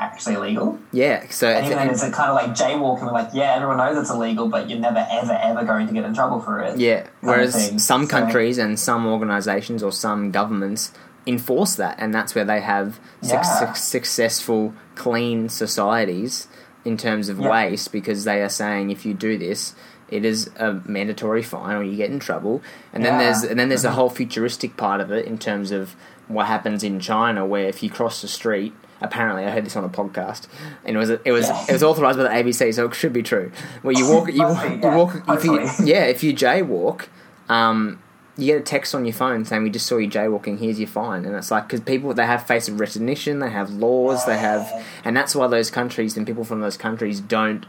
actually 0.00 0.34
illegal? 0.34 0.80
Yeah. 0.90 1.28
So 1.30 1.48
and 1.48 1.66
even 1.66 1.78
then, 1.78 1.90
is 1.90 2.02
it 2.02 2.12
kind 2.12 2.28
of 2.28 2.34
like 2.34 2.56
jaywalking? 2.56 3.02
We're 3.02 3.12
like, 3.12 3.30
yeah, 3.32 3.54
everyone 3.54 3.76
knows 3.76 3.96
it's 3.98 4.10
illegal, 4.10 4.48
but 4.48 4.68
you're 4.68 4.80
never, 4.80 5.06
ever, 5.08 5.38
ever 5.40 5.64
going 5.64 5.86
to 5.86 5.92
get 5.92 6.04
in 6.04 6.12
trouble 6.12 6.40
for 6.40 6.60
it. 6.60 6.78
Yeah. 6.78 7.06
Whereas 7.20 7.82
some 7.84 8.08
countries 8.08 8.56
so, 8.56 8.64
and 8.64 8.80
some 8.80 9.06
organisations 9.06 9.82
or 9.82 9.92
some 9.92 10.32
governments 10.32 10.92
enforce 11.26 11.74
that, 11.76 11.96
and 11.98 12.14
that's 12.14 12.34
where 12.34 12.44
they 12.44 12.60
have 12.60 12.98
Yeah. 13.22 13.42
successful, 13.74 14.74
clean 14.94 15.48
societies 15.48 16.48
in 16.84 16.96
terms 16.96 17.28
of 17.28 17.38
Yeah. 17.38 17.50
waste 17.50 17.92
because 17.92 18.24
they 18.24 18.42
are 18.42 18.48
saying 18.48 18.90
if 18.90 19.06
you 19.06 19.14
do 19.14 19.38
this, 19.38 19.74
it 20.10 20.24
is 20.24 20.50
a 20.58 20.80
mandatory 20.84 21.42
fine 21.42 21.76
or 21.76 21.82
you 21.82 21.96
get 21.96 22.10
in 22.10 22.18
trouble. 22.18 22.60
And 22.92 23.04
then 23.04 23.18
there's 23.18 23.42
and 23.44 23.58
then 23.58 23.68
there's 23.68 23.82
the 23.82 23.88
Mhm. 23.88 23.92
whole 23.92 24.10
futuristic 24.10 24.76
part 24.76 25.00
of 25.00 25.10
it 25.10 25.24
in 25.26 25.38
terms 25.38 25.70
of 25.70 25.94
what 26.28 26.46
happens 26.46 26.82
in 26.84 27.00
China, 27.00 27.46
where 27.46 27.66
if 27.66 27.82
you 27.82 27.90
cross 27.90 28.20
the 28.22 28.28
street. 28.28 28.74
Apparently, 29.04 29.44
I 29.44 29.50
heard 29.50 29.66
this 29.66 29.74
on 29.74 29.82
a 29.82 29.88
podcast, 29.88 30.42
and 30.84 30.94
it 30.94 30.98
was 30.98 31.10
it 31.10 31.32
was 31.32 31.48
Yeah. 31.48 31.64
it 31.68 31.72
was 31.72 31.82
authorized 31.82 32.18
by 32.18 32.22
the 32.22 32.32
ABC, 32.32 32.70
so 32.72 32.84
it 32.86 32.94
should 32.94 33.12
be 33.12 33.22
true. 33.24 33.50
Where 33.82 33.92
you 33.92 34.06
walk, 34.12 34.28
you, 34.28 34.34
you 34.34 34.78
yeah, 34.80 34.94
walk, 34.96 35.14
if 35.28 35.44
you, 35.44 35.58
yeah, 35.84 36.04
if 36.04 36.22
you 36.22 36.32
jaywalk, 36.32 37.06
um, 37.48 37.98
you 38.36 38.46
get 38.46 38.56
a 38.58 38.64
text 38.64 38.94
on 38.94 39.04
your 39.04 39.12
phone 39.14 39.44
saying 39.44 39.62
we 39.62 39.70
just 39.70 39.86
saw 39.86 39.98
you 39.98 40.08
jaywalking. 40.08 40.58
Here's 40.58 40.78
your 40.78 40.88
fine, 40.88 41.24
and 41.24 41.34
it's 41.36 41.50
like 41.50 41.64
because 41.68 41.80
people 41.80 42.14
they 42.14 42.26
have 42.26 42.46
face 42.46 42.68
recognition, 42.68 43.40
they 43.40 43.50
have 43.50 43.70
laws, 43.70 44.24
they 44.26 44.38
have, 44.38 44.70
and 45.04 45.16
that's 45.16 45.34
why 45.34 45.46
those 45.48 45.70
countries 45.70 46.16
and 46.16 46.26
people 46.26 46.44
from 46.44 46.60
those 46.60 46.76
countries 46.76 47.20
don't 47.20 47.66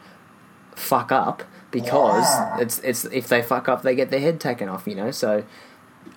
fuck 0.76 1.11
up 1.11 1.43
because 1.72 2.24
Yeah. 2.24 2.59
it's 2.59 2.80
it's 2.80 3.05
if 3.05 3.28
they 3.28 3.41
fuck 3.41 3.68
up 3.70 3.82
they 3.84 3.93
get 3.95 4.09
their 4.09 4.20
head 4.22 4.39
taken 4.39 4.70
off. 4.70 4.88
You 4.88 4.95
know, 4.95 5.11
so. 5.11 5.43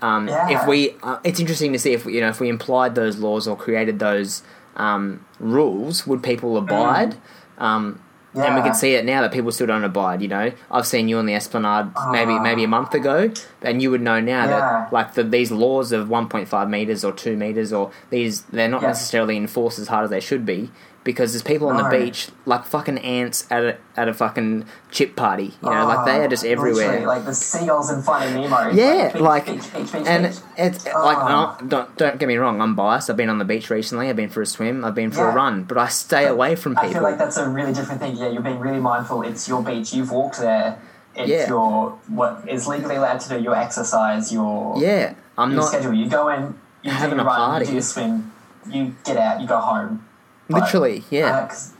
Um, 0.03 0.29
Yeah. 0.29 0.61
If 0.63 0.67
we, 0.67 0.95
uh, 1.03 1.19
it's 1.25 1.39
interesting 1.41 1.73
to 1.73 1.79
see 1.79 1.93
if 1.93 2.05
you 2.07 2.21
know 2.21 2.29
if 2.29 2.41
we 2.41 2.49
implied 2.49 2.95
those 2.97 3.19
laws 3.19 3.47
or 3.49 3.57
created 3.57 3.99
those 3.99 4.43
um, 4.77 5.25
rules, 5.39 6.07
would 6.07 6.23
people 6.23 6.57
abide? 6.57 7.17
Um, 7.57 8.01
and 8.37 8.55
we 8.55 8.63
can 8.63 8.75
see 8.75 8.95
it 8.95 9.05
now 9.05 9.23
that 9.23 9.33
people 9.33 9.51
still 9.53 9.67
don't 9.67 9.85
abide. 9.85 10.21
You 10.23 10.29
know, 10.29 10.53
I've 10.71 10.87
seen 10.87 11.09
you 11.09 11.19
on 11.19 11.27
the 11.27 11.35
Esplanade 11.35 11.87
maybe 12.11 12.33
Ah. 12.35 12.43
maybe 12.43 12.65
a 12.65 12.69
month 12.69 12.95
ago, 12.95 13.31
and 13.63 13.81
you 13.83 13.91
would 13.91 14.03
know 14.03 14.21
now 14.21 14.45
Yeah. 14.45 14.47
that 14.49 14.93
like 14.93 15.15
the, 15.15 15.23
these 15.25 15.51
laws 15.51 15.93
of 15.93 16.09
1.5 16.09 16.69
meters 16.69 17.05
or 17.05 17.13
two 17.13 17.37
meters 17.37 17.73
or 17.73 17.91
these 18.11 18.43
they're 18.43 18.69
not 18.69 18.83
Yeah. 18.83 18.89
necessarily 18.89 19.37
enforced 19.37 19.79
as 19.79 19.89
hard 19.89 20.05
as 20.05 20.11
they 20.11 20.21
should 20.21 20.45
be 20.47 20.71
because 21.07 21.33
there's 21.33 21.43
people 21.43 21.69
on 21.69 21.79
the 21.83 21.89
beach 21.89 22.29
like 22.45 22.67
fucking 22.67 22.99
ants 22.99 23.47
at 23.51 23.63
a 23.65 23.79
at 23.97 24.09
a 24.09 24.13
fucking 24.13 24.67
chip 24.91 25.17
party. 25.17 25.55
You 25.63 25.71
know, 25.71 25.87
like 25.87 26.05
they 26.05 26.23
are 26.23 26.29
just 26.29 26.45
Oh, 26.45 26.49
everywhere. 26.51 27.07
Like 27.07 27.25
the 27.25 27.33
seagulls 27.35 27.91
in 27.91 28.03
Finding 28.03 28.43
Nemo. 28.43 28.71
Yeah, 28.73 29.13
beach, 29.13 29.23
like, 29.23 29.47
beach, 29.47 29.73
beach, 29.73 29.95
and 29.95 30.27
it's 30.59 30.87
Oh. 30.95 31.03
like 31.05 31.17
ah. 31.17 31.57
no, 31.63 31.67
don't 31.69 31.97
don't 31.97 32.19
get 32.19 32.27
me 32.29 32.37
wrong. 32.37 32.61
I'm 32.61 32.75
biased. 32.75 33.09
I've 33.09 33.17
been 33.17 33.31
on 33.31 33.39
the 33.39 33.47
beach 33.47 33.71
recently. 33.71 34.11
I've 34.11 34.17
been 34.17 34.29
for 34.29 34.43
a 34.43 34.47
swim. 34.47 34.85
I've 34.85 34.95
been 34.95 35.11
for 35.11 35.27
a 35.27 35.33
run, 35.33 35.63
but 35.63 35.79
I 35.79 35.89
stay 35.89 36.27
away 36.27 36.57
from 36.57 36.77
I 36.77 36.83
feel 36.83 36.89
people. 36.91 37.03
like 37.05 37.17
that's 37.19 37.39
a 37.39 37.49
really 37.49 37.73
different 37.73 38.01
thing. 38.03 38.17
Yeah, 38.17 38.29
you're 38.29 38.43
being 38.43 38.59
really 38.59 38.81
mindful. 38.81 39.23
It's 39.23 39.49
your 39.49 39.63
beach. 39.63 39.95
You've 39.95 40.11
walked 40.11 40.39
there. 40.41 40.79
It's 41.15 41.31
Yeah. 41.31 41.49
your 41.49 41.91
what 42.09 42.43
is 42.49 42.67
legally 42.67 42.97
allowed 42.97 43.21
to 43.21 43.29
do. 43.31 43.39
Your 43.41 43.55
exercise. 43.57 44.33
Your 44.33 44.75
yeah, 44.79 45.15
I'm 45.39 45.53
your 45.53 45.61
not 45.61 45.69
schedule. 45.69 45.95
You 45.95 46.09
go 46.11 46.29
in. 46.29 46.55
You 46.83 46.91
do 46.91 46.97
Having 46.97 47.19
your 47.19 47.27
a 47.27 47.31
run. 47.31 47.37
party. 47.37 47.65
You 47.65 47.69
do 47.71 47.73
your 47.75 47.83
swim. 47.83 48.33
You 48.69 48.95
get 49.05 49.17
out. 49.17 49.41
You 49.41 49.47
go 49.47 49.59
home. 49.59 50.05
Literally. 50.49 51.05
Yeah, 51.11 51.27
uh, 51.37 51.47
'cause 51.49 51.73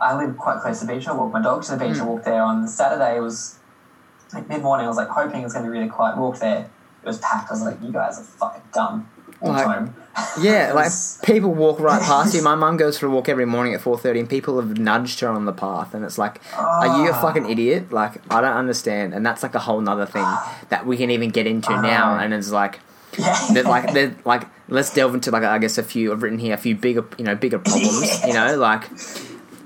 I 0.00 0.14
live 0.16 0.36
quite 0.36 0.60
close 0.60 0.80
to 0.80 0.86
the 0.86 0.94
beach. 0.94 1.08
I 1.08 1.12
walk 1.12 1.32
my 1.32 1.40
dog 1.42 1.62
to 1.64 1.76
the 1.76 1.84
beach. 1.84 1.96
Hmm. 1.96 2.02
I 2.02 2.06
walk 2.06 2.24
there 2.24 2.42
on 2.42 2.66
Saturday. 2.68 3.16
It 3.16 3.20
was 3.20 3.56
like 4.32 4.48
mid 4.48 4.62
morning. 4.62 4.86
I 4.86 4.88
was 4.88 4.96
like 4.96 5.08
hoping 5.08 5.40
it 5.40 5.44
was 5.44 5.52
going 5.52 5.64
to 5.64 5.70
be 5.70 5.76
really 5.78 5.88
quiet. 5.90 6.16
Walk 6.16 6.38
there. 6.38 6.66
It 7.02 7.06
was 7.06 7.18
packed. 7.18 7.50
I 7.50 7.54
was 7.54 7.62
like, 7.62 7.76
you 7.82 7.92
guys 7.92 8.18
are 8.18 8.22
fucking 8.24 8.62
dumb. 8.72 9.08
Like- 9.40 9.66
home. 9.66 9.94
yeah. 10.40 10.72
Like 10.74 10.90
people 11.24 11.52
walk 11.52 11.78
right 11.80 12.00
past 12.00 12.34
you. 12.34 12.42
My 12.50 12.54
mum 12.54 12.76
goes 12.76 12.96
for 12.98 13.06
a 13.06 13.10
walk 13.10 13.28
every 13.28 13.44
morning 13.46 13.74
at 13.74 13.80
four 13.80 13.98
thirty, 13.98 14.20
and 14.20 14.28
people 14.28 14.58
have 14.60 14.78
nudged 14.78 15.20
her 15.20 15.28
on 15.28 15.44
the 15.44 15.52
path, 15.52 15.92
and 15.92 16.04
it's 16.04 16.16
like, 16.18 16.40
are 16.56 16.86
you 17.02 17.10
a 17.10 17.12
Ah. 17.12 17.20
fucking 17.20 17.48
idiot? 17.50 17.92
Like 17.92 18.20
I 18.32 18.40
don't 18.40 18.56
understand, 18.56 19.12
and 19.12 19.24
that's 19.26 19.42
like 19.42 19.54
a 19.54 19.58
whole 19.58 19.80
nother 19.82 20.06
thing 20.06 20.24
that 20.70 20.86
we 20.86 20.96
can 20.96 21.10
even 21.10 21.28
get 21.30 21.46
into 21.46 21.70
I 21.72 21.82
now, 21.82 22.18
and 22.18 22.32
it's 22.34 22.50
like. 22.50 22.80
Yeah. 23.18 23.36
that 23.54 23.64
like 23.66 23.92
that 23.94 24.26
like 24.26 24.44
let's 24.68 24.92
delve 24.92 25.14
into 25.14 25.30
like 25.30 25.42
I 25.44 25.58
guess 25.58 25.78
a 25.78 25.82
few 25.82 26.12
I've 26.12 26.22
written 26.22 26.38
here 26.38 26.54
a 26.54 26.58
few 26.58 26.74
bigger 26.74 27.04
you 27.18 27.24
know 27.24 27.34
bigger 27.34 27.58
problems 27.58 28.24
you 28.26 28.32
know 28.32 28.56
like 28.58 28.84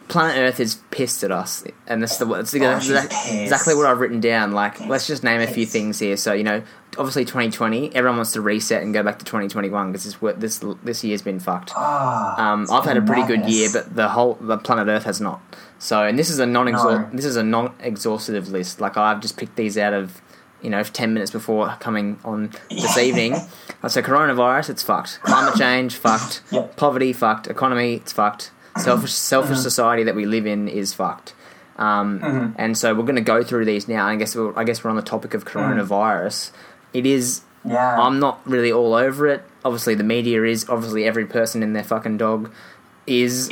planet 0.08 0.36
Earth 0.38 0.58
is 0.58 0.76
pissed 0.90 1.22
at 1.22 1.30
us 1.30 1.62
and 1.86 2.02
this 2.02 2.12
is 2.12 2.18
the 2.18 2.32
it's 2.34 2.54
Oh, 2.54 2.78
she's 2.80 2.90
exact- 2.90 3.10
pissed. 3.12 3.34
exactly 3.34 3.74
what 3.74 3.84
I've 3.86 4.00
written 4.00 4.20
down 4.20 4.52
like 4.52 4.80
let's 4.86 5.06
just 5.06 5.22
name 5.22 5.40
a 5.42 5.46
few 5.46 5.66
things 5.66 5.98
here 5.98 6.16
so 6.16 6.32
you 6.32 6.44
know 6.44 6.62
obviously 6.96 7.26
2020 7.26 7.94
everyone 7.94 8.16
wants 8.16 8.32
to 8.32 8.40
reset 8.40 8.82
and 8.82 8.94
go 8.94 9.02
back 9.02 9.18
to 9.18 9.24
2021 9.26 9.92
because 9.92 10.04
this 10.04 10.20
what 10.22 10.40
this 10.40 10.64
this 10.82 11.04
year's 11.04 11.20
been 11.20 11.38
fucked 11.38 11.72
Ah, 11.76 12.52
um, 12.52 12.66
I've 12.70 12.84
had 12.86 12.96
a 12.96 13.02
pretty 13.02 13.24
good 13.26 13.44
year, 13.46 13.68
but 13.72 13.94
the 13.94 14.08
whole 14.08 14.34
the 14.40 14.56
planet 14.56 14.88
Earth 14.88 15.04
has 15.04 15.20
not. 15.20 15.40
So, 15.78 16.02
and 16.04 16.18
this 16.18 16.28
is 16.30 16.38
a 16.40 16.46
non 16.46 16.72
No. 16.72 17.08
this 17.12 17.24
is 17.26 17.36
a 17.36 17.42
non 17.42 17.72
exhaustive 17.80 18.48
list. 18.48 18.80
Like 18.80 18.96
I've 18.96 19.20
just 19.20 19.36
picked 19.36 19.54
these 19.56 19.76
out 19.78 19.92
of 19.92 20.20
you 20.62 20.70
know 20.70 20.82
ten 20.82 21.12
minutes 21.14 21.30
before 21.30 21.74
coming 21.80 22.18
on 22.24 22.50
this 22.70 22.96
Yeah. 22.96 23.02
evening. 23.02 23.34
Uh, 23.82 23.88
So, 23.88 24.02
coronavirus, 24.02 24.70
it's 24.70 24.82
fucked. 24.82 25.20
Climate 25.22 25.54
change, 25.58 25.94
fucked. 25.96 26.42
Yep. 26.50 26.76
Poverty, 26.76 27.12
fucked. 27.12 27.46
Economy, 27.46 27.94
it's 27.94 28.12
fucked. 28.12 28.50
Selfish 28.76 29.12
selfish 29.12 29.58
society 29.58 30.02
that 30.04 30.14
we 30.14 30.24
live 30.26 30.46
in 30.46 30.68
is 30.68 30.94
fucked. 30.94 31.34
Um, 31.78 32.20
Mhm. 32.20 32.52
And 32.56 32.76
so 32.78 32.94
we're 32.94 33.02
going 33.04 33.16
to 33.16 33.20
go 33.20 33.42
through 33.42 33.64
these 33.64 33.86
now. 33.88 34.06
I 34.06 34.16
guess 34.16 34.34
we're, 34.36 34.56
I 34.58 34.64
guess 34.64 34.82
we're 34.82 34.90
on 34.90 34.96
the 34.96 35.02
topic 35.02 35.32
of 35.34 35.44
coronavirus. 35.44 36.50
It 36.92 37.06
is 37.06 37.42
yeah, 37.64 38.00
I'm 38.00 38.18
not 38.20 38.40
really 38.46 38.72
all 38.72 38.94
over 38.94 39.26
it. 39.26 39.42
Obviously, 39.64 39.94
the 39.94 40.04
media 40.04 40.42
is. 40.44 40.68
Obviously, 40.68 41.04
every 41.04 41.26
person 41.26 41.62
and 41.62 41.74
their 41.76 41.82
fucking 41.84 42.16
dog 42.16 42.50
is 43.06 43.50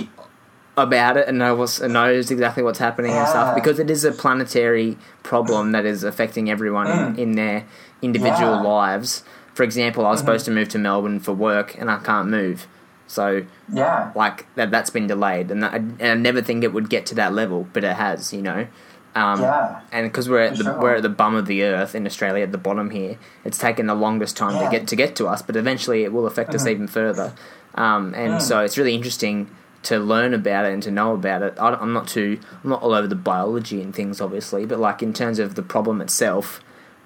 about 0.77 1.17
it 1.17 1.27
and 1.29 1.39
knows, 1.39 1.81
and 1.81 1.95
knows 1.95 2.31
exactly 2.31 2.63
what's 2.63 2.79
happening 2.79 3.13
and 3.13 3.27
stuff 3.29 3.55
because 3.55 3.79
it 3.79 3.91
is 3.91 4.05
a 4.05 4.13
planetary 4.13 4.99
problem 5.23 5.73
that 5.73 5.87
is 5.87 6.05
affecting 6.05 6.51
everyone 6.51 6.87
in, 6.87 6.99
Mm. 7.15 7.19
in 7.19 7.33
their 7.33 7.65
individual 8.03 8.57
Yeah. 8.57 8.61
lives. 8.61 9.23
For 9.55 9.63
example, 9.63 10.05
I 10.05 10.11
was 10.11 10.19
Mhm. 10.21 10.25
supposed 10.25 10.45
to 10.45 10.51
move 10.51 10.69
to 10.71 10.79
Melbourne 10.79 11.19
for 11.21 11.33
work 11.33 11.77
and 11.79 11.91
I 11.91 11.97
can't 11.99 12.29
move. 12.29 12.67
So, 13.07 13.43
yeah, 13.73 14.11
like 14.15 14.47
that, 14.57 14.71
that's 14.71 14.91
been 14.91 15.07
delayed, 15.07 15.51
and, 15.51 15.63
that, 15.63 15.75
and 15.75 16.03
I 16.03 16.15
never 16.15 16.43
think 16.43 16.65
it 16.65 16.73
would 16.75 16.91
get 16.91 17.07
to 17.07 17.15
that 17.15 17.33
level, 17.33 17.67
but 17.73 17.85
it 17.85 17.95
has. 17.97 18.33
You 18.35 18.43
know. 18.43 18.67
Um, 19.15 19.41
yeah, 19.41 19.77
and 19.93 20.07
because 20.07 20.29
we're 20.29 20.41
at 20.41 20.57
the 20.59 20.65
sure. 20.65 20.79
we're 20.79 20.95
at 20.97 21.03
the 21.03 21.09
bum 21.09 21.37
of 21.37 21.47
the 21.47 21.63
earth 21.65 21.95
in 21.95 22.05
Australia 22.05 22.43
at 22.43 22.53
the 22.53 22.59
bottom 22.59 22.91
here, 22.91 23.17
it's 23.47 23.57
taken 23.57 23.87
the 23.87 23.95
longest 23.95 24.37
time 24.37 24.57
Yeah. 24.57 24.65
to 24.65 24.71
get 24.71 24.87
to 24.89 24.97
get 24.97 25.17
to 25.17 25.27
us, 25.27 25.41
but 25.41 25.57
eventually 25.57 26.03
it 26.05 26.13
will 26.13 26.27
affect 26.27 26.55
us 26.55 26.65
Mhm. 26.65 26.71
even 26.73 26.87
further. 26.89 27.33
Um, 27.77 28.13
and 28.15 28.35
Mm. 28.35 28.43
so 28.43 28.61
it's 28.61 28.77
really 28.77 28.95
interesting 28.95 29.49
to 29.87 29.99
learn 29.99 30.35
about 30.35 30.67
it 30.67 30.73
and 30.73 30.83
to 30.83 30.91
know 30.91 31.15
about 31.15 31.43
it. 31.43 31.55
I, 31.59 31.81
am 31.81 31.93
not 31.93 32.09
too 32.09 32.39
I'm 32.63 32.71
not 32.71 32.83
all 32.83 32.93
over 32.93 33.07
the 33.07 33.15
biology 33.15 33.81
and 33.81 33.95
things, 33.95 34.21
obviously, 34.21 34.67
but 34.67 34.79
like 34.81 35.03
in 35.03 35.13
terms 35.13 35.39
of 35.39 35.55
the 35.55 35.63
problem 35.63 36.01
itself. 36.01 36.61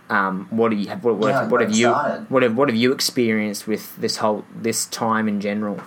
Um, 0.08 0.48
what 0.50 0.70
do 0.70 0.76
you 0.76 0.88
have? 0.88 1.04
What, 1.04 1.18
what, 1.18 1.28
Yeah, 1.28 1.46
what 1.46 1.60
have 1.60 1.70
you? 1.70 1.86
started. 1.86 2.30
What 2.30 2.42
have 2.42 2.56
what 2.56 2.68
have 2.68 2.76
you 2.76 2.92
experienced 2.92 3.68
with 3.68 3.96
this 3.96 4.16
whole 4.16 4.44
this 4.54 4.86
time 4.86 5.28
in 5.28 5.40
general? 5.40 5.80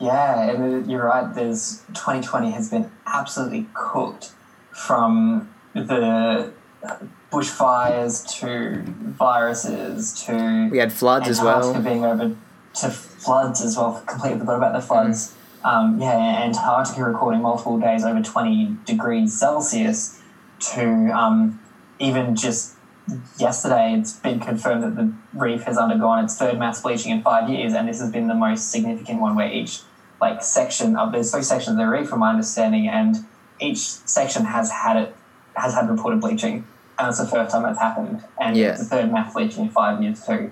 yeah. 0.00 0.50
And 0.50 0.90
you're 0.90 1.04
right. 1.04 1.34
There's 1.34 1.82
2020 1.94 2.50
has 2.50 2.70
been 2.70 2.90
absolutely 3.06 3.66
cooked 3.72 4.32
from 4.72 5.48
the 5.74 6.52
bushfires 7.32 8.28
to 8.38 8.82
viruses 9.12 10.24
to 10.24 10.68
We 10.70 10.78
had 10.78 10.92
floods 10.92 11.28
as 11.28 11.40
well. 11.40 11.80
being 11.80 12.04
over 12.04 12.36
to 12.74 12.90
floods 12.90 13.62
as 13.62 13.76
well. 13.76 14.02
Completely 14.06 14.40
forgot 14.40 14.56
about 14.56 14.72
the 14.74 14.80
floods. 14.82 15.34
Um, 15.64 15.98
yeah, 16.00 16.42
Antarctica 16.44 17.02
recording 17.02 17.40
multiple 17.40 17.78
days 17.78 18.04
over 18.04 18.22
20 18.22 18.76
degrees 18.84 19.38
Celsius 19.38 20.20
to 20.72 21.10
um, 21.10 21.58
even 21.98 22.36
just 22.36 22.74
yesterday 23.38 23.94
it's 23.98 24.12
been 24.12 24.40
confirmed 24.40 24.82
that 24.82 24.96
the 24.96 25.12
reef 25.32 25.62
has 25.62 25.76
undergone 25.78 26.24
its 26.24 26.36
third 26.36 26.58
mass 26.58 26.80
bleaching 26.82 27.12
in 27.12 27.22
five 27.22 27.48
years 27.50 27.72
and 27.72 27.88
this 27.88 28.00
has 28.00 28.10
been 28.10 28.28
the 28.28 28.34
most 28.34 28.70
significant 28.70 29.20
one 29.20 29.34
where 29.36 29.50
each 29.50 29.80
like 30.20 30.42
section 30.42 30.96
of 30.96 31.12
there's 31.12 31.30
three 31.30 31.42
sections 31.42 31.72
of 31.72 31.78
the 31.78 31.86
reef 31.86 32.08
from 32.08 32.20
my 32.20 32.30
understanding 32.30 32.88
and 32.88 33.16
each 33.60 33.78
section 33.78 34.44
has 34.46 34.70
had 34.70 34.96
it 34.96 35.16
has 35.54 35.74
had 35.74 35.88
reported 35.88 36.20
bleaching 36.20 36.66
and 36.98 37.08
it's 37.08 37.18
the 37.18 37.26
first 37.26 37.52
time 37.52 37.64
it's 37.66 37.78
happened 37.78 38.22
and 38.40 38.56
Yeah. 38.56 38.70
it's 38.70 38.80
the 38.80 38.86
third 38.86 39.12
mass 39.12 39.34
bleaching 39.34 39.64
in 39.64 39.70
five 39.70 40.02
years 40.02 40.24
too 40.24 40.50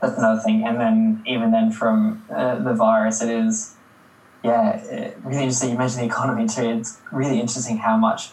that's 0.00 0.18
another 0.18 0.40
thing. 0.40 0.66
And 0.66 0.80
then 0.80 1.22
even 1.26 1.50
then 1.52 1.70
from 1.72 2.24
uh, 2.30 2.56
the 2.56 2.74
virus, 2.74 3.22
it 3.22 3.30
is 3.30 3.75
yeah 4.42 5.12
really 5.24 5.42
interesting. 5.42 5.70
You 5.70 5.78
mentioned 5.78 6.02
the 6.02 6.06
economy 6.06 6.46
too. 6.46 6.62
It's 6.78 7.00
really 7.12 7.40
interesting 7.40 7.78
how 7.78 7.96
much 7.96 8.30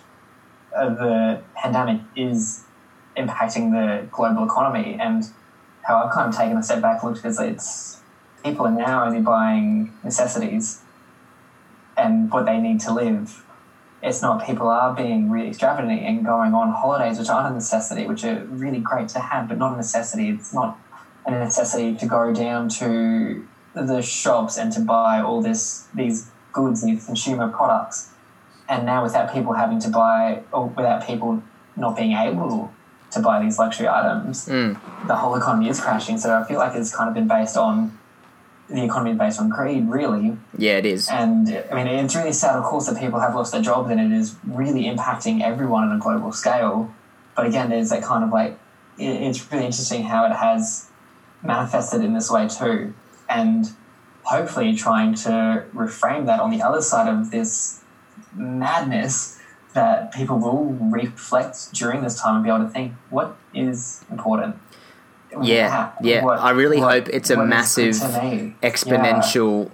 the 0.72 1.41
pandemic 1.56 2.01
is 2.16 2.64
impacting 3.16 3.72
the 3.72 4.08
global 4.12 4.43
economy 4.43 4.97
and 4.99 5.24
how 5.84 6.04
I've 6.04 6.14
kind 6.14 6.30
of 6.30 6.36
taken 6.36 6.58
a 6.58 6.64
step 6.64 6.82
back 6.82 7.04
looked 7.04 7.24
it. 7.24 7.39
It's 7.39 8.01
people 8.43 8.66
are 8.66 8.72
now 8.72 9.06
only 9.06 9.22
buying 9.22 9.93
necessities 10.04 10.82
and 11.95 12.32
what 12.32 12.45
they 12.45 12.58
need 12.58 12.80
to 12.82 12.93
live. 12.93 13.43
It's 14.01 14.22
not 14.22 14.45
people 14.45 14.68
are 14.68 14.93
being 14.93 15.30
really 15.30 15.49
extravagant 15.49 16.01
and 16.01 16.26
going 16.26 16.54
on 16.54 16.72
holidays, 16.72 17.20
which 17.20 17.30
aren't 17.30 17.51
a 17.51 17.54
necessity, 17.54 18.06
which 18.06 18.26
are 18.26 18.43
really 18.45 18.80
great 18.80 19.08
to 19.10 19.20
have, 19.20 19.47
but 19.47 19.58
not 19.58 19.74
a 19.74 19.78
necessity. 19.78 20.30
It's 20.30 20.54
not 20.54 20.78
a 21.26 21.32
necessity 21.32 21.95
to 21.95 22.06
go 22.06 22.34
down 22.34 22.68
to 22.68 23.47
the 23.76 24.01
shops 24.01 24.57
and 24.57 24.71
to 24.74 24.82
buy 24.82 25.21
all 25.21 25.41
this 25.41 25.88
these 25.93 26.30
goods, 26.51 26.84
these 26.84 27.05
consumer 27.05 27.47
products. 27.47 28.09
And 28.69 28.86
now 28.86 29.03
without 29.03 29.34
people 29.34 29.53
having 29.53 29.80
to 29.80 29.89
buy 29.89 30.43
or 30.51 30.67
without 30.67 31.05
people 31.05 31.41
not 31.76 31.95
being 31.97 32.13
able 32.15 32.71
to 33.11 33.19
buy 33.19 33.41
these 33.43 33.59
luxury 33.59 33.88
items, 33.88 34.47
Mm. 34.47 34.78
the 35.07 35.15
whole 35.15 35.36
economy 35.36 35.69
is 35.69 35.80
crashing. 35.80 36.17
So 36.17 36.36
I 36.38 36.43
feel 36.43 36.59
like 36.59 36.74
it's 36.76 36.95
kind 36.95 37.07
of 37.07 37.13
been 37.13 37.28
based 37.28 37.57
on 37.57 37.97
the 38.69 38.84
economy 38.86 39.13
based 39.13 39.39
on 39.39 39.49
greed, 39.49 39.89
really. 39.89 40.38
Yeah, 40.57 40.78
it 40.78 40.86
is. 40.86 41.09
And 41.09 41.49
I 41.71 41.76
mean, 41.76 41.88
it's 41.88 42.15
really 42.15 42.32
sad, 42.32 42.55
of 42.55 42.63
course, 42.63 42.88
that 42.88 42.97
people 42.97 43.19
have 43.19 43.36
lost 43.36 43.51
their 43.51 43.61
jobs, 43.61 43.91
and 43.91 43.99
it 43.99 44.11
is 44.17 44.36
really 44.47 44.84
impacting 44.86 45.41
everyone 45.43 45.84
on 45.89 45.95
a 45.95 45.99
global 45.99 46.32
scale. 46.32 46.89
But 47.36 47.45
again, 47.45 47.69
there's 47.69 47.89
that 47.89 48.01
kind 48.03 48.24
of 48.24 48.32
like, 48.32 48.57
it's 48.97 49.51
really 49.51 49.65
interesting 49.65 50.03
how 50.03 50.26
it 50.26 50.32
has 50.32 50.88
manifested 51.43 52.03
in 52.03 52.13
this 52.13 52.32
way 52.32 52.47
too, 52.47 52.93
and 53.34 53.71
hopefully 54.23 54.75
trying 54.75 55.13
to 55.13 55.65
reframe 55.73 56.25
that 56.27 56.39
on 56.39 56.49
the 56.51 56.61
other 56.61 56.81
side 56.81 57.07
of 57.11 57.31
this 57.31 57.81
madness 58.36 59.39
that 59.73 60.13
people 60.13 60.38
will 60.38 60.65
reflect 60.91 61.73
during 61.73 62.01
this 62.01 62.19
time 62.21 62.36
and 62.36 62.43
be 62.43 62.49
able 62.49 62.63
to 62.63 62.69
think 62.69 62.93
what 63.09 63.36
is 63.53 64.05
important. 64.11 64.55
Yeah, 65.41 65.69
How- 65.69 65.93
yeah. 66.01 66.23
what- 66.23 66.39
I 66.39 66.51
really 66.51 66.79
what- 66.79 66.93
hope 66.93 67.09
it's 67.09 67.29
a 67.31 67.38
what 67.38 67.47
massive 67.47 67.95
exponential 68.61 69.71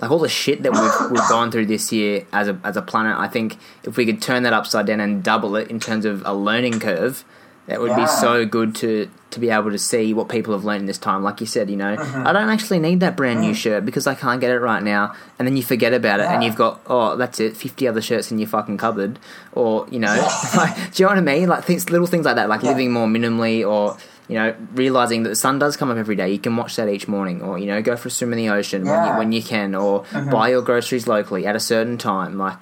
like 0.00 0.10
all 0.12 0.18
the 0.20 0.28
shit 0.28 0.62
that 0.62 0.72
we've 0.72 1.10
we've 1.10 1.28
gone 1.34 1.50
through 1.50 1.66
this 1.66 1.90
year 1.90 2.24
as 2.32 2.46
a 2.46 2.56
as 2.62 2.76
a 2.76 2.82
planet 2.82 3.16
i 3.18 3.26
think 3.26 3.56
if 3.82 3.96
we 3.96 4.06
could 4.06 4.22
turn 4.22 4.44
that 4.44 4.52
upside 4.52 4.86
down 4.86 5.00
and 5.00 5.24
double 5.24 5.56
it 5.56 5.68
in 5.68 5.80
terms 5.80 6.04
of 6.04 6.22
a 6.24 6.32
learning 6.32 6.78
curve 6.78 7.24
that 7.68 7.80
would 7.80 7.94
be 7.94 8.06
so 8.06 8.44
good 8.44 8.74
to 8.74 9.08
to 9.30 9.38
be 9.40 9.50
able 9.50 9.70
to 9.70 9.78
see 9.78 10.14
what 10.14 10.28
people 10.30 10.54
have 10.54 10.64
learned 10.64 10.80
in 10.80 10.86
this 10.86 10.96
time 10.98 11.22
like 11.22 11.38
you 11.40 11.46
said 11.46 11.68
you 11.70 11.76
know 11.76 11.96
Mm-hmm. 11.96 12.26
i 12.26 12.32
don't 12.32 12.48
actually 12.48 12.78
need 12.80 13.00
that 13.00 13.14
brand 13.16 13.38
Mm. 13.40 13.48
new 13.48 13.54
shirt 13.54 13.84
because 13.84 14.06
i 14.06 14.14
can't 14.14 14.40
get 14.40 14.50
it 14.50 14.58
right 14.58 14.82
now 14.82 15.14
and 15.38 15.46
then 15.46 15.54
you 15.56 15.62
forget 15.62 15.92
about 15.94 16.18
it 16.20 16.26
and 16.26 16.42
you've 16.42 16.56
got 16.56 16.80
oh 16.86 17.14
that's 17.16 17.38
it 17.38 17.56
50 17.56 17.86
other 17.86 18.00
shirts 18.00 18.32
in 18.32 18.38
your 18.38 18.48
fucking 18.48 18.78
cupboard 18.78 19.18
or 19.52 19.86
you 19.90 19.98
know 20.00 20.14
like, 20.56 20.74
do 20.94 21.02
you 21.02 21.06
know 21.06 21.10
what 21.14 21.18
i 21.18 21.20
mean 21.20 21.48
like 21.48 21.62
things 21.64 21.90
little 21.90 22.06
things 22.06 22.24
like 22.24 22.36
that 22.36 22.48
like 22.48 22.62
Yeah. 22.62 22.70
living 22.70 22.90
more 22.92 23.06
minimally 23.06 23.66
or 23.68 23.96
you 24.30 24.34
know, 24.34 24.54
realizing 24.74 25.22
that 25.22 25.30
the 25.30 25.36
sun 25.36 25.58
does 25.58 25.74
come 25.78 25.90
up 25.90 25.96
every 25.96 26.14
day, 26.14 26.30
you 26.30 26.38
can 26.38 26.54
watch 26.54 26.76
that 26.76 26.86
each 26.90 27.08
morning, 27.08 27.40
or 27.40 27.56
you 27.58 27.64
know, 27.64 27.80
go 27.80 27.96
for 27.96 28.08
a 28.08 28.10
swim 28.10 28.30
in 28.34 28.36
the 28.36 28.50
ocean 28.50 28.84
when, 28.84 29.06
you, 29.06 29.12
when 29.16 29.32
you 29.32 29.42
can, 29.42 29.74
or 29.74 30.04
buy 30.30 30.50
your 30.50 30.60
groceries 30.60 31.06
locally 31.08 31.46
at 31.46 31.56
a 31.56 31.60
certain 31.60 31.96
time. 31.96 32.36
Like 32.36 32.58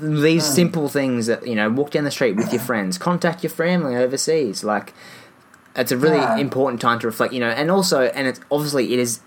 these 0.00 0.44
simple 0.44 0.88
things 0.88 1.26
that 1.26 1.46
you 1.46 1.54
know, 1.54 1.68
walk 1.70 1.90
down 1.90 2.04
the 2.04 2.10
street 2.10 2.36
with 2.36 2.52
your 2.52 2.62
friends, 2.70 2.98
contact 2.98 3.42
your 3.42 3.50
family 3.50 3.96
overseas. 3.96 4.62
Like 4.64 4.92
it's 5.76 5.92
a 5.92 5.96
really 5.96 6.18
Yeah. 6.18 6.36
important 6.38 6.80
time 6.80 6.98
to 7.00 7.06
reflect, 7.06 7.32
you 7.32 7.40
know, 7.40 7.48
and 7.50 7.70
also, 7.70 8.02
and 8.02 8.26
it's 8.26 8.40
obviously 8.50 8.92
it 8.92 8.98
is. 8.98 9.20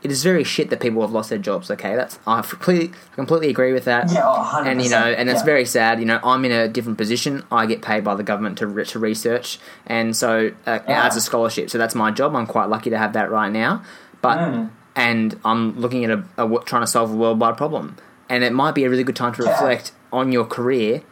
It 0.00 0.12
is 0.12 0.22
very 0.22 0.44
shit 0.44 0.70
that 0.70 0.78
people 0.78 1.02
have 1.02 1.10
lost 1.10 1.28
their 1.28 1.40
jobs. 1.40 1.72
Okay, 1.72 1.96
that's 1.96 2.20
I 2.24 2.40
completely, 2.42 2.92
completely 3.16 3.48
agree 3.50 3.72
with 3.72 3.84
that 3.86 4.12
Yeah, 4.12 4.22
oh, 4.24 4.48
100%. 4.62 4.66
and 4.68 4.80
you 4.80 4.90
know, 4.90 4.96
and 5.02 5.28
it's 5.28 5.40
yeah. 5.40 5.44
very 5.44 5.64
sad. 5.64 5.98
You 5.98 6.04
know, 6.06 6.20
I'm 6.22 6.44
in 6.44 6.52
a 6.52 6.68
different 6.68 6.98
position. 6.98 7.42
I 7.50 7.66
get 7.66 7.82
paid 7.82 8.04
by 8.04 8.14
the 8.14 8.22
government 8.22 8.58
to 8.58 8.84
to 8.84 8.98
research, 9.00 9.58
and 9.88 10.14
so 10.14 10.52
uh, 10.68 10.78
Yeah. 10.88 11.04
as 11.04 11.16
a 11.16 11.20
scholarship, 11.20 11.68
so 11.68 11.78
that's 11.78 11.96
my 11.96 12.12
job. 12.12 12.36
I'm 12.36 12.46
quite 12.46 12.68
lucky 12.68 12.90
to 12.90 12.96
have 12.98 13.12
that 13.14 13.28
right 13.28 13.50
now. 13.50 13.82
But 14.22 14.38
Mm. 14.38 14.70
and 14.94 15.36
I'm 15.44 15.80
looking 15.80 16.04
at 16.04 16.10
a, 16.12 16.22
a 16.44 16.58
trying 16.64 16.82
to 16.82 16.86
solve 16.86 17.10
a 17.10 17.16
worldwide 17.16 17.56
problem, 17.56 17.96
and 18.28 18.44
it 18.44 18.52
might 18.52 18.74
be 18.74 18.84
a 18.84 18.90
really 18.90 19.04
good 19.04 19.16
time 19.16 19.32
to 19.34 19.42
Yeah. 19.44 19.50
reflect 19.52 19.92
on 20.12 20.32
your 20.32 20.44
career. 20.44 21.02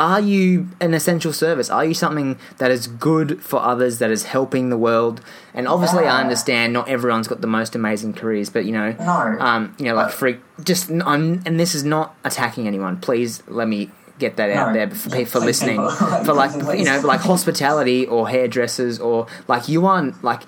Are 0.00 0.18
you 0.20 0.66
an 0.80 0.94
essential 0.94 1.32
service? 1.32 1.70
Are 1.70 1.84
you 1.84 1.94
something 1.94 2.38
that 2.58 2.72
is 2.72 2.88
good 2.88 3.40
for 3.40 3.60
others, 3.62 3.98
that 4.00 4.10
is 4.10 4.24
helping 4.24 4.68
the 4.68 4.76
world? 4.76 5.20
And 5.54 5.68
obviously, 5.68 6.06
I 6.08 6.20
understand 6.20 6.72
not 6.72 6.88
everyone's 6.88 7.28
got 7.28 7.40
the 7.40 7.46
most 7.46 7.76
amazing 7.76 8.14
careers, 8.14 8.50
but 8.50 8.64
you 8.64 8.72
know, 8.72 8.96
No. 8.98 9.36
um, 9.38 9.74
you 9.78 9.84
know, 9.84 9.94
like 9.94 10.10
freak. 10.10 10.40
Just 10.64 10.90
I'm, 10.90 11.40
and 11.46 11.58
this 11.60 11.76
is 11.76 11.84
not 11.84 12.16
attacking 12.24 12.66
anyone. 12.66 12.96
Please 12.96 13.44
let 13.46 13.68
me 13.68 13.90
get 14.18 14.36
that 14.36 14.50
out 14.50 14.68
No. 14.68 14.74
there 14.74 14.90
for, 14.90 15.16
Yeah, 15.16 15.24
for 15.24 15.38
listening. 15.38 15.80
for 16.24 16.32
like 16.34 16.50
you 16.76 16.84
know, 16.84 17.00
like 17.04 17.20
hospitality 17.32 18.06
or 18.06 18.28
hairdressers 18.28 18.98
or 18.98 19.28
like 19.46 19.68
you 19.68 19.86
aren't 19.86 20.22
like 20.24 20.40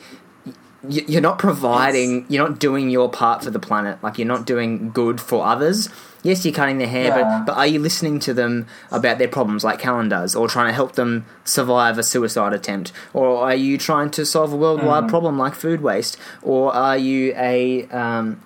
you're 0.89 1.21
not 1.21 1.39
providing. 1.39 2.27
You're 2.29 2.49
not 2.49 2.59
doing 2.59 2.91
your 2.91 3.09
part 3.11 3.45
for 3.45 3.51
the 3.51 3.59
planet. 3.61 4.03
Like 4.03 4.19
you're 4.19 4.27
not 4.29 4.45
doing 4.47 4.91
good 4.91 5.21
for 5.21 5.47
others. 5.47 5.89
Yes, 6.25 6.45
you're 6.45 6.55
cutting 6.55 6.79
their 6.79 6.87
hair, 6.89 7.07
Yeah. 7.09 7.23
but 7.45 7.47
but 7.47 7.57
are 7.57 7.67
you 7.67 7.79
listening 7.81 8.21
to 8.21 8.35
them 8.35 8.67
about 8.91 9.19
their 9.19 9.29
problems 9.29 9.65
like 9.65 9.79
Callan 9.81 10.09
does, 10.09 10.35
or 10.37 10.49
trying 10.49 10.69
to 10.69 10.73
help 10.73 10.93
them 10.93 11.25
survive 11.45 11.99
a 11.99 12.03
suicide 12.03 12.53
attempt, 12.53 12.93
or 13.13 13.39
are 13.45 13.55
you 13.55 13.77
trying 13.79 14.11
to 14.13 14.25
solve 14.25 14.53
a 14.53 14.57
worldwide 14.57 15.05
Mm. 15.05 15.09
problem 15.09 15.39
like 15.39 15.55
food 15.55 15.81
waste, 15.83 16.17
or 16.43 16.73
are 16.75 16.97
you 16.97 17.33
a 17.37 17.87
um, 17.91 18.41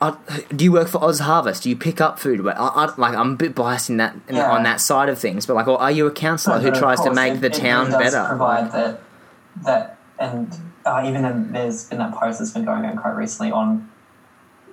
uh, 0.00 0.14
do 0.54 0.64
you 0.64 0.72
work 0.72 0.88
for 0.88 1.02
Oz 1.02 1.18
Harvest? 1.20 1.64
Do 1.64 1.68
you 1.70 1.76
pick 1.76 2.00
up 2.00 2.18
food? 2.18 2.42
But 2.44 2.56
I, 2.58 2.68
I, 2.68 2.94
like 2.96 3.14
I'm 3.16 3.32
a 3.32 3.36
bit 3.36 3.54
biased 3.54 3.90
in 3.90 3.96
that 3.98 4.14
in, 4.28 4.36
Yeah. 4.36 4.50
on 4.50 4.62
that 4.62 4.80
side 4.80 5.08
of 5.08 5.18
things. 5.18 5.44
But 5.44 5.56
like, 5.56 5.66
or 5.68 5.78
are 5.80 5.90
you 5.90 6.06
a 6.06 6.10
counsellor 6.10 6.56
No, 6.60 6.70
who 6.70 6.78
tries 6.78 7.00
to 7.02 7.12
make 7.12 7.34
it- 7.34 7.40
the 7.40 7.48
it 7.48 7.54
town 7.54 7.88
really 7.88 8.04
better? 8.04 8.24
Provide 8.28 8.72
that 8.72 9.00
that 9.64 9.98
and 10.18 10.56
uh, 10.88 11.06
even 11.06 11.24
in, 11.24 11.52
there's 11.52 11.84
been 11.84 11.98
that 11.98 12.14
post 12.14 12.38
that's 12.38 12.52
been 12.52 12.64
going 12.64 12.84
on 12.84 12.96
quite 12.96 13.16
recently 13.16 13.50
on 13.50 13.90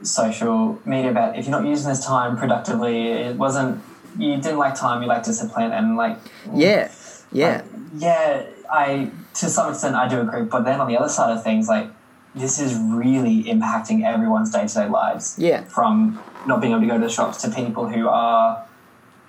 social 0.01 0.79
media 0.85 1.11
about 1.11 1.37
if 1.37 1.45
you're 1.45 1.59
not 1.59 1.67
using 1.67 1.89
this 1.89 2.05
time 2.05 2.37
productively, 2.37 3.07
it 3.09 3.37
wasn't 3.37 3.81
you 4.17 4.35
didn't 4.37 4.57
like 4.57 4.75
time, 4.75 5.01
you 5.01 5.07
like 5.07 5.23
discipline, 5.23 5.71
and 5.71 5.97
like 5.97 6.17
yeah, 6.53 6.91
yeah, 7.31 7.57
like, 7.57 7.65
yeah, 7.97 8.43
I 8.71 9.11
to 9.35 9.49
some 9.49 9.71
extent 9.71 9.95
I 9.95 10.07
do 10.07 10.21
agree, 10.21 10.43
but 10.43 10.63
then 10.63 10.79
on 10.79 10.87
the 10.87 10.97
other 10.97 11.09
side 11.09 11.35
of 11.35 11.43
things, 11.43 11.67
like 11.67 11.89
this 12.33 12.59
is 12.59 12.77
really 12.77 13.43
impacting 13.43 14.03
everyone's 14.05 14.51
day 14.51 14.67
to 14.67 14.73
day 14.73 14.87
lives. 14.87 15.35
yeah, 15.37 15.63
From 15.63 16.21
not 16.45 16.61
being 16.61 16.73
able 16.73 16.81
to 16.81 16.87
go 16.87 16.97
to 16.97 17.03
the 17.03 17.09
shops 17.09 17.41
to 17.41 17.49
people 17.49 17.89
who 17.89 18.07
are 18.07 18.65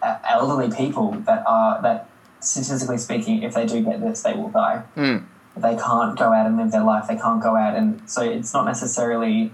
uh, 0.02 0.18
elderly 0.28 0.74
people 0.74 1.12
that 1.26 1.44
are 1.46 1.82
that 1.82 2.08
statistically 2.40 2.98
speaking, 2.98 3.42
if 3.42 3.54
they 3.54 3.66
do 3.66 3.82
get 3.82 4.00
this, 4.00 4.22
they 4.22 4.34
will 4.34 4.50
die. 4.50 4.82
Mm. 4.96 5.24
They 5.56 5.76
can't 5.76 6.18
go 6.18 6.32
out 6.32 6.46
and 6.46 6.56
live 6.56 6.70
their 6.70 6.84
life. 6.84 7.08
They 7.08 7.16
can't 7.16 7.42
go 7.42 7.56
out, 7.56 7.74
and 7.76 8.08
so 8.08 8.22
it's 8.22 8.52
not 8.52 8.66
necessarily. 8.66 9.52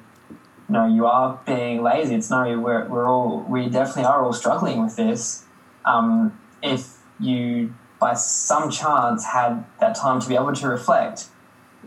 No, 0.69 0.87
you 0.87 1.07
are 1.07 1.39
being 1.45 1.83
lazy. 1.83 2.15
It's 2.15 2.31
no, 2.31 2.59
we're, 2.59 2.89
we're 2.89 3.07
all 3.07 3.45
we 3.49 3.69
definitely 3.69 4.05
are 4.05 4.25
all 4.25 4.33
struggling 4.33 4.83
with 4.83 4.97
this. 4.97 5.45
Um, 5.85 6.39
if 6.63 6.99
you 7.21 7.75
by 8.01 8.15
some 8.15 8.71
chance 8.71 9.25
had 9.25 9.65
that 9.81 9.95
time 9.95 10.21
to 10.21 10.29
be 10.29 10.35
able 10.35 10.53
to 10.53 10.69
reflect, 10.69 11.27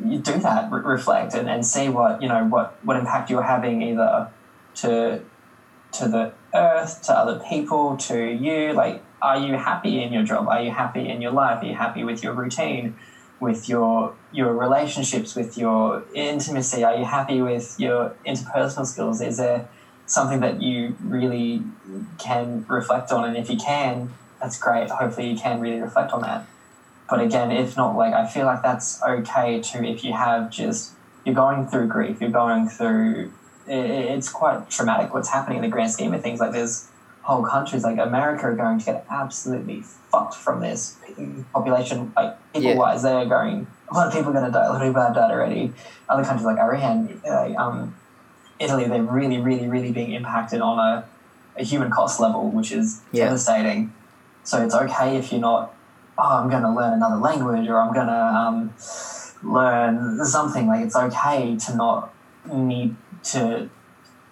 you 0.04 0.20
do 0.20 0.38
that, 0.40 0.72
re- 0.72 0.82
reflect, 0.82 1.34
and, 1.34 1.50
and 1.50 1.66
see 1.66 1.90
what 1.90 2.22
you 2.22 2.30
know 2.30 2.46
what 2.46 2.78
what 2.86 2.98
impact 2.98 3.30
you're 3.30 3.44
having 3.44 3.82
either 3.82 4.30
to 4.76 5.22
to 5.94 6.08
the 6.08 6.34
earth, 6.54 7.02
to 7.04 7.14
other 7.14 7.44
people, 7.50 7.98
to 7.98 8.24
you. 8.32 8.74
Like, 8.74 9.04
are 9.22 9.38
you 9.38 9.54
happy 9.56 10.02
in 10.02 10.14
your 10.14 10.24
job? 10.24 10.48
Are 10.48 10.62
you 10.62 10.72
happy 10.72 11.08
in 11.10 11.22
your 11.22 11.32
life? 11.32 11.64
Are 11.64 11.66
you 11.66 11.76
happy 11.76 12.04
with 12.04 12.24
your 12.24 12.34
routine, 12.34 12.96
with 13.40 13.68
your 13.70 14.16
your 14.32 14.54
relationships, 14.54 15.36
with 15.36 15.58
your 15.58 16.04
intimacy? 16.14 16.84
Are 16.84 16.96
you 16.96 17.06
happy 17.06 17.42
with 17.42 17.76
your 17.80 18.16
interpersonal 18.26 18.86
skills? 18.86 19.22
Is 19.22 19.38
there 19.38 19.68
something 20.06 20.40
that 20.42 20.62
you 20.62 20.96
really 21.04 21.64
can 22.18 22.66
reflect 22.68 23.12
on? 23.12 23.26
And 23.26 23.38
if 23.38 23.50
you 23.50 23.58
can, 23.58 24.14
that's 24.42 24.58
great. 24.58 24.90
Hopefully, 24.90 25.30
you 25.30 25.38
can 25.38 25.60
really 25.60 25.82
reflect 25.82 26.12
on 26.12 26.22
that. 26.22 26.48
But 27.10 27.22
again, 27.22 27.52
if 27.52 27.78
not, 27.78 27.96
like 27.96 28.14
I 28.14 28.28
feel 28.28 28.46
like 28.46 28.64
that's 28.64 29.02
okay 29.04 29.62
too. 29.62 29.84
If 29.84 30.04
you 30.04 30.14
have 30.14 30.50
just 30.50 30.94
you're 31.24 31.36
going 31.36 31.68
through 31.68 31.88
grief, 31.88 32.22
you're 32.22 32.30
going 32.30 32.68
through. 32.68 33.32
It's 33.68 34.30
quite 34.30 34.70
traumatic 34.70 35.14
what's 35.14 35.30
happening 35.30 35.58
in 35.58 35.64
the 35.64 35.70
grand 35.70 35.92
scheme 35.92 36.14
of 36.14 36.22
things. 36.22 36.40
Like 36.40 36.52
there's 36.52 36.88
whole 37.26 37.44
countries 37.44 37.84
like 37.84 37.98
America 37.98 38.46
are 38.46 38.56
going 38.56 38.78
to 38.78 38.86
get 38.86 39.06
absolutely 39.10 39.82
fucked 40.12 40.36
from 40.36 40.62
this 40.62 40.96
population. 41.54 42.14
Like 42.16 42.38
people 42.54 42.76
wise, 42.78 43.02
they're 43.02 43.26
going. 43.26 43.68
A 43.90 43.94
lot 43.96 44.08
of 44.08 44.14
people 44.14 44.30
are 44.30 44.34
going 44.34 44.46
to 44.46 44.52
die. 44.52 44.66
A 44.66 44.70
lot 44.72 44.82
of 44.82 44.88
people 44.88 45.02
have 45.02 45.16
died 45.16 45.32
already. 45.32 45.74
Other 46.08 46.24
countries 46.24 46.46
like 46.46 46.60
Iran, 46.60 47.20
uh, 47.28 47.52
um, 47.58 47.96
Italy, 48.60 48.86
they're 48.86 49.02
really, 49.02 49.40
really, 49.40 49.68
really 49.68 49.92
being 49.92 50.12
impacted 50.12 50.62
on 50.62 50.78
a, 50.78 51.10
a 51.58 51.64
human 51.64 51.90
cost 51.90 52.20
level, 52.20 52.52
which 52.52 52.72
is 52.72 53.02
Yeah. 53.12 53.26
devastating. 53.26 53.92
So 54.44 54.64
it's 54.64 54.76
okay 54.76 55.18
if 55.18 55.32
you're 55.32 55.42
not. 55.42 55.74
Oh, 56.20 56.38
I'm 56.38 56.48
going 56.50 56.62
to 56.62 56.70
learn 56.70 56.94
another 56.94 57.18
language, 57.18 57.68
or 57.68 57.82
I'm 57.82 57.92
going 57.92 58.08
to 58.08 58.14
um, 58.14 58.72
learn 59.42 60.24
something. 60.24 60.68
Like 60.68 60.86
it's 60.86 60.96
okay 60.96 61.58
to 61.58 61.76
not 61.76 62.14
need 62.46 62.96
to. 63.34 63.70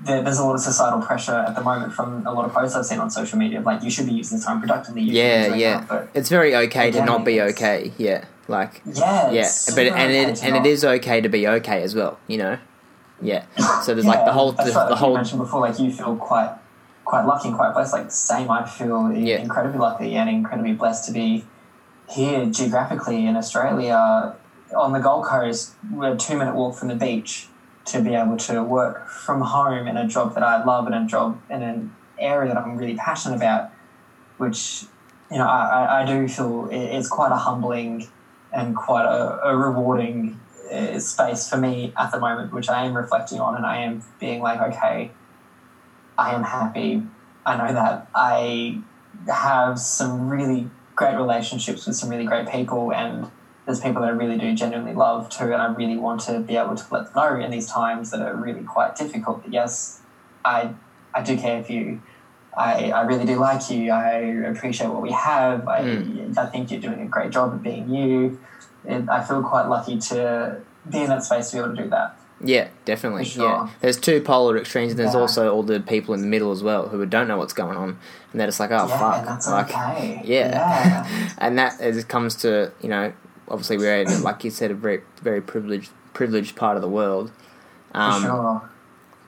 There, 0.05 0.21
there's 0.21 0.38
a 0.39 0.43
lot 0.43 0.55
of 0.55 0.61
societal 0.61 1.01
pressure 1.01 1.34
at 1.35 1.55
the 1.55 1.61
moment 1.61 1.93
from 1.93 2.25
a 2.27 2.31
lot 2.34 2.45
of 2.45 2.53
posts 2.53 2.75
I've 2.75 2.85
seen 2.85 2.99
on 2.99 3.09
social 3.09 3.38
media. 3.38 3.61
Like 3.61 3.84
you 3.84 3.89
should 3.89 4.05
be 4.05 4.13
using 4.13 4.38
this 4.38 4.45
time 4.45 4.59
productively. 4.59 5.03
Yeah, 5.03 5.55
yeah. 5.55 5.85
But 5.88 6.09
It's 6.13 6.30
very 6.30 6.55
okay 6.55 6.91
to 6.91 7.05
not 7.05 7.23
be 7.23 7.39
okay. 7.41 7.93
Yeah, 7.97 8.25
like 8.47 8.81
yeah, 8.85 9.31
yeah, 9.31 9.49
but 9.75 9.88
and 9.88 9.95
okay 9.95 10.23
it 10.31 10.43
and 10.43 10.55
it 10.57 10.65
is 10.65 10.84
okay 10.84 11.21
to 11.21 11.30
be 11.30 11.47
okay 11.47 11.84
as 11.84 11.95
well. 11.95 12.19
You 12.27 12.38
know, 12.38 12.57
yeah. 13.21 13.45
So 13.84 13.93
there's 13.93 14.05
like 14.05 14.25
the 14.25 14.34
whole 14.34 14.51
the, 14.51 14.63
right, 14.63 14.73
the 14.73 14.80
like 14.80 14.89
you 14.89 14.95
whole 14.95 15.15
mentioned 15.15 15.39
before, 15.41 15.61
like 15.61 15.80
you 15.80 15.91
feel 15.91 16.15
quite 16.17 16.53
quite 17.05 17.23
lucky 17.25 17.49
and 17.49 17.57
quite 17.57 17.73
blessed. 17.73 17.93
Like 17.93 18.11
same, 18.11 18.49
I 18.49 18.65
feel 18.65 19.11
Yeah. 19.13 19.38
incredibly 19.38 19.80
lucky 19.80 20.15
and 20.15 20.30
incredibly 20.30 20.73
blessed 20.73 21.05
to 21.05 21.11
be 21.11 21.45
here 22.09 22.45
geographically 22.47 23.25
in 23.25 23.35
Australia 23.38 24.35
on 24.75 24.91
the 24.91 24.99
Gold 24.99 25.25
Coast. 25.25 25.75
We're 25.91 26.13
a 26.13 26.17
two 26.17 26.38
minute 26.38 26.55
walk 26.55 26.75
from 26.75 26.89
the 26.89 26.95
beach 26.95 27.47
to 27.85 28.01
be 28.01 28.15
able 28.15 28.38
to 28.38 28.64
work 28.64 29.07
from 29.10 29.41
home 29.41 29.88
in 29.88 29.97
a 29.97 30.07
job 30.07 30.34
that 30.35 30.43
I 30.43 30.64
love 30.64 30.85
and 30.85 30.95
a 30.95 31.05
job 31.05 31.41
in 31.49 31.61
an 31.61 31.95
area 32.18 32.53
that 32.53 32.57
I'm 32.57 32.77
really 32.77 32.95
passionate 32.95 33.35
about, 33.35 33.72
which 34.38 34.85
you 35.30 35.38
know 35.38 35.47
I, 35.47 36.01
I, 36.01 36.05
do 36.05 36.27
feel 36.27 36.69
it's 36.72 37.10
quite 37.10 37.31
a 37.31 37.35
humbling 37.35 38.07
and 38.51 38.76
quite 38.76 39.05
a, 39.05 39.47
a 39.47 39.57
rewarding 39.57 40.39
uh, 40.72 40.99
space 40.99 41.49
for 41.49 41.57
me 41.57 41.93
at 41.97 42.11
the 42.11 42.19
moment, 42.19 42.53
which 42.53 42.69
I 42.69 42.85
am 42.85 42.95
reflecting 42.95 43.39
on, 43.39 43.55
and 43.55 43.65
I 43.65 43.77
am 43.77 44.03
being 44.19 44.41
like, 44.41 44.61
okay, 44.73 45.11
I 46.18 46.34
am 46.34 46.43
happy. 46.43 47.03
I 47.45 47.57
know 47.57 47.73
that 47.73 48.07
I 48.15 48.81
have 49.27 49.80
some 49.80 50.30
really 50.30 50.69
great 50.95 51.15
relationships 51.15 51.85
with 51.85 51.95
some 51.95 52.10
really 52.10 52.26
great 52.26 52.47
people, 52.47 52.93
and 52.93 53.30
there's 53.65 53.80
people 53.80 54.02
that 54.02 54.07
I 54.10 54.11
really 54.11 54.38
do 54.38 54.53
genuinely 54.56 54.94
love 54.94 55.30
too, 55.30 55.45
and 55.45 55.56
I 55.61 55.68
really 55.73 55.98
want 55.98 56.22
to 56.22 56.40
be 56.40 56.56
able 56.57 56.76
to 56.76 56.84
let 56.94 57.06
them 57.06 57.14
know 57.15 57.44
in 57.45 57.52
these 57.52 57.68
times 57.68 58.11
that 58.11 58.22
are 58.22 58.35
really 58.35 58.64
quite 58.64 58.95
difficult. 58.95 59.44
That 59.44 59.53
yes, 59.53 60.02
I 60.44 60.73
I 61.14 61.22
do 61.22 61.38
care 61.38 61.64
for 61.64 61.72
you. 61.72 62.02
I, 62.56 62.91
I 62.91 63.02
really 63.02 63.26
do 63.26 63.38
like 63.38 63.72
you. 63.72 63.91
I 63.91 64.11
appreciate 64.52 64.90
what 64.90 65.02
we 65.02 65.11
have. 65.11 65.68
I, 65.68 65.81
Mm. 65.81 66.38
I 66.38 66.45
think 66.45 66.69
you're 66.69 66.80
doing 66.80 67.02
a 67.02 67.06
great 67.07 67.31
job 67.31 67.52
of 67.52 67.64
being 67.64 67.90
you. 67.90 68.40
And 68.85 69.10
I 69.10 69.23
feel 69.23 69.41
quite 69.41 69.68
lucky 69.68 69.98
to 69.98 70.61
be 70.88 70.99
in 71.02 71.10
that 71.10 71.23
space 71.23 71.49
to 71.49 71.56
be 71.57 71.64
able 71.64 71.76
to 71.76 71.84
do 71.84 71.90
that. 71.90 72.15
Yeah, 72.44 72.68
definitely. 72.85 73.23
Sure. 73.26 73.45
Yeah, 73.49 73.69
there's 73.80 73.98
two 73.98 74.22
polar 74.22 74.57
extremes, 74.57 74.91
and 74.91 74.99
there's 74.99 75.14
Yeah. 75.15 75.22
also 75.22 75.52
all 75.53 75.64
the 75.64 75.80
people 75.80 76.14
in 76.14 76.22
the 76.22 76.27
middle 76.27 76.52
as 76.52 76.61
well 76.61 76.90
who 76.90 77.03
don't 77.06 77.27
know 77.27 77.38
what's 77.38 77.53
going 77.53 77.77
on, 77.77 77.98
and 78.31 78.40
they're 78.40 78.48
just 78.48 78.60
like, 78.60 78.69
oh 78.72 78.88
yeah, 78.88 78.98
fuck, 78.99 79.48
like, 79.48 79.69
okay. 79.69 80.22
yeah. 80.26 80.49
yeah. 81.07 81.30
and 81.40 81.57
that 81.57 81.80
as 81.80 81.98
it 81.98 82.07
comes 82.07 82.35
to 82.38 82.72
you 82.81 82.90
know, 82.90 83.14
obviously 83.53 83.77
we're 83.77 84.01
in, 84.01 84.23
like 84.23 84.43
you 84.43 84.49
said, 84.51 84.71
a 84.71 84.75
very 84.75 85.01
very 85.21 85.41
privileged 85.41 85.91
privileged 86.13 86.55
part 86.55 86.75
of 86.75 86.81
the 86.81 86.89
world. 86.89 87.31
For 87.93 87.97
Um, 87.99 88.21
sure. 88.23 88.69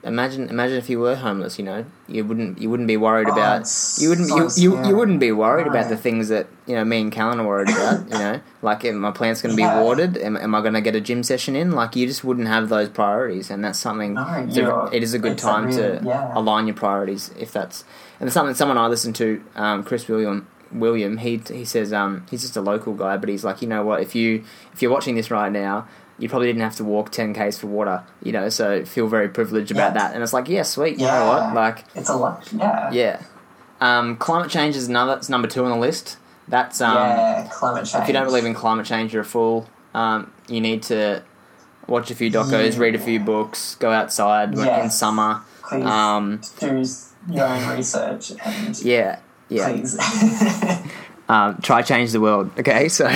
Imagine 0.04 0.48
imagine 0.50 0.76
if 0.76 0.88
you 0.88 1.00
were 1.00 1.16
homeless, 1.16 1.58
you 1.58 1.64
know, 1.64 1.84
you 2.06 2.24
wouldn't 2.24 2.60
you 2.60 2.70
wouldn't 2.70 2.86
be 2.86 2.96
worried 2.96 3.28
Oh, 3.28 3.32
about 3.32 3.62
you 3.98 4.08
wouldn't 4.10 4.28
so 4.28 4.36
you, 4.36 4.42
you, 4.44 4.50
scary. 4.50 4.88
you 4.88 4.96
wouldn't 4.96 5.18
be 5.18 5.32
worried 5.32 5.66
about 5.66 5.88
the 5.88 5.96
things 5.96 6.28
that 6.28 6.46
you 6.66 6.76
know 6.76 6.84
me 6.84 7.00
and 7.00 7.10
Callan 7.10 7.40
are 7.40 7.46
worried 7.46 7.70
about. 7.70 8.04
You 8.12 8.18
know, 8.18 8.40
like 8.62 8.84
am 8.84 8.98
my 9.00 9.10
plant's 9.10 9.42
going 9.42 9.56
to 9.56 9.56
be 9.56 9.64
watered? 9.66 10.16
Am, 10.18 10.36
am 10.36 10.54
I 10.54 10.60
going 10.60 10.74
to 10.74 10.80
get 10.80 10.94
a 10.94 11.00
gym 11.00 11.24
session 11.24 11.56
in? 11.56 11.72
Like 11.72 11.96
you 11.96 12.06
just 12.06 12.22
wouldn't 12.22 12.46
have 12.46 12.68
those 12.68 12.88
priorities, 12.88 13.50
and 13.50 13.64
that's 13.64 13.80
something. 13.80 14.14
No, 14.14 14.22
a- 14.22 14.90
it 14.92 15.02
is 15.02 15.12
a 15.14 15.18
good 15.18 15.32
it's 15.32 15.42
a 15.42 15.46
time 15.46 15.70
to 15.72 16.00
yeah. 16.04 16.30
align 16.38 16.68
your 16.68 16.76
priorities 16.76 17.32
if 17.36 17.50
that's 17.50 17.82
and 18.20 18.28
it's 18.28 18.34
something 18.34 18.54
someone 18.54 18.78
I 18.78 18.86
listen 18.86 19.12
to, 19.14 19.42
um, 19.56 19.82
Chris 19.82 20.06
William. 20.06 20.46
William, 20.78 21.18
he 21.18 21.40
he 21.48 21.64
says 21.64 21.92
um, 21.92 22.24
he's 22.30 22.42
just 22.42 22.56
a 22.56 22.60
local 22.60 22.94
guy, 22.94 23.16
but 23.16 23.28
he's 23.28 23.44
like, 23.44 23.62
you 23.62 23.68
know 23.68 23.82
what? 23.84 24.00
If 24.02 24.14
you 24.14 24.44
if 24.72 24.82
you're 24.82 24.90
watching 24.90 25.14
this 25.16 25.30
right 25.30 25.50
now, 25.52 25.86
you 26.18 26.28
probably 26.28 26.46
didn't 26.48 26.62
have 26.62 26.76
to 26.76 26.84
walk 26.84 27.10
ten 27.10 27.34
k's 27.34 27.58
for 27.58 27.66
water, 27.66 28.02
you 28.22 28.32
know. 28.32 28.48
So 28.48 28.84
feel 28.84 29.06
very 29.08 29.28
privileged 29.28 29.70
about 29.70 29.94
Yeah. 29.94 30.00
that. 30.02 30.14
And 30.14 30.22
it's 30.22 30.32
like, 30.32 30.48
yeah, 30.48 30.62
sweet. 30.62 30.98
You 30.98 31.06
Yeah. 31.06 31.18
know 31.18 31.26
what? 31.26 31.54
Like, 31.54 31.84
It's 31.94 32.08
a 32.08 32.16
lot. 32.16 32.48
Yeah. 32.52 32.90
yeah. 32.92 33.22
Um, 33.80 34.16
climate 34.16 34.50
change 34.50 34.76
is 34.76 34.88
another. 34.88 35.14
It's 35.14 35.28
number 35.28 35.48
two 35.48 35.64
on 35.64 35.70
the 35.70 35.76
list. 35.76 36.16
That's 36.48 36.80
um, 36.80 36.94
yeah, 36.94 37.48
climate 37.52 37.86
change. 37.86 38.02
if 38.02 38.08
you 38.08 38.12
don't 38.14 38.26
believe 38.26 38.44
in 38.44 38.54
climate 38.54 38.86
change, 38.86 39.12
you're 39.12 39.22
a 39.22 39.24
fool. 39.24 39.68
Um, 39.94 40.30
you 40.48 40.60
need 40.60 40.82
to 40.84 41.22
watch 41.86 42.10
a 42.10 42.14
few 42.14 42.30
docos, 42.30 42.74
Yeah. 42.74 42.78
read 42.80 42.94
a 42.94 42.98
few 42.98 43.18
books, 43.20 43.74
go 43.76 43.90
outside 43.92 44.54
when- 44.56 44.68
in 44.84 44.90
summer. 44.90 45.40
Please 45.62 45.84
Um, 45.84 46.40
do 46.60 46.84
your 47.30 47.44
own 47.46 47.76
research 47.76 48.32
and 48.44 48.80
yeah, 48.84 49.16
yeah. 49.48 49.70
please. 49.70 49.98
Um, 51.28 51.58
try 51.60 51.82
change 51.82 52.12
the 52.12 52.20
world. 52.20 52.52
Okay, 52.58 52.88
so 52.88 53.06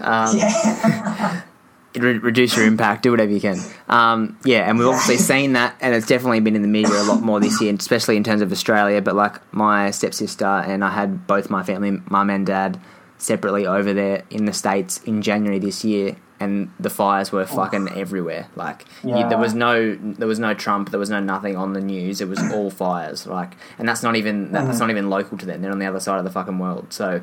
um, 0.00 0.36
yeah. 0.36 1.42
re- 1.96 2.18
reduce 2.18 2.56
your 2.56 2.66
impact, 2.66 3.02
do 3.02 3.10
whatever 3.10 3.32
you 3.32 3.40
can. 3.40 3.58
Um, 3.88 4.38
yeah, 4.44 4.68
and 4.68 4.78
we've 4.78 4.86
obviously 4.86 5.16
seen 5.16 5.54
that, 5.54 5.76
and 5.80 5.94
it's 5.94 6.06
definitely 6.06 6.40
been 6.40 6.54
in 6.54 6.62
the 6.62 6.68
media 6.68 6.94
a 6.94 7.02
lot 7.02 7.22
more 7.22 7.40
this 7.40 7.60
year, 7.60 7.74
especially 7.74 8.16
in 8.16 8.24
terms 8.24 8.40
of 8.40 8.52
Australia. 8.52 9.02
But 9.02 9.16
like 9.16 9.40
my 9.52 9.90
stepsister 9.90 10.44
and 10.44 10.84
I 10.84 10.90
had 10.90 11.26
both 11.26 11.50
my 11.50 11.62
family, 11.62 12.00
mum 12.08 12.30
and 12.30 12.46
dad, 12.46 12.80
separately 13.18 13.66
over 13.66 13.92
there 13.92 14.22
in 14.30 14.44
the 14.44 14.52
states 14.52 15.02
in 15.02 15.22
January 15.22 15.58
this 15.58 15.84
year, 15.84 16.16
and 16.38 16.70
the 16.78 16.90
fires 16.90 17.32
were 17.32 17.46
fucking 17.46 17.88
everywhere. 17.96 18.48
Like 18.56 18.84
you, 19.02 19.28
there 19.28 19.38
was 19.38 19.54
no, 19.54 19.94
there 19.96 20.28
was 20.28 20.38
no 20.38 20.52
Trump, 20.54 20.90
there 20.90 21.00
was 21.00 21.10
no 21.10 21.20
nothing 21.20 21.56
on 21.56 21.72
the 21.72 21.80
news. 21.80 22.20
It 22.20 22.28
was 22.28 22.38
all 22.54 22.70
fires. 22.70 23.26
Like, 23.26 23.54
and 23.78 23.88
that's 23.88 24.02
not 24.02 24.16
even 24.16 24.52
that's 24.52 24.76
Mhm. 24.76 24.80
not 24.80 24.90
even 24.90 25.08
local 25.10 25.38
to 25.38 25.46
them. 25.46 25.62
They're 25.62 25.72
on 25.72 25.78
the 25.78 25.86
other 25.86 26.00
side 26.00 26.18
of 26.18 26.24
the 26.24 26.30
fucking 26.30 26.58
world. 26.58 26.92
So. 26.92 27.22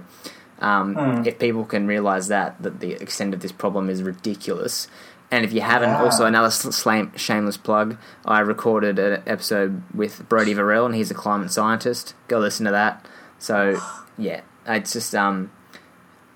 Um, 0.60 0.95
Mm. 0.95 1.26
If 1.27 1.40
people 1.40 1.65
can 1.65 1.88
realize 1.88 2.30
that 2.30 2.61
that 2.61 2.80
the 2.80 2.94
extent 2.94 3.34
of 3.34 3.41
this 3.41 3.52
problem 3.52 3.90
is 3.90 4.02
ridiculous, 4.02 4.88
and 5.30 5.44
if 5.44 5.52
you 5.52 5.60
haven't, 5.61 5.90
Yeah. 5.90 6.03
also 6.03 6.26
another 6.26 6.52
slam- 6.52 7.11
shameless 7.18 7.57
plug. 7.57 7.98
I 8.23 8.40
recorded 8.40 8.98
an 8.98 9.23
episode 9.27 9.81
with 9.94 10.30
Brody 10.30 10.53
Varell, 10.56 10.85
and 10.85 10.95
he's 10.95 11.11
a 11.11 11.15
climate 11.15 11.52
scientist. 11.52 12.14
Go 12.30 12.40
listen 12.40 12.65
to 12.65 12.72
that. 12.72 13.06
So 13.40 13.81
yeah, 14.18 14.41
it's 14.65 14.94
just 14.94 15.14
um, 15.15 15.52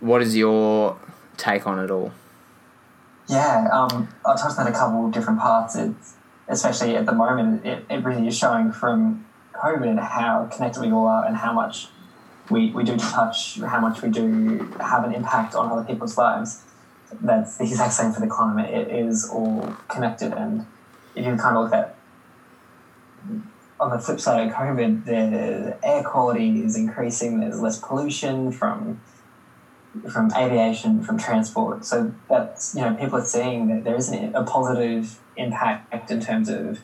what 0.02 0.22
is 0.22 0.36
your 0.36 0.98
take 1.38 1.66
on 1.66 1.80
it 1.80 1.90
all? 1.92 2.12
Yeah, 3.28 3.68
um, 3.72 4.08
I 4.26 4.36
touched 4.36 4.58
on 4.58 4.68
a 4.68 4.72
couple 4.72 5.06
of 5.06 5.12
different 5.12 5.40
parts. 5.40 5.76
It's, 5.76 6.14
especially 6.48 6.96
at 6.96 7.06
the 7.06 7.12
moment, 7.12 7.66
it, 7.66 7.86
it 7.90 8.04
really 8.04 8.28
is 8.28 8.38
showing 8.38 8.72
from 8.72 9.26
COVID 9.54 10.00
how 10.00 10.50
connected 10.52 10.82
we 10.82 10.92
all 10.92 11.08
are 11.08 11.26
and 11.26 11.36
how 11.36 11.52
much 11.52 11.88
we, 12.50 12.72
we 12.72 12.84
do 12.84 12.96
touch, 12.96 13.60
how 13.60 13.82
much 13.82 14.02
we 14.02 14.10
do 14.10 14.60
have 14.80 15.04
an 15.04 15.14
impact 15.14 15.56
on 15.56 15.70
other 15.72 15.84
people's 15.84 16.18
lives. 16.18 16.64
That's 17.22 17.58
the 17.58 17.66
exact 17.66 17.94
same 17.94 18.14
for 18.14 18.22
the 18.22 18.28
climate. 18.28 18.74
It 18.74 18.88
is 18.90 19.30
all 19.30 19.76
connected. 19.90 20.34
And 20.34 20.66
if 21.16 21.26
you 21.26 21.36
kind 21.36 21.58
of 21.58 21.64
look 21.66 21.74
at 21.74 21.96
on 23.80 23.92
the 23.92 24.00
flip 24.00 24.20
side 24.20 24.48
of 24.48 24.54
COVID, 24.54 25.06
the 25.06 25.78
air 25.84 26.04
quality 26.04 26.64
is 26.64 26.76
increasing. 26.76 27.40
There's 27.42 27.60
less 27.60 27.78
pollution 27.80 28.52
from 28.52 29.02
from 30.02 30.32
aviation, 30.36 31.04
from 31.04 31.18
transport. 31.18 31.86
So 31.86 32.14
that's 32.30 32.76
you 32.76 32.82
know 32.82 32.94
people 32.96 33.20
are 33.20 33.26
seeing 33.26 33.68
that 33.70 33.84
there 33.84 33.96
is 33.96 34.12
a 34.12 34.44
positive 34.48 35.20
impact 35.36 36.12
in 36.12 36.20
terms 36.20 36.50
of 36.50 36.80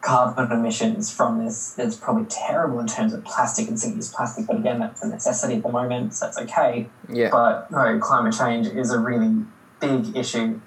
carbon 0.00 0.50
emissions 0.50 1.12
from 1.12 1.44
this. 1.44 1.72
That's 1.72 1.96
probably 1.96 2.24
terrible 2.26 2.80
in 2.80 2.86
terms 2.86 3.12
of 3.12 3.24
plastic 3.24 3.68
and 3.68 3.78
single-use 3.78 4.12
plastic, 4.12 4.46
but 4.46 4.56
again, 4.56 4.78
that's 4.80 5.02
a 5.02 5.08
necessity 5.08 5.56
at 5.56 5.62
the 5.62 5.68
moment, 5.68 6.14
so 6.14 6.26
that's 6.26 6.38
okay. 6.38 6.88
Yeah, 7.08 7.30
But 7.30 7.70
no, 7.70 7.98
climate 7.98 8.34
change 8.36 8.66
is 8.68 8.90
a 8.90 8.98
really 8.98 9.44
big 9.80 10.16
issue, 10.16 10.60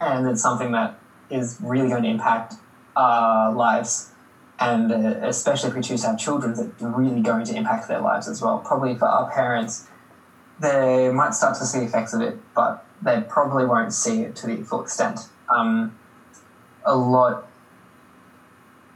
and 0.00 0.28
it's 0.28 0.42
something 0.42 0.72
that 0.72 0.98
is 1.30 1.58
really 1.60 1.88
going 1.88 2.04
to 2.04 2.08
impact 2.08 2.54
our 2.96 3.52
lives. 3.52 4.12
And 4.60 4.90
uh, 4.90 5.26
especially 5.26 5.70
if 5.70 5.76
we 5.76 5.82
choose 5.82 6.02
to 6.02 6.08
have 6.08 6.18
children, 6.18 6.52
it's 6.52 6.82
really 6.82 7.20
going 7.20 7.44
to 7.46 7.54
impact 7.54 7.86
their 7.86 8.00
lives 8.00 8.28
as 8.28 8.42
well. 8.42 8.58
Probably 8.58 8.96
for 8.96 9.06
our 9.06 9.30
parents, 9.30 9.86
they 10.60 11.10
might 11.10 11.34
start 11.34 11.56
to 11.58 11.64
see 11.64 11.80
effects 11.80 12.14
of 12.14 12.20
it, 12.20 12.38
but 12.54 12.84
they 13.02 13.20
probably 13.28 13.64
won't 13.64 13.92
see 13.92 14.22
it 14.22 14.36
to 14.36 14.46
the 14.46 14.56
full 14.64 14.82
extent. 14.82 15.20
Um, 15.48 15.96
a 16.84 16.96
lot 16.96 17.48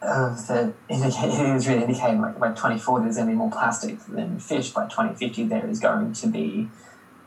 of 0.03 0.47
the 0.49 0.73
indica- 0.89 1.27
it 1.27 1.55
is 1.57 1.69
really 1.69 1.83
indicating 1.83 2.21
like 2.21 2.39
by 2.39 2.49
2040 2.49 3.05
there's 3.05 3.17
be 3.25 3.33
more 3.33 3.51
plastic 3.51 4.01
than 4.07 4.39
fish. 4.39 4.71
By 4.71 4.85
2050 4.85 5.45
there 5.45 5.67
is 5.67 5.79
going 5.79 6.13
to 6.15 6.27
be 6.27 6.69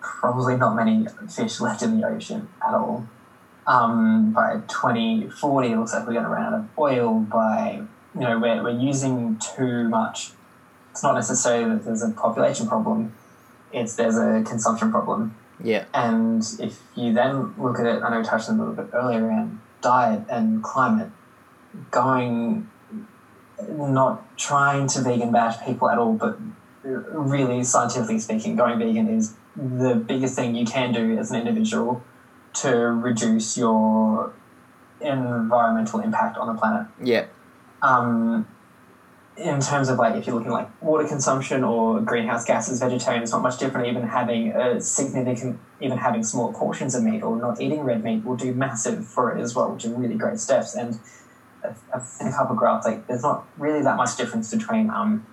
probably 0.02 0.58
not 0.58 0.76
many 0.76 1.08
fish 1.34 1.62
left 1.62 1.82
in 1.82 2.00
the 2.00 2.08
ocean 2.08 2.50
at 2.66 2.74
all. 2.74 3.08
Um, 3.66 4.34
by 4.34 4.62
2040 4.68 5.72
it 5.72 5.78
looks 5.78 5.94
like 5.94 6.06
we're 6.06 6.14
going 6.14 6.26
to 6.26 6.30
run 6.30 6.44
out 6.44 6.54
of 6.54 6.68
oil. 6.78 7.20
By 7.20 7.84
you 8.14 8.22
know 8.22 8.38
we're, 8.40 8.62
we're 8.62 8.78
using 8.78 9.38
too 9.38 9.88
much. 9.88 10.32
It's 10.92 11.04
not 11.04 11.16
necessarily 11.16 11.76
that 11.76 11.86
there's 11.86 12.04
a 12.04 12.12
population 12.12 12.68
problem. 12.68 13.14
It's 13.76 13.96
there's 13.96 14.18
a 14.18 14.42
consumption 14.44 14.90
problem. 14.90 15.36
yeah, 15.62 15.86
And 15.94 16.42
if 16.60 16.82
you 16.96 17.14
then 17.14 17.54
look 17.58 17.78
at 17.78 17.86
it, 17.86 18.02
I 18.02 18.10
know 18.10 18.20
we 18.20 18.24
touched 18.26 18.50
on 18.50 18.56
it 18.56 18.60
a 18.60 18.66
little 18.66 18.84
bit 18.84 18.94
earlier 18.94 19.26
around 19.26 19.60
diet 19.82 20.22
and 20.30 20.64
climate, 20.64 21.12
going, 21.92 22.70
not 23.70 24.38
trying 24.38 24.88
to 24.88 25.02
vegan 25.02 25.32
bash 25.32 25.64
people 25.66 25.90
at 25.90 25.98
all, 25.98 26.14
but 26.14 26.40
really 26.84 27.64
scientifically 27.64 28.20
speaking, 28.20 28.56
going 28.56 28.80
vegan 28.80 29.10
is 29.10 29.36
the 29.56 29.96
biggest 29.96 30.36
thing 30.36 30.56
you 30.56 30.66
can 30.66 30.94
do 30.94 31.18
as 31.18 31.32
an 31.32 31.38
individual 31.38 32.02
to 32.54 32.70
reduce 32.70 33.58
your 33.58 34.34
environmental 35.02 36.00
impact 36.00 36.38
on 36.38 36.48
the 36.48 36.60
planet. 36.60 36.88
Yeah, 37.04 37.26
um, 37.82 38.48
in 39.38 39.60
terms 39.60 39.90
of 39.90 39.98
like 39.98 40.16
if 40.16 40.26
you're 40.26 40.36
looking 40.36 40.52
like 40.52 40.70
water 40.82 41.08
consumption 41.08 41.64
or 41.64 42.00
greenhouse 42.00 42.46
gases, 42.46 42.80
vegetarian 42.80 43.22
is 43.24 43.32
not 43.32 43.42
much 43.42 43.58
different. 43.58 43.88
Even 43.88 44.04
having 44.08 44.52
a 44.56 44.80
significant, 44.80 45.60
even 45.82 45.98
having 45.98 46.24
small 46.24 46.54
portions 46.54 46.96
of 46.96 47.04
meat 47.04 47.22
or 47.22 47.36
not 47.38 47.60
eating 47.60 47.82
red 47.82 48.04
meat 48.04 48.24
will 48.24 48.38
do 48.38 48.54
massive 48.54 49.06
for 49.06 49.36
it 49.36 49.42
as 49.42 49.54
well, 49.56 49.72
which 49.72 49.86
are 49.86 49.90
really 49.94 50.16
great 50.16 50.40
steps. 50.40 50.74
And 50.76 51.00
I've- 51.64 51.76
I've 51.94 52.06
seen 52.06 52.28
a 52.28 52.32
couple 52.32 52.54
of 52.54 52.58
graphs 52.60 52.86
like 52.86 53.08
there's 53.08 53.24
not 53.24 53.46
really 53.58 53.82
that 53.82 53.98
much 53.98 54.16
difference 54.16 54.54
between 54.54 54.90
um, 54.90 55.26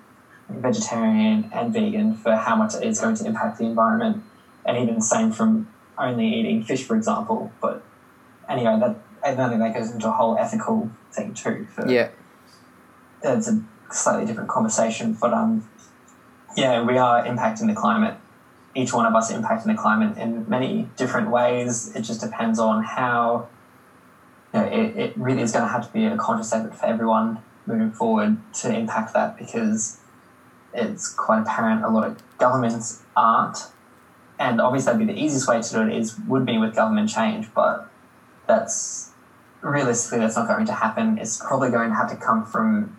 vegetarian 0.49 1.49
and 1.53 1.73
vegan 1.73 2.15
for 2.16 2.35
how 2.37 2.57
much 2.57 2.74
it 2.74 2.83
is 2.83 3.01
going 3.01 3.15
to 3.16 3.24
impact 3.27 3.59
the 3.59 3.65
environment, 3.65 4.23
and 4.65 4.77
even 4.77 4.97
the 4.97 5.01
same 5.01 5.31
from 5.31 5.69
only 5.99 6.27
eating 6.27 6.65
fish, 6.65 6.85
for 6.85 6.97
example. 6.97 7.53
But 7.61 7.83
anyway, 8.49 8.79
that 8.81 8.97
I 9.24 9.35
think 9.37 9.61
that 9.61 9.74
goes 9.74 9.91
into 9.93 10.09
a 10.09 10.12
whole 10.12 10.37
ethical 10.39 10.91
thing 11.12 11.35
too. 11.35 11.66
For, 11.73 11.87
yeah, 13.23 13.33
it's 13.37 13.49
a 13.49 13.62
slightly 13.93 14.27
different 14.27 14.48
conversation, 14.48 15.16
but 15.20 15.32
um, 15.32 15.69
yeah, 16.56 16.82
we 16.82 16.98
are 16.98 17.24
impacting 17.24 17.66
the 17.66 17.74
climate 17.74 18.16
each 18.74 18.93
one 18.93 19.06
of 19.06 19.14
us 19.14 19.32
impacting 19.32 19.66
the 19.66 19.74
climate 19.74 20.16
in 20.16 20.48
many 20.48 20.89
different 20.97 21.31
ways. 21.31 21.94
It 21.94 22.02
just 22.02 22.20
depends 22.20 22.59
on 22.59 22.82
how. 22.85 23.48
You 24.55 24.60
know, 24.60 24.66
it, 24.66 24.97
it 24.97 25.16
really 25.16 25.40
is 25.40 25.52
going 25.52 25.64
to 25.64 25.73
have 25.73 25.86
to 25.86 25.93
be 25.93 26.05
a 26.05 26.16
conscious 26.16 26.52
effort 26.52 26.74
for 26.74 26.85
everyone 26.85 27.39
moving 27.64 27.90
forward 27.90 28.36
to 28.52 28.74
impact 28.74 29.14
that 29.14 29.39
because 29.39 29.98
it's 30.74 31.10
quite 31.10 31.40
apparent 31.40 31.82
a 31.82 31.89
lot 31.89 32.06
of 32.06 32.23
governments 32.36 33.02
aren't. 33.16 33.69
And 34.39 34.60
obviously, 34.60 34.93
that'd 34.93 35.06
be 35.06 35.12
the 35.12 35.19
easiest 35.19 35.48
way 35.48 35.62
to 35.62 35.70
do 35.70 35.82
it 35.82 35.97
is 35.97 36.19
would 36.28 36.44
be 36.44 36.59
with 36.59 36.74
government 36.74 37.09
change, 37.09 37.48
but 37.55 37.90
that's 38.47 39.10
realistically 39.62 40.19
that's 40.19 40.36
not 40.36 40.48
going 40.48 40.66
to 40.66 40.73
happen. 40.73 41.16
It's 41.16 41.39
probably 41.39 41.70
going 41.70 41.89
to 41.90 41.97
have 41.97 42.10
to 42.10 42.16
come 42.16 42.44
from 42.44 42.98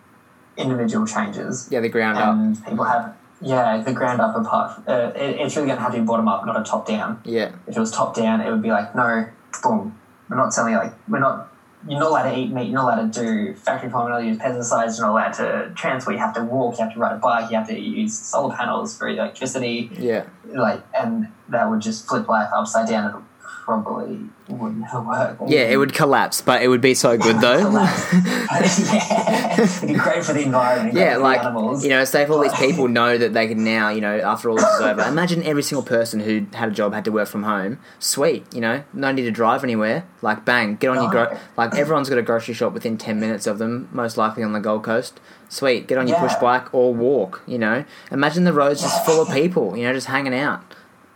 individual 0.56 1.06
changes. 1.06 1.68
Yeah, 1.70 1.80
the 1.80 1.88
ground 1.88 2.18
up. 2.18 2.64
people 2.66 2.84
have 2.84 3.16
yeah 3.40 3.78
the 3.82 3.92
ground 3.92 4.20
up 4.20 4.36
apart. 4.36 4.82
Uh, 4.88 5.12
it, 5.14 5.40
it's 5.40 5.56
really 5.56 5.68
going 5.68 5.76
to 5.78 5.82
have 5.82 5.92
to 5.92 5.98
be 6.00 6.04
bottom 6.04 6.28
up, 6.28 6.46
not 6.46 6.58
a 6.58 6.64
top 6.64 6.86
down. 6.86 7.20
Yeah, 7.24 7.52
If 7.66 7.76
it 7.76 7.80
was 7.80 7.90
top 7.90 8.14
down, 8.14 8.40
it 8.40 8.50
would 8.50 8.62
be 8.62 8.70
like 8.70 8.94
no, 8.94 9.28
boom. 9.62 9.98
We're 10.28 10.36
not 10.36 10.52
selling 10.54 10.74
like 10.74 10.94
we're 11.08 11.18
not. 11.20 11.50
You're 11.86 12.00
not 12.00 12.08
allowed 12.08 12.30
to 12.30 12.38
eat 12.38 12.50
meat. 12.50 12.64
You're 12.70 12.80
not 12.80 12.94
allowed 12.98 13.12
to 13.12 13.20
do 13.26 13.54
factory 13.54 13.90
farming. 13.90 14.08
You're 14.26 14.36
not 14.36 14.46
allowed 14.46 14.52
to 14.52 14.56
use 14.56 14.70
pesticides. 14.72 14.96
You're 14.98 15.06
not 15.06 15.12
allowed 15.12 15.32
to 15.34 15.72
transport. 15.74 16.14
You 16.16 16.20
have 16.20 16.34
to 16.34 16.42
walk. 16.42 16.78
You 16.78 16.84
have 16.84 16.94
to 16.94 16.98
ride 16.98 17.12
a 17.16 17.18
bike. 17.18 17.50
You 17.50 17.58
have 17.58 17.68
to 17.68 17.78
use 17.78 18.18
solar 18.18 18.56
panels 18.56 18.96
for 18.96 19.06
electricity. 19.06 19.90
yeah. 19.98 20.24
Like, 20.46 20.80
and 20.98 21.28
that 21.50 21.68
would 21.68 21.80
just 21.80 22.08
flip 22.08 22.26
life 22.26 22.48
upside 22.54 22.88
down. 22.88 23.26
Probably 23.64 24.20
wouldn't 24.48 24.84
work. 25.06 25.38
Yeah, 25.46 25.62
it 25.62 25.78
would 25.78 25.94
collapse, 25.94 26.42
but 26.42 26.60
it 26.62 26.68
would 26.68 26.82
be 26.82 26.92
so 26.92 27.16
good 27.16 27.40
though. 27.40 27.56
yeah, 27.70 28.60
it'd 29.58 29.88
be 29.88 29.94
great 29.94 30.22
for 30.22 30.34
the 30.34 30.42
environment. 30.42 30.94
yeah, 30.94 31.16
like 31.16 31.40
the 31.40 31.48
animals. 31.48 31.82
you 31.82 31.88
know, 31.88 32.04
say 32.04 32.22
if 32.24 32.30
all 32.30 32.40
these 32.42 32.52
people 32.58 32.88
know 32.88 33.16
that 33.16 33.32
they 33.32 33.48
can 33.48 33.64
now, 33.64 33.88
you 33.88 34.02
know, 34.02 34.18
after 34.18 34.50
all 34.50 34.56
this 34.56 34.66
is 34.68 34.80
over. 34.82 35.00
Imagine 35.02 35.42
every 35.44 35.62
single 35.62 35.82
person 35.82 36.20
who 36.20 36.44
had 36.52 36.68
a 36.68 36.72
job 36.72 36.92
had 36.92 37.06
to 37.06 37.12
work 37.12 37.26
from 37.26 37.44
home. 37.44 37.78
Sweet, 37.98 38.44
you 38.54 38.60
know, 38.60 38.84
no 38.92 39.12
need 39.12 39.22
to 39.22 39.30
drive 39.30 39.64
anywhere. 39.64 40.04
Like 40.20 40.44
bang, 40.44 40.76
get 40.76 40.90
on 40.90 40.96
your 40.96 41.10
gro- 41.10 41.34
like 41.56 41.74
everyone's 41.74 42.10
got 42.10 42.18
a 42.18 42.22
grocery 42.22 42.52
shop 42.52 42.74
within 42.74 42.98
ten 42.98 43.18
minutes 43.18 43.46
of 43.46 43.56
them, 43.58 43.88
most 43.92 44.18
likely 44.18 44.42
on 44.42 44.52
the 44.52 44.60
Gold 44.60 44.84
Coast. 44.84 45.20
Sweet, 45.48 45.86
get 45.86 45.96
on 45.96 46.06
your 46.06 46.18
Yeah. 46.18 46.22
push 46.28 46.34
bike 46.38 46.74
or 46.74 46.92
walk. 46.92 47.42
You 47.46 47.58
know, 47.58 47.84
imagine 48.10 48.44
the 48.44 48.52
roads 48.52 48.82
just 48.82 49.06
full 49.06 49.22
of 49.22 49.30
people. 49.30 49.74
You 49.74 49.84
know, 49.84 49.94
just 49.94 50.08
hanging 50.08 50.34
out. 50.34 50.62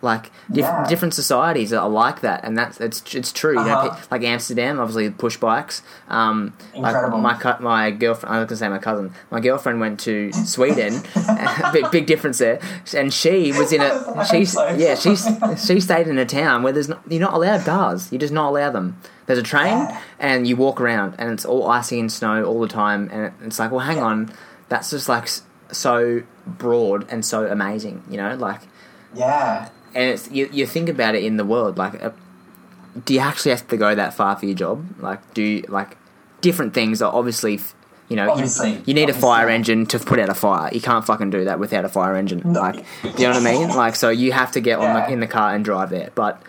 Like 0.00 0.30
diff- 0.48 0.64
Yeah. 0.64 0.86
different 0.88 1.14
societies 1.14 1.72
are 1.72 1.88
like 1.88 2.20
that, 2.20 2.44
and 2.44 2.56
that's 2.56 2.80
it's 2.80 3.02
it's 3.16 3.32
true. 3.32 3.58
Uh-huh. 3.58 3.90
pe- 3.90 4.00
like 4.12 4.22
Amsterdam, 4.22 4.78
obviously 4.78 5.10
push 5.10 5.36
bikes. 5.38 5.82
Um, 6.08 6.52
like 6.76 6.94
Incredible. 6.94 7.18
my 7.18 7.56
my 7.58 7.90
girlfriend, 7.90 8.32
I 8.32 8.38
was 8.38 8.46
gonna 8.48 8.56
say 8.58 8.68
my 8.68 8.78
cousin. 8.78 9.12
My 9.32 9.40
girlfriend 9.40 9.80
went 9.80 9.98
to 10.00 10.32
Sweden. 10.32 11.02
big 11.72 11.90
big 11.90 12.06
difference 12.06 12.38
there, 12.38 12.60
and 12.94 13.12
she 13.12 13.50
was 13.52 13.72
in 13.72 13.80
a 13.82 14.24
she's 14.30 14.54
yeah 14.76 14.94
she's 14.94 15.26
she 15.66 15.80
stayed 15.80 16.06
in 16.06 16.16
a 16.18 16.24
town 16.26 16.62
where 16.62 16.72
there's 16.72 16.88
not, 16.88 17.00
you're 17.08 17.20
not 17.20 17.34
allowed 17.34 17.64
cars. 17.64 18.12
You 18.12 18.18
just 18.18 18.32
not 18.32 18.50
allow 18.50 18.70
them. 18.70 18.96
There's 19.26 19.40
a 19.40 19.42
train, 19.42 19.78
Yeah. 19.78 20.00
and 20.20 20.46
you 20.46 20.54
walk 20.56 20.80
around, 20.80 21.16
and 21.18 21.32
it's 21.32 21.44
all 21.44 21.66
icy 21.68 21.98
and 21.98 22.10
snow 22.10 22.44
all 22.44 22.60
the 22.60 22.68
time, 22.68 23.10
and 23.12 23.24
it- 23.26 23.32
it's 23.44 23.58
like, 23.58 23.70
well, 23.72 23.80
hang 23.80 23.98
on, 23.98 24.30
that's 24.68 24.90
just 24.90 25.08
like 25.08 25.28
so 25.72 26.22
broad 26.46 27.04
and 27.10 27.24
so 27.26 27.46
amazing, 27.46 28.02
you 28.08 28.16
know, 28.16 28.36
like 28.36 28.60
yeah, 29.14 29.68
and 29.94 30.10
it's 30.12 30.31
you, 30.31 30.48
you 30.52 30.66
think 30.66 30.89
about 30.89 31.15
it 31.15 31.24
in 31.24 31.36
the 31.36 31.44
world 31.44 31.78
like 31.78 32.02
uh, 32.02 32.10
do 33.05 33.15
you 33.15 33.20
actually 33.20 33.51
have 33.52 33.66
to 33.69 33.77
go 33.77 33.94
that 33.94 34.15
far 34.15 34.35
for 34.36 34.47
your 34.47 34.55
job? 34.56 34.85
Like 35.01 35.35
do 35.35 35.43
you 35.43 35.65
like 35.69 35.97
different 36.40 36.74
things 36.74 37.01
are 37.02 37.12
obviously 37.15 37.60
you 38.09 38.16
know 38.16 38.24
you- 38.24 38.31
Obviously. 38.31 38.82
you, 38.86 38.94
need 38.94 39.10
a 39.10 39.15
fire 39.15 39.48
engine 39.48 39.86
to 39.86 39.98
put 39.98 40.19
out 40.19 40.28
a 40.28 40.35
fire. 40.35 40.70
You 40.73 40.81
can't 40.81 41.05
fucking 41.05 41.31
do 41.31 41.44
that 41.44 41.59
without 41.59 41.85
a 41.85 41.89
fire 41.89 42.16
engine. 42.16 42.43
No. 42.44 42.60
like 42.60 42.85
you 43.05 43.24
know 43.24 43.31
what 43.31 43.36
i 43.36 43.40
mean? 43.40 43.69
Like 43.69 43.94
so 43.97 44.09
you 44.09 44.32
have 44.32 44.52
to 44.52 44.60
get 44.60 44.78
on 44.78 44.94
the, 44.94 45.12
in 45.12 45.20
the 45.20 45.27
car 45.27 45.55
and 45.55 45.65
drive 45.65 45.90
there 45.90 46.10
but 46.15 46.43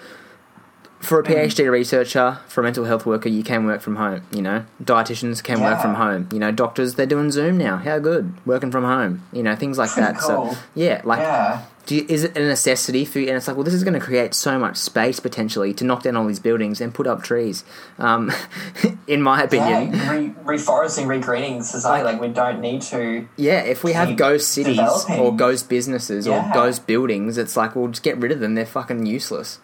for 1.00 1.20
a 1.20 1.24
Mm. 1.24 1.46
phd 1.46 1.72
researcher 1.72 2.40
for 2.48 2.62
a 2.62 2.64
mental 2.64 2.84
health 2.86 3.06
worker 3.06 3.30
you 3.30 3.44
can 3.44 3.66
work 3.66 3.80
from 3.82 3.96
home 3.96 4.22
you 4.32 4.42
know 4.42 4.64
dietitians 4.84 5.42
can 5.42 5.62
work 5.62 5.80
from 5.82 5.96
home 5.96 6.28
you 6.34 6.40
know 6.40 6.52
doctors 6.52 6.96
they're 6.96 7.06
doing 7.06 7.32
zoom 7.32 7.58
now 7.58 7.78
how 7.78 7.98
good 8.00 8.34
working 8.46 8.70
from 8.72 8.84
home 8.84 9.22
you 9.32 9.42
know 9.42 9.56
things 9.56 9.78
like 9.78 9.90
Pretty 9.92 10.12
that 10.12 10.20
cool. 10.20 10.54
so 10.54 10.58
yeah 10.76 11.02
like 11.06 11.20
yeah. 11.20 11.62
do 11.86 11.96
you, 11.96 12.06
is 12.10 12.24
it 12.26 12.38
a 12.38 12.42
necessity 12.42 13.04
for 13.06 13.18
you? 13.20 13.28
And 13.30 13.36
it's 13.38 13.48
like, 13.48 13.56
well, 13.58 13.64
this 13.64 13.74
is 13.74 13.84
going 13.84 13.96
to 13.96 14.00
create 14.00 14.36
so 14.36 14.60
much 14.60 14.78
space 14.78 15.20
potentially 15.20 15.74
to 15.74 15.84
knock 15.84 16.04
down 16.04 16.16
all 16.16 16.28
these 16.28 16.40
buildings 16.40 16.82
and 16.82 16.94
put 16.94 17.08
up 17.08 17.24
trees. 17.24 17.64
Um, 17.98 18.32
in 19.08 19.24
my 19.24 19.42
opinion, 19.42 19.94
Yeah, 19.96 20.12
re- 20.12 20.34
reforesting, 20.46 21.08
regreening 21.08 21.64
society. 21.64 22.04
Like 22.04 22.22
we 22.22 22.28
don't 22.28 22.62
need 22.62 22.84
to. 22.94 23.28
yeah. 23.38 23.62
If 23.62 23.84
we 23.84 23.94
have 23.94 24.16
ghost 24.18 24.50
cities 24.52 24.76
developing. 24.78 25.20
or 25.20 25.36
ghost 25.36 25.68
businesses 25.68 26.28
or 26.28 26.48
ghost 26.54 26.86
buildings, 26.86 27.40
it's 27.40 27.58
like, 27.58 27.76
well, 27.76 27.88
just 27.88 28.04
get 28.04 28.18
rid 28.20 28.32
of 28.32 28.40
them. 28.40 28.54
They're 28.54 28.68
fucking 28.68 29.08
useless. 29.08 29.58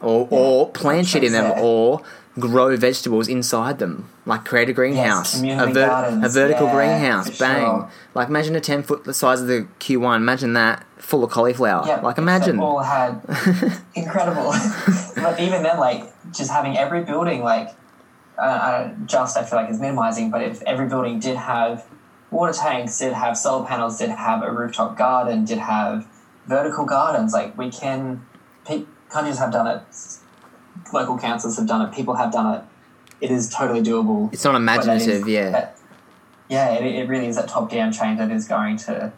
Or 0.00 0.26
or 0.30 0.68
plant 0.70 1.06
shit 1.06 1.24
in 1.24 1.32
them, 1.32 1.44
Yeah. 1.56 1.62
or 1.62 2.02
grow 2.38 2.76
vegetables 2.76 3.28
inside 3.28 3.78
them. 3.78 4.08
Like 4.26 4.44
create 4.44 4.68
a 4.68 4.72
greenhouse, 4.72 5.40
a, 5.40 5.66
ver- 5.66 5.86
gardens. 5.86 6.24
a 6.24 6.28
vertical 6.28 6.66
Yeah, 6.66 6.74
greenhouse. 6.74 7.38
Bang! 7.38 7.60
sure. 7.62 7.90
Like 8.14 8.28
imagine 8.28 8.54
a 8.56 8.60
ten 8.60 8.82
foot 8.82 9.04
the 9.04 9.14
size 9.14 9.40
of 9.40 9.46
the 9.46 9.66
Q 9.78 10.00
one. 10.00 10.20
Imagine 10.22 10.52
that 10.54 10.84
full 10.98 11.22
of 11.24 11.30
cauliflower. 11.30 11.84
Yeah, 11.86 12.00
like 12.00 12.18
imagine. 12.18 12.58
all 12.60 12.80
had 12.80 13.20
incredible. 13.94 14.52
but 15.16 15.38
even 15.40 15.62
then, 15.62 15.78
like 15.78 16.12
just 16.32 16.50
having 16.50 16.76
every 16.76 17.02
building, 17.04 17.42
like 17.42 17.70
uh, 18.36 18.88
just 19.06 19.36
I 19.36 19.44
feel 19.44 19.58
like 19.60 19.70
is 19.70 19.80
minimizing. 19.80 20.30
But 20.30 20.42
if 20.42 20.60
every 20.62 20.86
building 20.88 21.20
did 21.20 21.36
have 21.36 21.86
water 22.30 22.52
tanks, 22.52 22.98
did 22.98 23.12
have 23.12 23.36
solar 23.38 23.64
panels, 23.66 23.98
did 23.98 24.10
have 24.10 24.42
a 24.42 24.50
rooftop 24.50 24.98
garden, 24.98 25.44
did 25.44 25.58
have 25.58 26.06
vertical 26.46 26.84
gardens, 26.84 27.32
like 27.32 27.56
we 27.56 27.70
can. 27.70 28.26
Countries 29.14 29.38
have 29.38 29.52
done 29.52 29.68
it. 29.68 29.80
Local 30.92 31.16
councils 31.16 31.56
have 31.56 31.68
done 31.68 31.82
it. 31.88 31.94
People 31.94 32.14
have 32.16 32.32
done 32.32 32.52
it. 32.56 32.62
It 33.20 33.30
is 33.30 33.48
totally 33.48 33.80
doable. 33.80 34.32
It's 34.32 34.42
not 34.42 34.54
But 34.54 34.64
that 34.66 34.96
is- 34.96 35.06
imaginative, 35.06 35.28
yeah. 35.28 35.50
that- 35.50 35.78
yeah, 36.48 36.72
it, 36.72 36.84
it 36.84 37.08
really 37.08 37.28
is 37.28 37.36
that 37.36 37.46
top 37.48 37.70
down 37.70 37.92
change 37.92 38.18
that 38.18 38.32
is 38.32 38.48
going 38.48 38.76
to 38.78 39.12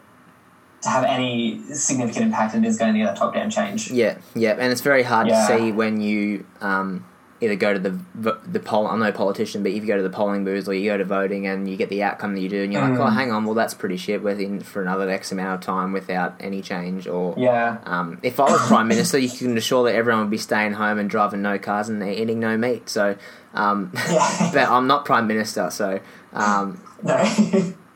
to 0.83 0.89
have 0.89 1.03
any 1.03 1.59
significant 1.73 2.25
impact. 2.27 2.53
It 2.53 2.63
is 2.63 2.77
going 2.77 2.93
to 2.93 2.99
need 2.99 3.07
that 3.07 3.17
top 3.17 3.33
down 3.33 3.49
change. 3.49 3.89
Yeah, 3.89 4.19
yeah, 4.35 4.51
and 4.51 4.71
it's 4.71 4.81
very 4.81 5.01
hard 5.01 5.27
Yeah. 5.27 5.47
to 5.47 5.57
see 5.57 5.71
when 5.71 5.99
you 5.99 6.45
um, 6.61 7.03
either 7.39 7.55
go 7.55 7.73
to 7.73 7.79
the 7.79 7.99
the 8.45 8.59
poll. 8.59 8.87
I'm 8.87 8.99
no 8.99 9.11
politician, 9.11 9.61
but 9.63 9.71
if 9.71 9.81
you 9.83 9.87
go 9.87 9.97
to 9.97 10.03
the 10.03 10.09
polling 10.09 10.43
booths 10.43 10.67
or 10.67 10.73
you 10.73 10.89
go 10.89 10.97
to 10.97 11.05
voting 11.05 11.45
and 11.47 11.69
you 11.69 11.77
get 11.77 11.89
the 11.89 12.01
outcome 12.03 12.33
that 12.35 12.41
you 12.41 12.49
do, 12.49 12.63
and 12.63 12.73
you're 12.73 12.81
like, 12.81 12.93
Mm. 12.93 13.05
oh, 13.05 13.09
hang 13.09 13.31
on, 13.31 13.45
well, 13.45 13.53
that's 13.53 13.73
pretty 13.73 13.97
shit. 13.97 14.23
We're 14.23 14.39
in 14.39 14.59
for 14.61 14.81
another 14.81 15.09
X 15.09 15.31
amount 15.31 15.55
of 15.55 15.65
time 15.65 15.93
without 15.93 16.35
any 16.39 16.61
change. 16.61 17.07
Or 17.07 17.35
Yeah, 17.37 17.77
um, 17.85 18.17
if 18.23 18.39
I 18.39 18.43
was 18.43 18.61
prime 18.67 18.87
minister, 18.87 19.17
you 19.19 19.29
can 19.29 19.55
assure 19.57 19.83
that 19.85 19.95
everyone 19.95 20.21
would 20.23 20.31
be 20.31 20.37
staying 20.37 20.73
home 20.73 20.97
and 20.97 21.09
driving 21.09 21.41
no 21.41 21.59
cars 21.59 21.89
and 21.89 22.01
eating 22.03 22.39
no 22.39 22.57
meat. 22.57 22.89
So, 22.89 23.15
um, 23.53 23.91
but 24.53 24.67
I'm 24.69 24.87
not 24.87 25.05
prime 25.05 25.27
minister, 25.27 25.69
so. 25.69 25.99
Um, 26.33 26.81
no, 27.03 27.15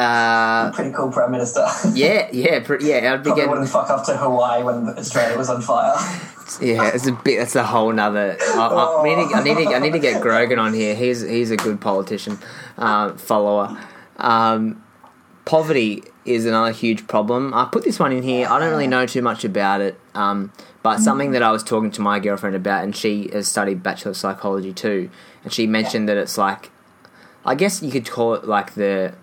uh, 0.00 0.72
pretty 0.72 0.92
cool 0.92 1.12
prime 1.12 1.30
minister. 1.30 1.60
yeah, 1.92 2.28
yeah, 2.32 2.56
yeah. 2.56 2.56
I'd 2.56 2.62
be 2.62 2.78
Probably 2.78 3.34
getting 3.34 3.50
wouldn't 3.50 3.68
fuck 3.68 3.90
up 3.90 4.06
to 4.06 4.16
Hawaii 4.16 4.62
when 4.62 4.88
Australia 4.88 5.36
was 5.36 5.50
on 5.50 5.60
fire. 5.60 5.94
Yeah, 6.60 6.90
it's 6.94 7.06
a 7.06 7.12
bit. 7.12 7.40
It's 7.40 7.54
a 7.54 7.62
whole 7.62 7.92
nother. 7.92 8.36
I, 8.40 8.66
I, 8.66 9.00
I, 9.00 9.04
need 9.04 9.28
to, 9.28 9.34
I 9.34 9.42
need 9.42 9.54
to. 9.64 9.74
I 9.74 9.78
need 9.78 9.92
to 9.92 9.98
get 9.98 10.22
Grogan 10.22 10.58
on 10.58 10.72
here. 10.72 10.94
He's 10.94 11.20
he's 11.20 11.50
a 11.50 11.56
good 11.56 11.80
politician, 11.80 12.38
uh, 12.78 13.12
follower. 13.12 13.78
Um, 14.16 14.82
poverty 15.44 16.02
is 16.24 16.46
another 16.46 16.72
huge 16.72 17.06
problem. 17.06 17.52
I 17.52 17.66
put 17.70 17.84
this 17.84 17.98
one 17.98 18.12
in 18.12 18.22
here. 18.22 18.48
I 18.48 18.58
don't 18.58 18.70
really 18.70 18.86
know 18.86 19.06
too 19.06 19.22
much 19.22 19.44
about 19.44 19.80
it, 19.80 20.00
um, 20.14 20.52
but 20.82 20.98
something 20.98 21.32
that 21.32 21.42
I 21.42 21.50
was 21.50 21.62
talking 21.62 21.90
to 21.92 22.00
my 22.00 22.18
girlfriend 22.18 22.56
about, 22.56 22.84
and 22.84 22.96
she 22.96 23.28
has 23.32 23.48
studied 23.48 23.82
bachelor 23.82 24.12
of 24.12 24.16
psychology 24.16 24.72
too, 24.72 25.10
and 25.44 25.52
she 25.52 25.66
mentioned 25.66 26.08
that 26.08 26.16
it's 26.16 26.38
like, 26.38 26.70
I 27.44 27.54
guess 27.54 27.82
you 27.82 27.90
could 27.90 28.08
call 28.08 28.34
it 28.34 28.44
like 28.44 28.74
the 28.74 29.14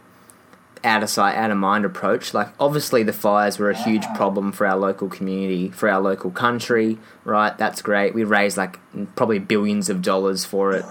out 0.83 1.03
of 1.03 1.09
sight, 1.09 1.35
out 1.35 1.51
of 1.51 1.57
mind 1.57 1.85
approach. 1.85 2.33
Like, 2.33 2.49
obviously, 2.59 3.03
the 3.03 3.13
fires 3.13 3.59
were 3.59 3.69
a 3.69 3.77
huge 3.77 4.05
problem 4.15 4.51
for 4.51 4.65
our 4.65 4.77
local 4.77 5.09
community, 5.09 5.69
for 5.69 5.89
our 5.89 6.01
local 6.01 6.31
country, 6.31 6.97
right? 7.23 7.57
That's 7.57 7.81
great. 7.81 8.13
We 8.13 8.23
raised 8.23 8.57
like 8.57 8.79
probably 9.15 9.39
billions 9.39 9.89
of 9.89 10.01
dollars 10.01 10.45
for 10.45 10.73
it 10.73 10.85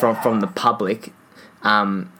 from 0.00 0.16
from 0.16 0.40
the 0.40 0.46
public, 0.46 1.12
um, 1.62 2.12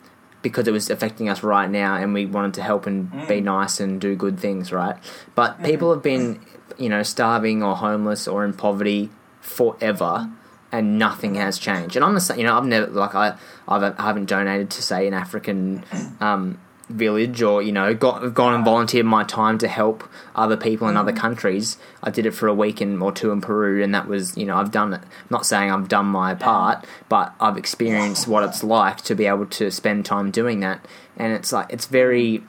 because 0.43 0.69
it 0.69 0.73
was 0.73 0.91
affecting 0.91 1.29
us 1.29 1.43
right 1.43 1.71
now, 1.71 1.97
and 1.97 2.15
we 2.15 2.27
wanted 2.27 2.55
to 2.55 2.63
help 2.63 2.87
and 2.87 3.29
be 3.29 3.41
nice 3.41 3.81
and 3.81 4.01
do 4.01 4.15
good 4.15 4.39
things, 4.39 4.73
right? 4.73 4.97
But 5.35 5.63
people 5.63 5.93
have 5.93 6.03
been, 6.03 6.41
you 6.79 6.89
know, 6.89 7.03
starving 7.03 7.63
or 7.63 7.77
homeless 7.77 8.29
or 8.29 8.45
in 8.45 8.53
poverty 8.53 9.11
forever. 9.41 10.31
And 10.73 10.99
nothing 10.99 11.37
has 11.37 11.59
changed. 11.59 11.95
And 11.95 12.05
I'm 12.05 12.13
the 12.15 12.21
same. 12.21 12.39
You 12.39 12.45
know, 12.45 12.59
I've 12.59 12.65
never 12.65 12.89
like 12.89 13.15
I, 13.15 13.39
I've, 13.69 13.83
I 13.99 14.03
haven't 14.03 14.27
donated 14.27 14.69
to 14.71 14.83
say 14.83 15.07
an 15.07 15.15
African 15.15 15.85
um, 16.21 16.59
village 16.89 17.43
or 17.43 17.63
you 17.63 17.73
know 17.73 17.93
got, 17.95 18.33
gone 18.33 18.55
and 18.55 18.65
volunteered 18.65 19.05
my 19.05 19.25
time 19.25 19.59
to 19.59 19.67
help 19.67 20.09
other 20.37 20.57
people 20.57 20.89
in 20.89 20.97
other 20.97 21.11
mm-hmm. 21.11 21.21
countries 21.21 21.79
i 22.03 22.11
did 22.11 22.25
it 22.27 22.31
for 22.31 22.47
a 22.47 22.55
week 22.55 22.81
in, 22.81 23.03
or 23.03 23.11
two 23.11 23.33
in 23.33 23.41
peru 23.41 23.83
and 23.83 23.93
that 23.93 24.07
was 24.07 24.37
you 24.37 24.47
know 24.47 24.57
i've 24.57 24.71
done 24.71 24.93
it 24.95 25.01
I'm 25.01 25.27
not 25.31 25.45
saying 25.45 25.71
i've 25.71 25.89
done 25.89 26.07
my 26.07 26.35
part 26.35 26.87
but 27.09 27.35
i've 27.41 27.57
experienced 27.57 28.29
what 28.29 28.45
it's 28.45 28.63
like 28.63 28.99
to 29.03 29.17
be 29.17 29.27
able 29.27 29.47
to 29.47 29.71
spend 29.73 30.05
time 30.07 30.31
doing 30.31 30.61
that 30.61 30.87
and 31.17 31.33
it's 31.33 31.53
like 31.53 31.67
it's 31.71 31.87
very 31.87 32.39
mm-hmm. 32.39 32.47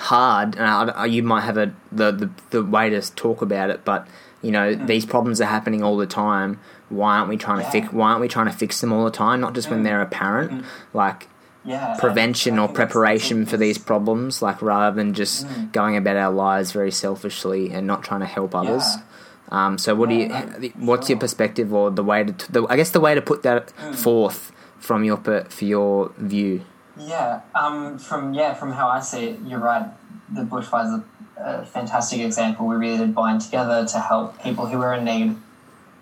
hard, 0.00 0.54
and 0.56 0.64
I, 0.64 0.84
I- 1.02 1.06
you 1.06 1.22
might 1.22 1.42
have 1.42 1.56
a 1.56 1.74
the, 1.90 2.12
the 2.12 2.30
the 2.50 2.64
way 2.64 2.90
to 2.90 3.00
talk 3.14 3.42
about 3.42 3.70
it, 3.70 3.84
but 3.84 4.06
you 4.42 4.50
know 4.50 4.74
mm. 4.74 4.86
these 4.86 5.06
problems 5.06 5.40
are 5.40 5.46
happening 5.46 5.82
all 5.82 5.96
the 5.96 6.06
time. 6.06 6.60
Why 6.88 7.18
aren't 7.18 7.28
we 7.28 7.36
trying 7.36 7.58
to 7.58 7.64
Yeah. 7.64 7.70
fix? 7.70 7.92
Why 7.92 8.10
aren't 8.10 8.20
we 8.20 8.28
trying 8.28 8.46
to 8.46 8.52
fix 8.52 8.80
them 8.80 8.92
all 8.92 9.04
the 9.04 9.10
time? 9.10 9.40
Not 9.40 9.54
just 9.54 9.70
when 9.70 9.80
Mm. 9.80 9.84
they're 9.84 10.02
apparent, 10.02 10.52
mm. 10.52 10.64
like 10.92 11.28
yeah, 11.64 11.96
prevention 11.98 12.58
or 12.58 12.68
preparation 12.68 13.44
for 13.46 13.56
these 13.56 13.78
problems, 13.78 14.40
like 14.42 14.62
rather 14.62 14.94
than 14.96 15.12
just 15.14 15.46
Mm. 15.46 15.72
going 15.72 15.96
about 15.96 16.16
our 16.16 16.30
lives 16.32 16.72
very 16.72 16.90
selfishly 16.90 17.70
and 17.72 17.86
not 17.86 18.02
trying 18.02 18.20
to 18.20 18.26
help 18.26 18.54
others. 18.54 18.96
Yeah. 18.96 19.02
Um, 19.66 19.78
so, 19.78 19.94
what 19.94 20.10
Yeah, 20.10 20.46
do 20.58 20.66
you? 20.66 20.72
What's 20.78 21.08
your 21.10 21.18
perspective, 21.18 21.72
or 21.74 21.90
the 21.90 22.04
way 22.04 22.24
to? 22.24 22.52
The, 22.52 22.66
I 22.68 22.76
guess 22.76 22.90
the 22.90 23.00
way 23.00 23.14
to 23.14 23.22
put 23.22 23.42
that 23.42 23.72
Mm. 23.82 23.94
forth 23.94 24.52
from 24.78 25.04
your 25.04 25.16
per, 25.16 25.44
for 25.44 25.64
your 25.64 26.12
view. 26.18 26.62
Yeah, 26.96 27.40
um, 27.54 27.98
from 27.98 28.32
yeah, 28.34 28.54
from 28.54 28.72
how 28.72 28.88
I 28.88 29.00
see 29.00 29.24
it, 29.30 29.40
you're 29.44 29.58
right. 29.58 29.86
The 30.32 30.42
bushfires 30.42 31.02
are 31.38 31.62
a 31.62 31.64
fantastic 31.66 32.20
example. 32.20 32.66
We 32.66 32.76
really 32.76 32.98
did 32.98 33.14
bind 33.14 33.40
together 33.40 33.84
to 33.86 33.98
help 33.98 34.40
people 34.42 34.66
who 34.66 34.78
were 34.78 34.94
in 34.94 35.04
need 35.04 35.36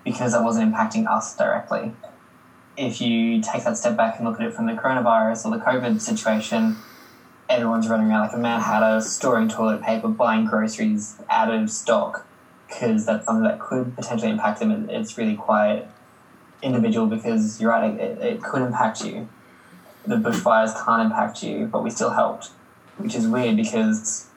because 0.03 0.33
it 0.33 0.41
wasn't 0.43 0.73
impacting 0.73 1.07
us 1.09 1.35
directly. 1.35 1.91
If 2.79 3.01
you 3.01 3.41
take 3.41 3.65
that 3.65 3.77
step 3.77 3.97
back 3.97 4.17
and 4.17 4.27
look 4.27 4.39
at 4.39 4.47
it 4.47 4.53
from 4.53 4.65
the 4.65 4.73
coronavirus 4.73 5.45
or 5.45 5.57
the 5.57 5.63
COVID 5.63 5.99
situation, 5.99 6.77
everyone's 7.49 7.89
running 7.89 8.09
around 8.09 8.27
like 8.27 8.33
a 8.33 8.37
mad 8.37 8.61
hatter, 8.61 9.01
storing 9.01 9.49
toilet 9.49 9.81
paper, 9.81 10.07
buying 10.07 10.45
groceries 10.45 11.17
out 11.29 11.53
of 11.53 11.69
stock 11.69 12.25
because 12.67 13.05
that's 13.05 13.25
something 13.25 13.43
that 13.43 13.59
could 13.59 13.95
potentially 13.95 14.31
impact 14.31 14.59
them. 14.59 14.89
It's 14.89 15.17
really 15.17 15.35
quite 15.35 15.87
individual 16.61 17.07
because 17.07 17.59
you're 17.59 17.69
right, 17.69 17.93
it, 17.99 18.17
it 18.19 18.41
could 18.41 18.61
impact 18.61 19.03
you 19.03 19.27
the 20.05 20.15
bushfires 20.15 20.73
can't 20.83 21.03
impact 21.03 21.43
you, 21.43 21.67
but 21.67 21.83
we 21.83 21.89
still 21.89 22.09
helped, 22.09 22.47
which 22.97 23.15
is 23.15 23.27
weird 23.27 23.55
because 23.55 24.27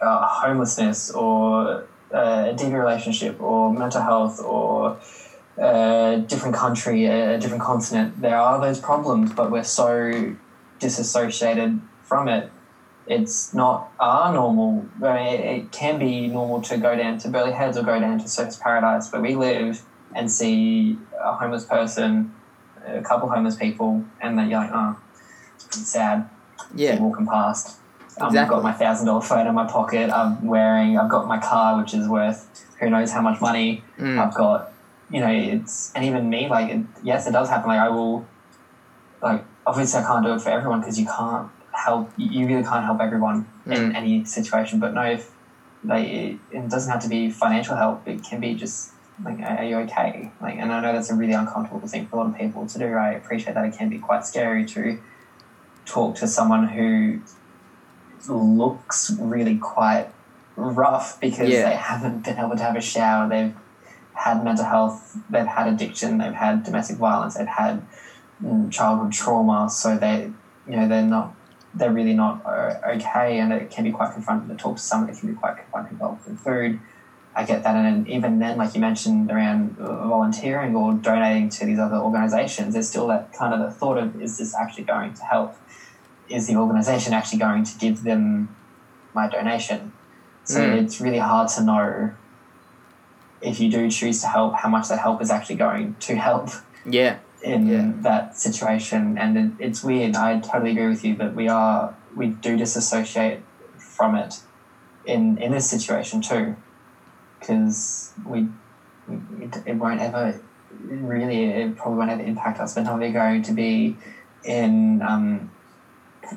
uh, 0.00 0.26
homelessness 0.26 1.10
or 1.10 1.86
uh, 2.14 2.46
a 2.48 2.54
deeper 2.56 2.78
relationship 2.78 3.40
or 3.40 3.72
mental 3.72 4.00
health 4.00 4.40
or 4.40 4.98
a 5.58 6.22
different 6.26 6.54
country, 6.54 7.06
a 7.06 7.38
different 7.38 7.62
continent, 7.62 8.20
there 8.20 8.36
are 8.36 8.60
those 8.60 8.78
problems, 8.78 9.32
but 9.32 9.50
we're 9.50 9.64
so 9.64 10.36
disassociated 10.78 11.80
from 12.02 12.28
it. 12.28 12.50
It's 13.06 13.54
not 13.54 13.92
our 14.00 14.32
normal. 14.32 14.86
I 15.02 15.14
mean, 15.14 15.40
it, 15.40 15.72
can 15.72 15.98
be 15.98 16.26
normal 16.26 16.60
to 16.62 16.76
go 16.76 16.96
down 16.96 17.18
to 17.18 17.28
Burleigh 17.28 17.52
Heads 17.52 17.76
or 17.76 17.84
go 17.84 18.00
down 18.00 18.18
to 18.18 18.24
Surfers 18.24 18.60
Paradise 18.60 19.12
where 19.12 19.22
we 19.22 19.36
live 19.36 19.82
and 20.14 20.30
see 20.30 20.98
a 21.22 21.34
homeless 21.34 21.64
person 21.64 22.34
a 22.86 23.02
couple 23.02 23.28
homeless 23.28 23.56
people, 23.56 24.04
and 24.20 24.38
then 24.38 24.48
you're 24.48 24.60
like, 24.60 24.70
oh, 24.72 24.96
it's 25.56 25.88
sad. 25.88 26.28
They're 26.72 26.94
Yeah, 26.94 27.00
walking 27.00 27.26
past. 27.26 27.78
Um, 28.18 28.36
I've 28.36 28.48
got 28.48 28.62
my 28.62 28.72
thousand 28.72 29.06
dollar 29.06 29.20
phone 29.20 29.46
in 29.46 29.54
my 29.54 29.66
pocket. 29.66 30.10
I'm 30.10 30.46
wearing. 30.46 30.98
I've 30.98 31.10
got 31.10 31.26
my 31.26 31.38
car, 31.38 31.80
which 31.80 31.94
is 31.94 32.08
worth 32.08 32.66
who 32.80 32.88
knows 32.88 33.10
how 33.12 33.20
much 33.20 33.40
money. 33.40 33.82
Mm. 33.98 34.18
I've 34.18 34.34
got, 34.34 34.72
you 35.10 35.20
know, 35.20 35.30
it's 35.30 35.92
and 35.94 36.04
even 36.04 36.28
me. 36.28 36.48
Like, 36.48 36.70
it, 36.70 36.84
yes, 37.02 37.26
it 37.26 37.32
does 37.32 37.48
happen. 37.48 37.68
Like, 37.68 37.80
I 37.80 37.88
will. 37.88 38.26
Like, 39.22 39.44
obviously, 39.66 40.00
I 40.00 40.02
can't 40.02 40.24
do 40.24 40.34
it 40.34 40.40
for 40.40 40.50
everyone 40.50 40.80
because 40.80 40.98
you 40.98 41.06
can't 41.06 41.48
help. 41.72 42.10
You 42.16 42.46
really 42.46 42.62
can't 42.64 42.84
help 42.84 43.00
everyone 43.00 43.48
in 43.66 43.72
Mm. 43.72 43.94
any 43.94 44.24
situation. 44.24 44.78
But 44.80 44.94
no, 44.94 45.02
if 45.02 45.30
like 45.84 46.06
it, 46.06 46.38
it 46.50 46.68
doesn't 46.68 46.90
have 46.90 47.02
to 47.02 47.08
be 47.08 47.30
financial 47.30 47.76
help. 47.76 48.06
It 48.08 48.22
can 48.24 48.40
be 48.40 48.54
just 48.54 48.92
like, 49.24 49.38
are 49.40 49.58
are 49.58 49.64
you 49.64 49.76
okay? 49.78 50.30
Like, 50.40 50.56
and 50.58 50.72
I 50.72 50.80
know 50.80 50.92
that's 50.92 51.10
a 51.10 51.14
really 51.14 51.32
uncomfortable 51.32 51.86
thing 51.88 52.06
for 52.06 52.16
a 52.16 52.18
lot 52.20 52.28
of 52.28 52.36
people 52.36 52.66
to 52.66 52.78
do. 52.78 52.94
I 52.94 53.10
appreciate 53.12 53.54
that 53.54 53.64
it 53.64 53.76
can 53.76 53.88
be 53.88 53.98
quite 53.98 54.26
scary 54.26 54.64
to 54.66 54.98
talk 55.84 56.16
to 56.16 56.26
someone 56.26 56.66
who 56.68 57.20
looks 58.28 59.10
really 59.20 59.56
quite 59.56 60.08
rough 60.56 61.20
because 61.20 61.48
Yeah. 61.48 61.68
they 61.68 61.76
haven't 61.76 62.24
been 62.24 62.38
able 62.38 62.56
to 62.56 62.62
have 62.62 62.76
a 62.76 62.80
shower. 62.80 63.28
They've 63.28 63.54
had 64.16 64.42
mental 64.44 64.64
health. 64.64 65.16
They've 65.30 65.46
had 65.46 65.68
addiction. 65.68 66.18
They've 66.18 66.32
had 66.32 66.64
domestic 66.64 66.96
violence. 66.96 67.34
They've 67.36 67.46
had 67.46 67.86
mm, 68.42 68.70
childhood 68.72 69.12
trauma. 69.12 69.68
So 69.70 69.96
they, 69.96 70.30
you 70.68 70.76
know, 70.76 70.88
they're 70.88 71.02
not. 71.02 71.34
They're 71.74 71.92
really 71.92 72.14
not 72.14 72.44
uh, 72.46 72.74
okay, 72.94 73.38
and 73.38 73.52
it 73.52 73.70
can 73.70 73.84
be 73.84 73.92
quite 73.92 74.14
confronting 74.14 74.48
to 74.48 74.62
talk 74.62 74.76
to 74.76 74.82
someone. 74.82 75.10
It 75.10 75.18
can 75.18 75.28
be 75.32 75.38
quite 75.38 75.58
confronting 75.58 75.98
to 75.98 76.18
with 76.26 76.38
food. 76.40 76.80
I 77.34 77.44
get 77.44 77.64
that, 77.64 77.76
and 77.76 78.08
even 78.08 78.38
then, 78.38 78.56
like 78.56 78.74
you 78.74 78.80
mentioned 78.80 79.30
around 79.30 79.76
volunteering 79.76 80.74
or 80.74 80.94
donating 80.94 81.50
to 81.50 81.66
these 81.66 81.78
other 81.78 81.96
organisations, 81.96 82.72
there's 82.72 82.88
still 82.88 83.06
that 83.08 83.34
kind 83.34 83.52
of 83.52 83.60
the 83.60 83.70
thought 83.70 83.98
of 83.98 84.18
is 84.22 84.38
this 84.38 84.54
actually 84.54 84.84
going 84.84 85.12
to 85.12 85.22
help? 85.22 85.54
Is 86.30 86.46
the 86.46 86.56
organisation 86.56 87.12
actually 87.12 87.40
going 87.40 87.64
to 87.64 87.76
give 87.78 88.04
them 88.04 88.56
my 89.12 89.28
donation? 89.28 89.92
So 90.44 90.60
Mm. 90.60 90.82
it's 90.82 90.98
really 90.98 91.18
hard 91.18 91.48
to 91.50 91.62
know 91.62 92.12
if 93.40 93.60
you 93.60 93.70
do 93.70 93.90
choose 93.90 94.20
to 94.22 94.26
help 94.26 94.54
how 94.54 94.68
much 94.68 94.88
that 94.88 94.98
help 94.98 95.20
is 95.22 95.30
actually 95.30 95.56
going 95.56 95.94
to 96.00 96.16
help 96.16 96.50
yeah, 96.84 97.18
in 97.42 97.66
Yeah. 97.66 97.92
that 98.02 98.36
situation. 98.36 99.18
And 99.18 99.36
it, 99.36 99.50
it's 99.58 99.82
weird. 99.84 100.16
I 100.16 100.40
totally 100.40 100.70
agree 100.72 100.88
with 100.88 101.04
you, 101.04 101.14
but 101.16 101.34
we 101.34 101.48
are 101.48 101.94
we 102.14 102.28
do 102.28 102.56
disassociate 102.56 103.40
from 103.78 104.14
it 104.14 104.40
in 105.04 105.38
in 105.38 105.52
this 105.52 105.68
situation 105.68 106.20
too, 106.22 106.56
because 107.38 108.12
we 108.24 108.48
it, 109.40 109.62
it 109.66 109.74
won't 109.74 110.00
ever 110.00 110.40
really 110.80 111.44
it 111.44 111.76
probably 111.76 111.98
won't 111.98 112.10
ever 112.10 112.22
impact 112.22 112.58
us. 112.60 112.74
But 112.74 112.84
now 112.84 112.96
we're 112.98 113.12
going 113.12 113.42
to 113.42 113.52
be 113.52 113.96
in 114.44 115.02
um, 115.02 115.50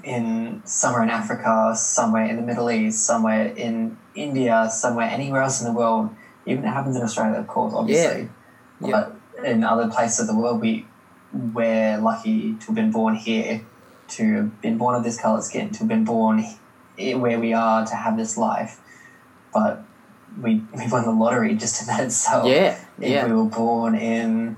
in 0.03 0.61
somewhere 0.65 1.03
in 1.03 1.09
Africa, 1.09 1.73
somewhere 1.75 2.25
in 2.25 2.35
the 2.35 2.41
Middle 2.41 2.69
East, 2.69 3.05
somewhere 3.05 3.47
in 3.47 3.97
India, 4.15 4.69
somewhere 4.71 5.07
anywhere 5.07 5.41
else 5.41 5.61
in 5.61 5.67
the 5.67 5.73
world. 5.73 6.09
Even 6.45 6.63
it 6.65 6.67
happens 6.67 6.95
in 6.95 7.01
Australia, 7.01 7.39
of 7.39 7.47
course, 7.47 7.73
obviously. 7.73 8.29
Yeah. 8.81 8.91
But 8.91 9.45
in 9.45 9.63
other 9.63 9.89
places 9.89 10.19
of 10.21 10.27
the 10.27 10.35
world, 10.35 10.61
we 10.61 10.85
we're 11.31 11.99
lucky 11.99 12.55
to 12.55 12.65
have 12.67 12.75
been 12.75 12.91
born 12.91 13.15
here, 13.15 13.65
to 14.09 14.35
have 14.35 14.61
been 14.61 14.77
born 14.77 14.95
of 14.95 15.03
this 15.03 15.19
colour 15.19 15.41
skin, 15.41 15.69
to 15.71 15.79
have 15.79 15.87
been 15.87 16.03
born 16.03 16.43
where 16.97 17.39
we 17.39 17.53
are, 17.53 17.85
to 17.85 17.95
have 17.95 18.17
this 18.17 18.37
life. 18.37 18.79
But 19.53 19.83
we 20.41 20.63
we 20.75 20.87
won 20.87 21.03
the 21.03 21.11
lottery 21.11 21.55
just 21.55 21.81
in 21.81 21.87
that 21.87 22.03
itself. 22.03 22.47
yeah, 22.47 22.79
If 22.99 23.09
yeah. 23.09 23.27
we 23.27 23.33
were 23.33 23.45
born 23.45 23.95
in 23.95 24.57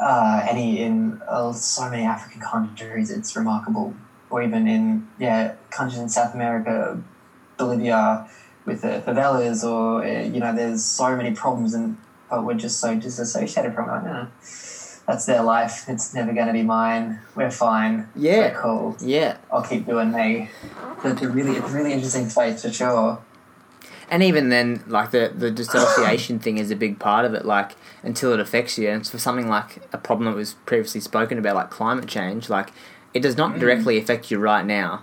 uh, 0.00 0.46
any 0.48 0.80
in 0.80 1.20
uh, 1.28 1.52
so 1.52 1.88
many 1.90 2.04
African 2.04 2.40
countries, 2.40 3.10
it's 3.10 3.36
remarkable. 3.36 3.94
Or 4.30 4.42
even 4.42 4.66
in 4.66 5.08
yeah 5.18 5.54
countries 5.70 6.00
in 6.00 6.08
South 6.08 6.34
America, 6.34 7.02
Bolivia, 7.58 8.26
with 8.64 8.82
the 8.82 9.02
favelas, 9.04 9.64
or 9.64 10.04
uh, 10.04 10.22
you 10.22 10.40
know, 10.40 10.54
there's 10.54 10.84
so 10.84 11.16
many 11.16 11.32
problems, 11.32 11.74
and 11.74 11.96
but 12.30 12.44
we're 12.44 12.54
just 12.54 12.80
so 12.80 12.94
disassociated 12.94 13.74
from 13.74 13.88
it. 13.88 13.92
Like, 13.92 14.04
"Nah, 14.04 14.26
that's 15.06 15.26
their 15.26 15.42
life. 15.42 15.84
It's 15.88 16.14
never 16.14 16.32
going 16.32 16.46
to 16.46 16.52
be 16.52 16.62
mine. 16.62 17.18
We're 17.34 17.50
fine. 17.50 18.08
Yeah. 18.14 18.52
We're 18.52 18.60
cool. 18.60 18.96
Yeah, 19.00 19.36
I'll 19.50 19.62
keep 19.62 19.86
doing 19.86 20.12
me. 20.12 20.48
It's 21.04 21.22
a 21.22 21.28
really, 21.28 21.56
it's 21.56 21.68
a 21.68 21.76
really 21.76 21.92
interesting 21.92 22.28
space 22.28 22.62
for 22.62 22.72
sure. 22.72 23.18
and 24.08 24.22
even 24.22 24.48
then, 24.50 24.84
like 24.86 25.10
the 25.10 25.32
the 25.34 25.50
dissociation 25.50 26.38
thing 26.38 26.58
is 26.58 26.70
a 26.70 26.76
big 26.76 26.98
part 26.98 27.24
of 27.24 27.34
it. 27.34 27.44
Like 27.44 27.72
until 28.04 28.32
it 28.32 28.40
affects 28.40 28.78
you, 28.78 28.88
and 28.88 29.06
for 29.06 29.18
something 29.18 29.48
like 29.48 29.82
a 29.92 29.98
problem 29.98 30.30
that 30.30 30.36
was 30.36 30.54
previously 30.66 31.00
spoken 31.00 31.38
about, 31.38 31.56
like 31.56 31.70
climate 31.70 32.06
change, 32.06 32.48
like 32.48 32.70
it 33.14 33.20
does 33.20 33.36
not 33.36 33.58
directly 33.58 33.98
affect 33.98 34.30
you 34.30 34.38
right 34.38 34.64
now, 34.64 35.02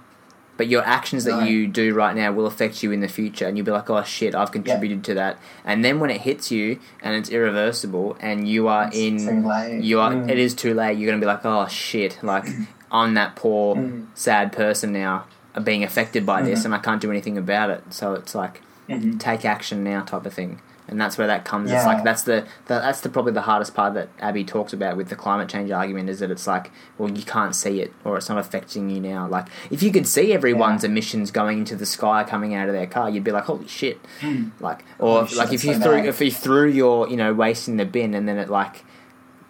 but 0.60 0.68
your 0.68 0.84
actions 0.86 1.23
that 1.23 1.48
you 1.48 1.65
do 1.68 1.94
right 1.94 2.14
now 2.15 2.30
will 2.34 2.45
affect 2.45 2.84
you 2.84 2.91
in 2.91 2.99
the 2.99 3.07
future, 3.07 3.48
and 3.48 3.56
you'll 3.57 3.65
be 3.65 3.72
like, 3.72 3.90
"Oh 3.90 4.03
shit, 4.03 4.36
I've 4.36 4.52
contributed 4.52 5.03
to 5.06 5.14
that." 5.15 5.38
And 5.64 5.84
then 5.86 5.99
when 6.02 6.10
it 6.10 6.19
hits 6.22 6.52
you, 6.52 6.80
and 7.02 7.15
it's 7.15 7.30
irreversible, 7.30 8.18
and 8.19 8.48
you 8.48 8.68
are 8.68 8.88
It's 8.88 8.98
in 8.98 9.18
too 9.26 9.48
late. 9.48 9.81
you 9.81 9.99
are 10.02 10.11
Mm. 10.11 10.30
it 10.30 10.38
is 10.38 10.53
too 10.53 10.73
late 10.73 10.98
you're 10.98 11.07
going 11.10 11.19
to 11.19 11.26
be 11.26 11.31
like 11.36 11.45
oh 11.45 11.65
shit 11.68 12.19
like 12.22 12.45
i'm 12.91 13.14
that 13.14 13.36
poor 13.36 13.76
Mm. 13.77 14.06
sad 14.15 14.52
person 14.52 14.91
now 14.91 15.23
being 15.64 15.84
affected 15.84 16.26
by 16.26 16.41
this 16.41 16.60
Mhm. 16.61 16.65
and 16.65 16.76
i 16.76 16.77
can't 16.80 17.02
do 17.02 17.10
anything 17.10 17.38
about 17.38 17.69
it 17.69 17.81
so 17.90 18.14
it's 18.14 18.36
like 18.36 18.61
Mhm. 18.90 19.18
take 19.19 19.45
action 19.45 19.84
now 19.84 20.02
type 20.02 20.26
of 20.26 20.34
thing 20.34 20.60
and 20.89 20.99
that's 20.99 21.17
where 21.17 21.27
that 21.27 21.45
comes 21.45 21.71
it's 21.71 21.85
like 21.85 22.03
that's 22.03 22.23
the, 22.23 22.41
the 22.67 22.79
that's 22.79 23.01
the 23.01 23.09
probably 23.09 23.31
the 23.31 23.41
hardest 23.41 23.73
part 23.73 23.93
that 23.93 24.09
abby 24.19 24.43
talks 24.43 24.73
about 24.73 24.97
with 24.97 25.09
the 25.09 25.15
climate 25.15 25.47
change 25.47 25.71
argument 25.71 26.09
is 26.09 26.19
that 26.19 26.31
it's 26.31 26.47
like 26.47 26.71
well 26.97 27.09
you 27.09 27.23
can't 27.23 27.55
see 27.55 27.81
it 27.81 27.93
or 28.03 28.17
it's 28.17 28.29
not 28.29 28.37
affecting 28.37 28.89
you 28.89 28.99
now 28.99 29.27
like 29.27 29.47
if 29.69 29.81
you 29.83 29.91
could 29.91 30.07
see 30.07 30.33
everyone's 30.33 30.83
Yeah. 30.83 30.89
emissions 30.89 31.31
going 31.31 31.59
into 31.59 31.75
the 31.75 31.85
sky 31.85 32.23
coming 32.23 32.53
out 32.53 32.67
of 32.67 32.73
their 32.73 32.87
car 32.87 33.09
you'd 33.09 33.23
be 33.23 33.31
like 33.31 33.45
holy 33.45 33.67
shit 33.67 33.99
hmm. 34.21 34.49
like 34.59 34.83
or 34.97 35.17
Holy 35.19 35.27
shit, 35.29 35.37
like 35.37 35.53
if 35.53 35.63
you 35.63 35.73
so 35.75 35.79
threw 35.79 35.91
bad. 35.97 36.05
if 36.05 36.19
you 36.21 36.31
threw 36.31 36.67
your 36.69 37.07
you 37.09 37.17
know 37.17 37.33
waste 37.33 37.67
in 37.67 37.77
the 37.77 37.85
bin 37.85 38.13
and 38.13 38.27
then 38.27 38.37
it 38.37 38.49
like 38.49 38.83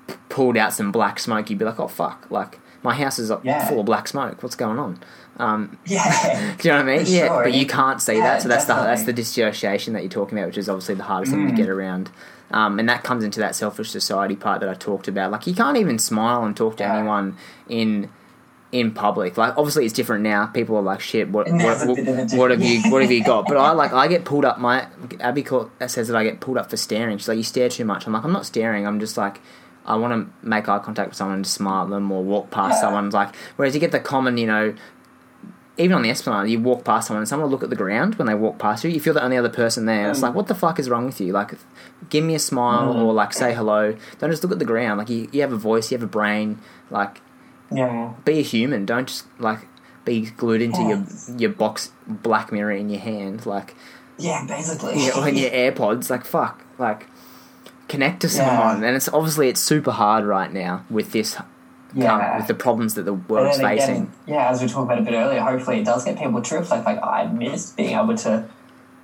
p- 0.08 0.16
pulled 0.30 0.58
out 0.58 0.74
some 0.74 0.92
black 0.92 1.20
smoke, 1.20 1.50
you'd 1.50 1.60
be 1.60 1.66
like, 1.66 1.80
"Oh 1.80 1.88
fuck!" 1.88 2.26
Like 2.30 2.60
my 2.84 2.94
house 2.96 3.20
is 3.20 3.32
Yeah. 3.44 3.68
full 3.68 3.80
of 3.82 3.86
black 3.86 4.08
smoke. 4.08 4.42
What's 4.42 4.56
going 4.56 4.80
on? 4.80 5.00
Um, 5.40 5.78
Yeah. 5.86 6.56
do 6.60 6.68
you 6.68 6.74
know 6.76 6.84
what 6.84 6.90
I 6.94 6.98
mean? 6.98 7.06
Yeah, 7.08 7.28
sure. 7.28 7.44
but 7.44 7.54
you 7.54 7.66
can't 7.66 8.02
see 8.02 8.18
Yeah, 8.18 8.24
that, 8.24 8.42
so 8.44 8.50
that's 8.50 8.66
the 8.66 8.74
that's 8.74 9.04
the 9.04 9.14
dissociation 9.14 9.94
that 9.94 10.02
you're 10.04 10.10
talking 10.10 10.38
about, 10.38 10.48
which 10.48 10.58
is 10.58 10.70
obviously 10.70 10.96
the 10.96 11.04
hardest 11.04 11.32
thing 11.32 11.48
to 11.48 11.54
Mm. 11.54 11.58
get 11.58 11.70
around. 11.70 12.12
Um, 12.52 12.80
and 12.80 12.90
that 12.90 13.04
comes 13.04 13.24
into 13.24 13.40
that 13.40 13.56
selfish 13.56 13.90
society 13.92 14.36
part 14.36 14.60
that 14.62 14.70
I 14.70 14.74
talked 14.74 15.08
about. 15.08 15.32
Like 15.32 15.48
you 15.48 15.54
can't 15.54 15.78
even 15.78 15.98
smile 16.00 16.44
and 16.44 16.56
talk 16.58 16.78
to 16.78 16.84
Yeah. 16.84 16.98
anyone 16.98 17.38
in 17.68 18.10
in 18.72 18.92
public. 18.92 19.36
Like 19.38 19.58
obviously 19.58 19.86
it's 19.86 19.94
different 19.94 20.24
now. 20.24 20.46
People 20.48 20.76
are 20.76 20.82
like, 20.82 21.00
shit, 21.00 21.30
what 21.30 21.50
what, 21.52 21.88
what, 21.88 21.96
bit 21.96 22.08
of 22.08 22.34
a 22.34 22.36
what 22.36 22.52
have 22.52 22.62
you 22.62 22.82
what 22.92 23.02
have 23.02 23.12
you 23.12 23.24
got? 23.24 23.46
But 23.48 23.58
I 23.58 23.72
like 23.72 23.94
I 23.94 24.08
get 24.08 24.26
pulled 24.26 24.46
up. 24.46 24.60
My 24.60 24.88
Abby 25.22 25.42
call, 25.44 25.72
says 25.88 26.08
that 26.10 26.18
I 26.18 26.24
get 26.24 26.40
pulled 26.40 26.58
up 26.58 26.70
for 26.70 26.78
staring. 26.78 27.18
She's 27.18 27.28
like, 27.28 27.38
you 27.38 27.44
stare 27.44 27.70
too 27.70 27.86
much. 27.86 28.06
I'm 28.06 28.14
like, 28.14 28.24
I'm 28.26 28.34
not 28.34 28.46
staring. 28.46 28.86
I'm 28.86 29.00
just 29.00 29.16
like. 29.18 29.40
I 29.86 29.96
want 29.96 30.14
to 30.14 30.48
make 30.48 30.70
eye 30.70 30.78
contact 30.78 31.10
with 31.10 31.18
someone 31.18 31.38
and 31.38 31.48
smile 31.48 31.86
at 31.86 31.90
them 31.90 32.12
or 32.12 32.22
walk 32.24 32.52
past 32.52 32.76
Yeah. 32.76 32.82
someone. 32.82 33.10
Like, 33.10 33.34
whereas 33.56 33.74
you 33.74 33.80
get 33.80 33.92
the 33.92 34.00
common, 34.00 34.38
you 34.38 34.46
know, 34.46 34.76
even 35.80 35.96
on 35.96 36.02
the 36.04 36.10
Esplanade, 36.12 36.52
you 36.52 36.60
walk 36.60 36.84
past 36.84 37.08
someone 37.08 37.22
and 37.22 37.28
someone 37.28 37.46
will 37.50 37.52
look 37.52 37.64
at 37.64 37.70
the 37.72 37.76
ground 37.76 38.16
when 38.16 38.28
they 38.28 38.36
walk 38.36 38.60
past 38.60 38.84
you. 38.84 38.92
You 38.92 39.00
feel 39.00 39.14
the 39.16 39.24
only 39.24 39.38
other 39.38 39.50
person 39.50 39.86
there. 39.86 40.02
and 40.02 40.10
It's 40.12 40.20
Mm. 40.20 40.24
like, 40.24 40.36
what 40.36 40.48
the 40.48 40.54
fuck 40.56 40.78
is 40.78 40.90
wrong 40.90 41.06
with 41.06 41.20
you? 41.22 41.32
Like, 41.34 41.54
give 42.10 42.24
me 42.24 42.36
a 42.36 42.40
smile 42.40 42.94
Mm. 42.94 43.02
or 43.02 43.14
like 43.14 43.34
say 43.34 43.54
hello. 43.54 43.96
Don't 44.20 44.30
just 44.30 44.44
look 44.44 44.52
at 44.52 44.60
the 44.60 44.66
ground. 44.66 45.00
Like, 45.00 45.10
you, 45.10 45.28
you 45.32 45.42
have 45.42 45.54
a 45.54 45.58
voice, 45.58 45.90
you 45.92 45.98
have 45.98 46.04
a 46.04 46.08
brain. 46.12 46.60
Like, 46.92 47.22
Yeah. 47.72 48.10
be 48.26 48.40
a 48.40 48.44
human. 48.44 48.86
Don't 48.86 49.08
just 49.08 49.26
like 49.40 49.60
be 50.06 50.22
glued 50.38 50.62
into 50.62 50.82
your 50.82 51.04
your 51.38 51.50
box 51.52 51.92
Black 52.08 52.52
Mirror 52.52 52.72
in 52.72 52.90
your 52.90 53.00
hand. 53.02 53.46
Like, 53.46 53.76
Yeah, 54.18 54.44
basically. 54.48 55.06
yeah, 55.06 55.12
or 55.18 55.28
in 55.28 55.36
your 55.38 55.50
AirPods. 55.64 56.10
Like, 56.10 56.26
fuck. 56.26 56.62
Like, 56.78 57.08
connect 57.88 58.22
to 58.22 58.28
Yeah. 58.28 58.34
someone. 58.46 58.84
And 58.84 58.96
it's 58.96 59.08
obviously 59.14 59.48
it's 59.50 59.62
super 59.62 59.92
hard 59.92 60.26
right 60.26 60.52
now 60.54 60.82
with 60.90 61.12
this. 61.12 61.38
Yeah. 61.94 62.38
with 62.38 62.48
the 62.48 62.54
problems 62.54 62.94
that 62.96 63.04
the 63.04 63.14
world's 63.14 63.58
again, 63.58 63.78
facing. 63.78 64.12
yeah, 64.28 64.50
as 64.50 64.62
we 64.62 64.68
talked 64.68 64.86
about 64.92 65.00
a 65.00 65.02
bit 65.02 65.14
earlier, 65.14 65.40
hopefully 65.42 65.80
it 65.80 65.86
does 65.86 66.06
get 66.06 66.18
people 66.20 66.42
to 66.42 66.56
reflect. 66.56 66.86
Like, 66.86 67.02
I 67.04 67.26
miss 67.28 67.72
being 67.72 67.98
able 67.98 68.16
to 68.18 68.46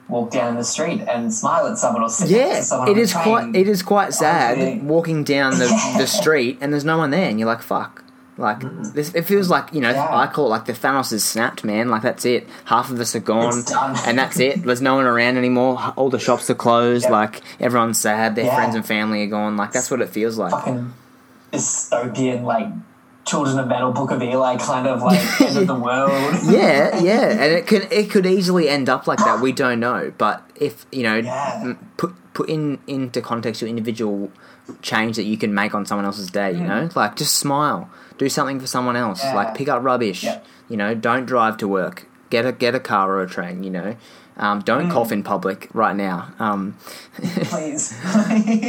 walk 0.07 0.29
down 0.29 0.55
the 0.55 0.63
street 0.63 1.01
and 1.01 1.33
smile 1.33 1.65
at 1.65 1.77
someone 1.79 2.03
or 2.03 2.09
sit 2.09 2.29
Yeah, 2.29 2.57
to 2.57 2.61
someone. 2.63 2.89
it 2.89 2.97
is 2.97 3.11
quite. 3.13 3.55
It 3.55 3.67
is 3.67 3.81
quite 3.81 4.13
sad 4.13 4.83
walking 4.83 5.23
down 5.23 5.57
the, 5.57 5.65
Yeah. 5.65 5.95
the 5.97 6.05
street 6.07 6.59
and 6.61 6.71
there's 6.71 6.85
no 6.85 6.97
one 6.97 7.09
there, 7.09 7.27
and 7.27 7.39
you're 7.39 7.47
like, 7.47 7.61
"Fuck!" 7.63 8.03
Like 8.37 8.59
this, 8.93 9.15
it 9.15 9.21
feels 9.23 9.49
like 9.49 9.73
you 9.73 9.79
know. 9.81 9.91
Mm. 9.93 9.95
Yeah. 9.95 10.15
I 10.17 10.27
call 10.27 10.47
it 10.47 10.49
like 10.49 10.65
the 10.65 10.73
Thanos 10.73 11.11
is 11.13 11.23
snapped, 11.23 11.63
man. 11.63 11.89
Like 11.89 12.01
that's 12.03 12.25
it. 12.25 12.47
Half 12.65 12.91
of 12.91 12.99
us 12.99 13.15
are 13.15 13.19
gone, 13.21 13.63
and 14.05 14.19
that's 14.19 14.39
it. 14.41 14.61
There's 14.63 14.81
no 14.81 14.95
one 14.95 15.05
around 15.05 15.37
anymore. 15.37 15.79
All 15.95 16.09
the 16.09 16.19
shops 16.19 16.49
are 16.49 16.53
closed. 16.55 17.03
Yep. 17.03 17.11
Like 17.11 17.41
everyone's 17.61 17.97
sad. 17.99 18.35
Their 18.35 18.45
Yeah. 18.45 18.55
friends 18.55 18.75
and 18.75 18.85
family 18.85 19.23
are 19.23 19.27
gone. 19.27 19.55
Like 19.57 19.71
that's 19.71 19.89
what 19.89 20.01
it 20.01 20.09
feels 20.09 20.37
like. 20.37 20.51
Fucking 20.51 20.93
dystopian, 21.51 22.43
like, 22.43 22.67
Children 23.25 23.57
of 23.57 23.67
Men, 23.67 23.91
Book 23.93 24.11
of 24.11 24.21
Eli 24.21 24.55
kind 24.57 24.85
of, 24.87 25.01
like, 25.01 25.41
end 25.41 25.57
of 25.57 25.65
the 25.67 25.73
world. 25.87 26.11
yeah, 26.45 26.99
yeah, 26.99 27.21
and 27.31 27.53
it 27.53 27.65
could 27.71 27.91
it 27.91 28.11
could 28.11 28.25
easily 28.27 28.69
end 28.69 28.87
up 28.87 29.07
like 29.07 29.17
that. 29.19 29.41
We 29.41 29.51
don't 29.51 29.79
know, 29.79 30.13
but 30.19 30.47
if 30.55 30.85
you 30.91 31.01
know, 31.01 31.15
Yeah. 31.15 31.73
put 31.97 32.13
put 32.35 32.49
in 32.49 32.77
into 32.85 33.21
context 33.21 33.61
your 33.61 33.69
individual 33.69 34.29
change 34.83 35.15
that 35.15 35.23
you 35.23 35.37
can 35.37 35.55
make 35.55 35.73
on 35.73 35.87
someone 35.87 36.05
else's 36.05 36.29
day. 36.29 36.51
You 36.51 36.65
know, 36.67 36.89
like 36.95 37.15
just 37.15 37.33
smile, 37.35 37.89
do 38.19 38.29
something 38.29 38.59
for 38.59 38.67
someone 38.67 38.95
else, 38.95 39.21
Mm. 39.21 39.29
Yeah. 39.31 39.35
like 39.35 39.55
pick 39.55 39.69
up 39.69 39.83
rubbish. 39.83 40.23
Yeah. 40.23 40.39
You 40.69 40.77
know, 40.77 40.93
don't 40.93 41.25
drive 41.25 41.57
to 41.57 41.67
work. 41.67 42.05
Get 42.29 42.45
a 42.45 42.51
get 42.51 42.75
a 42.75 42.79
car 42.79 43.09
or 43.11 43.21
a 43.23 43.27
train. 43.27 43.63
You 43.63 43.71
know, 43.71 43.95
um, 44.37 44.59
don't 44.61 44.87
Mm. 44.89 44.91
cough 44.91 45.11
in 45.11 45.23
public 45.23 45.69
right 45.73 45.95
now. 45.95 46.29
Um, 46.39 46.75
Please. 47.15 47.93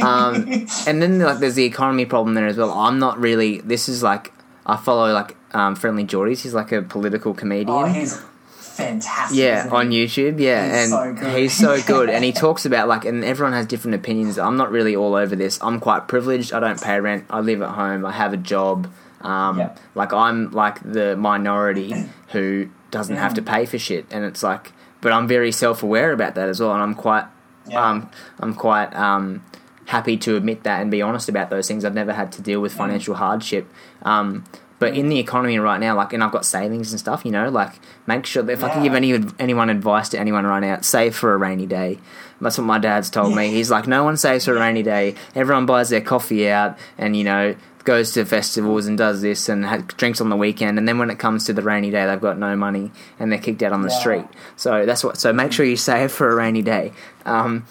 um, 0.01 0.47
and 0.87 1.01
then 1.01 1.19
like 1.19 1.39
there's 1.39 1.55
the 1.55 1.65
economy 1.65 2.05
problem 2.05 2.35
there 2.35 2.47
as 2.47 2.57
well. 2.57 2.71
I'm 2.71 2.99
not 2.99 3.19
really. 3.19 3.59
This 3.61 3.89
is 3.89 4.03
like 4.03 4.31
I 4.65 4.77
follow 4.77 5.11
like 5.13 5.35
um, 5.53 5.75
Friendlyjordies. 5.75 6.41
He's 6.41 6.53
like 6.53 6.71
a 6.71 6.81
political 6.81 7.33
comedian. 7.33 7.69
oh, 7.69 7.85
he's 7.85 8.21
fantastic. 8.51 9.37
Yeah, 9.37 9.67
on 9.71 9.89
YouTube. 9.89 10.39
Yeah, 10.39 10.65
He's 10.65 10.73
and 10.83 10.89
so 10.91 11.13
good. 11.13 11.37
he's 11.37 11.53
so 11.57 11.81
good. 11.81 12.09
and 12.09 12.23
he 12.23 12.31
talks 12.45 12.65
about 12.65 12.87
like, 12.87 13.05
and 13.05 13.23
everyone 13.23 13.53
has 13.53 13.65
different 13.65 13.95
opinions. 13.95 14.37
I'm 14.37 14.57
not 14.57 14.71
really 14.71 14.95
all 14.95 15.15
over 15.15 15.35
this. 15.35 15.59
I'm 15.61 15.79
quite 15.79 16.07
privileged. 16.07 16.53
I 16.53 16.59
don't 16.59 16.81
pay 16.81 16.99
rent. 16.99 17.25
I 17.29 17.39
live 17.39 17.61
at 17.61 17.71
home. 17.71 18.05
I 18.05 18.11
have 18.11 18.33
a 18.33 18.37
job. 18.37 18.87
Um, 19.21 19.57
Yeah. 19.59 19.75
Like 19.95 20.13
I'm 20.13 20.51
like 20.51 20.79
the 20.83 21.17
minority 21.17 22.05
who 22.29 22.69
doesn't 22.91 23.17
have 23.17 23.33
to 23.33 23.41
pay 23.41 23.65
for 23.65 23.77
shit, 23.79 24.05
and 24.11 24.23
it's 24.23 24.43
like, 24.43 24.71
but 25.01 25.11
I'm 25.11 25.27
very 25.27 25.51
self 25.51 25.83
aware 25.83 26.11
about 26.11 26.35
that 26.35 26.49
as 26.49 26.59
well, 26.59 26.73
and 26.73 26.81
I'm 26.81 26.93
quite, 26.95 27.25
Yeah. 27.67 27.83
um, 27.89 28.09
I'm 28.39 28.53
quite 28.53 28.95
um, 28.95 29.43
happy 29.85 30.17
to 30.17 30.35
admit 30.35 30.63
that 30.63 30.81
and 30.81 30.91
be 30.91 31.01
honest 31.01 31.29
about 31.29 31.49
those 31.49 31.67
things. 31.67 31.85
I've 31.85 31.93
never 31.93 32.13
had 32.13 32.31
to 32.33 32.41
deal 32.41 32.61
with 32.61 32.73
financial 32.73 33.15
hardship. 33.15 33.71
Um, 34.03 34.43
but 34.79 34.93
in 34.95 35.09
the 35.09 35.17
economy 35.17 35.57
right 35.57 35.79
now, 35.79 35.95
like, 35.95 36.13
and 36.13 36.23
I've 36.23 36.31
got 36.31 36.45
savings 36.45 36.91
and 36.91 36.99
stuff, 36.99 37.25
you 37.25 37.31
know, 37.31 37.49
like, 37.49 37.71
make 38.05 38.27
sure 38.27 38.43
that 38.43 38.51
if 38.51 38.63
I 38.63 38.69
can 38.69 38.83
give 38.83 38.93
any 38.93 39.19
anyone 39.39 39.71
advice 39.71 40.07
to 40.09 40.19
anyone 40.19 40.45
right 40.45 40.59
now, 40.59 40.81
save 40.81 41.15
for 41.15 41.33
a 41.33 41.37
rainy 41.37 41.65
day. 41.65 41.97
That's 42.39 42.59
what 42.59 42.65
my 42.65 42.77
dad's 42.77 43.09
told 43.09 43.35
me. 43.35 43.47
He's 43.57 43.71
like, 43.71 43.87
no 43.87 44.03
one 44.03 44.17
saves 44.17 44.45
for 44.45 44.55
a 44.55 44.59
rainy 44.59 44.83
day. 44.83 45.15
Everyone 45.33 45.65
buys 45.65 45.89
their 45.89 46.01
coffee 46.01 46.47
out 46.47 46.77
and, 46.99 47.15
you 47.15 47.23
know, 47.23 47.55
goes 47.87 48.11
to 48.11 48.25
festivals 48.25 48.85
and 48.85 48.97
does 48.97 49.21
this 49.21 49.47
and 49.47 49.65
ha- 49.65 49.77
drinks 49.77 50.19
on 50.19 50.29
the 50.29 50.35
weekend. 50.35 50.77
And 50.77 50.85
then 50.85 50.99
when 50.99 51.09
it 51.09 51.17
comes 51.17 51.45
to 51.45 51.53
the 51.53 51.61
rainy 51.61 51.89
day, 51.89 52.05
they've 52.05 52.19
got 52.19 52.37
no 52.37 52.53
money 52.55 52.91
and 53.17 53.31
they're 53.31 53.39
kicked 53.39 53.63
out 53.63 53.71
on 53.71 53.81
the 53.81 53.89
Yeah. 53.89 53.99
street. 53.99 54.25
So 54.57 54.85
that's 54.85 55.03
what. 55.05 55.15
So 55.17 55.31
make 55.31 55.53
sure 55.53 55.65
you 55.65 55.77
save 55.77 56.11
for 56.11 56.29
a 56.29 56.35
rainy 56.35 56.61
day. 56.61 56.91
Um, 57.25 57.65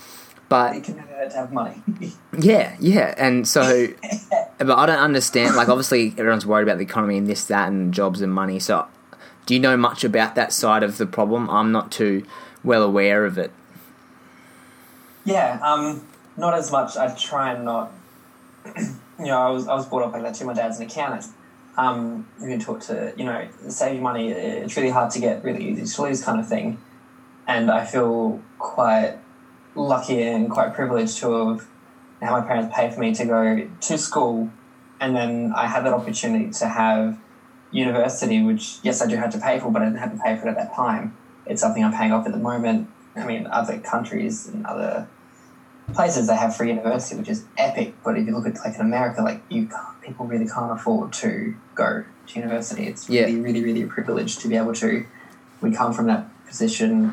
but 0.49 0.73
They 0.73 0.81
can 0.81 0.97
never 0.97 1.29
have 1.35 1.53
money. 1.53 1.83
yeah, 2.39 2.77
yeah, 2.81 3.15
and 3.19 3.47
so, 3.47 3.89
but 4.59 4.79
I 4.79 4.87
don't 4.87 4.99
understand. 5.01 5.55
Like, 5.57 5.69
obviously, 5.69 6.15
everyone's 6.17 6.47
worried 6.47 6.63
about 6.63 6.79
the 6.79 6.85
economy 6.85 7.19
and 7.19 7.27
this, 7.27 7.45
that, 7.47 7.69
and 7.69 7.93
jobs 7.93 8.21
and 8.23 8.33
money. 8.33 8.59
So, 8.61 8.87
do 9.45 9.55
you 9.55 9.61
know 9.61 9.77
much 9.77 10.03
about 10.05 10.35
that 10.37 10.53
side 10.53 10.83
of 10.83 10.99
the 10.99 11.07
problem? 11.07 11.51
I'm 11.51 11.73
not 11.73 11.91
too 11.93 12.25
well 12.65 12.83
aware 12.85 13.25
of 13.27 13.37
it. 13.39 13.51
Yeah, 15.25 15.59
um, 15.63 16.07
not 16.37 16.55
as 16.55 16.71
much. 16.71 16.97
I 16.97 17.13
try 17.15 17.53
and 17.53 17.65
not. 17.65 17.91
You 19.19 19.27
know, 19.27 19.39
I 19.39 19.51
was 19.51 19.69
I 19.69 19.75
was 19.75 19.87
brought 19.87 20.03
up 20.03 20.13
like 20.13 20.23
that 20.23 20.35
too. 20.35 20.45
My 20.45 20.55
dad's 20.55 20.79
an 20.79 20.87
accountant. 20.87 21.33
Um, 21.77 22.27
you 22.41 22.49
can 22.49 22.61
talk 22.61 22.81
to 22.83 23.13
you 23.17 23.25
know 23.25 23.49
saving 23.69 24.03
money. 24.03 24.31
It's 24.31 24.77
really 24.77 24.91
hard 24.91 25.11
to 25.13 25.21
get 25.21 25.45
really 25.45 25.69
easy 25.69 25.85
to 25.85 26.03
lose 26.03 26.23
kind 26.23 26.41
of 26.41 26.49
thing, 26.49 26.79
and 27.47 27.71
I 27.71 27.85
feel 27.85 28.41
quite 28.59 29.19
lucky 29.75 30.23
and 30.23 30.51
quite 30.51 30.75
privileged 30.75 31.19
to 31.19 31.49
have 31.49 31.67
had 32.21 32.31
my 32.31 32.41
parents 32.41 32.75
pay 32.75 32.91
for 32.91 33.01
me 33.01 33.15
to 33.15 33.25
go 33.25 33.69
to 33.81 33.99
school, 33.99 34.51
and 35.01 35.15
then 35.15 35.53
I 35.55 35.67
had 35.67 35.85
that 35.85 35.93
opportunity 35.93 36.51
to 36.53 36.67
have 36.67 37.19
university, 37.71 38.43
which 38.43 38.79
yes, 38.83 39.03
I 39.03 39.07
do 39.07 39.17
have 39.17 39.33
to 39.33 39.39
pay 39.39 39.59
for, 39.59 39.71
but 39.71 39.83
I 39.83 39.87
didn't 39.87 40.01
have 40.01 40.13
to 40.13 40.23
pay 40.23 40.37
for 40.37 40.47
it 40.47 40.51
at 40.51 40.57
that 40.57 40.75
time. 40.75 41.17
It's 41.47 41.61
something 41.61 41.85
I'm 41.85 41.93
paying 41.93 42.13
off 42.13 42.27
at 42.27 42.33
the 42.33 42.39
moment. 42.39 42.89
I 43.15 43.25
mean, 43.25 43.47
other 43.47 43.79
countries 43.79 44.47
and 44.47 44.67
other 44.67 45.09
places 45.95 46.27
they 46.27 46.37
have 46.37 46.57
free 46.57 46.69
university, 46.69 47.17
which 47.17 47.29
is 47.29 47.45
epic. 47.57 47.95
But 48.05 48.17
if 48.17 48.27
you 48.27 48.35
look 48.35 48.47
at 48.47 48.59
like 48.65 48.75
in 48.75 48.81
America, 48.81 49.23
like 49.23 49.43
you 49.49 49.67
can't, 49.67 50.01
people 50.03 50.27
really 50.27 50.47
can't 50.47 50.73
afford 50.73 51.13
to 51.15 51.55
go 51.75 52.05
to 52.27 52.39
university. 52.39 52.87
It's 52.87 53.09
Yeah. 53.09 53.23
really, 53.23 53.41
really, 53.41 53.63
really 53.65 53.83
a 53.83 53.87
privilege 53.87 54.37
to 54.39 54.49
be 54.49 54.57
able 54.57 54.73
to. 54.75 55.05
We 55.61 55.71
come 55.71 55.93
from 55.93 56.07
that 56.07 56.27
position. 56.47 57.13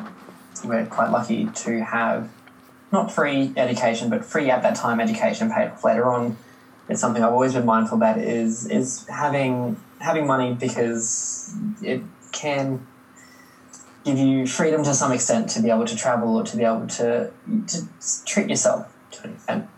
We're 0.64 0.84
quite 0.86 1.10
lucky 1.10 1.46
to 1.46 1.80
have 1.82 2.28
not 2.92 3.10
free 3.10 3.52
education, 3.56 4.08
but 4.08 4.24
free 4.24 4.50
at 4.50 4.62
that 4.62 4.74
time 4.76 5.00
education 5.00 5.50
paid 5.50 5.68
off 5.70 5.84
later 5.84 6.08
on. 6.08 6.36
It's 6.88 7.00
something 7.00 7.22
I've 7.22 7.32
always 7.32 7.54
been 7.54 7.64
mindful 7.64 7.96
about 7.96 8.18
is 8.18 8.66
is 8.66 9.06
having 9.08 9.76
having 10.00 10.26
money 10.26 10.52
because 10.52 11.54
it 11.82 12.02
can 12.32 12.86
give 14.04 14.18
you 14.18 14.46
freedom 14.46 14.84
to 14.84 14.94
some 14.94 15.12
extent 15.12 15.48
to 15.50 15.62
be 15.62 15.70
able 15.70 15.86
to 15.86 15.96
travel 15.96 16.36
or 16.36 16.44
to 16.44 16.56
be 16.56 16.64
able 16.64 16.86
to 16.86 17.30
to 17.66 17.88
treat 18.26 18.48
yourself 18.48 18.92
to 19.12 19.24
an 19.24 19.34
extent. 19.34 19.68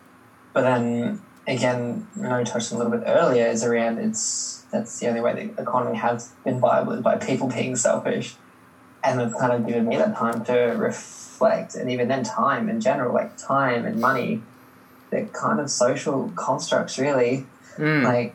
But 0.52 0.62
then 0.62 1.20
again, 1.46 2.08
I 2.16 2.20
know 2.20 2.38
you 2.38 2.44
touched 2.44 2.72
on 2.72 2.80
a 2.80 2.84
little 2.84 2.98
bit 2.98 3.06
earlier 3.06 3.46
is 3.46 3.62
around 3.62 3.98
it's 3.98 4.64
that's 4.72 4.98
the 4.98 5.08
only 5.08 5.20
way 5.20 5.32
the 5.34 5.62
economy 5.62 5.96
has 5.96 6.32
been 6.44 6.58
viable 6.60 6.92
is 6.92 7.02
by 7.02 7.16
people 7.16 7.48
being 7.48 7.76
selfish. 7.76 8.36
And 9.04 9.20
it's 9.20 9.38
kind 9.38 9.52
of 9.52 9.66
given 9.66 9.86
me 9.86 9.96
that 9.96 10.16
time 10.16 10.44
to 10.46 10.52
reflect 10.76 11.76
and 11.76 11.90
even 11.90 12.08
then 12.08 12.24
time 12.24 12.68
in 12.68 12.80
general, 12.80 13.14
like 13.14 13.36
time 13.36 13.84
and 13.84 14.00
money, 14.00 14.42
they're 15.10 15.26
kind 15.26 15.60
of 15.60 15.70
social 15.70 16.32
constructs 16.34 16.98
really 16.98 17.46
Mm. 17.78 18.04
like 18.04 18.34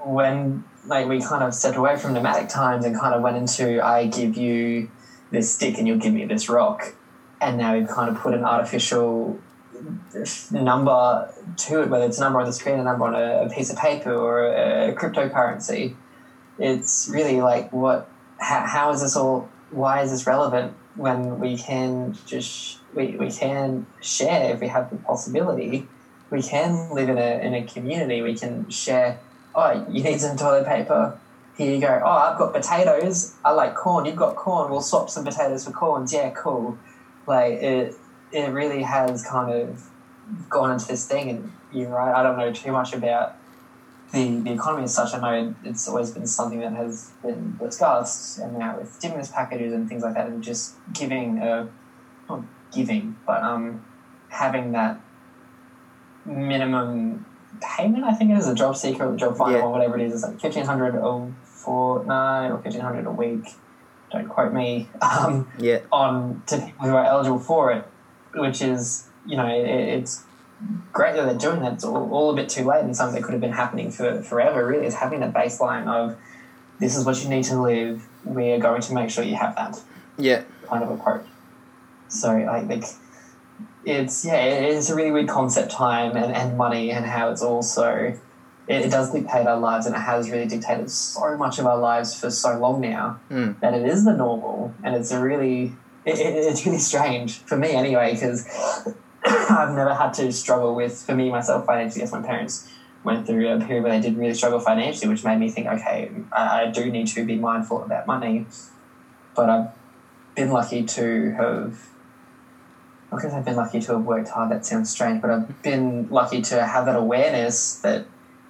when 0.00 0.64
like 0.86 1.06
we 1.06 1.20
kind 1.22 1.44
of 1.44 1.54
stepped 1.54 1.76
away 1.76 1.96
from 1.96 2.14
nomadic 2.14 2.48
times 2.48 2.84
and 2.84 2.98
kind 2.98 3.14
of 3.14 3.22
went 3.22 3.36
into 3.36 3.80
I 3.84 4.08
give 4.08 4.36
you 4.36 4.90
this 5.36 5.52
stick 5.52 5.78
and 5.78 5.86
you'll 5.86 5.98
give 5.98 6.12
me 6.12 6.24
this 6.24 6.48
rock 6.48 6.94
and 7.40 7.58
now 7.58 7.76
we've 7.76 7.88
kind 7.88 8.08
of 8.10 8.16
put 8.16 8.34
an 8.34 8.44
artificial 8.44 9.38
number 10.50 11.32
to 11.56 11.82
it 11.82 11.88
whether 11.90 12.06
it's 12.06 12.18
a 12.18 12.20
number 12.20 12.40
on 12.40 12.46
the 12.46 12.52
screen 12.52 12.78
a 12.78 12.84
number 12.84 13.04
on 13.04 13.14
a, 13.14 13.48
piece 13.54 13.70
of 13.70 13.76
paper 13.76 14.12
or 14.12 14.46
a, 14.46 14.94
cryptocurrency 14.94 15.94
it's 16.58 17.08
really 17.12 17.40
like 17.40 17.72
what 17.72 18.08
how, 18.38 18.60
how 18.66 18.90
is 18.90 19.02
this 19.02 19.16
all 19.16 19.48
why 19.70 20.02
is 20.02 20.10
this 20.10 20.26
relevant 20.26 20.72
when 20.94 21.38
we 21.38 21.56
can 21.56 22.16
just 22.26 22.78
we, 22.94 23.16
we 23.16 23.30
can 23.30 23.86
share 24.00 24.54
if 24.54 24.60
we 24.60 24.68
have 24.68 24.88
the 24.90 24.96
possibility 24.96 25.86
we 26.30 26.42
can 26.42 26.90
live 26.90 27.08
in 27.08 27.18
a, 27.18 27.44
in 27.44 27.54
a 27.54 27.64
community. 27.64 28.22
We 28.22 28.34
can 28.34 28.68
share, 28.68 29.18
oh, 29.54 29.86
you 29.90 30.02
need 30.02 30.20
some 30.20 30.36
toilet 30.36 30.66
paper? 30.66 31.18
Here 31.56 31.74
you 31.74 31.80
go. 31.80 32.02
Oh, 32.04 32.10
I've 32.10 32.38
got 32.38 32.52
potatoes. 32.52 33.34
I 33.44 33.52
like 33.52 33.74
corn. 33.74 34.04
You've 34.04 34.16
got 34.16 34.36
corn. 34.36 34.70
We'll 34.70 34.82
swap 34.82 35.08
some 35.08 35.24
potatoes 35.24 35.64
for 35.64 35.70
corns. 35.70 36.12
Yeah, 36.12 36.30
cool. 36.30 36.78
Like, 37.26 37.54
it, 37.54 37.94
it 38.30 38.50
really 38.50 38.82
has 38.82 39.24
kind 39.26 39.52
of 39.52 39.88
gone 40.50 40.72
into 40.72 40.86
this 40.86 41.06
thing. 41.06 41.30
And 41.30 41.52
you're 41.72 41.88
right, 41.88 42.14
I 42.14 42.22
don't 42.22 42.36
know 42.36 42.52
too 42.52 42.72
much 42.72 42.92
about 42.92 43.36
the, 44.12 44.40
the 44.40 44.52
economy 44.52 44.84
as 44.84 44.94
such, 44.94 45.14
I 45.14 45.18
know 45.20 45.54
it's 45.64 45.88
always 45.88 46.12
been 46.12 46.26
something 46.26 46.60
that 46.60 46.72
has 46.72 47.10
been 47.22 47.56
discussed, 47.58 48.38
and 48.38 48.56
now 48.58 48.78
with 48.78 48.92
stimulus 48.92 49.30
packages 49.30 49.72
and 49.72 49.88
things 49.88 50.02
like 50.02 50.14
that, 50.14 50.28
and 50.28 50.42
just 50.44 50.76
giving 50.92 51.38
a 51.38 51.68
not 52.28 52.42
giving, 52.72 53.16
but 53.26 53.42
um, 53.42 53.84
having 54.28 54.72
that 54.72 55.00
minimum 56.24 57.26
payment. 57.60 58.04
I 58.04 58.12
think 58.12 58.30
it 58.30 58.36
is 58.38 58.48
a 58.48 58.54
job 58.54 58.76
seeker 58.76 59.06
or 59.06 59.12
the 59.12 59.18
job 59.18 59.36
finder 59.36 59.58
Yeah. 59.58 59.64
or 59.64 59.72
whatever 59.72 59.98
it 59.98 60.04
is. 60.06 60.14
It's 60.14 60.22
like 60.22 60.40
fifteen 60.40 60.64
hundred 60.64 60.94
a 60.94 61.32
fortnight 61.66 62.50
or 62.52 62.58
fifteen 62.62 62.80
hundred 62.82 63.06
a 63.06 63.10
week. 63.10 63.44
Don't 64.12 64.28
quote 64.28 64.52
me. 64.52 64.88
Um, 65.02 65.48
Yeah. 65.58 65.80
on 65.92 66.42
to 66.46 66.58
people 66.58 66.86
who 66.88 66.94
are 66.94 67.04
eligible 67.04 67.38
for 67.40 67.72
it, 67.72 67.84
which 68.34 68.62
is 68.62 69.08
you 69.26 69.36
know 69.36 69.46
it, 69.46 69.66
it's 69.96 70.24
great 70.92 71.14
that 71.16 71.24
they're 71.26 71.44
doing 71.48 71.60
that. 71.62 71.74
It's 71.74 71.84
all, 71.84 72.10
all 72.12 72.30
a 72.30 72.36
bit 72.36 72.48
too 72.48 72.64
late, 72.64 72.84
and 72.84 72.96
something 72.96 73.14
that 73.16 73.24
could 73.24 73.32
have 73.32 73.40
been 73.40 73.52
happening 73.52 73.90
for 73.90 74.22
forever. 74.22 74.64
Really, 74.66 74.86
is 74.86 74.94
having 74.94 75.20
that 75.20 75.34
baseline 75.34 75.86
of 75.88 76.16
this 76.78 76.96
is 76.96 77.04
what 77.04 77.22
you 77.22 77.28
need 77.28 77.44
to 77.44 77.60
live. 77.60 78.06
We 78.24 78.52
are 78.52 78.58
going 78.58 78.80
to 78.82 78.94
make 78.94 79.10
sure 79.10 79.24
you 79.24 79.34
have 79.36 79.54
that 79.56 79.82
Yeah. 80.18 80.42
kind 80.70 80.82
of 80.84 80.90
approach. 80.90 81.26
So 82.08 82.28
like, 82.36 82.68
like 82.68 82.84
it's 83.84 84.24
yeah, 84.24 84.36
it 84.36 84.74
is 84.76 84.90
a 84.90 84.94
really 84.94 85.10
weird 85.10 85.28
concept, 85.28 85.70
time 85.72 86.16
and, 86.16 86.32
and 86.34 86.56
money, 86.56 86.90
and 86.90 87.04
how 87.06 87.30
it's 87.30 87.42
also 87.42 88.14
it, 88.68 88.86
it 88.86 88.90
does 88.90 89.12
dictate 89.12 89.46
our 89.46 89.58
lives, 89.58 89.86
and 89.86 89.94
it 89.94 90.00
has 90.00 90.30
really 90.30 90.46
dictated 90.46 90.90
so 90.90 91.36
much 91.36 91.58
of 91.58 91.66
our 91.66 91.78
lives 91.78 92.18
for 92.18 92.30
so 92.30 92.58
long 92.58 92.80
now 92.80 93.20
Mm. 93.30 93.58
that 93.60 93.74
it 93.74 93.86
is 93.86 94.04
the 94.04 94.12
normal, 94.12 94.74
and 94.82 94.94
it's 94.94 95.10
a 95.10 95.20
really 95.20 95.72
it, 96.04 96.18
it, 96.18 96.34
it's 96.36 96.64
really 96.64 96.78
strange 96.78 97.38
for 97.40 97.56
me 97.56 97.72
anyway 97.72 98.12
because 98.14 98.46
I've 99.24 99.74
never 99.74 99.92
had 99.94 100.14
to 100.14 100.30
struggle 100.32 100.74
with 100.74 101.02
for 101.02 101.14
me 101.14 101.30
myself 101.30 101.66
financially. 101.66 102.00
Yes, 102.02 102.12
my 102.12 102.22
parents 102.22 102.70
went 103.02 103.26
through 103.26 103.48
a 103.48 103.58
period 103.60 103.82
where 103.84 103.92
they 103.92 104.00
did 104.00 104.16
really 104.16 104.34
struggle 104.34 104.58
financially, 104.60 105.08
which 105.08 105.24
made 105.24 105.38
me 105.38 105.48
think, 105.48 105.66
okay, 105.66 106.10
I, 106.32 106.62
I 106.62 106.70
do 106.70 106.90
need 106.90 107.06
to 107.08 107.24
be 107.24 107.36
mindful 107.36 107.82
about 107.82 108.06
money. 108.06 108.46
But 109.34 109.50
I've 109.50 109.68
been 110.34 110.50
lucky 110.50 110.84
to 110.84 111.30
have. 111.32 111.88
I 113.12 113.22
guess 113.22 113.32
I've 113.32 113.44
been 113.44 113.56
lucky 113.56 113.80
to 113.80 113.92
have 113.92 114.04
worked 114.04 114.28
hard. 114.30 114.50
That 114.50 114.66
sounds 114.66 114.90
strange, 114.90 115.22
but 115.22 115.30
I've 115.30 115.62
been 115.62 116.08
lucky 116.10 116.42
to 116.42 116.66
have 116.66 116.86
that 116.86 116.96
awareness 116.96 117.76
that 117.80 118.06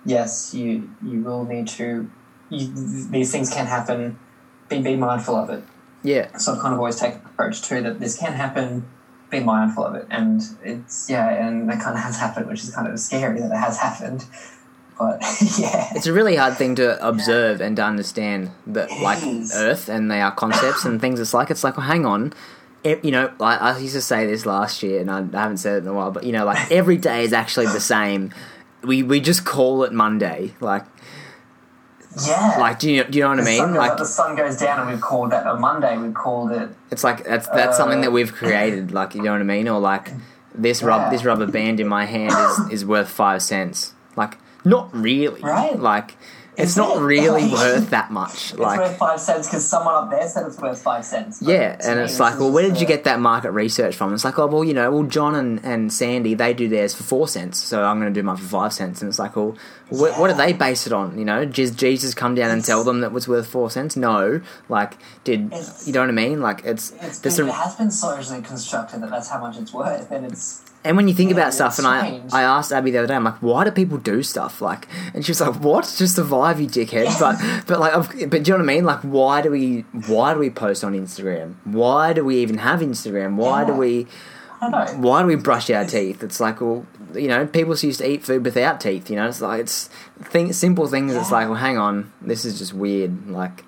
yes, 0.07 0.55
you 0.55 0.91
you 1.05 1.21
will 1.23 1.45
need 1.45 1.69
to. 1.69 2.11
You, 2.49 2.73
these 3.11 3.33
things 3.33 3.51
can 3.51 3.67
happen. 3.67 4.19
Be 4.69 4.81
be 4.81 4.97
mindful 4.97 5.37
of 5.37 5.51
it. 5.51 5.63
Yeah. 6.03 6.37
So 6.37 6.55
I've 6.55 6.61
kind 6.61 6.73
of 6.73 6.79
always 6.79 6.97
taken 6.97 7.21
the 7.23 7.29
approach 7.29 7.63
too 7.63 7.83
that 7.83 8.01
this 8.01 8.17
can 8.19 8.33
happen. 8.33 8.87
Be 9.29 9.41
mindful 9.41 9.85
of 9.85 9.95
it, 9.97 10.07
and 10.09 10.41
it's 10.63 11.11
yeah, 11.11 11.29
and 11.47 11.69
that 11.69 11.81
kind 11.83 11.97
of 11.97 12.03
has 12.03 12.17
happened, 12.19 12.47
which 12.47 12.63
is 12.63 12.73
kind 12.75 12.87
of 12.87 12.99
scary 13.01 13.41
that 13.41 13.51
it 13.51 13.57
has 13.57 13.79
happened. 13.79 14.25
But 14.99 15.21
yeah, 15.59 15.89
It's 15.95 16.07
a 16.07 16.13
really 16.13 16.37
hard 16.37 16.57
thing 16.57 16.77
to 16.77 17.07
observe 17.07 17.61
and 17.61 17.77
to 17.77 17.83
understand 17.83 18.53
that, 18.69 18.91
It 18.91 19.03
like 19.03 19.23
is. 19.23 19.53
Earth 19.55 19.91
and 19.91 20.11
they 20.11 20.23
are 20.23 20.31
concepts 20.31 20.87
and 20.87 21.01
things. 21.01 21.21
It's 21.21 21.35
like 21.35 21.51
it's 21.51 21.63
like, 21.63 21.77
well, 21.77 21.87
hang 21.87 22.07
on, 22.07 22.33
you 23.03 23.11
know, 23.11 23.33
I, 23.41 23.57
I 23.57 23.79
used 23.79 23.95
to 23.95 24.01
say 24.01 24.27
this 24.27 24.47
last 24.47 24.83
year, 24.83 25.01
and 25.01 25.11
I 25.11 25.17
haven't 25.41 25.59
said 25.59 25.75
it 25.75 25.79
in 25.79 25.89
a 25.89 25.93
while, 25.93 26.11
but 26.11 26.25
you 26.25 26.33
know, 26.33 26.45
like 26.45 26.71
every 26.71 26.97
day 26.97 27.25
is 27.25 27.33
actually 27.33 27.67
the 27.67 27.81
same. 27.81 28.33
We 28.87 29.03
we 29.03 29.21
just 29.21 29.45
call 29.45 29.83
it 29.85 29.93
Monday, 29.93 30.55
like 30.61 30.85
yeah. 32.27 32.57
like 32.59 32.79
do 32.79 32.91
you 32.91 33.05
do 33.05 33.19
you 33.19 33.25
know 33.25 33.31
what 33.31 33.41
I 33.41 33.45
the 33.45 33.57
sun 33.57 33.67
mean? 33.67 33.75
goes, 33.75 33.89
Like 33.89 33.99
the 33.99 34.05
sun 34.07 34.37
goes 34.37 34.57
down, 34.57 34.81
and 34.81 34.91
we've 34.91 35.01
called 35.01 35.33
that 35.33 35.47
a 35.47 35.55
Monday. 35.57 35.97
We've 35.99 36.15
called 36.15 36.53
it 36.53 36.71
it's 36.91 37.05
like 37.05 37.25
that's 37.25 37.49
that's 37.49 37.77
something 37.77 37.99
Uh, 37.99 38.03
that 38.03 38.13
we've 38.13 38.33
created. 38.33 38.93
Like 38.93 39.15
you 39.15 39.23
know 39.23 39.33
what 39.33 39.41
I 39.41 39.45
mean? 39.45 39.69
Or 39.69 39.79
like 39.81 40.13
this 40.55 40.83
rub 40.83 41.11
this 41.11 41.25
rubber 41.25 41.47
band 41.47 41.81
in 41.81 41.89
my 41.89 42.05
hand 42.07 42.33
is 42.33 42.73
is 42.81 42.85
worth 42.87 43.09
five 43.09 43.43
cents. 43.43 43.93
Like 44.17 44.39
not 44.65 44.89
really, 44.95 45.41
Right. 45.43 45.79
Like 45.79 46.17
it's 46.57 46.77
not 46.77 46.99
really 47.01 47.51
worth 47.53 47.91
that 47.91 48.11
much. 48.11 48.51
it's 48.53 48.59
Like 48.59 48.79
worth 48.81 48.97
five 48.97 49.21
cents 49.21 49.47
because 49.47 49.67
someone 49.67 49.95
up 49.95 50.11
there 50.11 50.27
said 50.29 50.47
it's 50.47 50.59
worth 50.59 50.81
five 50.81 51.05
cents. 51.05 51.41
But 51.41 51.49
Yeah, 51.51 51.77
and 51.85 52.01
it's 52.01 52.19
like, 52.19 52.39
well, 52.39 52.51
where 52.51 52.63
did 52.69 52.81
you 52.81 52.87
get 52.87 53.05
that 53.05 53.21
market 53.21 53.51
research 53.53 53.95
from? 53.95 54.15
It's 54.15 54.25
like, 54.25 54.39
oh, 54.39 54.47
well, 54.47 54.65
you 54.65 54.75
know, 54.75 54.91
well, 54.91 55.03
John 55.05 55.35
and, 55.35 55.65
and 55.65 55.93
Sandy, 55.93 56.35
they 56.35 56.55
do 56.55 56.69
theirs 56.69 56.95
for 56.95 57.03
four 57.03 57.29
cents, 57.29 57.59
so 57.63 57.85
I'm 57.85 58.01
going 58.01 58.13
to 58.13 58.19
do 58.21 58.25
mine 58.25 58.37
for 58.39 58.45
five 58.49 58.73
cents. 58.73 59.03
And 59.03 59.09
it's 59.09 59.19
like, 59.19 59.37
well, 59.37 59.57
wh- 59.91 60.19
what 60.19 60.29
do 60.31 60.35
they 60.35 60.53
base 60.53 60.87
it 60.87 60.93
on? 60.93 61.19
You 61.19 61.25
know, 61.25 61.45
did 61.45 61.77
Jesus 61.77 62.15
come 62.15 62.35
down 62.35 62.51
and 62.51 62.65
tell 62.65 62.85
them 62.85 63.01
that 63.01 63.13
was 63.13 63.29
worth 63.29 63.47
four 63.47 63.71
cents? 63.71 63.97
No. 63.97 64.41
Like, 64.69 64.97
did, 65.25 65.47
It's- 65.47 65.87
you 65.87 65.93
know 65.93 66.01
what 66.01 66.09
I 66.09 66.13
mean? 66.13 66.41
Like, 66.41 66.65
it's, 66.65 66.93
It's 67.03 67.19
been, 67.21 67.49
it 67.49 67.53
has 67.55 67.75
been 67.77 67.91
socially 67.91 68.43
constructed 68.43 69.03
that 69.03 69.11
that's 69.11 69.29
how 69.29 69.41
much 69.41 69.57
it's 69.59 69.73
worth, 69.73 70.11
and 70.11 70.25
it's 70.25 70.63
and 70.87 70.97
when 70.97 71.09
you 71.09 71.15
think 71.15 71.31
Yeah, 71.31 71.37
about 71.37 71.55
stuff, 71.55 71.79
and 71.79 71.87
I, 71.87 72.07
strange. 72.07 72.33
I 72.33 72.43
asked 72.43 72.73
Abby 72.73 72.91
the 72.91 72.99
other 72.99 73.09
day, 73.09 73.15
I'm 73.15 73.25
like, 73.25 73.43
why 73.43 73.65
do 73.65 73.71
people 73.71 73.99
do 73.99 74.23
stuff? 74.23 74.61
Like, 74.63 74.87
and 75.15 75.25
she 75.25 75.31
was 75.33 75.41
like, 75.41 75.57
what? 75.61 75.83
Just 75.97 76.17
survive, 76.17 76.61
you 76.61 76.67
dickhead. 76.69 77.19
But, 77.21 77.37
but 77.67 77.81
like, 77.81 77.95
I've- 77.95 78.27
but 78.27 78.43
do 78.43 78.51
you 78.51 78.57
know 78.59 78.65
what 78.65 78.71
I 78.71 78.75
mean? 78.75 78.85
Like, 78.85 79.01
why 79.01 79.43
do 79.43 79.51
we, 79.51 79.81
why 80.07 80.33
do 80.35 80.41
we 80.41 80.51
post 80.51 80.85
on 80.85 80.93
Instagram? 80.95 81.55
Why 81.65 82.13
do 82.13 82.25
we 82.25 82.39
even 82.39 82.59
have 82.59 82.81
Instagram? 82.81 83.37
Why 83.37 83.65
do 83.65 83.73
Yeah. 83.73 83.79
we, 83.79 84.07
I 84.61 84.71
don't 84.71 85.03
know. 85.03 85.09
why 85.09 85.21
do 85.21 85.27
we 85.29 85.35
brush 85.37 85.69
our 85.71 85.85
teeth? 85.85 86.23
It's 86.23 86.41
like, 86.41 86.61
well, 86.63 86.87
you 87.15 87.29
know, 87.29 87.47
people 87.47 87.77
used 87.77 88.01
to 88.01 88.09
eat 88.11 88.25
food 88.25 88.45
without 88.45 88.81
teeth. 88.81 89.11
You 89.11 89.17
know, 89.17 89.29
it's 89.29 89.41
like 89.43 89.61
it's 89.61 89.89
thing, 90.23 90.53
simple 90.55 90.87
things. 90.87 91.15
It's 91.15 91.31
like, 91.31 91.47
well, 91.47 91.57
hang 91.59 91.77
on, 91.79 92.11
this 92.23 92.45
is 92.47 92.59
just 92.59 92.73
weird. 92.73 93.29
Like 93.29 93.65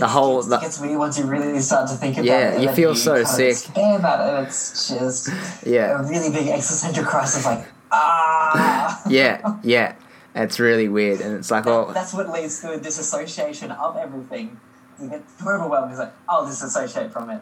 the 0.00 0.08
whole, 0.08 0.36
gets, 0.36 0.48
the, 0.48 0.56
it 0.56 0.60
gets 0.60 0.80
weird 0.80 0.98
once 0.98 1.18
you 1.18 1.26
really 1.26 1.60
start 1.60 1.88
to 1.90 1.94
think 1.96 2.16
about 2.16 2.24
Yeah, 2.24 2.50
it. 2.50 2.54
and 2.54 2.62
you 2.64 2.72
feel 2.72 2.94
so 2.94 3.12
kind 3.12 3.22
of 3.22 3.28
sick. 3.28 3.68
About 3.76 4.42
it, 4.42 4.46
it's 4.48 4.88
just 4.88 5.28
Yeah. 5.66 6.00
a 6.00 6.02
really 6.08 6.30
big 6.30 6.48
existential 6.48 7.04
crisis. 7.04 7.44
Like 7.44 7.66
ah, 7.90 9.02
yeah, 9.08 9.58
yeah, 9.62 9.94
it's 10.34 10.58
really 10.58 10.88
weird, 10.88 11.20
and 11.20 11.36
it's 11.36 11.50
like, 11.50 11.66
oh, 11.66 11.90
that's 11.92 12.12
what 12.14 12.30
leads 12.30 12.60
to 12.60 12.72
a 12.72 12.78
disassociation 12.78 13.70
of 13.72 13.96
everything. 13.96 14.58
You 15.00 15.08
get 15.10 15.22
overwhelmed. 15.46 15.90
It's 15.90 16.00
like 16.00 16.12
I'll 16.28 16.46
disassociate 16.46 17.12
from 17.12 17.30
it. 17.30 17.40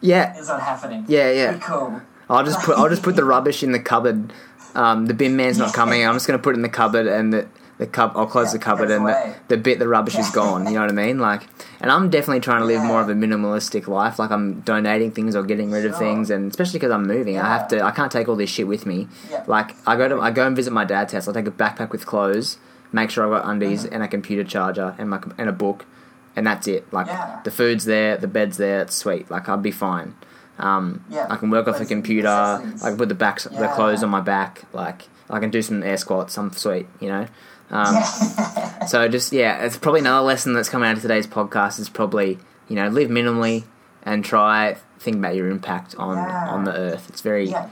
yeah, 0.00 0.34
It's 0.36 0.48
not 0.48 0.60
happening. 0.60 1.04
yeah, 1.08 1.30
yeah. 1.30 1.52
Be 1.52 1.60
cool. 1.60 2.02
I'll 2.28 2.44
just 2.44 2.60
put, 2.60 2.76
I'll 2.76 2.88
just 2.88 3.02
put 3.02 3.14
the 3.16 3.24
rubbish 3.34 3.62
in 3.62 3.72
the 3.72 3.78
cupboard. 3.80 4.32
Um, 4.74 5.06
the 5.06 5.14
bin 5.14 5.36
man's 5.36 5.56
not 5.58 5.72
coming. 5.72 6.04
I'm 6.06 6.14
just 6.14 6.26
gonna 6.26 6.38
put 6.40 6.54
it 6.54 6.56
in 6.58 6.62
the 6.62 6.68
cupboard, 6.68 7.06
and 7.06 7.32
the 7.32 7.46
the 7.78 7.86
cup. 7.86 8.12
I'll 8.16 8.26
close 8.26 8.48
Yeah, 8.48 8.58
the 8.58 8.64
cupboard, 8.64 8.90
and 8.90 9.06
the, 9.06 9.34
the 9.48 9.56
bit 9.56 9.78
the 9.78 9.86
rubbish 9.88 10.16
is 10.18 10.30
gone. 10.30 10.66
You 10.66 10.74
know 10.74 10.80
what 10.80 10.90
I 10.90 10.92
mean? 10.94 11.18
Like, 11.18 11.42
and 11.80 11.90
I'm 11.90 12.08
definitely 12.10 12.40
trying 12.40 12.60
to 12.60 12.66
live 12.66 12.82
more 12.82 13.00
of 13.00 13.08
a 13.08 13.14
minimalistic 13.14 13.86
life. 13.86 14.18
Like, 14.18 14.30
I'm 14.30 14.60
donating 14.60 15.10
things 15.12 15.36
or 15.36 15.42
getting 15.42 15.70
rid 15.70 15.84
of 15.84 15.96
things, 15.96 16.30
and 16.30 16.50
especially 16.50 16.78
because 16.78 16.92
I'm 16.92 17.06
moving, 17.06 17.38
I 17.38 17.46
have 17.48 17.68
to. 17.68 17.82
I 17.82 17.90
can't 17.90 18.10
take 18.10 18.28
all 18.28 18.36
this 18.36 18.50
shit 18.50 18.66
with 18.66 18.86
me. 18.86 19.08
Yeah. 19.30 19.44
Like, 19.46 19.76
I 19.86 19.96
go 19.96 20.08
to 20.08 20.20
I 20.20 20.30
go 20.30 20.46
and 20.46 20.56
visit 20.56 20.72
my 20.72 20.84
dad's 20.84 21.12
house. 21.12 21.28
I 21.28 21.32
take 21.32 21.46
a 21.46 21.50
backpack 21.50 21.90
with 21.90 22.06
clothes, 22.06 22.58
make 22.92 23.10
sure 23.10 23.24
I've 23.24 23.42
got 23.42 23.50
undies 23.50 23.84
Mm-hmm. 23.84 23.94
and 23.94 24.02
a 24.02 24.08
computer 24.08 24.44
charger 24.44 24.94
and 24.98 25.10
my 25.10 25.20
and 25.36 25.48
a 25.48 25.52
book, 25.52 25.84
and 26.34 26.46
that's 26.46 26.66
it. 26.66 26.90
Like, 26.92 27.06
Yeah. 27.08 27.40
the 27.44 27.50
food's 27.50 27.84
there, 27.84 28.16
the 28.16 28.28
bed's 28.28 28.56
there. 28.56 28.80
It's 28.82 28.94
sweet. 28.96 29.30
Like, 29.30 29.48
I'll 29.48 29.58
be 29.58 29.70
fine. 29.70 30.14
Um, 30.58 31.04
Yeah. 31.10 31.26
I 31.28 31.36
can 31.36 31.50
work 31.50 31.68
off 31.68 31.78
the 31.78 31.84
computer. 31.84 32.28
I 32.28 32.62
can 32.88 32.96
put 32.96 33.10
the 33.10 33.14
back, 33.14 33.40
the 33.40 33.70
clothes 33.74 34.02
on 34.02 34.08
my 34.08 34.22
back. 34.22 34.62
Like 34.72 35.02
I 35.28 35.40
can 35.40 35.50
do 35.50 35.60
some 35.60 35.82
air 35.82 35.98
squats. 35.98 36.38
I'm 36.38 36.50
sweet, 36.52 36.86
you 37.00 37.08
know. 37.08 37.26
Um, 37.70 37.96
So 38.86 39.08
just 39.08 39.32
yeah, 39.32 39.64
it's 39.64 39.76
probably 39.76 40.00
another 40.00 40.24
lesson 40.24 40.52
that's 40.52 40.68
coming 40.68 40.88
out 40.88 40.94
of 40.96 41.02
today's 41.02 41.26
podcast 41.26 41.80
is 41.80 41.88
probably 41.88 42.38
you 42.68 42.76
know 42.76 42.86
live 42.88 43.08
minimally 43.10 43.64
and 44.04 44.24
try 44.24 44.76
think 45.00 45.16
about 45.16 45.34
your 45.34 45.48
impact 45.48 45.96
on 45.96 46.16
Yeah. 46.16 46.48
on 46.50 46.64
the 46.64 46.72
earth. 46.72 47.08
It's 47.08 47.20
very 47.20 47.48
yeah. 47.50 47.68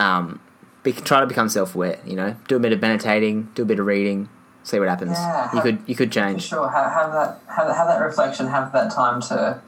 um, 0.00 0.40
be, 0.82 0.92
try 0.92 1.20
to 1.20 1.26
become 1.26 1.48
self 1.48 1.74
aware. 1.76 1.98
You 2.04 2.16
know, 2.16 2.36
do 2.48 2.56
a 2.56 2.58
bit 2.58 2.72
of 2.72 2.80
meditating, 2.80 3.50
do 3.54 3.62
a 3.62 3.64
bit 3.64 3.78
of 3.78 3.86
reading, 3.86 4.28
see 4.64 4.78
what 4.80 4.88
happens. 4.88 5.12
Yeah, 5.12 5.54
you 5.54 5.60
could 5.62 5.78
you 5.86 5.94
could 5.94 6.10
change. 6.10 6.42
sure, 6.42 6.68
have, 6.68 6.90
have 6.92 7.12
that 7.12 7.38
have, 7.46 7.68
have 7.76 7.86
that 7.86 8.00
reflection, 8.00 8.48
have 8.48 8.72
that 8.72 8.90
time 8.90 9.20
to. 9.22 9.60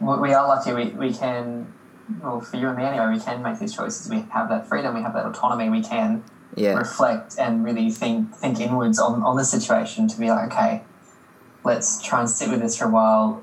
we- 0.00 0.18
We 0.18 0.32
are 0.34 0.46
lucky. 0.46 0.72
We, 0.72 0.84
we 0.90 1.12
can, 1.12 1.72
well, 2.22 2.40
for 2.40 2.56
you 2.58 2.68
and 2.68 2.76
me 2.76 2.84
anyway, 2.84 3.08
we 3.14 3.18
can 3.20 3.42
make 3.42 3.58
these 3.58 3.74
choices. 3.74 4.08
We 4.08 4.20
have 4.30 4.48
that 4.50 4.68
freedom. 4.68 4.94
We 4.94 5.02
have 5.02 5.14
that 5.14 5.26
autonomy. 5.26 5.68
We 5.70 5.82
can 5.82 6.22
Yeah, 6.54 6.74
reflect 6.74 7.36
and 7.38 7.64
really 7.64 7.90
think 7.90 8.34
think 8.34 8.60
inwards 8.60 8.98
on, 8.98 9.22
on 9.22 9.36
the 9.36 9.44
situation 9.44 10.08
to 10.08 10.18
be 10.18 10.30
like, 10.30 10.52
okay, 10.52 10.82
let's 11.64 12.02
try 12.02 12.20
and 12.20 12.28
sit 12.28 12.50
with 12.50 12.60
this 12.60 12.76
for 12.76 12.86
a 12.86 12.90
while, 12.90 13.42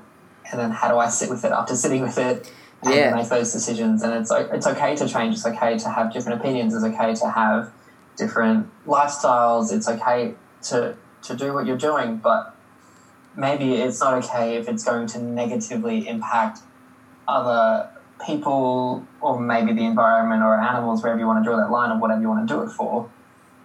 and 0.50 0.60
then 0.60 0.70
how 0.70 0.88
do 0.90 0.98
I 0.98 1.08
sit 1.08 1.30
with 1.30 1.44
it 1.44 1.52
after 1.52 1.74
sitting 1.76 2.02
with 2.02 2.18
it? 2.18 2.52
And 2.82 2.94
Yeah. 2.94 3.14
make 3.14 3.28
those 3.28 3.52
decisions. 3.52 4.02
And 4.02 4.14
it's 4.14 4.30
it's 4.30 4.66
okay 4.66 4.96
to 4.96 5.06
change. 5.06 5.34
It's 5.34 5.46
okay 5.46 5.76
to 5.78 5.88
have 5.90 6.12
different 6.12 6.40
opinions. 6.40 6.74
It's 6.74 6.84
okay 6.84 7.14
to 7.14 7.28
have 7.30 7.72
different 8.16 8.68
lifestyles. 8.86 9.72
It's 9.72 9.88
okay 9.88 10.36
to 10.62 10.96
to 11.22 11.36
do 11.36 11.52
what 11.52 11.66
you're 11.66 11.76
doing, 11.76 12.16
but 12.16 12.56
maybe 13.34 13.74
it's 13.74 14.00
not 14.00 14.14
okay 14.24 14.56
if 14.56 14.68
it's 14.68 14.82
going 14.84 15.06
to 15.08 15.22
negatively 15.22 16.08
impact 16.08 16.60
other 17.28 17.90
people 18.26 19.06
or 19.20 19.40
maybe 19.40 19.72
the 19.72 19.84
environment 19.84 20.42
or 20.42 20.54
animals, 20.54 21.02
wherever 21.02 21.18
you 21.18 21.26
want 21.26 21.42
to 21.42 21.48
draw 21.48 21.56
that 21.56 21.70
line 21.70 21.90
or 21.90 21.98
whatever 21.98 22.20
you 22.20 22.28
want 22.28 22.46
to 22.46 22.54
do 22.54 22.62
it 22.62 22.70
for. 22.70 23.08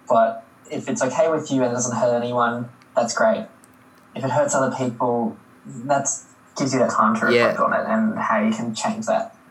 But 0.08 0.44
if 0.70 0.88
it's 0.88 1.02
okay 1.02 1.28
with 1.30 1.50
you 1.50 1.62
and 1.62 1.70
it 1.72 1.74
doesn't 1.74 1.96
hurt 1.96 2.14
anyone, 2.16 2.68
that's 2.94 3.14
great. 3.14 3.46
If 4.14 4.24
it 4.24 4.30
hurts 4.30 4.54
other 4.54 4.74
people, 4.74 5.36
that 5.66 6.08
gives 6.56 6.72
you 6.72 6.78
that 6.80 6.90
time 6.90 7.14
to 7.20 7.32
Yeah. 7.32 7.48
reflect 7.48 7.60
on 7.60 7.72
it 7.74 7.86
and 7.86 8.18
how 8.18 8.40
you 8.40 8.52
can 8.52 8.74
change 8.74 9.06
that. 9.06 9.32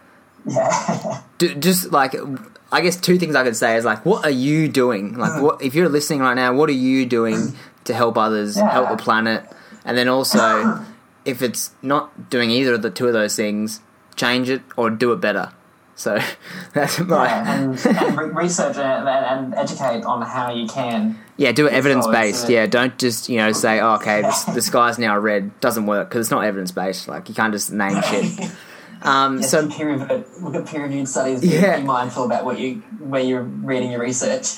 Yeah. 0.47 1.21
D- 1.39 1.55
just 1.55 1.91
like 1.91 2.15
I 2.71 2.81
guess 2.81 2.99
two 2.99 3.17
things 3.17 3.35
I 3.35 3.43
could 3.43 3.55
say 3.55 3.77
is 3.77 3.85
like, 3.85 4.05
what 4.05 4.23
are 4.25 4.29
you 4.31 4.67
doing? 4.67 5.15
Like, 5.17 5.33
hmm. 5.33 5.41
what 5.41 5.61
if 5.61 5.73
you're 5.73 5.89
listening 5.89 6.19
right 6.19 6.35
now? 6.35 6.53
What 6.53 6.69
are 6.69 6.73
you 6.73 7.05
doing 7.07 7.55
to 7.85 7.93
help 7.95 8.15
others, 8.17 8.55
Yeah. 8.57 8.69
help 8.71 8.89
the 8.89 8.97
planet, 8.97 9.43
and 9.83 9.97
then 9.97 10.07
also 10.07 10.85
if 11.25 11.41
it's 11.41 11.71
not 11.81 12.29
doing 12.29 12.51
either 12.51 12.75
of 12.75 12.83
the 12.83 12.91
two 12.91 13.07
of 13.07 13.13
those 13.13 13.35
things, 13.35 13.79
change 14.15 14.49
it 14.49 14.61
or 14.77 14.89
do 14.89 15.11
it 15.11 15.21
better. 15.21 15.51
So 15.97 16.19
that's 16.73 16.99
my 16.99 17.25
Yeah, 17.25 17.53
and, 17.53 17.85
and 17.85 18.17
re- 18.17 18.43
research 18.43 18.75
and, 18.77 19.07
and 19.07 19.53
educate 19.55 20.03
on 20.03 20.21
how 20.21 20.51
you 20.53 20.67
can. 20.67 21.17
Yeah, 21.37 21.51
do 21.53 21.67
it 21.67 21.73
evidence 21.73 22.05
based. 22.07 22.49
Yeah, 22.49 22.65
don't 22.65 22.97
just 22.97 23.29
you 23.29 23.37
know 23.37 23.51
say, 23.53 23.79
oh, 23.79 23.95
okay, 23.95 24.21
this, 24.21 24.43
the 24.55 24.61
sky's 24.61 24.97
now 24.99 25.17
red. 25.17 25.57
Doesn't 25.61 25.85
work 25.85 26.09
because 26.09 26.27
it's 26.27 26.31
not 26.31 26.43
evidence 26.43 26.71
based. 26.71 27.07
Like 27.07 27.29
you 27.29 27.35
can't 27.35 27.53
just 27.53 27.71
name 27.71 28.01
shit. 28.01 28.51
Um, 29.01 29.39
Yes, 29.39 29.51
so 29.51 29.69
peer 29.69 29.91
reviewed, 29.91 30.25
look 30.41 30.55
at 30.55 30.65
peer 30.65 30.83
reviewed 30.83 31.07
studies. 31.07 31.41
Be, 31.41 31.47
Yeah. 31.49 31.79
be 31.79 31.85
mindful 31.85 32.23
about 32.25 32.43
what 32.43 32.59
you 32.59 32.75
where 32.99 33.21
you're 33.21 33.43
reading 33.43 33.91
your 33.91 34.01
research. 34.01 34.57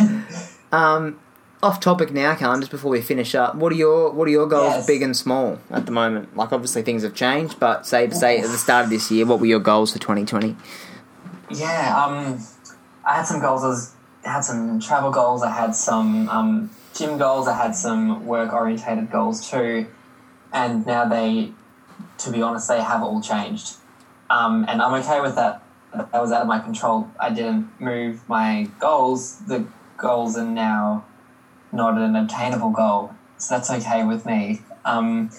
um, 0.72 1.20
off 1.64 1.80
topic 1.80 2.12
now, 2.12 2.36
Callan. 2.36 2.62
Just 2.62 2.72
before 2.72 2.92
we 2.92 3.02
finish 3.02 3.34
up, 3.36 3.56
what 3.56 3.72
are 3.72 3.76
your 3.76 4.12
what 4.12 4.28
are 4.28 4.32
your 4.32 4.48
goals, 4.48 4.74
Yes. 4.74 4.88
big 4.88 5.02
and 5.02 5.16
small, 5.16 5.60
at 5.72 5.86
the 5.86 5.92
moment? 5.92 6.36
Like 6.36 6.52
obviously 6.54 6.82
things 6.84 7.04
have 7.04 7.14
changed, 7.16 7.60
but 7.60 7.86
say 7.88 8.10
say 8.12 8.38
at 8.40 8.44
the 8.50 8.58
start 8.58 8.86
of 8.86 8.90
this 8.90 9.10
year, 9.12 9.26
what 9.26 9.40
were 9.40 9.46
your 9.46 9.60
goals 9.60 9.94
for 9.94 10.00
twenty 10.00 10.26
twenty? 10.26 10.56
yeah, 11.50 11.96
um, 12.04 12.40
I 13.06 13.16
had 13.16 13.24
some 13.24 13.40
goals. 13.42 13.64
I 13.64 13.68
was, 13.68 13.94
had 14.24 14.42
some 14.42 14.80
travel 14.80 15.12
goals. 15.12 15.42
I 15.44 15.50
had 15.52 15.74
some 15.76 16.28
um, 16.30 16.70
gym 16.94 17.18
goals. 17.18 17.48
I 17.48 17.56
had 17.56 17.74
some 17.76 18.26
work 18.26 18.52
orientated 18.54 19.10
goals 19.12 19.50
too. 19.50 19.88
And 20.52 20.86
now 20.86 21.06
they, 21.06 21.54
to 22.20 22.32
be 22.32 22.42
honest, 22.42 22.68
they 22.68 22.82
have 22.82 23.02
all 23.04 23.22
changed. 23.22 23.76
Um, 24.30 24.66
and 24.68 24.82
I'm 24.82 24.94
okay 25.02 25.22
with 25.22 25.36
that. 25.36 25.64
That 25.94 26.22
was 26.22 26.32
out 26.34 26.42
of 26.42 26.48
my 26.48 26.60
control. 26.60 27.10
I 27.20 27.30
didn't 27.30 27.70
move 27.80 28.28
my 28.28 28.70
goals. 28.80 29.40
The 29.48 29.66
goals 29.98 30.38
are 30.38 30.46
now 30.46 31.06
not 31.78 31.98
an 31.98 32.16
attainable 32.16 32.72
goal. 32.72 33.14
So 33.38 33.56
that's 33.56 33.70
okay 33.70 34.04
with 34.04 34.26
me. 34.26 34.62
Um, 34.84 35.30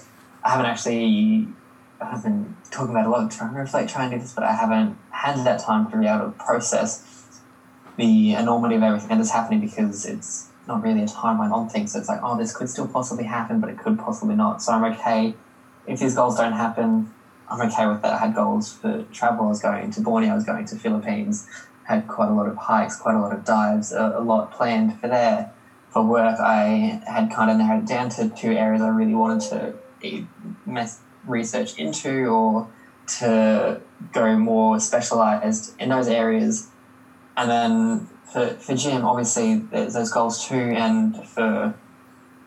I 0.44 0.50
haven't 0.50 0.66
actually 0.66 1.48
I've 2.00 2.22
been 2.22 2.56
talking 2.70 2.90
about 2.90 3.06
a 3.06 3.10
lot, 3.10 3.30
trying 3.30 3.54
to 3.54 3.60
reflect, 3.60 3.90
trying 3.90 4.10
to 4.10 4.16
do 4.16 4.22
this, 4.22 4.32
but 4.32 4.44
I 4.44 4.54
haven't 4.54 4.96
had 5.10 5.44
that 5.44 5.60
time 5.60 5.90
to 5.90 5.96
be 5.96 6.06
able 6.06 6.26
to 6.26 6.30
process 6.30 7.04
the 7.96 8.34
enormity 8.34 8.76
of 8.76 8.82
everything 8.82 9.08
that 9.08 9.20
is 9.20 9.32
happening 9.32 9.60
because 9.60 10.06
it's 10.06 10.48
not 10.68 10.82
really 10.82 11.02
a 11.02 11.06
timeline 11.06 11.50
on 11.50 11.68
things. 11.68 11.92
So 11.92 11.98
it's 11.98 12.08
like, 12.08 12.20
oh, 12.22 12.38
this 12.38 12.56
could 12.56 12.68
still 12.68 12.86
possibly 12.86 13.24
happen, 13.24 13.60
but 13.60 13.68
it 13.70 13.78
could 13.78 13.98
possibly 13.98 14.36
not. 14.36 14.62
So 14.62 14.72
I'm 14.72 14.84
okay 14.94 15.34
if 15.86 15.98
these 15.98 16.14
goals 16.14 16.36
don't 16.36 16.52
happen. 16.52 17.12
I'm 17.50 17.60
okay 17.68 17.86
with 17.86 18.02
that. 18.02 18.12
I 18.12 18.18
had 18.18 18.34
goals 18.34 18.72
for 18.72 19.02
travel. 19.12 19.46
I 19.46 19.48
was 19.48 19.60
going 19.60 19.90
to 19.90 20.00
Borneo. 20.00 20.32
I 20.32 20.34
was 20.34 20.44
going 20.44 20.66
to 20.66 20.76
Philippines. 20.76 21.48
Had 21.84 22.06
quite 22.06 22.28
a 22.28 22.34
lot 22.34 22.46
of 22.46 22.56
hikes, 22.56 22.96
quite 22.96 23.14
a 23.14 23.20
lot 23.20 23.32
of 23.32 23.44
dives, 23.44 23.92
a, 23.92 24.12
a 24.16 24.20
lot 24.20 24.52
planned 24.52 25.00
for 25.00 25.08
there. 25.08 25.52
For 25.98 26.04
work, 26.06 26.38
I 26.38 27.00
had 27.08 27.28
kind 27.32 27.50
of 27.50 27.56
narrowed 27.56 27.82
it 27.82 27.88
down 27.88 28.08
to 28.10 28.28
two 28.28 28.52
areas 28.52 28.80
I 28.82 28.86
really 28.86 29.16
wanted 29.16 29.40
to 29.50 30.26
mess, 30.64 31.00
research 31.26 31.76
into 31.76 32.26
or 32.26 32.68
to 33.18 33.80
go 34.12 34.38
more 34.38 34.78
specialized 34.78 35.74
in 35.80 35.88
those 35.88 36.06
areas. 36.06 36.68
And 37.36 37.50
then 37.50 38.06
for, 38.32 38.50
for 38.50 38.76
gym, 38.76 39.04
obviously, 39.04 39.56
there's 39.56 39.94
those 39.94 40.12
goals 40.12 40.46
too, 40.46 40.54
and 40.76 41.26
for 41.26 41.74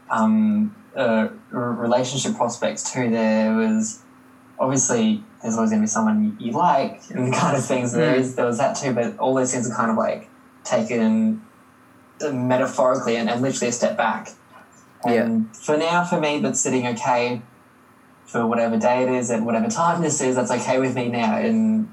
um, 0.10 0.74
uh, 0.96 1.28
relationship 1.50 2.38
prospects 2.38 2.90
too, 2.90 3.10
there 3.10 3.54
was 3.54 4.00
obviously 4.60 5.26
there's 5.42 5.56
always 5.56 5.72
going 5.72 5.82
to 5.82 5.84
be 5.84 5.88
someone 5.88 6.38
you 6.40 6.54
like 6.54 7.02
and 7.10 7.34
kind 7.34 7.58
of 7.58 7.66
things. 7.66 7.92
There 7.92 8.14
Mm. 8.16 8.20
is 8.20 8.36
there 8.36 8.46
was 8.46 8.60
that 8.60 8.78
too, 8.78 8.94
but 8.94 9.18
all 9.20 9.34
those 9.34 9.52
things 9.52 9.70
are 9.70 9.76
kind 9.76 9.92
of 9.92 9.98
like 9.98 10.30
taken 10.64 11.42
metaphorically 12.32 13.16
and, 13.16 13.30
and 13.30 13.42
literally 13.42 13.70
a 13.70 13.72
step 13.72 13.98
back. 13.98 14.30
And 15.04 15.56
for 15.56 15.78
now, 15.78 16.04
for 16.04 16.20
me, 16.20 16.40
that's 16.40 16.60
sitting 16.60 16.86
okay 16.88 17.42
for 18.26 18.46
whatever 18.46 18.78
day 18.78 19.04
it 19.04 19.10
is 19.10 19.30
and 19.30 19.46
whatever 19.46 19.68
time 19.68 20.02
this 20.02 20.22
is. 20.22 20.36
That's 20.36 20.52
okay 20.52 20.80
with 20.80 20.96
me 20.96 21.10
now. 21.10 21.40
In 21.40 21.92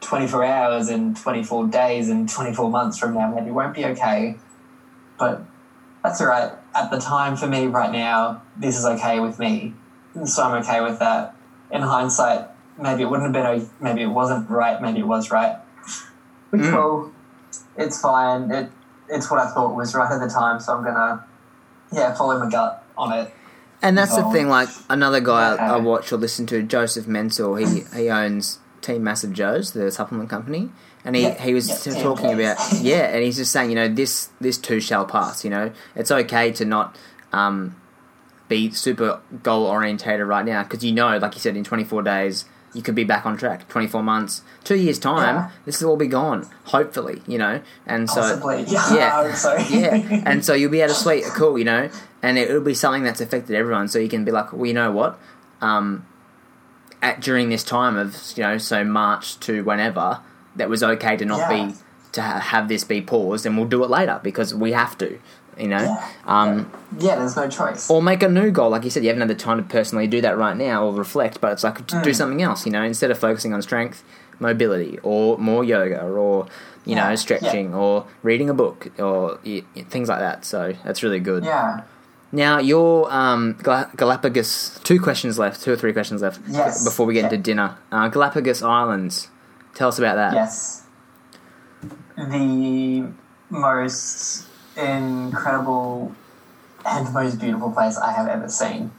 24 0.00 0.44
hours 0.44 0.88
and 0.88 1.16
24 1.16 1.68
days 1.68 2.08
and 2.08 2.28
24 2.28 2.70
months 2.70 2.98
from 2.98 3.14
now, 3.14 3.32
maybe 3.32 3.48
it 3.48 3.52
won't 3.52 3.74
be 3.74 3.84
okay. 3.84 4.36
But 5.18 5.42
that's 6.02 6.20
all 6.20 6.26
right. 6.26 6.52
At 6.74 6.90
the 6.90 6.98
time, 6.98 7.36
for 7.36 7.46
me 7.46 7.66
right 7.66 7.92
now, 7.92 8.42
this 8.56 8.78
is 8.78 8.84
okay 8.84 9.20
with 9.20 9.38
me. 9.38 9.74
So 10.24 10.42
I'm 10.42 10.62
okay 10.62 10.80
with 10.80 10.98
that. 10.98 11.34
In 11.70 11.82
hindsight, 11.82 12.48
maybe 12.78 13.02
it 13.02 13.10
wouldn't 13.10 13.34
have 13.34 13.60
been, 13.60 13.70
maybe 13.80 14.02
it 14.02 14.06
wasn't 14.06 14.48
right, 14.48 14.80
maybe 14.80 15.00
it 15.00 15.06
was 15.06 15.30
right. 15.30 15.58
Mm. 16.52 16.70
cool. 16.70 17.12
It's 17.76 18.00
fine. 18.00 18.50
It, 18.50 18.70
it's 19.10 19.30
what 19.30 19.40
I 19.40 19.50
thought 19.52 19.74
was 19.74 19.94
right 19.94 20.10
at 20.10 20.20
the 20.20 20.28
time, 20.28 20.60
so 20.60 20.76
I'm 20.76 20.84
gonna, 20.84 21.24
yeah, 21.92 22.14
follow 22.14 22.38
my 22.38 22.50
gut 22.50 22.84
on 22.96 23.12
it. 23.12 23.32
And 23.80 23.96
that's 23.96 24.14
the 24.16 24.24
Oh. 24.24 24.32
thing. 24.32 24.48
Like 24.48 24.68
another 24.90 25.20
guy 25.20 25.54
I, 25.54 25.74
I 25.74 25.76
watch 25.76 26.12
or 26.12 26.16
listen 26.16 26.46
to, 26.46 26.62
Joseph 26.62 27.06
Mensel. 27.06 27.56
He 27.58 27.84
he 27.96 28.10
owns 28.10 28.58
Team 28.80 29.04
Massive 29.04 29.32
Joe's, 29.32 29.72
the 29.72 29.90
supplement 29.92 30.28
company, 30.30 30.70
and 31.04 31.14
he, 31.14 31.22
Yeah, 31.22 31.40
he 31.40 31.54
was 31.54 31.82
t- 31.84 31.90
talking 31.92 32.32
about 32.32 32.56
yeah, 32.80 33.06
and 33.14 33.22
he's 33.22 33.36
just 33.36 33.52
saying, 33.52 33.70
you 33.70 33.76
know, 33.76 33.88
this 33.88 34.30
this 34.40 34.58
too 34.58 34.80
shall 34.80 35.04
pass. 35.04 35.44
You 35.44 35.50
know, 35.50 35.72
it's 35.94 36.10
okay 36.10 36.50
to 36.52 36.64
not 36.64 36.96
um, 37.32 37.76
be 38.48 38.70
super 38.72 39.20
goal 39.42 39.66
orientated 39.66 40.26
right 40.26 40.44
now 40.44 40.64
because 40.64 40.84
you 40.84 40.92
know, 40.92 41.16
like 41.18 41.34
you 41.34 41.40
said, 41.40 41.56
in 41.56 41.62
24 41.64 42.02
days 42.02 42.44
you 42.78 42.82
could 42.84 42.94
be 42.94 43.02
back 43.02 43.26
on 43.26 43.36
track. 43.36 43.68
24 43.68 44.04
months, 44.04 44.42
two 44.62 44.76
years 44.76 45.00
time, 45.00 45.34
Yeah. 45.34 45.50
this 45.64 45.82
will 45.82 45.90
all 45.90 45.96
be 45.96 46.06
gone. 46.06 46.46
Hopefully, 46.66 47.20
you 47.26 47.36
know, 47.36 47.60
and 47.86 48.08
so 48.08 48.20
Possibly. 48.20 48.62
Yeah, 48.68 48.86
yeah, 49.68 49.94
yeah, 49.96 50.22
and 50.24 50.44
so 50.44 50.54
you'll 50.54 50.70
be 50.70 50.80
able 50.80 50.94
to 50.94 51.00
sweet, 51.00 51.24
cool, 51.34 51.58
you 51.58 51.64
know, 51.64 51.90
and 52.22 52.38
it, 52.38 52.48
will 52.52 52.60
be 52.60 52.74
something 52.74 53.02
that's 53.02 53.20
affected 53.20 53.56
everyone. 53.56 53.88
So 53.88 53.98
you 53.98 54.08
can 54.08 54.24
be 54.24 54.30
like, 54.30 54.52
well, 54.52 54.64
you 54.66 54.74
know 54.74 54.92
what, 54.92 55.18
um, 55.60 56.06
at 57.02 57.20
during 57.20 57.48
this 57.48 57.64
time 57.64 57.96
of 57.96 58.16
you 58.36 58.44
know, 58.44 58.58
so 58.58 58.84
March 58.84 59.38
to 59.40 59.64
whenever, 59.64 60.20
that 60.54 60.68
was 60.70 60.82
okay 60.84 61.16
to 61.16 61.24
not 61.24 61.38
Yeah. 61.50 61.66
be 61.66 61.74
to 62.12 62.22
ha- 62.22 62.38
have 62.38 62.68
this 62.68 62.84
be 62.84 63.02
paused, 63.02 63.44
and 63.44 63.56
we'll 63.58 63.66
do 63.68 63.82
it 63.82 63.90
later 63.90 64.20
because 64.22 64.54
we 64.54 64.70
have 64.72 64.96
to, 64.98 65.18
you 65.58 65.68
know. 65.68 65.78
Yeah. 65.78 66.08
Um, 66.26 66.70
yeah, 66.98 67.16
there's 67.16 67.36
no 67.36 67.48
choice. 67.48 67.90
or 67.90 68.02
make 68.02 68.22
a 68.22 68.28
new 68.28 68.50
goal, 68.50 68.70
like 68.70 68.84
you 68.84 68.90
said, 68.90 69.02
you 69.02 69.08
haven't 69.08 69.20
had 69.28 69.30
the 69.30 69.34
time 69.42 69.58
to 69.58 69.62
personally 69.64 70.06
do 70.06 70.20
that 70.20 70.36
right 70.38 70.56
now 70.56 70.84
or 70.86 70.92
reflect, 70.94 71.40
but 71.40 71.52
it's 71.52 71.64
like 71.64 71.78
Mm. 71.86 72.02
do 72.02 72.12
something 72.14 72.42
else, 72.42 72.64
you 72.66 72.72
know, 72.72 72.82
instead 72.82 73.10
of 73.10 73.18
focusing 73.18 73.52
on 73.52 73.62
strength, 73.62 74.02
mobility, 74.40 74.98
or 75.02 75.36
more 75.38 75.64
yoga, 75.64 76.02
or 76.02 76.46
you 76.84 76.94
Yeah, 76.94 77.04
know, 77.04 77.08
yeah. 77.10 77.14
stretching, 77.16 77.74
or 77.74 78.04
reading 78.22 78.48
a 78.48 78.54
book, 78.54 78.88
or 78.98 79.38
y- 79.44 79.64
things 79.90 80.08
like 80.08 80.20
that. 80.20 80.44
So 80.44 80.74
that's 80.84 81.02
really 81.02 81.20
good. 81.20 81.44
Yeah. 81.44 81.82
Now 82.30 82.58
your 82.58 83.10
um, 83.12 83.56
Gal- 83.62 83.90
Galapagos. 83.96 84.80
Two 84.84 85.00
questions 85.00 85.38
left, 85.38 85.62
two 85.62 85.72
or 85.72 85.76
three 85.76 85.92
questions 85.92 86.20
left 86.22 86.40
Yes. 86.48 86.84
before 86.84 87.06
we 87.06 87.14
get 87.14 87.20
Yeah. 87.20 87.24
into 87.30 87.38
dinner. 87.38 87.76
Uh, 87.90 88.08
Galapagos 88.08 88.62
Islands. 88.62 89.28
Tell 89.74 89.88
us 89.88 89.98
about 89.98 90.16
that. 90.16 90.34
Yes. 90.34 90.82
The 92.16 93.06
most 93.50 94.46
incredible 94.78 96.14
and 96.86 97.12
most 97.12 97.38
beautiful 97.40 97.70
place 97.72 97.98
I 97.98 98.12
have 98.12 98.28
ever 98.28 98.48
seen. 98.48 98.92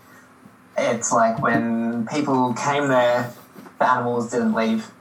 It's 0.78 1.12
like 1.12 1.42
when 1.42 2.06
people 2.08 2.54
came 2.54 2.88
there, 2.88 3.34
the 3.80 3.90
animals 3.90 4.32
didn't 4.32 4.54
leave. 4.54 4.92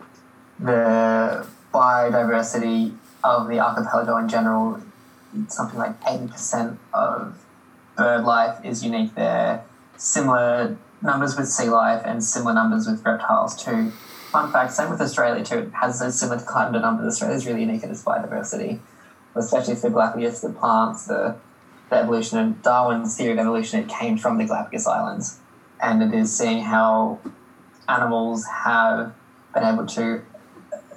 The 0.58 1.46
biodiversity 1.72 2.96
of 3.22 3.48
the 3.48 3.60
archipelago 3.60 4.16
in 4.16 4.28
general, 4.28 4.80
something 5.48 5.78
like 5.78 6.00
80% 6.00 6.78
of 6.92 7.38
bird 7.96 8.24
life 8.24 8.64
is 8.64 8.84
unique 8.84 9.14
there. 9.14 9.64
Similar 9.96 10.76
numbers 11.02 11.36
with 11.36 11.48
sea 11.48 11.68
life 11.68 12.02
and 12.04 12.24
similar 12.24 12.54
numbers 12.54 12.86
with 12.86 13.04
reptiles 13.04 13.62
too. 13.62 13.92
Fun 14.30 14.52
fact, 14.52 14.72
same 14.72 14.90
with 14.90 15.00
Australia 15.00 15.44
too. 15.44 15.58
It 15.58 15.72
has 15.72 16.00
those 16.00 16.18
similar 16.18 16.40
kind 16.40 16.74
of 16.74 16.82
numbers. 16.82 17.14
Australia 17.14 17.36
is 17.36 17.46
really 17.46 17.60
unique 17.60 17.82
in 17.82 17.90
its 17.90 18.02
biodiversity, 18.02 18.80
especially 19.38 19.74
for 19.74 19.90
Galapagos, 19.90 20.40
the 20.40 20.50
plants, 20.50 21.06
the, 21.06 21.36
the 21.90 21.96
evolution, 21.96 22.38
of 22.38 22.62
Darwin's 22.62 23.16
theory 23.16 23.32
of 23.32 23.38
evolution, 23.38 23.80
it 23.80 23.88
came 23.88 24.18
from 24.18 24.38
the 24.38 24.44
Galapagos 24.44 24.86
Islands. 24.86 25.38
And 25.80 26.02
it 26.02 26.12
is 26.12 26.36
seeing 26.36 26.64
how 26.64 27.20
animals 27.88 28.44
have 28.64 29.14
been 29.54 29.64
able 29.64 29.86
to 29.86 30.22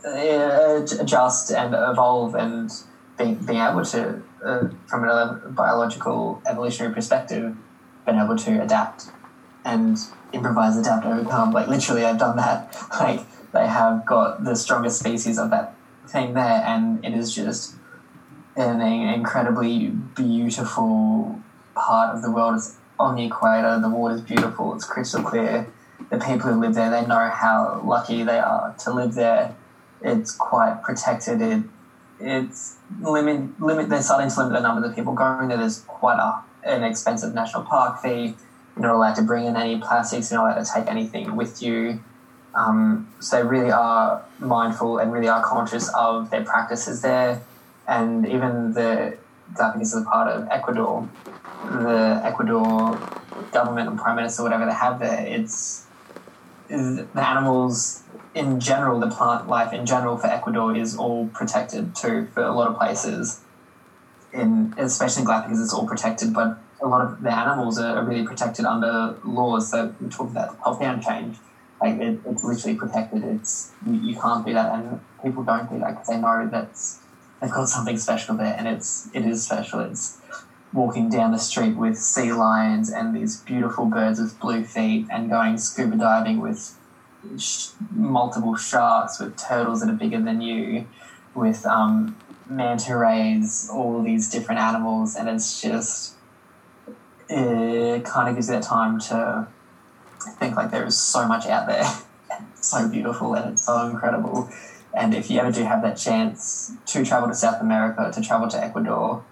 uh, 0.06 0.86
adjust 1.00 1.52
and 1.52 1.74
evolve 1.74 2.36
and 2.36 2.72
being, 3.18 3.36
being 3.36 3.60
able 3.60 3.86
to, 3.86 4.22
uh, 4.44 4.68
from 4.88 5.04
a 5.08 5.42
biological 5.50 6.42
evolutionary 6.46 6.94
perspective, 6.94 7.56
been 8.06 8.18
able 8.18 8.36
to 8.36 8.62
adapt 8.62 9.12
and 9.64 9.98
improvise, 10.34 10.78
adapt, 10.78 11.06
overcome. 11.06 11.52
Like 11.52 11.68
literally, 11.68 12.04
I've 12.04 12.18
done 12.18 12.38
that. 12.38 12.76
Like 13.00 13.22
they 13.52 13.68
have 13.68 14.06
got 14.06 14.44
the 14.44 14.56
strongest 14.56 15.00
species 15.00 15.38
of 15.38 15.50
that 15.52 15.76
thing 16.08 16.34
there, 16.34 16.64
and 16.66 17.04
it 17.04 17.14
is 17.14 17.34
just 17.34 17.76
an 18.56 18.82
incredibly 18.82 19.88
beautiful 19.88 21.40
part 21.76 22.16
of 22.16 22.22
the 22.22 22.32
world. 22.32 22.56
It's 22.56 22.78
on 23.00 23.16
the 23.16 23.26
equator. 23.26 23.80
The 23.80 23.90
water's 23.90 24.22
beautiful. 24.22 24.74
It's 24.76 24.86
crystal 24.86 25.24
clear. 25.24 25.68
The 26.10 26.18
people 26.18 26.52
who 26.52 26.60
live 26.60 26.76
there, 26.76 26.90
they 26.90 27.06
know 27.06 27.30
how 27.30 27.82
lucky 27.86 28.24
they 28.24 28.40
are 28.40 28.76
to 28.80 28.94
live 28.94 29.14
there. 29.14 29.56
It's 30.02 30.32
quite 30.32 30.82
protected. 30.84 31.42
It 31.42 31.64
it's 32.20 32.78
limit 33.02 33.60
limit. 33.60 33.90
They're 33.90 34.02
starting 34.02 34.30
to 34.30 34.40
limit 34.40 34.54
the 34.54 34.62
number 34.62 34.88
of 34.88 34.96
people 34.96 35.14
going 35.14 35.50
there. 35.50 35.58
There's 35.58 35.80
quite 35.82 36.20
a 36.20 36.44
an 36.68 36.84
expensive 36.84 37.34
national 37.34 37.64
park 37.64 38.02
fee. 38.02 38.36
You're 38.76 38.88
not 38.88 38.96
allowed 38.96 39.16
to 39.16 39.24
bring 39.24 39.46
in 39.46 39.56
any 39.56 39.80
plastics. 39.80 40.32
You're 40.32 40.42
not 40.42 40.56
allowed 40.56 40.66
to 40.66 40.72
take 40.74 40.88
anything 40.88 41.36
with 41.36 41.62
you. 41.62 42.00
Um, 42.54 43.12
so 43.20 43.38
they 43.38 43.48
really 43.48 43.72
are 43.72 44.24
mindful 44.40 44.98
and 44.98 45.12
really 45.12 45.30
are 45.30 45.44
conscious 45.44 45.90
of 45.96 46.30
their 46.30 46.44
practices 46.44 47.02
there. 47.02 47.42
And 47.88 48.26
even 48.26 48.74
the, 48.74 49.18
I 49.60 49.70
think 49.70 49.80
this 49.80 49.94
is 49.94 50.02
a 50.02 50.06
part 50.06 50.28
of 50.28 50.48
Ecuador, 50.50 51.10
the 51.64 52.22
Ecuador 52.24 53.08
government 53.52 53.90
and 53.90 54.00
prime 54.00 54.16
minister, 54.16 54.44
whatever 54.44 54.66
they 54.66 54.74
have 54.74 55.00
there, 55.00 55.26
it's 55.26 55.86
the 56.70 57.08
animals 57.16 58.04
in 58.34 58.60
general, 58.60 59.00
the 59.00 59.10
plant 59.10 59.48
life 59.48 59.74
in 59.74 59.86
general 59.86 60.18
for 60.18 60.28
Ecuador 60.28 60.76
is 60.76 60.96
all 60.96 61.28
protected 61.28 61.94
too 61.96 62.28
for 62.34 62.44
a 62.44 62.54
lot 62.54 62.68
of 62.68 62.78
places. 62.78 63.42
In 64.34 64.74
especially 64.78 65.22
in 65.24 65.28
Galapagos, 65.28 65.60
it's 65.60 65.74
all 65.74 65.86
protected, 65.86 66.34
but 66.34 66.58
a 66.82 66.88
lot 66.88 67.02
of 67.02 67.22
the 67.22 67.38
animals 67.38 67.78
are 67.78 68.04
really 68.06 68.26
protected 68.26 68.64
under 68.64 69.20
laws. 69.26 69.70
So 69.70 69.94
we 70.00 70.08
talk 70.08 70.30
about 70.30 70.58
top-down 70.64 71.02
change, 71.02 71.38
like 71.82 72.00
it, 72.00 72.22
it's 72.26 72.44
literally 72.44 72.78
protected. 72.78 73.26
It's 73.26 73.74
you, 73.86 73.94
you 73.94 74.20
can't 74.20 74.46
do 74.46 74.54
that, 74.54 74.74
and 74.74 75.02
people 75.22 75.44
don't 75.44 75.70
do 75.70 75.80
that 75.80 75.90
because 75.90 76.08
they 76.08 76.18
know 76.18 76.48
that's 76.50 77.01
they've 77.42 77.52
got 77.52 77.68
something 77.68 77.98
special 77.98 78.36
there, 78.36 78.56
and 78.58 78.68
it's 78.68 79.10
it 79.14 79.26
is 79.26 79.44
special. 79.44 79.80
It's 79.80 80.20
walking 80.74 81.10
down 81.10 81.32
the 81.32 81.38
street 81.38 81.76
with 81.76 81.98
sea 81.98 82.32
lions 82.32 82.90
and 82.90 83.14
these 83.14 83.42
beautiful 83.42 83.86
birds 83.86 84.20
with 84.20 84.40
blue 84.40 84.64
feet, 84.64 85.08
and 85.10 85.30
going 85.30 85.58
scuba 85.58 85.98
diving 85.98 86.40
with 86.40 86.78
sh- 87.38 87.70
multiple 87.92 88.56
sharks, 88.56 89.20
with 89.20 89.38
turtles 89.38 89.82
that 89.82 89.90
are 89.90 89.94
bigger 89.94 90.22
than 90.22 90.42
you, 90.42 90.88
with 91.34 91.66
um, 91.66 92.16
manta 92.48 92.96
rays, 92.96 93.70
all 93.72 94.02
these 94.02 94.30
different 94.30 94.62
animals, 94.62 95.16
and 95.16 95.28
it's 95.28 95.62
just 95.62 96.16
it 97.30 98.04
kind 98.04 98.30
of 98.30 98.36
gives 98.36 98.50
you 98.50 98.56
that 98.56 98.64
time 98.64 99.00
to 99.00 99.48
think 100.38 100.56
like 100.56 100.70
there 100.72 100.86
is 100.86 100.98
so 100.98 101.28
much 101.28 101.48
out 101.48 101.68
there, 101.68 101.86
so 102.56 102.88
beautiful, 102.88 103.34
and 103.34 103.54
it's 103.54 103.66
so 103.66 103.90
incredible. 103.90 104.50
And 104.94 105.14
if 105.14 105.32
you 105.32 105.40
ever 105.40 105.52
do 105.52 105.64
have 105.64 105.82
that 105.84 105.96
chance 105.96 106.74
to 106.88 107.06
travel 107.06 107.30
to 107.30 107.36
South 107.36 107.62
America, 107.62 108.12
to 108.14 108.22
travel 108.22 108.48
to 108.50 108.62
Ecuador, 108.62 109.24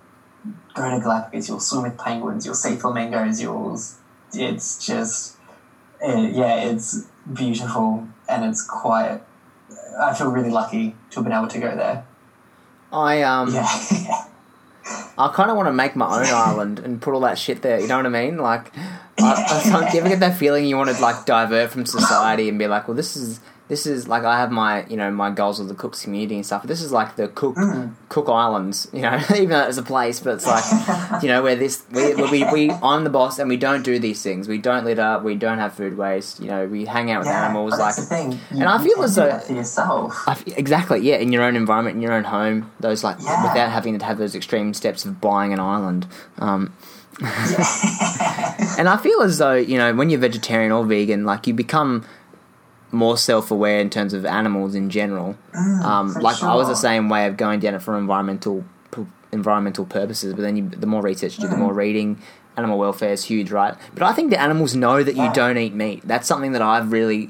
go 0.74 0.90
to 0.90 1.00
Galapagos, 1.02 1.50
you'll 1.50 1.60
swim 1.60 1.84
with 1.84 1.98
penguins, 1.98 2.46
you'll 2.46 2.56
see 2.56 2.76
flamingos, 2.76 3.42
you'll. 3.42 3.80
It's 4.34 4.86
just. 4.86 5.38
Uh, 6.02 6.30
yeah, 6.32 6.70
it's 6.70 7.08
beautiful 7.34 8.08
and 8.30 8.46
it's 8.46 8.66
quiet. 8.66 9.22
I 10.00 10.14
feel 10.14 10.32
really 10.32 10.50
lucky 10.50 10.96
to 11.12 11.16
have 11.16 11.24
been 11.26 11.34
able 11.34 11.50
to 11.50 11.60
go 11.60 11.76
there. 11.76 12.06
I 12.92 13.22
um 13.24 13.54
Yeah. 13.54 14.26
I 15.18 15.28
kind 15.34 15.52
of 15.52 15.58
want 15.58 15.68
to 15.68 15.74
make 15.74 15.96
my 15.96 16.06
own 16.06 16.34
island 16.34 16.80
and 16.80 17.02
put 17.02 17.14
all 17.14 17.20
that 17.22 17.38
shit 17.38 17.62
there. 17.62 17.80
You 17.80 17.88
know 17.88 17.98
what 17.98 18.06
I 18.06 18.10
mean? 18.10 18.38
Like, 18.38 18.72
I, 19.20 19.62
I, 19.76 19.92
do 19.92 19.98
you 19.98 20.00
ever 20.00 20.10
get 20.10 20.22
that 20.22 20.38
feeling 20.38 20.66
you 20.66 20.78
want 20.78 20.90
to 20.96 21.02
like 21.02 21.26
divert 21.26 21.72
from 21.72 21.86
society 21.86 22.48
and 22.48 22.58
be 22.58 22.68
like, 22.68 22.88
well, 22.88 22.96
this 22.96 23.18
is 23.18 23.42
this 23.70 23.86
is 23.86 24.08
like 24.08 24.24
I 24.24 24.38
have 24.40 24.52
my 24.52 24.86
you 24.88 24.98
know 24.98 25.10
my 25.12 25.30
goals 25.30 25.60
of 25.60 25.68
the 25.68 25.76
Cooks 25.76 26.04
community 26.04 26.36
and 26.36 26.46
stuff. 26.46 26.64
This 26.64 26.82
is 26.82 26.92
like 26.92 27.16
the 27.16 27.28
Cook 27.28 27.56
Cook 28.10 28.28
Islands, 28.28 28.90
you 28.92 29.02
know, 29.04 29.18
even 29.32 29.50
though 29.50 29.68
it's 29.68 29.78
a 29.78 29.84
place, 29.84 30.20
but 30.20 30.34
it's 30.34 30.48
like 30.48 31.22
you 31.24 31.30
know 31.30 31.42
where 31.44 31.56
this 31.56 31.84
we, 31.92 32.16
we 32.16 32.44
we 32.52 32.72
I'm 32.72 33.04
the 33.04 33.10
boss 33.12 33.38
and 33.40 33.48
we 33.48 33.58
don't 33.58 33.84
do 33.84 34.00
these 34.00 34.22
things. 34.24 34.48
We 34.48 34.58
don't 34.58 34.84
litter. 34.86 35.22
We 35.24 35.36
don't 35.36 35.60
have 35.60 35.74
food 35.76 35.98
waste. 35.98 36.40
You 36.42 36.48
know, 36.48 36.66
we 36.66 36.86
hang 36.86 37.12
out 37.12 37.20
with 37.20 37.28
yeah, 37.28 37.46
animals. 37.46 37.72
Like, 37.72 37.80
that's 37.96 37.98
the 37.98 38.06
thing. 38.06 38.32
You, 38.34 38.62
and 38.62 38.64
I 38.66 38.84
feel 38.84 39.02
as 39.04 39.16
though- 39.16 39.38
for 39.40 39.54
yourself. 39.54 40.28
Exactly, 40.58 41.00
yeah, 41.02 41.18
in 41.18 41.32
your 41.32 41.44
own 41.44 41.56
environment, 41.56 41.96
in 41.96 42.02
your 42.02 42.14
own 42.14 42.24
home, 42.26 42.72
those 42.80 43.04
like 43.04 43.18
Yeah. 43.22 43.44
without 43.44 43.70
having 43.70 43.98
to 44.00 44.04
have 44.06 44.18
those 44.18 44.34
extreme 44.36 44.74
steps 44.74 45.06
of 45.06 45.22
buying 45.22 45.54
an 45.54 45.60
island. 45.60 46.08
Um, 46.40 46.74
and 47.22 48.88
I 48.88 48.98
feel 49.02 49.22
as 49.22 49.38
though 49.38 49.54
you 49.56 49.78
know 49.78 49.94
when 49.94 50.10
you're 50.10 50.20
vegetarian 50.20 50.72
or 50.72 50.86
vegan, 50.86 51.26
like 51.26 51.46
you 51.48 51.54
become 51.54 52.06
more 52.92 53.18
self-aware 53.18 53.80
in 53.80 53.90
terms 53.90 54.14
of 54.14 54.26
animals 54.26 54.76
in 54.76 54.90
general. 54.90 55.36
um, 55.54 56.10
Mm, 56.10 56.14
for 56.14 56.22
like 56.22 56.42
I 56.44 56.56
was 56.56 56.68
the 56.68 56.76
same 56.76 57.10
way 57.10 57.28
of 57.28 57.38
going 57.38 57.60
down 57.60 57.74
it 57.76 57.82
for 57.82 57.98
environmental 57.98 58.64
p- 58.92 59.06
environmental 59.32 59.86
purposes, 59.86 60.34
but 60.34 60.42
then 60.42 60.56
you, 60.58 60.70
the 60.70 60.88
more 60.88 61.02
research 61.02 61.38
you 61.38 61.44
do, 61.44 61.48
the 61.50 61.56
Mm. 61.56 61.60
more 61.60 61.74
reading. 61.74 62.18
Animal 62.58 62.78
welfare 62.80 63.14
is 63.14 63.24
huge, 63.24 63.52
right? 63.52 63.76
But 63.94 64.04
I 64.04 64.12
think 64.12 64.32
the 64.32 64.42
animals 64.42 64.76
know 64.76 65.02
that 65.02 65.16
you 65.16 65.32
don't 65.34 65.58
eat 65.58 65.74
meat. 65.74 66.02
That's 66.06 66.28
something 66.28 66.52
that 66.54 66.62
I've 66.62 66.92
really 66.92 67.30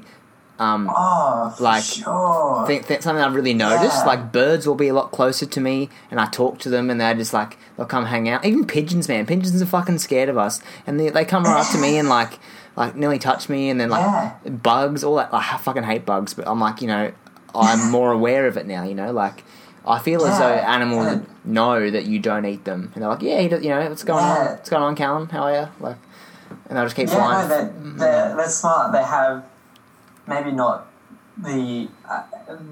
um, 0.58 0.90
Oh, 0.94 1.54
Like, 1.58 1.82
sure. 1.84 2.64
think 2.66 2.86
that's 2.86 3.04
something 3.04 3.24
I've 3.24 3.34
really 3.34 3.54
noticed. 3.54 3.96
Yeah. 4.00 4.04
Like 4.04 4.30
birds 4.30 4.66
will 4.66 4.74
be 4.74 4.88
a 4.88 4.92
lot 4.94 5.10
closer 5.10 5.46
to 5.46 5.58
me, 5.60 5.88
and 6.10 6.20
I 6.20 6.26
talk 6.26 6.58
to 6.58 6.68
them, 6.68 6.90
and 6.90 7.00
they're 7.00 7.14
just 7.14 7.32
like 7.32 7.56
they'll 7.78 7.86
come 7.86 8.04
hang 8.06 8.28
out. 8.28 8.44
Even 8.44 8.66
pigeons, 8.66 9.08
man, 9.08 9.24
pigeons 9.24 9.62
are 9.62 9.66
fucking 9.66 9.98
scared 10.00 10.28
of 10.28 10.36
us, 10.36 10.60
and 10.86 11.00
they, 11.00 11.08
they 11.08 11.24
come 11.24 11.44
right 11.44 11.64
up 11.64 11.70
to 11.72 11.78
me 11.78 11.96
and 11.96 12.08
like 12.10 12.38
like 12.76 12.94
nearly 12.96 13.18
touch 13.18 13.48
me, 13.48 13.70
and 13.70 13.80
then 13.80 13.90
like 13.90 14.02
Yeah. 14.02 14.50
bugs, 14.50 15.04
all 15.04 15.16
that. 15.16 15.30
I 15.32 15.56
fucking 15.58 15.82
hate 15.84 16.04
bugs, 16.06 16.34
but 16.34 16.46
I'm 16.48 16.60
like 16.60 16.80
you 16.80 16.88
know 16.88 17.12
I'm 17.54 17.90
more 17.92 18.12
aware 18.12 18.46
of 18.46 18.56
it 18.56 18.66
now. 18.66 18.84
You 18.84 18.94
know, 18.94 19.12
like 19.12 19.44
I 19.86 19.98
feel 19.98 20.24
as 20.24 20.38
though 20.38 20.46
animals 20.52 21.06
and- 21.06 21.26
know 21.44 21.90
that 21.90 22.04
you 22.04 22.18
don't 22.18 22.44
eat 22.44 22.64
them, 22.64 22.90
and 22.94 23.02
they're 23.02 23.08
like, 23.10 23.22
yeah, 23.22 23.40
you 23.40 23.48
know, 23.70 23.88
what's 23.88 24.04
going 24.04 24.22
on? 24.22 24.36
Yeah. 24.36 24.50
What's 24.52 24.68
going 24.70 24.82
on, 24.82 24.94
Callan? 24.94 25.28
How 25.28 25.44
are 25.44 25.52
you? 25.62 25.68
Like, 25.80 25.96
and 26.68 26.76
they'll 26.76 26.84
just 26.84 26.96
keep 26.96 27.08
yeah, 27.08 27.14
flying. 27.14 27.48
no, 27.48 27.54
they're, 27.56 27.72
they're, 27.96 28.36
they're 28.36 28.48
smart. 28.48 28.92
They 28.92 29.02
have 29.02 29.44
maybe 30.26 30.52
not 30.52 30.86
the. 31.38 31.88
Uh, 32.08 32.22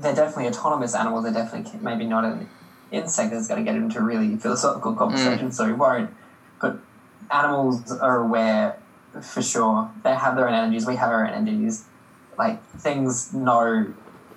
they're 0.01 0.15
definitely 0.15 0.49
autonomous 0.49 0.95
animals. 0.95 1.25
They're 1.25 1.33
definitely 1.33 1.79
maybe 1.81 2.05
not 2.05 2.25
an 2.25 2.49
insect 2.91 3.31
that's 3.33 3.49
going 3.49 3.65
to 3.65 3.71
get 3.71 3.81
into 3.81 4.01
really 4.03 4.37
philosophical 4.37 4.95
conversation, 4.95 5.51
so 5.51 5.67
we 5.67 5.73
won't. 5.73 6.11
But 6.61 6.79
animals 7.31 7.91
are 7.93 8.21
aware 8.21 8.77
for 9.23 9.43
sure. 9.43 9.91
They 10.05 10.15
have 10.15 10.37
their 10.37 10.49
own 10.49 10.55
energies. 10.55 10.87
We 10.87 10.97
have 10.97 11.11
our 11.11 11.27
own 11.27 11.33
energies. 11.33 11.85
Like 12.37 12.65
things 12.71 13.33
know, 13.33 13.93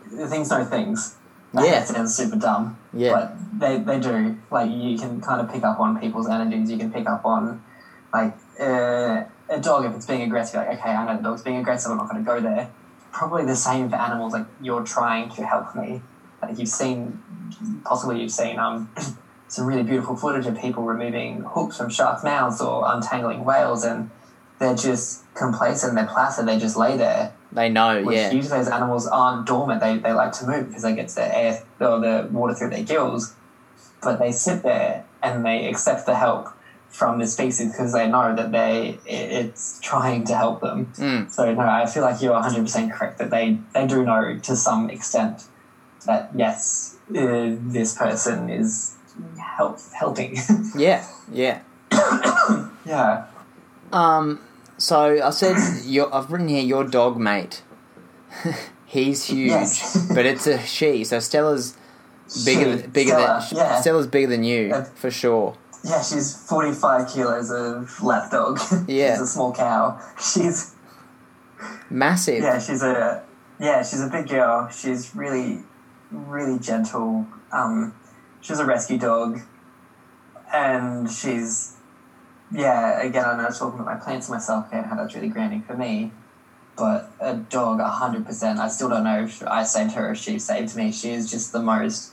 things 0.09 0.49
know 0.49 0.63
things. 0.65 1.15
Yeah. 1.53 1.63
that 1.63 1.87
sounds 1.87 2.15
super 2.15 2.37
dumb. 2.37 2.77
Yeah. 2.93 3.11
but 3.11 3.59
they 3.59 3.77
they 3.77 3.99
do. 3.99 4.37
Like 4.49 4.71
you 4.71 4.97
can 4.97 5.21
kind 5.21 5.41
of 5.41 5.51
pick 5.51 5.63
up 5.63 5.79
on 5.79 5.99
people's 5.99 6.29
energies. 6.29 6.71
You 6.71 6.77
can 6.77 6.91
pick 6.91 7.07
up 7.07 7.25
on 7.25 7.63
like 8.13 8.33
uh, 8.59 9.23
a 9.49 9.59
dog 9.59 9.85
if 9.85 9.95
it's 9.95 10.05
being 10.05 10.21
aggressive. 10.21 10.55
Like 10.55 10.79
okay, 10.79 10.89
I 10.89 11.05
know 11.05 11.17
the 11.17 11.23
dog's 11.23 11.41
being 11.41 11.57
aggressive. 11.57 11.91
I'm 11.91 11.97
not 11.97 12.09
going 12.09 12.23
to 12.23 12.27
go 12.27 12.39
there. 12.39 12.69
Probably 13.11 13.45
the 13.45 13.55
same 13.55 13.89
for 13.89 13.97
animals. 13.97 14.33
Like 14.33 14.45
you're 14.61 14.83
trying 14.83 15.29
to 15.31 15.45
help 15.45 15.75
me. 15.75 16.01
Like 16.41 16.57
you've 16.57 16.69
seen, 16.69 17.21
possibly 17.83 18.21
you've 18.21 18.31
seen 18.31 18.57
um 18.57 18.89
some 19.47 19.65
really 19.65 19.83
beautiful 19.83 20.15
footage 20.15 20.45
of 20.45 20.57
people 20.57 20.83
removing 20.83 21.41
hooks 21.41 21.77
from 21.77 21.89
sharks' 21.89 22.23
mouths 22.23 22.61
or 22.61 22.83
untangling 22.87 23.43
whales, 23.43 23.83
and 23.83 24.09
they're 24.61 24.75
just 24.75 25.23
complacent. 25.33 25.95
They're 25.95 26.05
placid. 26.05 26.47
They 26.47 26.59
just 26.59 26.77
lay 26.77 26.95
there. 26.95 27.33
they 27.51 27.67
know, 27.67 28.03
Which 28.03 28.15
yeah. 28.15 28.31
usually 28.31 28.59
those 28.59 28.67
animals 28.67 29.07
aren't 29.07 29.47
dormant. 29.47 29.81
They, 29.81 29.97
they 29.97 30.13
like 30.13 30.31
to 30.33 30.45
move 30.45 30.67
because 30.67 30.83
they 30.83 30.95
get 30.95 31.09
the 31.09 31.35
air 31.37 31.63
or 31.79 31.99
the 31.99 32.29
water 32.31 32.53
through 32.53 32.69
their 32.69 32.83
gills. 32.83 33.33
But 34.03 34.19
they 34.19 34.31
sit 34.31 34.61
there 34.61 35.05
and 35.23 35.43
they 35.43 35.67
accept 35.67 36.05
the 36.05 36.15
help 36.15 36.49
from 36.89 37.17
the 37.19 37.25
species 37.25 37.71
because 37.71 37.93
they 37.93 38.07
know 38.07 38.35
that 38.35 38.51
they 38.51 38.99
it, 39.05 39.45
it's 39.45 39.79
trying 39.81 40.25
to 40.25 40.35
help 40.35 40.61
them. 40.61 40.87
Mm. 40.97 41.31
So 41.31 41.51
no, 41.53 41.61
I 41.61 41.87
feel 41.87 42.03
like 42.03 42.21
you're 42.21 42.33
100 42.33 42.61
percent 42.61 42.93
correct 42.93 43.17
that 43.17 43.31
they 43.31 43.57
they 43.73 43.87
do 43.87 44.03
know 44.03 44.37
to 44.37 44.55
some 44.55 44.89
extent 44.91 45.45
that 46.05 46.31
yes, 46.35 46.97
uh, 47.09 47.55
this 47.61 47.97
person 47.97 48.49
is 48.49 48.95
help 49.39 49.79
helping. 49.93 50.37
Yeah, 50.75 51.05
yeah. 51.31 51.61
yeah. 52.85 53.25
Um, 53.91 54.39
so 54.81 55.21
I 55.23 55.29
said, 55.29 55.55
I've 56.13 56.31
written 56.31 56.47
here 56.47 56.63
your 56.63 56.83
dog 56.83 57.17
mate. 57.17 57.63
He's 58.85 59.25
huge, 59.25 59.49
Yes. 59.49 60.07
but 60.13 60.25
it's 60.25 60.47
a 60.47 60.59
she. 60.65 61.03
So 61.05 61.19
Stella's 61.19 61.77
bigger, 62.45 62.81
She, 62.81 62.87
bigger 62.87 63.09
Stella, 63.11 63.45
than 63.49 63.57
yeah. 63.57 63.81
Stella's 63.81 64.07
bigger 64.07 64.27
than 64.27 64.43
you 64.43 64.67
Yeah. 64.69 64.83
for 64.95 65.09
sure. 65.11 65.55
Yeah, 65.83 66.01
she's 66.03 66.35
45 66.47 67.07
kilos 67.09 67.49
of 67.51 68.03
lapdog. 68.03 68.59
Yeah. 68.87 69.13
she's 69.13 69.21
a 69.21 69.27
small 69.27 69.53
cow. 69.53 69.99
She's 70.21 70.75
Massive. 71.89 72.41
Yeah, 72.43 72.59
she's 72.59 72.81
a 72.83 73.23
yeah, 73.59 73.83
she's 73.83 74.01
a 74.01 74.07
big 74.09 74.27
girl. 74.27 74.67
She's 74.69 75.15
really, 75.15 75.59
really 76.11 76.57
gentle. 76.59 77.27
Um, 77.51 77.93
she's 78.41 78.59
a 78.59 78.65
rescue 78.65 78.97
dog, 78.97 79.41
and 80.51 81.09
she's 81.09 81.73
yeah. 82.51 83.01
Again, 83.01 83.25
I 83.25 83.37
know 83.37 83.43
I 83.43 83.47
was 83.47 83.59
talking 83.59 83.79
about 83.79 83.97
my 83.97 84.03
plants 84.03 84.27
and 84.27 84.35
my 84.35 84.41
self 84.41 84.69
care, 84.71 84.83
how 84.83 84.95
that's 84.95 85.13
really 85.15 85.29
grounding 85.29 85.61
for 85.61 85.75
me. 85.75 86.11
But 86.77 87.11
a 87.19 87.35
dog, 87.35 87.79
hundred 87.79 88.25
percent. 88.25 88.59
I 88.59 88.67
still 88.67 88.89
don't 88.89 89.03
know 89.03 89.23
if 89.23 89.43
I 89.43 89.63
saved 89.63 89.93
her 89.93 90.11
or 90.11 90.15
she 90.15 90.39
saved 90.39 90.75
me. 90.75 90.91
She 90.91 91.11
is 91.11 91.29
just 91.29 91.51
the 91.51 91.61
most 91.61 92.11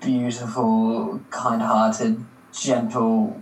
beautiful, 0.00 1.20
kind-hearted, 1.30 2.24
gentle 2.52 3.40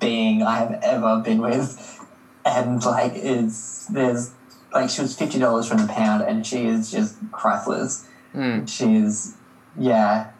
being 0.00 0.42
I 0.42 0.56
have 0.58 0.80
ever 0.82 1.20
been 1.20 1.40
with 1.40 2.02
and 2.44 2.84
like 2.84 3.12
it's 3.14 3.86
there's 3.86 4.32
like 4.72 4.90
she 4.90 5.02
was 5.02 5.16
fifty 5.16 5.38
dollars 5.38 5.68
from 5.68 5.78
the 5.78 5.86
pound, 5.86 6.22
and 6.22 6.46
she 6.46 6.66
is 6.66 6.90
just 6.90 7.16
priceless. 7.30 8.06
Mm. 8.34 8.68
She 8.68 8.96
is 8.96 9.34
yeah, 9.76 10.30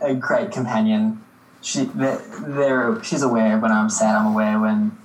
a 0.00 0.14
great 0.14 0.50
companion, 0.50 1.24
she 1.60 1.84
they're, 1.84 2.22
they're 2.46 3.02
she's 3.04 3.22
aware 3.22 3.58
when 3.58 3.72
I'm 3.72 3.90
sad. 3.90 4.16
I'm 4.16 4.26
aware 4.26 4.58
when 4.58 4.96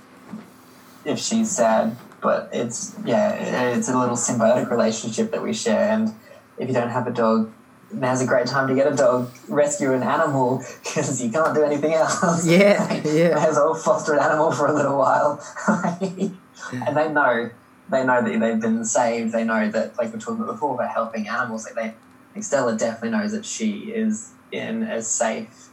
if 1.05 1.19
she's 1.19 1.51
sad. 1.51 1.95
But 2.21 2.49
it's 2.53 2.95
yeah, 3.03 3.33
it's 3.75 3.89
a 3.89 3.97
little 3.97 4.15
symbiotic 4.15 4.69
relationship 4.69 5.31
that 5.31 5.41
we 5.41 5.53
share. 5.53 5.91
And 5.91 6.13
if 6.57 6.69
you 6.69 6.73
don't 6.73 6.89
have 6.89 7.05
a 7.05 7.11
dog, 7.11 7.51
now's 7.91 8.21
a 8.21 8.25
great 8.25 8.47
time 8.47 8.67
to 8.69 8.75
get 8.75 8.91
a 8.91 8.95
dog, 8.95 9.29
rescue 9.49 9.91
an 9.93 10.03
animal 10.03 10.63
because 10.83 11.21
you 11.21 11.29
can't 11.31 11.53
do 11.53 11.63
anything 11.63 11.93
else. 11.93 12.45
Yeah, 12.45 12.93
yeah. 13.05 13.45
As 13.45 13.55
well 13.55 13.75
foster 13.75 14.13
an 14.13 14.19
animal 14.19 14.51
for 14.51 14.67
a 14.67 14.73
little 14.73 14.97
while. 14.97 15.43
and 15.67 16.95
they 16.95 17.09
know, 17.11 17.49
they 17.89 18.05
know 18.05 18.21
that 18.21 18.39
they've 18.39 18.61
been 18.61 18.85
saved. 18.85 19.33
They 19.33 19.43
know 19.43 19.69
that, 19.69 19.97
like 19.97 20.13
we 20.13 20.19
talked 20.19 20.39
about 20.39 20.53
before, 20.53 20.75
about 20.75 20.91
helping 20.91 21.27
animals. 21.27 21.65
Like 21.65 21.75
they, 21.75 21.93
like 22.35 22.43
Stella 22.43 22.77
definitely 22.77 23.17
knows 23.17 23.33
that 23.33 23.45
she 23.45 23.91
is 23.91 24.31
in 24.51 24.83
a 24.83 25.01
safe 25.01 25.69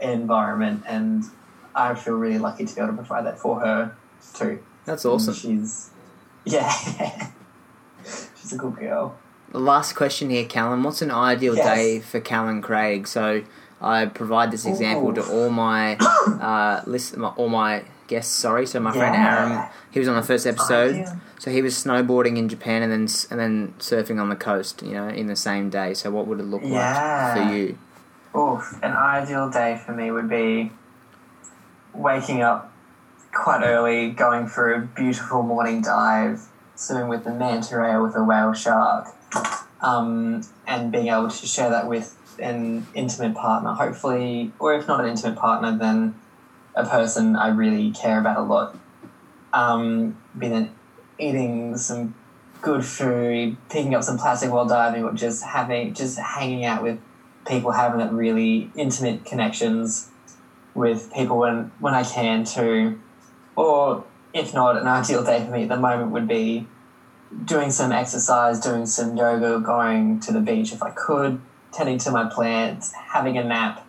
environment, 0.00 0.82
and 0.86 1.24
I 1.74 1.94
feel 1.94 2.14
really 2.14 2.38
lucky 2.38 2.64
to 2.66 2.74
be 2.74 2.80
able 2.80 2.92
to 2.92 2.96
provide 2.96 3.26
that 3.26 3.38
for 3.38 3.60
her 3.60 3.96
too. 4.34 4.62
That's 4.84 5.04
awesome. 5.04 5.34
And 5.50 5.62
she's, 5.66 5.90
yeah, 6.44 6.70
she's 8.40 8.52
a 8.52 8.56
good 8.56 8.76
girl. 8.76 9.16
The 9.50 9.58
last 9.58 9.94
question 9.94 10.30
here, 10.30 10.44
Callan. 10.44 10.82
What's 10.82 11.02
an 11.02 11.10
ideal 11.10 11.56
Yes. 11.56 11.64
day 11.66 12.00
for 12.00 12.20
Callan 12.20 12.60
Craig? 12.62 13.06
So 13.08 13.42
I 13.80 14.06
provide 14.06 14.50
this 14.50 14.66
example 14.66 15.14
to 15.14 15.22
all 15.26 15.50
my 15.50 15.96
uh, 15.96 16.82
list, 16.86 17.16
my, 17.16 17.28
all 17.28 17.48
my 17.48 17.84
guests. 18.08 18.32
Sorry, 18.32 18.66
so 18.66 18.78
my 18.80 18.92
friend 18.92 19.14
Yeah. 19.14 19.46
Aaron, 19.62 19.68
he 19.90 19.98
was 20.00 20.08
on 20.08 20.16
the 20.16 20.22
first 20.22 20.46
episode. 20.46 20.94
Ideal. 20.96 21.20
So 21.38 21.50
he 21.50 21.62
was 21.62 21.74
snowboarding 21.74 22.36
in 22.36 22.48
Japan 22.48 22.82
and 22.82 22.90
then 22.92 23.08
and 23.30 23.40
then 23.40 23.74
surfing 23.78 24.20
on 24.20 24.28
the 24.28 24.36
coast. 24.36 24.82
You 24.82 24.94
know, 24.94 25.08
in 25.08 25.28
the 25.28 25.36
same 25.36 25.70
day. 25.70 25.94
So 25.94 26.10
what 26.10 26.26
would 26.26 26.40
it 26.40 26.44
look 26.44 26.62
Yeah. 26.64 27.32
like 27.34 27.48
for 27.48 27.54
you? 27.54 27.78
Oof, 28.36 28.78
an 28.82 28.92
ideal 28.92 29.50
day 29.50 29.80
for 29.84 29.92
me 29.92 30.10
would 30.10 30.28
be 30.28 30.70
waking 31.94 32.42
up 32.42 32.72
quite 33.32 33.62
early, 33.64 34.10
going 34.10 34.46
for 34.46 34.72
a 34.72 34.80
beautiful 34.80 35.42
morning 35.42 35.80
dive, 35.80 36.42
swimming 36.74 37.08
with 37.08 37.24
the 37.24 37.32
manta 37.32 37.78
ray 37.78 37.90
or 37.90 38.02
with 38.02 38.16
a 38.16 38.22
whale 38.22 38.52
shark, 38.52 39.08
um, 39.80 40.42
and 40.66 40.92
being 40.92 41.08
able 41.08 41.28
to 41.28 41.46
share 41.46 41.70
that 41.70 41.86
with 41.86 42.16
an 42.38 42.86
intimate 42.94 43.34
partner, 43.34 43.72
hopefully, 43.72 44.52
or 44.58 44.74
if 44.74 44.86
not 44.86 45.00
an 45.00 45.08
intimate 45.08 45.36
partner, 45.36 45.76
then 45.76 46.14
a 46.74 46.84
person 46.84 47.34
I 47.34 47.48
really 47.48 47.90
care 47.90 48.20
about 48.20 48.38
a 48.38 48.42
lot. 48.42 48.76
Um, 49.52 50.16
being 50.38 50.70
eating 51.18 51.76
some 51.76 52.14
good 52.60 52.84
food, 52.84 53.56
picking 53.68 53.94
up 53.94 54.04
some 54.04 54.18
plastic 54.18 54.52
while 54.52 54.66
diving, 54.66 55.04
or 55.04 55.12
just 55.12 55.42
having 55.42 55.94
just 55.94 56.18
hanging 56.18 56.64
out 56.64 56.82
with 56.82 57.00
people 57.48 57.72
having 57.72 58.14
really 58.14 58.70
intimate 58.76 59.24
connections 59.24 60.10
with 60.74 61.12
people 61.12 61.38
when 61.38 61.72
when 61.80 61.94
I 61.94 62.04
can 62.04 62.44
too. 62.44 63.00
Or 63.56 64.04
if 64.32 64.54
not, 64.54 64.76
an 64.76 64.86
ideal 64.86 65.24
day 65.24 65.44
for 65.44 65.50
me 65.50 65.64
at 65.64 65.68
the 65.68 65.76
moment 65.76 66.12
would 66.12 66.28
be 66.28 66.66
doing 67.44 67.70
some 67.70 67.92
exercise, 67.92 68.60
doing 68.60 68.86
some 68.86 69.16
yoga, 69.16 69.60
going 69.60 70.20
to 70.20 70.32
the 70.32 70.40
beach 70.40 70.72
if 70.72 70.82
I 70.82 70.90
could, 70.90 71.40
tending 71.72 71.98
to 71.98 72.10
my 72.10 72.28
plants, 72.28 72.92
having 72.92 73.36
a 73.36 73.44
nap, 73.44 73.86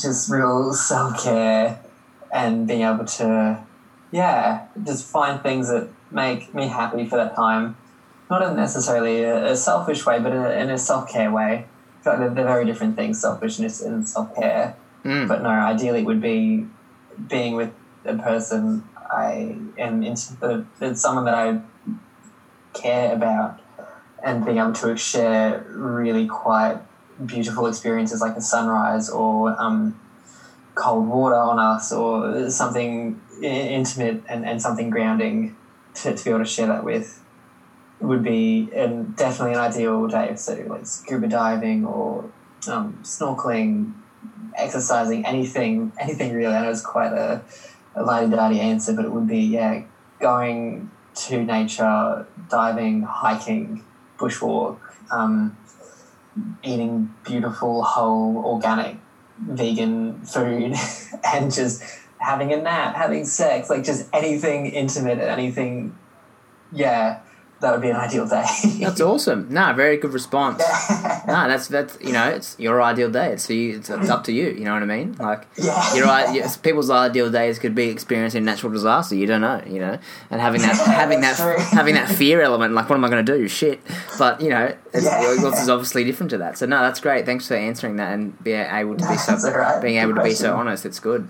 just 0.00 0.30
real 0.30 0.72
self 0.72 1.22
care 1.22 1.80
and 2.32 2.68
being 2.68 2.82
able 2.82 3.04
to 3.04 3.64
yeah, 4.12 4.66
just 4.84 5.06
find 5.06 5.40
things 5.42 5.68
that 5.68 5.88
make 6.10 6.54
me 6.54 6.66
happy 6.66 7.06
for 7.06 7.16
that 7.16 7.34
time. 7.34 7.76
Not 8.28 8.42
in 8.42 8.56
necessarily 8.56 9.22
a, 9.22 9.52
a 9.52 9.56
selfish 9.56 10.04
way, 10.06 10.18
but 10.20 10.32
in 10.32 10.38
a, 10.38 10.50
in 10.50 10.70
a 10.70 10.78
self 10.78 11.10
care 11.10 11.30
way. 11.30 11.66
They're, 12.02 12.30
very 12.30 12.64
different 12.64 12.96
things, 12.96 13.20
selfishness 13.20 13.82
and 13.82 14.08
self 14.08 14.34
care. 14.34 14.76
Mm. 15.04 15.28
But 15.28 15.42
no, 15.42 15.50
ideally 15.50 16.00
it 16.00 16.04
would 16.04 16.20
be 16.20 16.66
being 17.28 17.54
with 17.56 17.72
a 18.04 18.16
person 18.16 18.88
I 19.10 19.56
am 19.78 20.02
into, 20.02 20.66
uh, 20.80 20.94
someone 20.94 21.24
that 21.24 21.34
I 21.34 21.60
care 22.72 23.14
about 23.14 23.60
and 24.22 24.44
being 24.44 24.58
able 24.58 24.72
to 24.72 24.96
share 24.96 25.64
really 25.68 26.26
quite 26.26 26.78
beautiful 27.24 27.66
experiences 27.66 28.20
like 28.20 28.36
a 28.36 28.40
sunrise 28.40 29.10
or 29.10 29.60
um, 29.60 29.98
cold 30.74 31.08
water 31.08 31.36
on 31.36 31.58
us 31.58 31.92
or 31.92 32.48
something 32.50 33.20
intimate 33.42 34.22
and, 34.28 34.46
and 34.46 34.60
something 34.60 34.90
grounding 34.90 35.56
to, 35.94 36.14
to 36.14 36.24
be 36.24 36.30
able 36.30 36.40
to 36.40 36.46
share 36.46 36.66
that 36.66 36.84
with 36.84 37.22
would 38.00 38.22
be 38.22 38.68
and 38.74 39.14
definitely 39.16 39.54
an 39.54 39.60
ideal 39.60 40.06
day. 40.06 40.34
So 40.36 40.54
like 40.68 40.86
scuba 40.86 41.28
diving 41.28 41.84
or 41.84 42.30
um, 42.68 42.98
snorkeling, 43.02 43.92
exercising, 44.56 45.26
anything, 45.26 45.92
anything 45.98 46.34
really. 46.34 46.54
I 46.54 46.62
know 46.62 46.70
it's 46.70 46.82
quite 46.82 47.12
a, 47.12 47.42
a 47.94 48.02
lighty-darty 48.02 48.58
answer, 48.58 48.94
but 48.94 49.04
it 49.04 49.12
would 49.12 49.28
be 49.28 49.40
yeah, 49.40 49.82
going 50.18 50.90
to 51.14 51.44
nature, 51.44 52.26
diving, 52.48 53.02
hiking, 53.02 53.84
bushwalk, 54.18 54.78
um, 55.10 55.56
eating 56.62 57.12
beautiful, 57.24 57.82
whole, 57.82 58.38
organic, 58.44 58.96
vegan 59.38 60.20
food, 60.22 60.74
and 61.24 61.52
just 61.52 61.82
having 62.18 62.52
a 62.52 62.56
nap, 62.56 62.94
having 62.94 63.24
sex, 63.24 63.70
like 63.70 63.84
just 63.84 64.08
anything 64.12 64.66
intimate, 64.66 65.18
anything. 65.18 65.96
Yeah, 66.72 67.20
that 67.60 67.72
would 67.72 67.82
be 67.82 67.90
an 67.90 67.96
ideal 67.96 68.26
day. 68.26 68.44
That's 68.80 69.00
awesome. 69.00 69.48
No, 69.50 69.72
very 69.74 69.96
good 69.98 70.12
response. 70.12 70.62
No, 71.26 71.46
that's 71.46 71.68
that's 71.68 71.98
you 72.00 72.12
know, 72.12 72.28
it's 72.30 72.58
your 72.58 72.82
ideal 72.82 73.10
day. 73.10 73.32
It's 73.32 73.46
for 73.46 73.52
you. 73.52 73.76
It's, 73.76 73.90
it's 73.90 74.08
up 74.08 74.24
to 74.24 74.32
you. 74.32 74.48
You 74.48 74.64
know 74.64 74.72
what 74.72 74.82
I 74.82 74.86
mean? 74.86 75.14
Like 75.18 75.46
Yeah. 75.56 75.94
your 75.94 76.06
yes, 76.34 76.56
people's 76.56 76.88
ideal 76.90 77.30
days 77.30 77.58
could 77.58 77.74
be 77.74 77.88
experiencing 77.88 78.44
natural 78.44 78.72
disaster. 78.72 79.14
You 79.14 79.26
don't 79.26 79.42
know. 79.42 79.62
You 79.66 79.80
know, 79.80 79.98
and 80.30 80.40
having 80.40 80.62
that 80.62 80.76
having 80.86 81.20
that 81.20 81.36
true. 81.36 81.58
having 81.58 81.94
that 81.94 82.08
fear 82.08 82.40
element. 82.40 82.74
Like, 82.74 82.88
what 82.88 82.96
am 82.96 83.04
I 83.04 83.10
going 83.10 83.24
to 83.24 83.36
do? 83.38 83.46
Shit. 83.48 83.80
But 84.18 84.40
you 84.40 84.48
know, 84.48 84.74
it's, 84.94 85.04
Yeah. 85.04 85.20
yours 85.20 85.58
is 85.60 85.68
obviously 85.68 86.02
different 86.04 86.30
to 86.30 86.38
that. 86.38 86.56
So 86.58 86.64
no, 86.66 86.80
that's 86.80 87.00
great. 87.00 87.26
Thanks 87.26 87.46
for 87.46 87.54
answering 87.54 87.96
that 87.96 88.14
and 88.14 88.42
being 88.42 88.66
able 88.68 88.96
to 88.96 89.06
be 89.08 89.16
so 89.16 89.34
right. 89.52 89.80
being 89.82 89.98
able 89.98 90.14
Good 90.14 90.18
to 90.22 90.24
be 90.24 90.34
so 90.34 90.56
honest. 90.56 90.86
It's 90.86 91.00
good. 91.00 91.28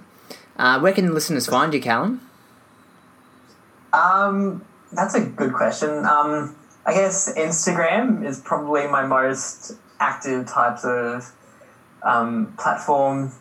Uh, 0.57 0.78
where 0.78 0.93
can 0.93 1.12
listeners 1.12 1.47
find 1.47 1.74
you, 1.74 1.81
Callan? 1.81 2.20
Um, 3.93 4.65
that's 4.93 5.15
a 5.15 5.21
good 5.21 5.53
question. 5.53 6.05
Um, 6.05 6.57
I 6.85 6.95
guess 6.95 7.33
Instagram 7.35 8.25
is 8.25 8.41
probably 8.41 8.87
my 8.87 9.07
most 9.07 9.73
active 9.99 10.47
types 10.47 10.85
of 10.85 11.33
um, 12.03 12.55
platform. 12.59 13.33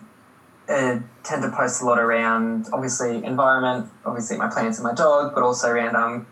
I 0.68 1.02
tend 1.24 1.42
to 1.42 1.50
post 1.50 1.82
a 1.82 1.86
lot 1.86 1.98
around 1.98 2.68
obviously 2.72 3.24
environment, 3.24 3.92
obviously 4.06 4.38
my 4.38 4.50
plants 4.50 4.78
and 4.78 4.84
my 4.84 4.94
dog, 4.94 5.34
but 5.34 5.42
also 5.42 5.70
around 5.70 5.96
um, 5.96 6.28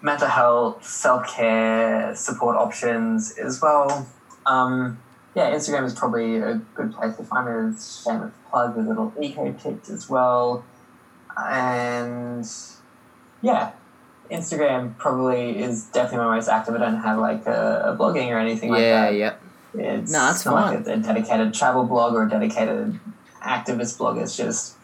mental 0.00 0.26
health, 0.26 0.84
self 0.84 1.28
care, 1.28 2.14
support 2.16 2.56
options 2.56 3.38
as 3.38 3.60
well. 3.60 4.08
Um, 4.46 5.00
yeah, 5.36 5.52
Instagram 5.52 5.84
is 5.84 5.94
probably 5.94 6.38
a 6.38 6.56
good 6.74 6.92
place 6.92 7.16
to 7.16 7.24
find 7.24 7.46
me. 7.46 7.72
It's 7.72 8.02
shameless 8.02 8.32
plug 8.50 8.76
with 8.76 8.88
little 8.88 9.12
eco 9.20 9.52
tips 9.52 9.88
as 9.88 10.10
well, 10.10 10.64
and 11.38 12.44
yeah, 13.40 13.72
Instagram 14.32 14.96
probably 14.98 15.62
is 15.62 15.84
definitely 15.84 16.26
my 16.26 16.34
most 16.36 16.48
active. 16.48 16.74
I 16.74 16.78
don't 16.78 17.00
have 17.00 17.18
like 17.18 17.46
a, 17.46 17.92
a 17.92 17.96
blogging 17.96 18.28
or 18.30 18.38
anything 18.38 18.70
like 18.70 18.80
that. 18.80 19.14
yeah. 19.14 19.34
It's 19.74 20.10
No, 20.12 20.18
that's 20.26 20.44
not 20.44 20.54
fine. 20.54 20.76
like 20.84 20.86
a, 20.86 20.92
a 20.92 20.96
dedicated 20.98 21.54
travel 21.54 21.84
blog 21.84 22.14
or 22.14 22.24
a 22.24 22.28
dedicated 22.30 22.98
activist 23.42 23.98
blog. 23.98 24.18
It's 24.18 24.36
just 24.36 24.76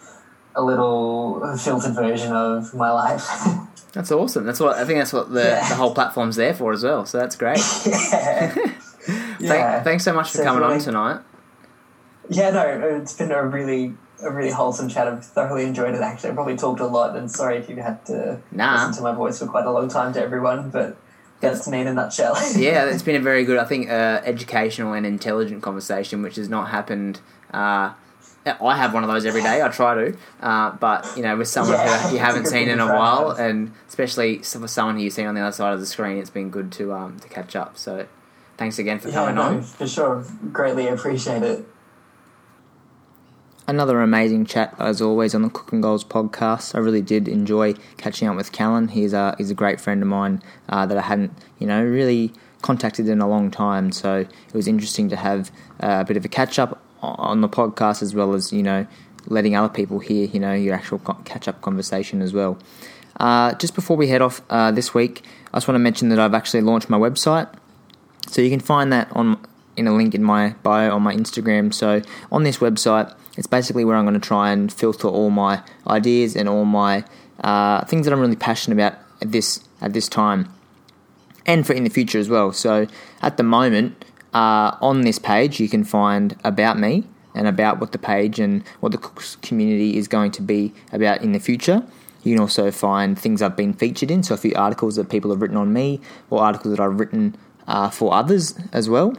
a 0.55 0.63
little 0.63 1.57
filtered 1.57 1.95
version 1.95 2.33
of 2.33 2.75
my 2.75 2.91
life. 2.91 3.27
That's 3.93 4.13
awesome. 4.13 4.45
That's 4.45 4.61
what 4.61 4.77
I 4.77 4.85
think. 4.85 4.99
That's 4.99 5.13
what 5.15 5.33
the, 5.33 5.41
Yeah. 5.45 5.69
the 5.69 5.75
whole 5.77 5.95
platform's 5.95 6.37
there 6.37 6.53
for 6.55 6.73
as 6.73 6.85
well. 6.85 7.07
So 7.07 7.19
that's 7.19 7.37
great. 7.37 7.57
yeah. 7.87 8.51
Thank, 8.55 9.41
Yeah. 9.41 9.83
thanks 9.83 10.05
so 10.05 10.13
much 10.13 10.31
for 10.31 10.39
So 10.39 10.45
coming 10.45 10.63
on 10.63 10.79
tonight. 10.79 11.21
Yeah, 12.29 12.51
no, 12.51 12.63
it's 13.01 13.15
been 13.15 13.33
a 13.33 13.43
really 13.47 13.95
a 14.23 14.31
really 14.31 14.51
wholesome 14.51 14.89
chat. 14.89 15.07
I've 15.09 15.25
thoroughly 15.25 15.65
enjoyed 15.65 15.95
it. 15.95 16.01
Actually, 16.01 16.31
I 16.31 16.35
probably 16.35 16.57
talked 16.57 16.81
a 16.81 16.87
lot, 16.87 17.17
and 17.17 17.31
sorry 17.31 17.57
if 17.59 17.69
you 17.69 17.77
had 17.77 18.05
to 18.07 18.41
Nah. 18.53 18.75
listen 18.75 18.95
to 18.95 19.03
my 19.03 19.13
voice 19.15 19.39
for 19.39 19.47
quite 19.47 19.65
a 19.65 19.71
long 19.71 19.89
time 19.89 20.13
to 20.15 20.21
everyone, 20.23 20.71
but 20.71 20.97
that's 21.41 21.69
me 21.69 21.81
in 21.81 21.87
a 21.87 21.95
nutshell. 21.95 22.35
yeah, 22.57 22.85
it's 22.87 23.03
been 23.03 23.17
a 23.17 23.21
very 23.21 23.45
good, 23.45 23.59
I 23.59 23.65
think, 23.65 23.89
uh, 23.89 24.21
educational 24.25 24.93
and 24.93 25.07
intelligent 25.07 25.63
conversation, 25.63 26.23
which 26.23 26.37
has 26.37 26.49
not 26.49 26.71
happened. 26.71 27.21
Uh, 27.53 27.93
I 28.47 28.77
have 28.77 28.95
one 28.95 29.05
of 29.05 29.11
those 29.11 29.27
every 29.27 29.43
day. 29.43 29.61
I 29.63 29.69
try 29.69 29.95
to, 29.95 30.17
uh, 30.41 30.71
but 30.73 31.07
you 31.17 31.23
know, 31.23 31.37
with 31.37 31.49
someone 31.49 31.75
Yeah, 31.75 31.99
who 32.09 32.15
you 32.15 32.19
haven't 32.19 32.47
seen 32.47 32.69
in 32.69 32.81
a 32.81 32.87
while, 32.87 33.31
and 33.33 33.73
especially 33.89 34.39
for 34.39 34.67
someone 34.67 34.97
who 34.97 35.03
you've 35.03 35.13
seen 35.13 35.27
on 35.27 35.35
the 35.35 35.43
other 35.43 35.53
side 35.53 35.75
of 35.75 35.81
the 35.81 35.87
screen, 35.87 36.17
it's 36.19 36.31
been 36.31 36.49
good 36.51 36.73
to 36.73 36.93
um, 36.95 37.19
to 37.21 37.29
catch 37.29 37.55
up. 37.55 37.77
So, 37.77 38.07
thanks 38.57 38.79
again 38.79 39.01
for 39.01 39.09
yeah, 39.09 39.15
coming 39.15 39.35
no, 39.35 39.43
on. 39.43 39.63
for 39.63 39.87
sure. 39.87 40.25
Greatly 40.53 40.89
appreciate 40.89 41.43
it. 41.43 41.67
Another 43.69 44.01
amazing 44.01 44.47
chat 44.47 44.75
as 44.79 45.03
always 45.03 45.35
on 45.35 45.43
the 45.43 45.51
Cook 45.51 45.75
'N' 45.75 45.83
Goals 45.83 46.03
podcast. 46.03 46.75
I 46.75 46.79
really 46.79 47.03
did 47.03 47.29
enjoy 47.29 47.75
catching 47.99 48.27
up 48.27 48.35
with 48.35 48.51
Callan. 48.51 48.89
He's 48.89 49.13
a 49.13 49.35
he's 49.37 49.51
a 49.51 49.55
great 49.55 49.79
friend 49.79 50.01
of 50.01 50.09
mine 50.09 50.43
uh, 50.71 50.87
that 50.87 50.97
I 50.97 51.03
hadn't 51.03 51.33
you 51.59 51.67
know 51.67 51.85
really 51.85 52.33
contacted 52.63 53.11
in 53.11 53.21
a 53.21 53.29
long 53.29 53.51
time. 53.51 53.93
So 53.93 54.21
it 54.21 54.55
was 54.55 54.67
interesting 54.67 55.11
to 55.11 55.17
have 55.17 55.51
uh, 55.83 55.99
a 56.01 56.05
bit 56.07 56.17
of 56.17 56.25
a 56.25 56.29
catch 56.29 56.59
up 56.59 56.81
on 57.03 57.43
the 57.43 57.49
podcast 57.49 58.01
as 58.01 58.15
well 58.15 58.33
as 58.33 58.55
you 58.55 58.63
know 58.63 58.87
letting 59.27 59.55
other 59.55 59.69
people 59.69 59.99
hear, 59.99 60.27
you 60.27 60.41
know, 60.41 60.55
your 60.55 60.75
actual 60.75 60.99
catch 61.27 61.47
up 61.47 61.61
conversation 61.61 62.23
as 62.23 62.33
well. 62.33 62.57
Uh, 63.21 63.53
just 63.57 63.75
before 63.75 63.99
we 63.99 64.09
head 64.09 64.23
off 64.23 64.41
uh, 64.49 64.71
this 64.71 64.95
week, 64.95 65.23
I 65.53 65.59
just 65.59 65.69
want 65.69 65.75
to 65.75 65.81
mention 65.81 66.09
that 66.09 66.19
I've 66.19 66.33
actually 66.33 66.63
launched 66.63 66.89
my 66.89 66.97
website. 66.97 67.53
So 68.29 68.41
you 68.41 68.49
can 68.49 68.61
find 68.61 68.91
that 68.95 69.15
on 69.15 69.39
in 69.77 69.87
a 69.87 69.95
link 69.95 70.15
in 70.15 70.23
my 70.25 70.55
bio 70.63 70.95
on 70.95 71.03
my 71.03 71.15
Instagram. 71.15 71.75
So 71.75 72.01
on 72.33 72.45
this 72.45 72.59
website, 72.59 73.15
it's 73.39 73.47
basically 73.47 73.85
where 73.85 73.95
I'm 73.97 74.05
going 74.05 74.21
to 74.21 74.29
try 74.29 74.51
and 74.51 74.71
filter 74.71 75.07
all 75.07 75.31
my 75.31 75.63
ideas 75.87 76.35
and 76.35 76.49
all 76.49 76.65
my 76.65 77.05
uh, 77.45 77.85
things 77.85 78.05
that 78.05 78.13
I'm 78.13 78.19
really 78.19 78.35
passionate 78.35 78.75
about 78.75 78.99
at 79.23 79.31
this 79.31 79.61
at 79.81 79.93
this 79.93 80.09
time, 80.09 80.53
and 81.47 81.65
for 81.65 81.73
in 81.73 81.85
the 81.85 81.91
future 81.91 82.19
as 82.19 82.29
well. 82.29 82.53
So 82.53 82.89
at 83.23 83.37
the 83.37 83.45
moment, 83.45 84.05
uh, 84.35 84.77
on 84.83 85.03
this 85.03 85.21
page, 85.21 85.61
you 85.61 85.69
can 85.69 85.85
find 85.85 86.37
about 86.43 86.81
me 86.81 87.05
and 87.33 87.47
about 87.47 87.79
what 87.79 87.93
the 87.93 87.99
page 87.99 88.41
and 88.41 88.67
what 88.81 88.91
the 88.91 88.99
community 89.41 89.97
is 89.97 90.09
going 90.09 90.33
to 90.33 90.43
be 90.43 90.75
about 90.93 91.23
in 91.23 91.31
the 91.31 91.39
future. 91.39 91.85
You 92.25 92.35
can 92.35 92.41
also 92.41 92.73
find 92.73 93.17
things 93.17 93.41
I've 93.41 93.57
been 93.57 93.73
featured 93.73 94.11
in, 94.11 94.25
so 94.25 94.35
a 94.35 94.37
few 94.37 94.53
articles 94.57 94.97
that 94.97 95.09
people 95.09 95.31
have 95.31 95.41
written 95.41 95.57
on 95.57 95.73
me 95.73 96.01
or 96.29 96.43
articles 96.43 96.77
that 96.77 96.83
I've 96.83 96.99
written 96.99 97.37
uh, 97.69 97.89
for 97.89 98.13
others 98.13 98.59
as 98.73 98.91
well. 98.91 99.15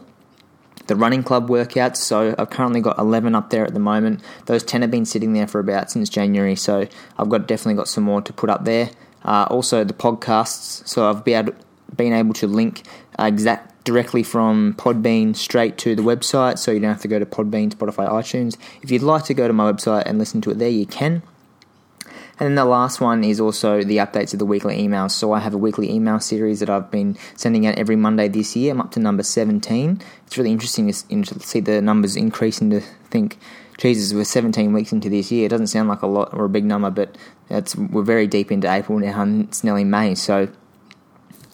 The 0.90 0.96
running 0.96 1.22
club 1.22 1.50
workouts, 1.50 1.98
so 1.98 2.34
I've 2.36 2.50
currently 2.50 2.82
got 2.82 2.98
11 2.98 3.36
up 3.36 3.52
there 3.52 3.64
at 3.64 3.76
the 3.76 3.80
moment. 3.80 4.22
Those 4.48 4.64
10 4.64 4.82
have 4.82 4.90
been 4.90 5.06
sitting 5.06 5.34
there 5.34 5.46
for 5.46 5.60
about 5.60 5.92
since 5.92 6.10
January, 6.10 6.56
so 6.56 6.88
I've 7.16 7.30
got 7.30 7.46
definitely 7.46 7.76
got 7.76 7.88
some 7.88 8.06
more 8.06 8.24
to 8.24 8.34
put 8.34 8.50
up 8.50 8.66
there. 8.66 8.90
Uh, 9.24 9.46
also, 9.52 9.84
the 9.84 9.94
podcasts, 9.94 10.88
so 10.88 11.08
I've 11.08 11.24
been 11.24 12.14
able, 12.14 12.34
to 12.34 12.48
link 12.48 12.82
uh, 13.20 13.26
exact 13.26 13.84
directly 13.84 14.24
from 14.24 14.74
Podbean 14.80 15.36
straight 15.36 15.78
to 15.78 15.96
the 15.96 16.02
website, 16.02 16.58
so 16.58 16.72
you 16.72 16.80
don't 16.80 16.90
have 16.90 17.02
to 17.04 17.08
go 17.08 17.20
to 17.20 17.26
Podbean, 17.26 17.72
Spotify, 17.72 18.10
iTunes. 18.10 18.58
If 18.82 18.90
you'd 18.90 19.04
like 19.04 19.26
to 19.26 19.36
go 19.36 19.48
to 19.48 19.54
my 19.54 19.72
website 19.72 20.08
and 20.08 20.18
listen 20.18 20.42
to 20.42 20.50
it 20.50 20.58
there, 20.58 20.70
you 20.70 20.88
can. 20.88 21.22
And 22.40 22.48
then 22.48 22.56
the 22.56 22.66
last 22.66 23.02
one 23.02 23.24
is 23.26 23.42
also 23.42 23.84
the 23.84 23.98
updates 23.98 24.32
of 24.32 24.40
the 24.40 24.46
weekly 24.46 24.78
emails. 24.82 25.12
So 25.12 25.34
I 25.34 25.40
have 25.40 25.54
a 25.54 25.58
weekly 25.58 25.92
email 25.92 26.22
series 26.22 26.62
that 26.62 26.70
I've 26.70 26.90
been 26.90 27.18
sending 27.36 27.68
out 27.68 27.78
every 27.78 27.98
Monday 27.98 28.30
this 28.30 28.56
year. 28.56 28.72
I'm 28.72 28.80
up 28.80 28.92
to 28.92 29.00
number 29.02 29.24
17. 29.24 30.02
It's 30.26 30.38
really 30.38 30.52
interesting 30.52 30.88
to 30.88 31.40
see 31.42 31.60
the 31.60 31.82
numbers 31.82 32.16
increasing 32.16 32.70
to 32.70 32.80
think, 33.10 33.38
Jesus, 33.78 34.14
we're 34.14 34.24
17 34.24 34.72
weeks 34.72 34.94
into 34.94 35.10
this 35.10 35.32
year. 35.32 35.48
It 35.48 35.50
doesn't 35.50 35.68
sound 35.68 35.90
like 35.90 36.02
a 36.02 36.08
lot 36.08 36.34
or 36.34 36.46
a 36.46 36.50
big 36.50 36.64
number, 36.64 36.90
but 36.90 37.18
we're 37.92 38.04
very 38.04 38.28
deep 38.28 38.54
into 38.54 38.72
April 38.72 39.00
now 39.00 39.22
and 39.22 39.46
it's 39.46 39.64
nearly 39.64 39.84
May. 39.84 40.16
So 40.16 40.48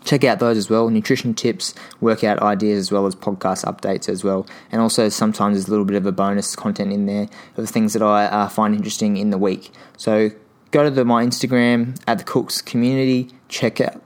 check 0.03 0.24
out 0.24 0.38
those 0.38 0.56
as 0.56 0.70
well 0.70 0.88
nutrition 0.91 1.34
tips 1.34 1.74
workout 1.99 2.40
ideas 2.44 2.78
as 2.78 2.91
well 2.91 3.07
as 3.07 3.16
podcast 3.16 3.66
updates 3.66 4.07
as 4.07 4.24
well 4.24 4.45
and 4.72 4.80
also 4.80 5.10
sometimes 5.10 5.56
there's 5.56 5.68
a 5.68 5.72
little 5.72 5.84
bit 5.84 5.98
of 5.98 6.06
a 6.06 6.12
bonus 6.12 6.56
content 6.56 6.94
in 6.94 7.07
there 7.07 7.28
of 7.57 7.68
things 7.68 7.94
that 7.94 8.03
i 8.03 8.26
uh, 8.26 8.48
find 8.48 8.76
interesting 8.76 9.18
in 9.18 9.32
the 9.32 9.38
week 9.40 9.72
so 9.98 10.30
go 10.76 10.84
to 10.84 10.89
the, 10.89 11.06
my 11.06 11.23
Instagram 11.26 11.97
at 12.06 12.18
the 12.18 12.23
Cooks 12.26 12.61
Community, 12.61 13.30
check 13.47 13.80
out 13.80 14.02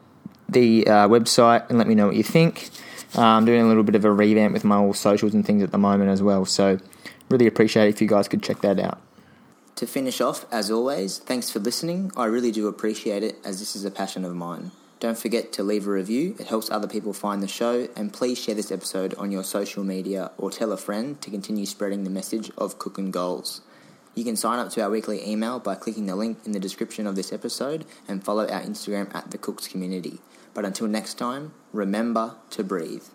the 0.48 0.86
uh, 0.86 1.08
website, 1.08 1.68
and 1.68 1.80
let 1.80 1.88
me 1.88 1.96
know 1.96 2.06
what 2.06 2.16
you 2.16 2.22
think. 2.22 2.70
Uh, 3.18 3.24
I'm 3.24 3.44
doing 3.44 3.62
a 3.62 3.68
little 3.68 3.82
bit 3.82 3.96
of 3.96 4.06
a 4.06 4.12
revamp 4.12 4.54
with 4.54 4.64
my 4.64 4.76
all 4.76 4.94
socials 4.94 5.34
and 5.34 5.44
things 5.44 5.64
at 5.64 5.72
the 5.72 5.80
moment 5.80 6.12
as 6.12 6.22
well, 6.22 6.46
so 6.46 6.78
really 7.28 7.48
appreciate 7.48 7.88
it 7.88 7.90
if 7.90 8.02
you 8.04 8.08
guys 8.08 8.28
could 8.28 8.44
check 8.44 8.62
that 8.62 8.80
out. 8.80 9.02
To 9.78 9.88
finish 9.88 10.22
off, 10.22 10.46
as 10.52 10.70
always, 10.70 11.18
thanks 11.18 11.50
for 11.50 11.58
listening. 11.58 12.12
I 12.16 12.26
really 12.26 12.52
do 12.52 12.68
appreciate 12.68 13.24
it 13.24 13.38
as 13.44 13.58
this 13.58 13.76
is 13.76 13.84
a 13.84 13.90
passion 13.90 14.24
of 14.24 14.36
mine. 14.36 14.70
Don't 15.00 15.18
forget 15.18 15.52
to 15.54 15.64
leave 15.64 15.88
a 15.88 15.92
review, 15.92 16.36
it 16.38 16.48
helps 16.48 16.70
other 16.70 16.88
people 16.88 17.14
find 17.14 17.42
the 17.42 17.48
show, 17.48 17.88
and 17.96 18.14
please 18.14 18.38
share 18.38 18.54
this 18.54 18.72
episode 18.72 19.16
on 19.16 19.32
your 19.32 19.44
social 19.44 19.84
media 19.84 20.30
or 20.38 20.52
tell 20.52 20.72
a 20.72 20.78
friend 20.78 21.20
to 21.22 21.32
continue 21.32 21.66
spreading 21.66 22.04
the 22.04 22.12
message 22.12 22.52
of 22.60 22.78
Cook 22.78 23.00
'N' 23.00 23.10
Goals. 23.10 23.62
You 24.20 24.26
can 24.26 24.36
sign 24.36 24.60
up 24.60 24.70
to 24.72 24.82
our 24.82 24.90
weekly 24.90 25.26
email 25.26 25.62
by 25.62 25.76
clicking 25.76 26.06
the 26.06 26.16
link 26.18 26.40
in 26.46 26.52
the 26.52 26.60
description 26.60 27.08
of 27.08 27.16
this 27.16 27.32
episode 27.32 27.86
and 28.06 28.22
follow 28.22 28.46
our 28.50 28.62
Instagram 28.62 29.16
at 29.16 29.32
the 29.32 29.38
Cooks 29.38 29.66
Community. 29.66 30.20
But 30.54 30.66
until 30.66 30.88
next 30.88 31.14
time, 31.14 31.54
remember 31.72 32.36
to 32.50 32.66
breathe. 32.66 33.06